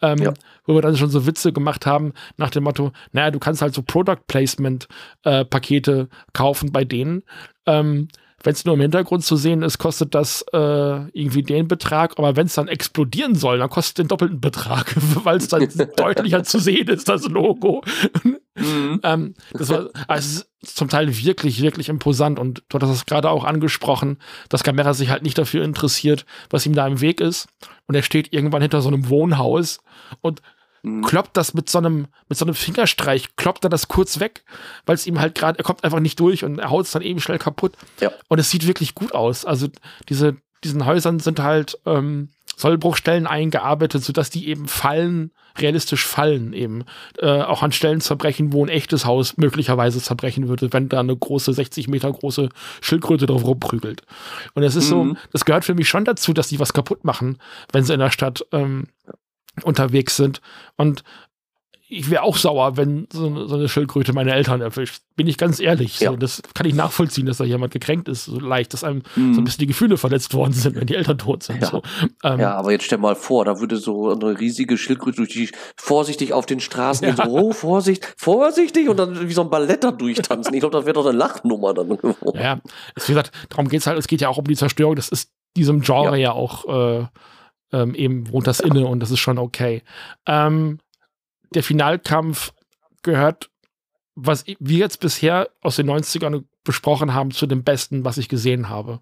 ähm, 0.01 0.19
ja. 0.19 0.33
wo 0.65 0.75
wir 0.75 0.81
dann 0.83 0.97
schon 0.97 1.09
so 1.09 1.25
Witze 1.25 1.51
gemacht 1.51 1.87
haben 1.87 2.13
nach 2.37 2.51
dem 2.51 2.63
Motto, 2.63 2.91
naja, 3.11 3.31
du 3.31 3.39
kannst 3.39 3.63
halt 3.63 3.73
so 3.73 3.81
Product 3.81 4.21
Placement 4.27 4.87
äh, 5.23 5.45
Pakete 5.45 6.09
kaufen 6.33 6.71
bei 6.71 6.85
denen. 6.85 7.23
Ähm, 7.65 8.07
wenn 8.43 8.53
es 8.53 8.63
nur 8.63 8.75
im 8.75 8.81
Hintergrund 8.81 9.23
zu 9.23 9.35
sehen 9.37 9.63
ist, 9.63 9.79
kostet 9.79 10.13
das 10.13 10.45
äh, 10.53 10.57
irgendwie 10.57 11.41
den 11.41 11.67
Betrag. 11.67 12.13
Aber 12.19 12.35
wenn 12.35 12.45
es 12.45 12.53
dann 12.53 12.67
explodieren 12.67 13.33
soll, 13.33 13.57
dann 13.57 13.69
kostet 13.71 13.97
es 13.97 14.03
den 14.03 14.07
doppelten 14.09 14.39
Betrag, 14.39 14.93
weil 15.23 15.37
es 15.37 15.47
dann 15.47 15.67
deutlicher 15.97 16.43
zu 16.43 16.59
sehen 16.59 16.87
ist, 16.89 17.09
das 17.09 17.27
Logo. 17.27 17.81
Mhm. 18.55 19.01
ähm, 19.03 19.33
das 19.51 19.69
war 19.69 19.89
also 20.07 20.43
zum 20.63 20.89
Teil 20.89 21.15
wirklich, 21.17 21.61
wirklich 21.61 21.89
imposant. 21.89 22.39
Und 22.39 22.63
du 22.69 22.75
hattest 22.75 22.93
es 22.93 23.05
gerade 23.05 23.29
auch 23.29 23.43
angesprochen, 23.43 24.17
dass 24.49 24.63
Gamera 24.63 24.93
sich 24.93 25.09
halt 25.09 25.23
nicht 25.23 25.37
dafür 25.37 25.63
interessiert, 25.63 26.25
was 26.49 26.65
ihm 26.65 26.73
da 26.73 26.87
im 26.87 27.01
Weg 27.01 27.21
ist. 27.21 27.47
Und 27.87 27.95
er 27.95 28.03
steht 28.03 28.33
irgendwann 28.33 28.61
hinter 28.61 28.81
so 28.81 28.87
einem 28.87 29.09
Wohnhaus 29.09 29.79
und 30.21 30.41
mhm. 30.83 31.03
kloppt 31.03 31.37
das 31.37 31.53
mit 31.53 31.69
so 31.69 31.77
einem, 31.77 32.07
mit 32.29 32.37
so 32.37 32.45
einem 32.45 32.55
Fingerstreich, 32.55 33.35
kloppt 33.35 33.63
er 33.65 33.69
das 33.69 33.87
kurz 33.87 34.19
weg, 34.19 34.43
weil 34.85 34.95
es 34.95 35.05
ihm 35.05 35.19
halt 35.19 35.35
gerade, 35.35 35.59
er 35.59 35.63
kommt 35.65 35.83
einfach 35.83 35.99
nicht 35.99 36.19
durch 36.19 36.43
und 36.43 36.59
er 36.59 36.69
haut 36.69 36.85
es 36.85 36.91
dann 36.91 37.01
eben 37.01 37.19
schnell 37.19 37.39
kaputt. 37.39 37.73
Ja. 37.99 38.11
Und 38.27 38.39
es 38.39 38.49
sieht 38.49 38.67
wirklich 38.67 38.95
gut 38.95 39.13
aus. 39.13 39.45
Also 39.45 39.67
diese, 40.09 40.37
diesen 40.63 40.85
Häusern 40.85 41.19
sind 41.19 41.39
halt 41.39 41.77
ähm, 41.85 42.29
Sollbruchstellen 42.55 43.27
eingearbeitet, 43.27 44.03
sodass 44.03 44.29
die 44.29 44.47
eben 44.47 44.67
fallen, 44.67 45.31
realistisch 45.57 46.05
fallen 46.05 46.53
eben. 46.53 46.85
Äh, 47.19 47.41
auch 47.41 47.63
an 47.63 47.71
Stellen 47.71 48.01
zerbrechen, 48.01 48.53
wo 48.53 48.65
ein 48.65 48.69
echtes 48.69 49.05
Haus 49.05 49.37
möglicherweise 49.37 50.01
zerbrechen 50.01 50.47
würde, 50.47 50.71
wenn 50.73 50.89
da 50.89 50.99
eine 50.99 51.15
große, 51.15 51.53
60 51.53 51.87
Meter 51.87 52.11
große 52.11 52.49
Schildkröte 52.81 53.25
drauf 53.25 53.43
rumprügelt. 53.43 54.03
Und 54.53 54.63
es 54.63 54.75
ist 54.75 54.85
mhm. 54.85 54.89
so, 54.89 55.17
das 55.31 55.45
gehört 55.45 55.65
für 55.65 55.75
mich 55.75 55.89
schon 55.89 56.05
dazu, 56.05 56.33
dass 56.33 56.47
die 56.47 56.59
was 56.59 56.73
kaputt 56.73 57.03
machen, 57.03 57.37
wenn 57.71 57.83
sie 57.83 57.93
in 57.93 57.99
der 57.99 58.11
Stadt 58.11 58.45
ähm, 58.51 58.87
unterwegs 59.63 60.17
sind. 60.17 60.41
Und 60.75 61.03
ich 61.95 62.09
wäre 62.09 62.23
auch 62.23 62.37
sauer, 62.37 62.75
wenn 62.77 63.07
so, 63.11 63.47
so, 63.47 63.55
eine 63.55 63.69
Schildkröte 63.69 64.11
meine 64.11 64.33
Eltern 64.33 64.61
erwischt. 64.61 65.01
Bin 65.15 65.27
ich 65.27 65.37
ganz 65.37 65.59
ehrlich. 65.59 65.99
Ja. 66.01 66.11
So, 66.11 66.17
das 66.17 66.41
kann 66.53 66.67
ich 66.67 66.75
nachvollziehen, 66.75 67.25
dass 67.25 67.37
da 67.37 67.45
jemand 67.45 67.71
gekränkt 67.71 68.09
ist, 68.09 68.25
so 68.25 68.39
leicht, 68.39 68.73
dass 68.73 68.83
einem 68.83 69.01
mm. 69.15 69.33
so 69.33 69.41
ein 69.41 69.43
bisschen 69.45 69.59
die 69.59 69.67
Gefühle 69.67 69.97
verletzt 69.97 70.33
worden 70.33 70.51
sind, 70.51 70.75
wenn 70.75 70.87
die 70.87 70.95
Eltern 70.95 71.17
tot 71.17 71.43
sind. 71.43 71.61
Ja, 71.61 71.69
so. 71.69 71.81
ähm, 72.23 72.39
ja 72.39 72.55
aber 72.55 72.71
jetzt 72.71 72.83
stell 72.83 72.97
mal 72.97 73.15
vor, 73.15 73.45
da 73.45 73.59
würde 73.59 73.77
so 73.77 74.11
eine 74.11 74.37
riesige 74.39 74.77
Schildkröte 74.77 75.17
durch 75.17 75.29
die 75.29 75.49
vorsichtig 75.77 76.33
auf 76.33 76.45
den 76.45 76.59
Straßen 76.59 77.07
ja. 77.07 77.15
so, 77.15 77.23
oh, 77.23 77.51
Vorsicht, 77.53 78.13
vorsichtig 78.17 78.89
und 78.89 78.97
dann 78.97 79.27
wie 79.27 79.33
so 79.33 79.41
ein 79.41 79.49
Ballett 79.49 79.83
da 79.83 79.91
durchtanzen. 79.91 80.53
Ich 80.53 80.59
glaube, 80.59 80.75
das 80.75 80.85
wäre 80.85 80.93
doch 80.93 81.05
eine 81.05 81.17
Lachnummer 81.17 81.73
dann. 81.73 81.89
ja, 82.33 82.59
wie 82.95 83.07
gesagt, 83.07 83.31
darum 83.49 83.69
geht 83.69 83.79
es 83.79 83.87
halt, 83.87 83.97
es 83.97 84.07
geht 84.07 84.21
ja 84.21 84.27
auch 84.27 84.37
um 84.37 84.45
die 84.45 84.55
Zerstörung. 84.55 84.95
Das 84.95 85.09
ist 85.09 85.31
diesem 85.55 85.81
Genre 85.81 86.17
ja, 86.17 86.23
ja 86.23 86.31
auch 86.33 86.99
äh, 87.01 87.05
ähm, 87.71 87.95
eben 87.95 88.31
wohnt 88.31 88.47
das 88.47 88.59
inne 88.59 88.85
und 88.85 88.99
das 88.99 89.11
ist 89.11 89.19
schon 89.19 89.37
okay. 89.37 89.81
Ähm, 90.25 90.79
der 91.55 91.63
Finalkampf 91.63 92.53
gehört, 93.03 93.49
was 94.15 94.45
wir 94.45 94.77
jetzt 94.77 95.01
bisher 95.01 95.49
aus 95.61 95.75
den 95.75 95.89
90ern 95.89 96.45
besprochen 96.63 97.13
haben, 97.13 97.31
zu 97.31 97.45
dem 97.45 97.63
Besten, 97.63 98.05
was 98.05 98.17
ich 98.17 98.29
gesehen 98.29 98.69
habe. 98.69 99.01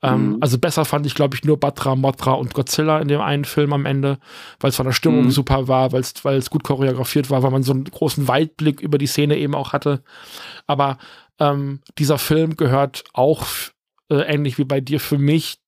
Ähm, 0.00 0.30
mhm. 0.30 0.38
also 0.40 0.58
besser 0.58 0.84
fand 0.84 1.06
ich, 1.06 1.14
glaube 1.14 1.34
ich, 1.34 1.44
nur 1.44 1.58
Batra, 1.58 1.96
Motra 1.96 2.32
und 2.32 2.54
Godzilla 2.54 2.98
in 2.98 3.08
dem 3.08 3.20
einen 3.20 3.44
Film 3.44 3.72
am 3.72 3.84
Ende, 3.84 4.18
weil 4.60 4.70
es 4.70 4.76
von 4.76 4.86
der 4.86 4.92
Stimmung 4.92 5.24
mhm. 5.24 5.30
super 5.30 5.68
war, 5.68 5.92
weil 5.92 6.00
es 6.00 6.50
gut 6.50 6.64
choreografiert 6.64 7.30
war, 7.30 7.42
weil 7.42 7.50
man 7.50 7.62
so 7.62 7.72
einen 7.72 7.84
großen 7.84 8.26
Weitblick 8.26 8.80
über 8.80 8.96
die 8.96 9.06
Szene 9.06 9.36
eben 9.36 9.54
auch 9.54 9.72
hatte. 9.72 10.02
Aber 10.66 10.98
ähm, 11.38 11.80
dieser 11.98 12.18
Film 12.18 12.56
gehört 12.56 13.04
auch 13.12 13.44
äh, 14.08 14.22
ähnlich 14.22 14.56
wie 14.56 14.64
bei 14.64 14.80
dir 14.80 15.00
für 15.00 15.18
mich 15.18 15.58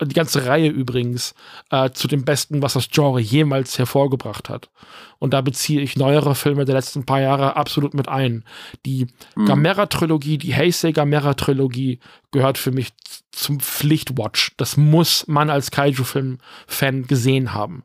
die 0.00 0.14
ganze 0.14 0.46
Reihe 0.46 0.68
übrigens, 0.68 1.34
äh, 1.70 1.90
zu 1.90 2.08
dem 2.08 2.24
Besten, 2.24 2.62
was 2.62 2.74
das 2.74 2.88
Genre 2.88 3.20
jemals 3.20 3.78
hervorgebracht 3.78 4.48
hat. 4.48 4.70
Und 5.18 5.32
da 5.32 5.40
beziehe 5.40 5.80
ich 5.80 5.96
neuere 5.96 6.34
Filme 6.34 6.64
der 6.64 6.74
letzten 6.74 7.06
paar 7.06 7.20
Jahre 7.20 7.56
absolut 7.56 7.94
mit 7.94 8.08
ein. 8.08 8.44
Die 8.84 9.06
mhm. 9.36 9.46
Gamera-Trilogie, 9.46 10.38
die 10.38 10.54
Heisei 10.54 10.92
Gamera-Trilogie 10.92 12.00
gehört 12.30 12.58
für 12.58 12.72
mich 12.72 12.92
zum 13.30 13.60
Pflichtwatch. 13.60 14.52
Das 14.56 14.76
muss 14.76 15.26
man 15.26 15.50
als 15.50 15.70
Kaiju-Film-Fan 15.70 17.06
gesehen 17.06 17.54
haben. 17.54 17.84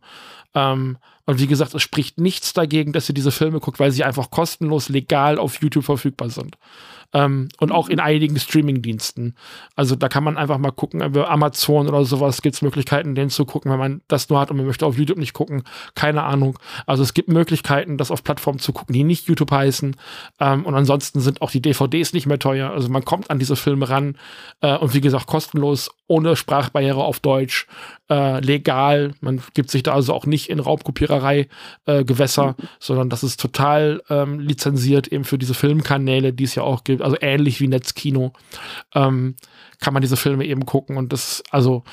Ähm, 0.55 0.97
und 1.25 1.39
wie 1.39 1.47
gesagt, 1.47 1.75
es 1.75 1.83
spricht 1.83 2.17
nichts 2.17 2.53
dagegen, 2.53 2.91
dass 2.91 3.07
ihr 3.07 3.13
diese 3.13 3.31
Filme 3.31 3.59
guckt, 3.59 3.79
weil 3.79 3.91
sie 3.91 4.03
einfach 4.03 4.31
kostenlos 4.31 4.89
legal 4.89 5.37
auf 5.37 5.61
YouTube 5.61 5.85
verfügbar 5.85 6.31
sind. 6.31 6.57
Ähm, 7.11 7.49
und 7.59 7.71
auch 7.71 7.89
in 7.89 7.99
einigen 7.99 8.37
Streaming-Diensten. 8.37 9.35
Also 9.75 9.95
da 9.95 10.09
kann 10.09 10.23
man 10.23 10.37
einfach 10.37 10.59
mal 10.59 10.71
gucken, 10.71 11.01
über 11.01 11.29
Amazon 11.29 11.87
oder 11.87 12.05
sowas 12.05 12.41
gibt 12.41 12.55
es 12.55 12.61
Möglichkeiten, 12.61 13.15
den 13.15 13.29
zu 13.29 13.45
gucken, 13.45 13.71
wenn 13.71 13.79
man 13.79 14.01
das 14.07 14.29
nur 14.29 14.39
hat 14.39 14.51
und 14.51 14.57
man 14.57 14.67
möchte 14.67 14.85
auf 14.85 14.97
YouTube 14.97 15.17
nicht 15.17 15.33
gucken. 15.33 15.63
Keine 15.95 16.23
Ahnung. 16.23 16.59
Also 16.85 17.01
es 17.01 17.15
gibt 17.15 17.29
Möglichkeiten, 17.29 17.97
das 17.97 18.11
auf 18.11 18.23
Plattformen 18.23 18.59
zu 18.59 18.73
gucken, 18.73 18.93
die 18.93 19.03
nicht 19.03 19.27
YouTube 19.27 19.51
heißen. 19.51 19.95
Ähm, 20.39 20.65
und 20.65 20.75
ansonsten 20.75 21.19
sind 21.19 21.41
auch 21.41 21.49
die 21.49 21.61
DVDs 21.61 22.13
nicht 22.13 22.27
mehr 22.27 22.39
teuer. 22.39 22.69
Also 22.69 22.89
man 22.89 23.03
kommt 23.03 23.31
an 23.31 23.39
diese 23.39 23.55
Filme 23.55 23.89
ran. 23.89 24.15
Äh, 24.61 24.77
und 24.77 24.93
wie 24.93 25.01
gesagt, 25.01 25.25
kostenlos, 25.25 25.89
ohne 26.07 26.35
Sprachbarriere 26.35 27.03
auf 27.03 27.19
Deutsch, 27.19 27.67
äh, 28.09 28.39
legal. 28.39 29.13
Man 29.21 29.41
gibt 29.53 29.69
sich 29.69 29.83
da 29.83 29.93
also 29.93 30.13
auch 30.13 30.25
nicht 30.25 30.49
in 30.49 30.59
Raubkopiererei 30.59 31.47
äh, 31.85 32.03
Gewässer, 32.03 32.55
mhm. 32.57 32.67
sondern 32.79 33.09
das 33.09 33.23
ist 33.23 33.39
total 33.39 34.01
ähm, 34.09 34.39
lizenziert 34.39 35.07
eben 35.07 35.23
für 35.23 35.37
diese 35.37 35.53
Filmkanäle, 35.53 36.33
die 36.33 36.43
es 36.43 36.55
ja 36.55 36.63
auch 36.63 36.83
gibt 36.83 36.98
also 37.01 37.17
ähnlich 37.19 37.59
wie 37.59 37.67
Netzkino, 37.67 38.33
ähm, 38.95 39.35
kann 39.79 39.93
man 39.93 40.01
diese 40.01 40.17
Filme 40.17 40.45
eben 40.45 40.65
gucken. 40.65 40.97
Und 40.97 41.13
das, 41.13 41.43
also, 41.51 41.83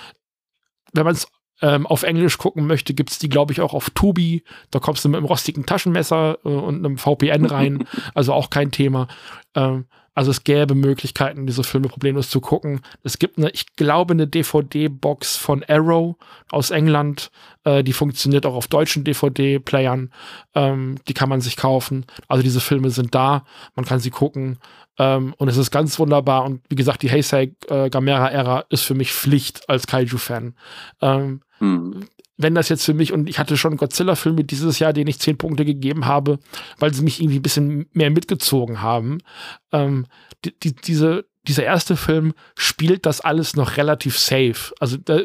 wenn 0.93 1.05
man 1.05 1.15
es 1.15 1.27
ähm, 1.63 1.87
auf 1.87 2.03
Englisch 2.03 2.39
gucken 2.39 2.67
möchte, 2.67 2.95
gibt 2.95 3.11
es 3.11 3.19
die, 3.19 3.29
glaube 3.29 3.53
ich, 3.53 3.61
auch 3.61 3.75
auf 3.75 3.91
Tubi. 3.91 4.45
Da 4.71 4.79
kommst 4.79 5.05
du 5.05 5.09
mit 5.09 5.17
einem 5.17 5.27
rostigen 5.27 5.67
Taschenmesser 5.67 6.39
äh, 6.45 6.49
und 6.49 6.85
einem 6.85 6.99
VPN 6.99 7.47
rein. 7.47 7.87
also 8.15 8.33
auch 8.33 8.51
kein 8.51 8.71
Thema. 8.71 9.09
Ähm, 9.55 9.87
also 10.17 10.31
es 10.31 10.45
gäbe 10.45 10.75
Möglichkeiten, 10.75 11.47
diese 11.47 11.63
Filme 11.63 11.89
problemlos 11.89 12.31
zu 12.31 12.41
gucken. 12.41 12.81
Es 13.03 13.19
gibt 13.19 13.37
eine, 13.37 13.51
ich 13.51 13.77
glaube, 13.77 14.15
eine 14.15 14.27
DVD-Box 14.27 15.37
von 15.37 15.63
Arrow 15.69 16.17
aus 16.51 16.71
England. 16.71 17.31
Äh, 17.65 17.85
die 17.85 17.93
funktioniert 17.93 18.47
auch 18.47 18.55
auf 18.55 18.67
deutschen 18.67 19.05
DVD-Playern. 19.05 20.11
Ähm, 20.55 20.97
die 21.07 21.13
kann 21.13 21.29
man 21.29 21.43
sich 21.43 21.59
kaufen. 21.59 22.07
Also 22.29 22.43
diese 22.43 22.61
Filme 22.61 22.89
sind 22.89 23.15
da. 23.15 23.45
Man 23.75 23.85
kann 23.85 24.01
sie 24.01 24.11
gucken. 24.11 24.59
Ähm, 24.99 25.35
und 25.37 25.49
es 25.49 25.57
ist 25.57 25.71
ganz 25.71 25.99
wunderbar. 25.99 26.45
Und 26.45 26.63
wie 26.69 26.77
gesagt, 26.77 27.03
die 27.03 27.11
Heisei 27.11 27.55
äh, 27.69 27.91
Gamera-Ära 27.91 28.65
ist 28.71 28.83
für 28.83 28.95
mich 28.95 29.13
Pflicht 29.13 29.69
als 29.69 29.87
Kaiju-Fan. 29.87 30.55
Ähm, 31.03 31.41
mhm. 31.61 32.07
wenn 32.37 32.55
das 32.55 32.69
jetzt 32.69 32.85
für 32.85 32.95
mich, 32.95 33.13
und 33.13 33.29
ich 33.29 33.39
hatte 33.39 33.57
schon 33.57 33.77
Godzilla-Filme 33.77 34.45
dieses 34.45 34.79
Jahr, 34.79 34.93
denen 34.93 35.09
ich 35.09 35.21
zehn 35.21 35.39
Punkte 35.39 35.65
gegeben 35.65 36.07
habe, 36.07 36.39
weil 36.79 36.93
sie 36.93 37.03
mich 37.03 37.21
irgendwie 37.21 37.39
ein 37.39 37.43
bisschen 37.43 37.87
mehr 37.93 38.11
mitgezogen 38.11 38.83
haben. 38.83 39.19
Ähm, 39.73 40.07
die, 40.45 40.59
die, 40.59 40.75
diese, 40.75 41.27
dieser 41.47 41.65
erste 41.65 41.97
Film 41.97 42.35
spielt 42.57 43.07
das 43.07 43.21
alles 43.21 43.57
noch 43.57 43.77
relativ 43.77 44.19
safe. 44.19 44.75
Also 44.81 44.97
da, 44.97 45.21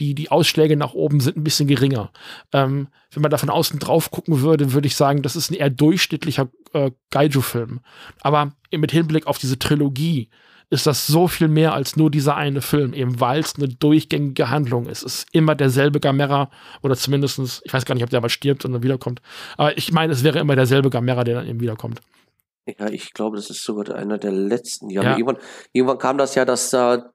die, 0.00 0.14
die 0.14 0.30
Ausschläge 0.30 0.76
nach 0.76 0.94
oben 0.94 1.20
sind 1.20 1.36
ein 1.36 1.44
bisschen 1.44 1.68
geringer. 1.68 2.10
Ähm, 2.52 2.88
wenn 3.10 3.22
man 3.22 3.30
da 3.30 3.38
von 3.38 3.50
außen 3.50 3.78
drauf 3.78 4.10
gucken 4.10 4.40
würde, 4.40 4.72
würde 4.72 4.86
ich 4.86 4.96
sagen, 4.96 5.22
das 5.22 5.36
ist 5.36 5.50
ein 5.50 5.54
eher 5.54 5.70
durchschnittlicher 5.70 6.48
äh, 6.72 6.90
Gaiju-Film. 7.10 7.80
Aber 8.20 8.52
mit 8.70 8.92
Hinblick 8.92 9.26
auf 9.26 9.38
diese 9.38 9.58
Trilogie 9.58 10.30
ist 10.68 10.86
das 10.86 11.06
so 11.06 11.28
viel 11.28 11.48
mehr 11.48 11.74
als 11.74 11.96
nur 11.96 12.10
dieser 12.10 12.36
eine 12.36 12.60
Film, 12.60 12.92
eben 12.92 13.20
weil 13.20 13.40
es 13.40 13.54
eine 13.56 13.68
durchgängige 13.68 14.50
Handlung 14.50 14.86
ist. 14.86 15.04
Es 15.04 15.18
ist 15.18 15.28
immer 15.32 15.54
derselbe 15.54 16.00
Gamera 16.00 16.50
oder 16.82 16.96
zumindestens, 16.96 17.62
ich 17.64 17.72
weiß 17.72 17.84
gar 17.84 17.94
nicht, 17.94 18.02
ob 18.02 18.10
der 18.10 18.20
mal 18.20 18.28
stirbt 18.28 18.64
und 18.64 18.72
dann 18.72 18.82
wiederkommt, 18.82 19.22
aber 19.56 19.78
ich 19.78 19.92
meine, 19.92 20.12
es 20.12 20.24
wäre 20.24 20.40
immer 20.40 20.56
derselbe 20.56 20.90
Gamera, 20.90 21.22
der 21.22 21.36
dann 21.36 21.46
eben 21.46 21.60
wiederkommt. 21.60 22.00
Ja, 22.66 22.88
ich 22.88 23.12
glaube, 23.12 23.36
das 23.36 23.48
ist 23.48 23.62
sogar 23.62 23.94
einer 23.94 24.18
der 24.18 24.32
letzten 24.32 24.90
Jahre. 24.90 25.10
Ja. 25.10 25.16
Irgendwann, 25.16 25.38
irgendwann 25.72 25.98
kam 25.98 26.18
das 26.18 26.34
ja, 26.34 26.44
dass 26.44 26.70
da 26.70 27.12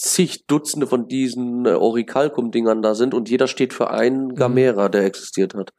zig 0.00 0.46
Dutzende 0.46 0.86
von 0.86 1.08
diesen 1.08 1.66
äh, 1.66 1.70
Orichalcum-Dingern 1.70 2.80
da 2.80 2.94
sind 2.94 3.12
und 3.12 3.28
jeder 3.28 3.46
steht 3.46 3.74
für 3.74 3.90
einen 3.90 4.28
mhm. 4.28 4.34
Gamera, 4.34 4.88
der 4.88 5.04
existiert 5.04 5.54
hat. 5.54 5.72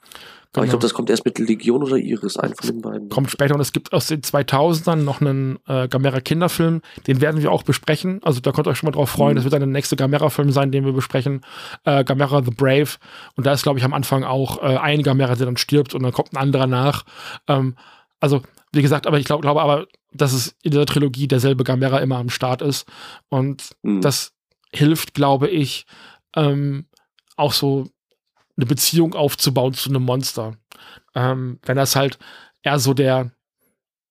Aber 0.54 0.66
ich 0.66 0.70
glaube, 0.70 0.82
genau. 0.82 0.82
das 0.82 0.94
kommt 0.94 1.10
erst 1.10 1.24
mit 1.24 1.40
Legion 1.40 1.82
oder 1.82 1.96
Iris, 1.96 2.36
ein 2.36 2.54
von 2.54 2.68
den 2.68 2.82
beiden. 2.82 3.10
Kommt 3.10 3.32
später 3.32 3.56
und 3.56 3.62
es 3.62 3.72
gibt 3.72 3.94
aus 3.94 4.08
den 4.08 4.22
2000ern 4.22 4.98
noch 4.98 5.22
einen 5.22 5.60
äh, 5.66 5.88
Gamera-Kinderfilm, 5.88 6.82
den 7.08 7.22
werden 7.22 7.42
wir 7.42 7.54
auch 7.54 7.64
besprechen. 7.64 8.20
Also 8.22 8.42
da 8.42 8.52
könnt 8.52 8.68
ihr 8.68 8.72
euch 8.72 8.78
schon 8.78 8.88
mal 8.88 8.92
drauf 8.92 9.10
freuen. 9.10 9.34
Mhm. 9.34 9.36
Das 9.36 9.44
wird 9.46 9.54
dann 9.54 9.62
der 9.62 9.68
nächste 9.68 9.96
Gamera-Film 9.96 10.52
sein, 10.52 10.72
den 10.72 10.86
wir 10.86 10.92
besprechen. 10.92 11.42
Äh, 11.86 12.04
Gamera 12.04 12.44
the 12.44 12.52
Brave. 12.52 12.90
Und 13.36 13.48
da 13.48 13.54
ist, 13.54 13.64
glaube 13.64 13.80
ich, 13.80 13.86
am 13.86 13.94
Anfang 13.94 14.26
auch 14.26 14.62
äh, 14.62 14.78
ein 14.78 15.04
Gamera, 15.04 15.36
der 15.36 15.46
dann 15.46 15.58
stirbt 15.58 15.96
und 15.96 16.04
dann 16.04 16.12
kommt 16.12 16.34
ein 16.34 16.38
anderer 16.38 16.68
nach. 16.68 17.06
Ähm, 17.48 17.76
also, 18.20 18.42
wie 18.74 18.82
gesagt, 18.82 19.08
aber 19.08 19.20
ich 19.20 19.26
glaube, 19.26 19.42
glaube 19.42 19.62
aber, 19.62 19.88
dass 20.14 20.34
es 20.34 20.56
in 20.62 20.72
dieser 20.72 20.86
Trilogie 20.86 21.28
derselbe 21.28 21.64
Gamera 21.64 22.00
immer 22.00 22.18
am 22.18 22.30
Start 22.30 22.62
ist. 22.62 22.88
Und 23.30 23.72
mhm. 23.82 24.02
das 24.02 24.34
hilft, 24.74 25.14
glaube 25.14 25.48
ich, 25.48 25.86
ähm, 26.36 26.86
auch 27.36 27.54
so 27.54 27.88
eine 28.58 28.66
Beziehung 28.66 29.14
aufzubauen 29.14 29.74
zu 29.74 29.90
einem 29.90 30.04
Monster. 30.04 30.58
Ähm, 31.16 31.60
wenn 31.64 31.78
das 31.78 31.96
halt 31.96 32.20
eher 32.64 32.80
so 32.80 32.94
der, 32.94 33.32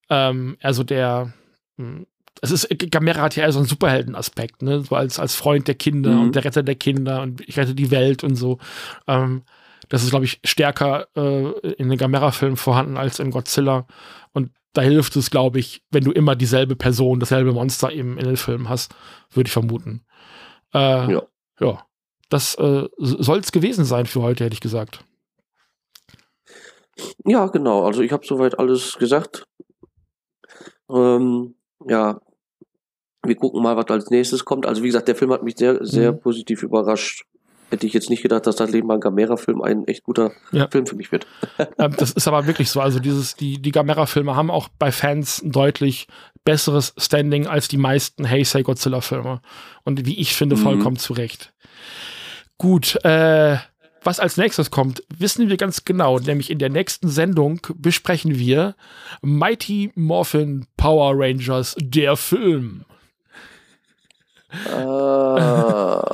ähm, 0.09 0.57
eher 0.61 0.74
so 0.74 0.84
der, 0.84 1.32
hm, 1.76 2.07
es 2.42 2.51
ist, 2.51 2.68
Gamera 2.90 3.22
hat 3.22 3.36
ja 3.36 3.44
eher 3.44 3.53
so 3.53 3.59
einen 3.59 3.68
Superhelden-Aspekt, 3.68 4.62
ne? 4.62 4.82
So 4.82 4.96
als, 4.96 5.18
als 5.18 5.34
Freund 5.34 5.68
der 5.68 5.74
Kinder 5.74 6.12
mhm. 6.12 6.22
und 6.22 6.34
der 6.34 6.44
Retter 6.44 6.62
der 6.62 6.74
Kinder 6.74 7.22
und 7.22 7.46
ich 7.46 7.59
rette 7.59 7.74
die 7.74 7.90
Welt 7.90 8.24
und 8.24 8.36
so. 8.36 8.59
Ähm, 9.07 9.42
das 9.91 10.03
ist, 10.03 10.11
glaube 10.11 10.24
ich, 10.24 10.41
stärker 10.45 11.09
äh, 11.14 11.72
in 11.72 11.91
den 11.91 11.99
Gamera-Filmen 11.99 12.57
vorhanden 12.57 12.97
als 12.97 13.18
in 13.18 13.30
Godzilla. 13.30 13.86
Und 14.32 14.51
da 14.72 14.80
hilft 14.80 15.16
es, 15.16 15.30
glaube 15.30 15.59
ich, 15.59 15.82
wenn 15.91 16.05
du 16.05 16.12
immer 16.12 16.34
dieselbe 16.34 16.76
Person, 16.76 17.20
dasselbe 17.20 17.53
Monster 17.53 17.93
eben 17.93 18.16
in 18.16 18.24
den 18.24 18.38
Filmen 18.38 18.68
hast, 18.68 18.95
würde 19.30 19.49
ich 19.49 19.53
vermuten. 19.53 20.07
Äh, 20.72 21.12
ja. 21.12 21.22
Ja 21.61 21.84
das 22.30 22.55
äh, 22.55 22.88
soll 22.97 23.38
es 23.38 23.53
gewesen 23.53 23.84
sein 23.84 24.07
für 24.07 24.22
heute, 24.22 24.45
hätte 24.45 24.55
ich 24.55 24.61
gesagt. 24.61 25.05
Ja, 27.24 27.47
genau. 27.49 27.84
Also 27.84 28.03
ich 28.03 28.12
habe 28.12 28.24
soweit 28.24 28.59
alles 28.59 28.97
gesagt. 28.99 29.47
Ähm, 30.88 31.57
ja, 31.86 32.20
wir 33.22 33.34
gucken 33.34 33.62
mal, 33.62 33.76
was 33.76 33.86
als 33.88 34.11
nächstes 34.11 34.45
kommt. 34.45 34.64
Also 34.64 34.82
wie 34.82 34.86
gesagt, 34.86 35.09
der 35.09 35.16
Film 35.16 35.32
hat 35.32 35.43
mich 35.43 35.57
sehr, 35.57 35.84
sehr 35.84 36.12
mhm. 36.12 36.20
positiv 36.20 36.62
überrascht. 36.62 37.24
Hätte 37.70 37.86
ich 37.86 37.92
jetzt 37.92 38.10
nicht 38.10 38.22
gedacht, 38.22 38.46
dass 38.46 38.56
das 38.56 38.70
Leben 38.70 38.90
ein 38.90 39.00
Gamera-Film 39.00 39.62
ein 39.62 39.86
echt 39.86 40.02
guter 40.02 40.32
ja. 40.52 40.68
Film 40.68 40.86
für 40.86 40.96
mich 40.96 41.12
wird. 41.12 41.26
ähm, 41.78 41.94
das 41.96 42.10
ist 42.10 42.28
aber 42.28 42.46
wirklich 42.46 42.68
so. 42.68 42.80
Also 42.80 42.98
dieses, 42.98 43.36
die, 43.36 43.62
die 43.62 43.72
Gamera-Filme 43.72 44.36
haben 44.36 44.50
auch 44.50 44.68
bei 44.78 44.90
Fans 44.90 45.42
ein 45.42 45.52
deutlich 45.52 46.08
besseres 46.44 46.94
Standing 46.98 47.46
als 47.46 47.68
die 47.68 47.76
meisten 47.76 48.28
Heisei 48.28 48.62
Godzilla-Filme. 48.62 49.40
Und 49.84 50.04
wie 50.04 50.18
ich 50.18 50.34
finde, 50.34 50.56
mhm. 50.56 50.60
vollkommen 50.60 50.96
zu 50.96 51.12
Recht. 51.12 51.52
Gut, 52.58 53.02
äh, 53.04 53.56
was 54.02 54.18
als 54.18 54.36
nächstes 54.36 54.70
kommt, 54.70 55.02
wissen 55.08 55.48
wir 55.48 55.56
ganz 55.56 55.84
genau, 55.84 56.18
nämlich 56.18 56.50
in 56.50 56.58
der 56.58 56.70
nächsten 56.70 57.08
Sendung 57.08 57.60
besprechen 57.74 58.38
wir 58.38 58.74
Mighty 59.20 59.92
Morphin 59.94 60.66
Power 60.76 61.12
Rangers, 61.14 61.76
der 61.78 62.16
Film. 62.16 62.84
Ah, 64.72 66.05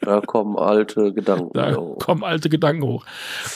da 0.00 0.20
kommen 0.20 0.56
alte 0.58 1.12
Gedanken 1.12 1.50
da 1.52 1.74
hoch. 1.74 1.98
kommen 1.98 2.24
alte 2.24 2.48
Gedanken 2.48 2.84
hoch. 2.84 3.04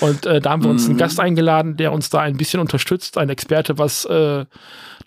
Und 0.00 0.26
äh, 0.26 0.40
da 0.40 0.50
haben 0.50 0.64
wir 0.64 0.70
uns 0.70 0.86
einen 0.86 0.94
mhm. 0.94 0.98
Gast 0.98 1.20
eingeladen, 1.20 1.76
der 1.76 1.92
uns 1.92 2.10
da 2.10 2.20
ein 2.20 2.36
bisschen 2.36 2.60
unterstützt, 2.60 3.18
ein 3.18 3.30
Experte, 3.30 3.78
was 3.78 4.04
äh, 4.04 4.44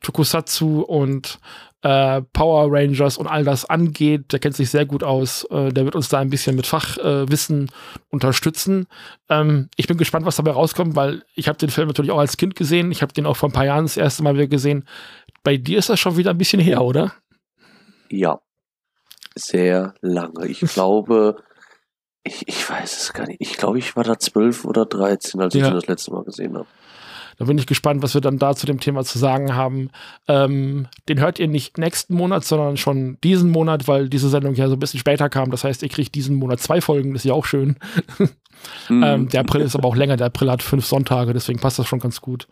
Tokusatsu 0.02 0.82
und 0.82 1.40
äh, 1.84 2.22
Power 2.34 2.68
Rangers 2.72 3.18
und 3.18 3.28
all 3.28 3.44
das 3.44 3.66
angeht. 3.66 4.32
Der 4.32 4.40
kennt 4.40 4.56
sich 4.56 4.70
sehr 4.70 4.86
gut 4.86 5.04
aus. 5.04 5.46
Äh, 5.46 5.72
der 5.72 5.86
wird 5.86 5.96
uns 5.96 6.10
da 6.10 6.20
ein 6.20 6.30
bisschen 6.30 6.56
mit 6.56 6.68
Fachwissen 6.68 7.66
äh, 7.68 8.00
unterstützen. 8.10 8.88
Ähm, 9.30 9.70
ich 9.76 9.88
bin 9.88 9.98
gespannt, 9.98 10.26
was 10.26 10.36
dabei 10.36 10.52
rauskommt, 10.52 10.96
weil 10.96 11.24
ich 11.36 11.48
habe 11.48 11.58
den 11.58 11.70
Film 11.70 11.88
natürlich 11.88 12.12
auch 12.12 12.20
als 12.20 12.38
Kind 12.38 12.56
gesehen. 12.56 12.92
Ich 12.92 13.02
habe 13.02 13.14
den 13.14 13.26
auch 13.26 13.38
vor 13.38 13.50
ein 13.50 13.54
paar 13.54 13.66
Jahren 13.66 13.86
das 13.86 13.98
erste 13.98 14.24
Mal 14.24 14.36
wieder 14.36 14.48
gesehen. 14.48 14.88
Bei 15.44 15.58
dir 15.58 15.80
ist 15.80 15.90
das 15.90 16.00
schon 16.00 16.18
wieder 16.18 16.32
ein 16.32 16.38
bisschen 16.38 16.60
her, 16.60 16.84
oder? 16.84 17.14
Ja, 18.10 18.40
sehr 19.36 19.94
lange. 20.02 20.48
Ich 20.48 20.60
glaube, 20.60 21.38
ich, 22.24 22.48
ich 22.48 22.70
weiß 22.70 23.02
es 23.02 23.14
gar 23.14 23.28
nicht. 23.28 23.42
Ich 23.42 23.58
glaube, 23.58 23.80
ich 23.80 23.96
war 23.96 24.04
da 24.04 24.20
zwölf 24.20 24.66
oder 24.66 24.86
dreizehn, 24.86 25.42
als 25.42 25.54
ja. 25.54 25.62
ich 25.62 25.68
ihn 25.68 25.76
das 25.76 25.88
letzte 25.88 26.12
Mal 26.12 26.24
gesehen 26.24 26.56
habe. 26.56 26.68
Da 27.38 27.46
bin 27.46 27.58
ich 27.58 27.66
gespannt, 27.66 28.04
was 28.04 28.14
wir 28.14 28.22
dann 28.22 28.38
da 28.38 28.56
zu 28.56 28.68
dem 28.68 28.80
Thema 28.80 29.04
zu 29.04 29.18
sagen 29.18 29.56
haben. 29.56 29.90
Ähm, 30.28 30.88
den 31.10 31.20
hört 31.20 31.40
ihr 31.40 31.48
nicht 31.48 31.80
nächsten 31.80 32.14
Monat, 32.14 32.44
sondern 32.44 32.78
schon 32.78 33.18
diesen 33.24 33.50
Monat, 33.50 33.88
weil 33.88 34.10
diese 34.10 34.30
Sendung 34.30 34.54
ja 34.54 34.68
so 34.68 34.76
ein 34.76 34.80
bisschen 34.80 35.00
später 35.00 35.28
kam. 35.28 35.50
Das 35.50 35.64
heißt, 35.64 35.82
ihr 35.82 35.90
kriegt 35.90 36.14
diesen 36.14 36.36
Monat 36.36 36.60
zwei 36.60 36.82
Folgen, 36.82 37.14
das 37.14 37.22
ist 37.26 37.30
ja 37.30 37.34
auch 37.34 37.46
schön. 37.46 37.78
Mhm. 38.90 39.04
ähm, 39.04 39.30
der 39.30 39.40
April 39.40 39.62
ist 39.62 39.76
aber 39.76 39.88
auch 39.88 39.96
länger. 39.96 40.18
Der 40.18 40.28
April 40.28 40.52
hat 40.52 40.62
fünf 40.62 40.86
Sonntage, 40.86 41.34
deswegen 41.34 41.60
passt 41.60 41.80
das 41.80 41.88
schon 41.88 41.98
ganz 41.98 42.22
gut. 42.22 42.48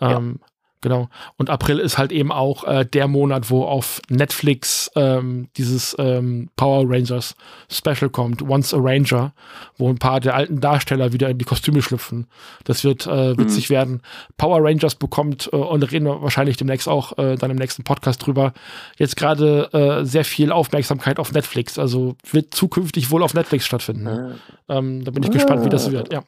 Ähm, 0.00 0.40
ja. 0.40 0.46
Genau. 0.84 1.08
Und 1.38 1.48
April 1.48 1.78
ist 1.78 1.96
halt 1.96 2.12
eben 2.12 2.30
auch 2.30 2.64
äh, 2.64 2.84
der 2.84 3.08
Monat, 3.08 3.48
wo 3.48 3.64
auf 3.64 4.02
Netflix 4.10 4.90
ähm, 4.96 5.48
dieses 5.56 5.96
ähm, 5.98 6.50
Power 6.56 6.84
Rangers 6.86 7.36
Special 7.70 8.10
kommt, 8.10 8.42
Once 8.42 8.74
a 8.74 8.76
Ranger, 8.78 9.32
wo 9.78 9.88
ein 9.88 9.96
paar 9.96 10.20
der 10.20 10.34
alten 10.34 10.60
Darsteller 10.60 11.14
wieder 11.14 11.30
in 11.30 11.38
die 11.38 11.46
Kostüme 11.46 11.80
schlüpfen. 11.80 12.26
Das 12.64 12.84
wird 12.84 13.06
äh, 13.06 13.38
witzig 13.38 13.70
mhm. 13.70 13.74
werden. 13.74 14.02
Power 14.36 14.62
Rangers 14.62 14.96
bekommt, 14.96 15.48
äh, 15.54 15.56
und 15.56 15.90
reden 15.90 16.04
wir 16.04 16.20
wahrscheinlich 16.20 16.58
demnächst 16.58 16.86
auch 16.86 17.16
äh, 17.16 17.36
dann 17.36 17.50
im 17.50 17.56
nächsten 17.56 17.82
Podcast 17.82 18.26
drüber, 18.26 18.52
jetzt 18.98 19.16
gerade 19.16 19.72
äh, 19.72 20.04
sehr 20.04 20.26
viel 20.26 20.52
Aufmerksamkeit 20.52 21.18
auf 21.18 21.32
Netflix. 21.32 21.78
Also 21.78 22.16
wird 22.30 22.52
zukünftig 22.52 23.10
wohl 23.10 23.22
auf 23.22 23.32
Netflix 23.32 23.64
stattfinden. 23.64 24.02
Ne? 24.02 24.38
Ähm, 24.68 25.02
da 25.02 25.12
bin 25.12 25.22
ich 25.22 25.30
gespannt, 25.30 25.64
wie 25.64 25.70
das 25.70 25.90
wird. 25.90 26.12
Ja. 26.12 26.24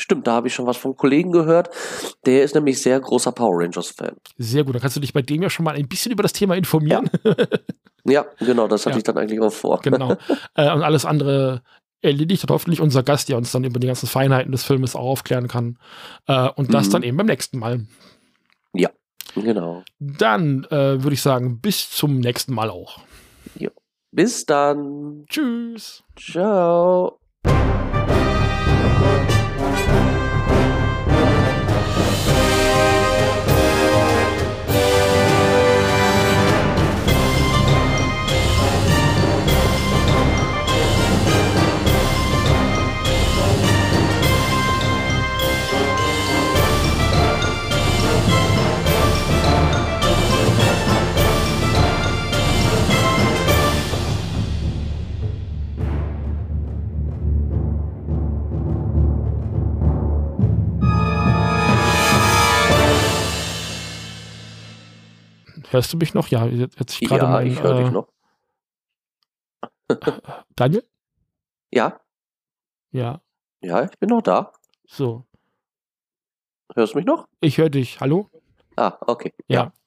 Stimmt, 0.00 0.28
da 0.28 0.34
habe 0.34 0.46
ich 0.46 0.54
schon 0.54 0.64
was 0.64 0.76
vom 0.76 0.94
Kollegen 0.96 1.32
gehört. 1.32 1.70
Der 2.24 2.44
ist 2.44 2.54
nämlich 2.54 2.80
sehr 2.80 3.00
großer 3.00 3.32
Power 3.32 3.64
Rangers-Fan. 3.64 4.14
Sehr 4.36 4.62
gut, 4.62 4.76
dann 4.76 4.80
kannst 4.80 4.94
du 4.94 5.00
dich 5.00 5.12
bei 5.12 5.22
dem 5.22 5.42
ja 5.42 5.50
schon 5.50 5.64
mal 5.64 5.74
ein 5.74 5.88
bisschen 5.88 6.12
über 6.12 6.22
das 6.22 6.32
Thema 6.32 6.54
informieren. 6.54 7.10
Ja, 7.24 8.12
ja 8.12 8.26
genau, 8.38 8.68
das 8.68 8.86
hatte 8.86 8.94
ja. 8.94 8.98
ich 8.98 9.02
dann 9.02 9.18
eigentlich 9.18 9.40
auch 9.40 9.52
vor. 9.52 9.80
Genau. 9.82 10.16
Äh, 10.54 10.72
und 10.72 10.82
alles 10.82 11.04
andere 11.04 11.62
erledigt 12.00 12.44
hat 12.44 12.50
hoffentlich 12.50 12.80
unser 12.80 13.02
Gast, 13.02 13.28
der 13.28 13.36
uns 13.36 13.50
dann 13.50 13.64
über 13.64 13.80
die 13.80 13.88
ganzen 13.88 14.06
Feinheiten 14.06 14.52
des 14.52 14.62
Filmes 14.62 14.94
auch 14.94 15.00
aufklären 15.04 15.48
kann. 15.48 15.78
Äh, 16.28 16.48
und 16.54 16.72
das 16.72 16.86
mhm. 16.88 16.92
dann 16.92 17.02
eben 17.02 17.16
beim 17.16 17.26
nächsten 17.26 17.58
Mal. 17.58 17.86
Ja, 18.74 18.90
genau. 19.34 19.82
Dann 19.98 20.64
äh, 20.70 21.02
würde 21.02 21.14
ich 21.14 21.22
sagen, 21.22 21.60
bis 21.60 21.90
zum 21.90 22.20
nächsten 22.20 22.54
Mal 22.54 22.70
auch. 22.70 23.00
Jo. 23.56 23.70
Bis 24.12 24.46
dann. 24.46 25.24
Tschüss. 25.28 26.04
Ciao. 26.16 27.18
Hörst 65.70 65.92
du 65.92 65.96
mich 65.98 66.14
noch? 66.14 66.28
Ja, 66.28 66.46
jetzt 66.46 67.00
ich 67.00 67.08
gerade 67.08 67.24
Ja, 67.24 67.30
mein, 67.30 67.46
ich 67.46 67.62
höre 67.62 67.78
äh, 67.78 67.82
dich 67.84 67.92
noch. 67.92 68.08
Daniel? 70.56 70.84
Ja. 71.70 72.00
Ja, 72.90 73.20
Ja, 73.60 73.84
ich 73.84 73.98
bin 73.98 74.08
noch 74.10 74.22
da. 74.22 74.52
so. 74.86 75.24
Hörst 76.74 76.94
du 76.94 76.98
mich 76.98 77.06
noch? 77.06 77.26
Ich 77.40 77.58
höre 77.58 77.70
dich. 77.70 78.00
Hallo? 78.00 78.28
Ah, 78.76 78.96
okay. 79.06 79.32
Ja. 79.48 79.72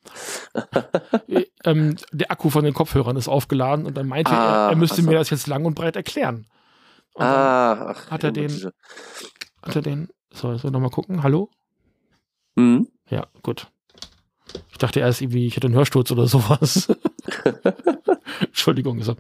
Äh, 1.27 1.45
ähm, 1.63 1.95
der 2.11 2.29
Akku 2.31 2.49
von 2.49 2.65
den 2.65 2.73
Kopfhörern 2.73 3.15
ist 3.15 3.27
aufgeladen 3.29 3.85
und 3.85 3.95
dann 3.95 4.07
meinte 4.07 4.31
Ah, 4.31 4.65
er, 4.65 4.69
er 4.71 4.75
müsste 4.75 4.95
ach 5.01 5.03
so. 5.05 5.09
mir 5.11 5.17
das 5.17 5.29
jetzt 5.29 5.47
lang 5.47 5.63
und 5.63 5.75
breit 5.75 5.95
erklären. 5.95 6.47
Und 7.13 7.23
Ah, 7.23 7.91
ach, 7.91 8.11
hat 8.11 8.23
er 8.25 8.31
den- 8.31 8.47
diese- 8.49 8.73
hat 9.61 9.75
er 9.75 9.81
den. 9.83 10.09
So, 10.33 10.57
so 10.57 10.69
nochmal 10.69 10.89
gucken. 10.89 11.21
Hallo? 11.23 11.49
Mhm. 12.55 12.89
Ja, 13.09 13.27
gut. 13.43 13.71
Ich 14.81 14.83
dachte 14.83 14.99
erst 14.99 15.21
irgendwie, 15.21 15.45
ich 15.45 15.55
hätte 15.55 15.67
einen 15.67 15.75
Hörsturz 15.75 16.11
oder 16.11 16.25
sowas. 16.25 16.87
Entschuldigung. 18.39 19.03
So. 19.03 19.15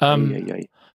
Ähm, 0.00 0.32
Eieiei. 0.32 0.68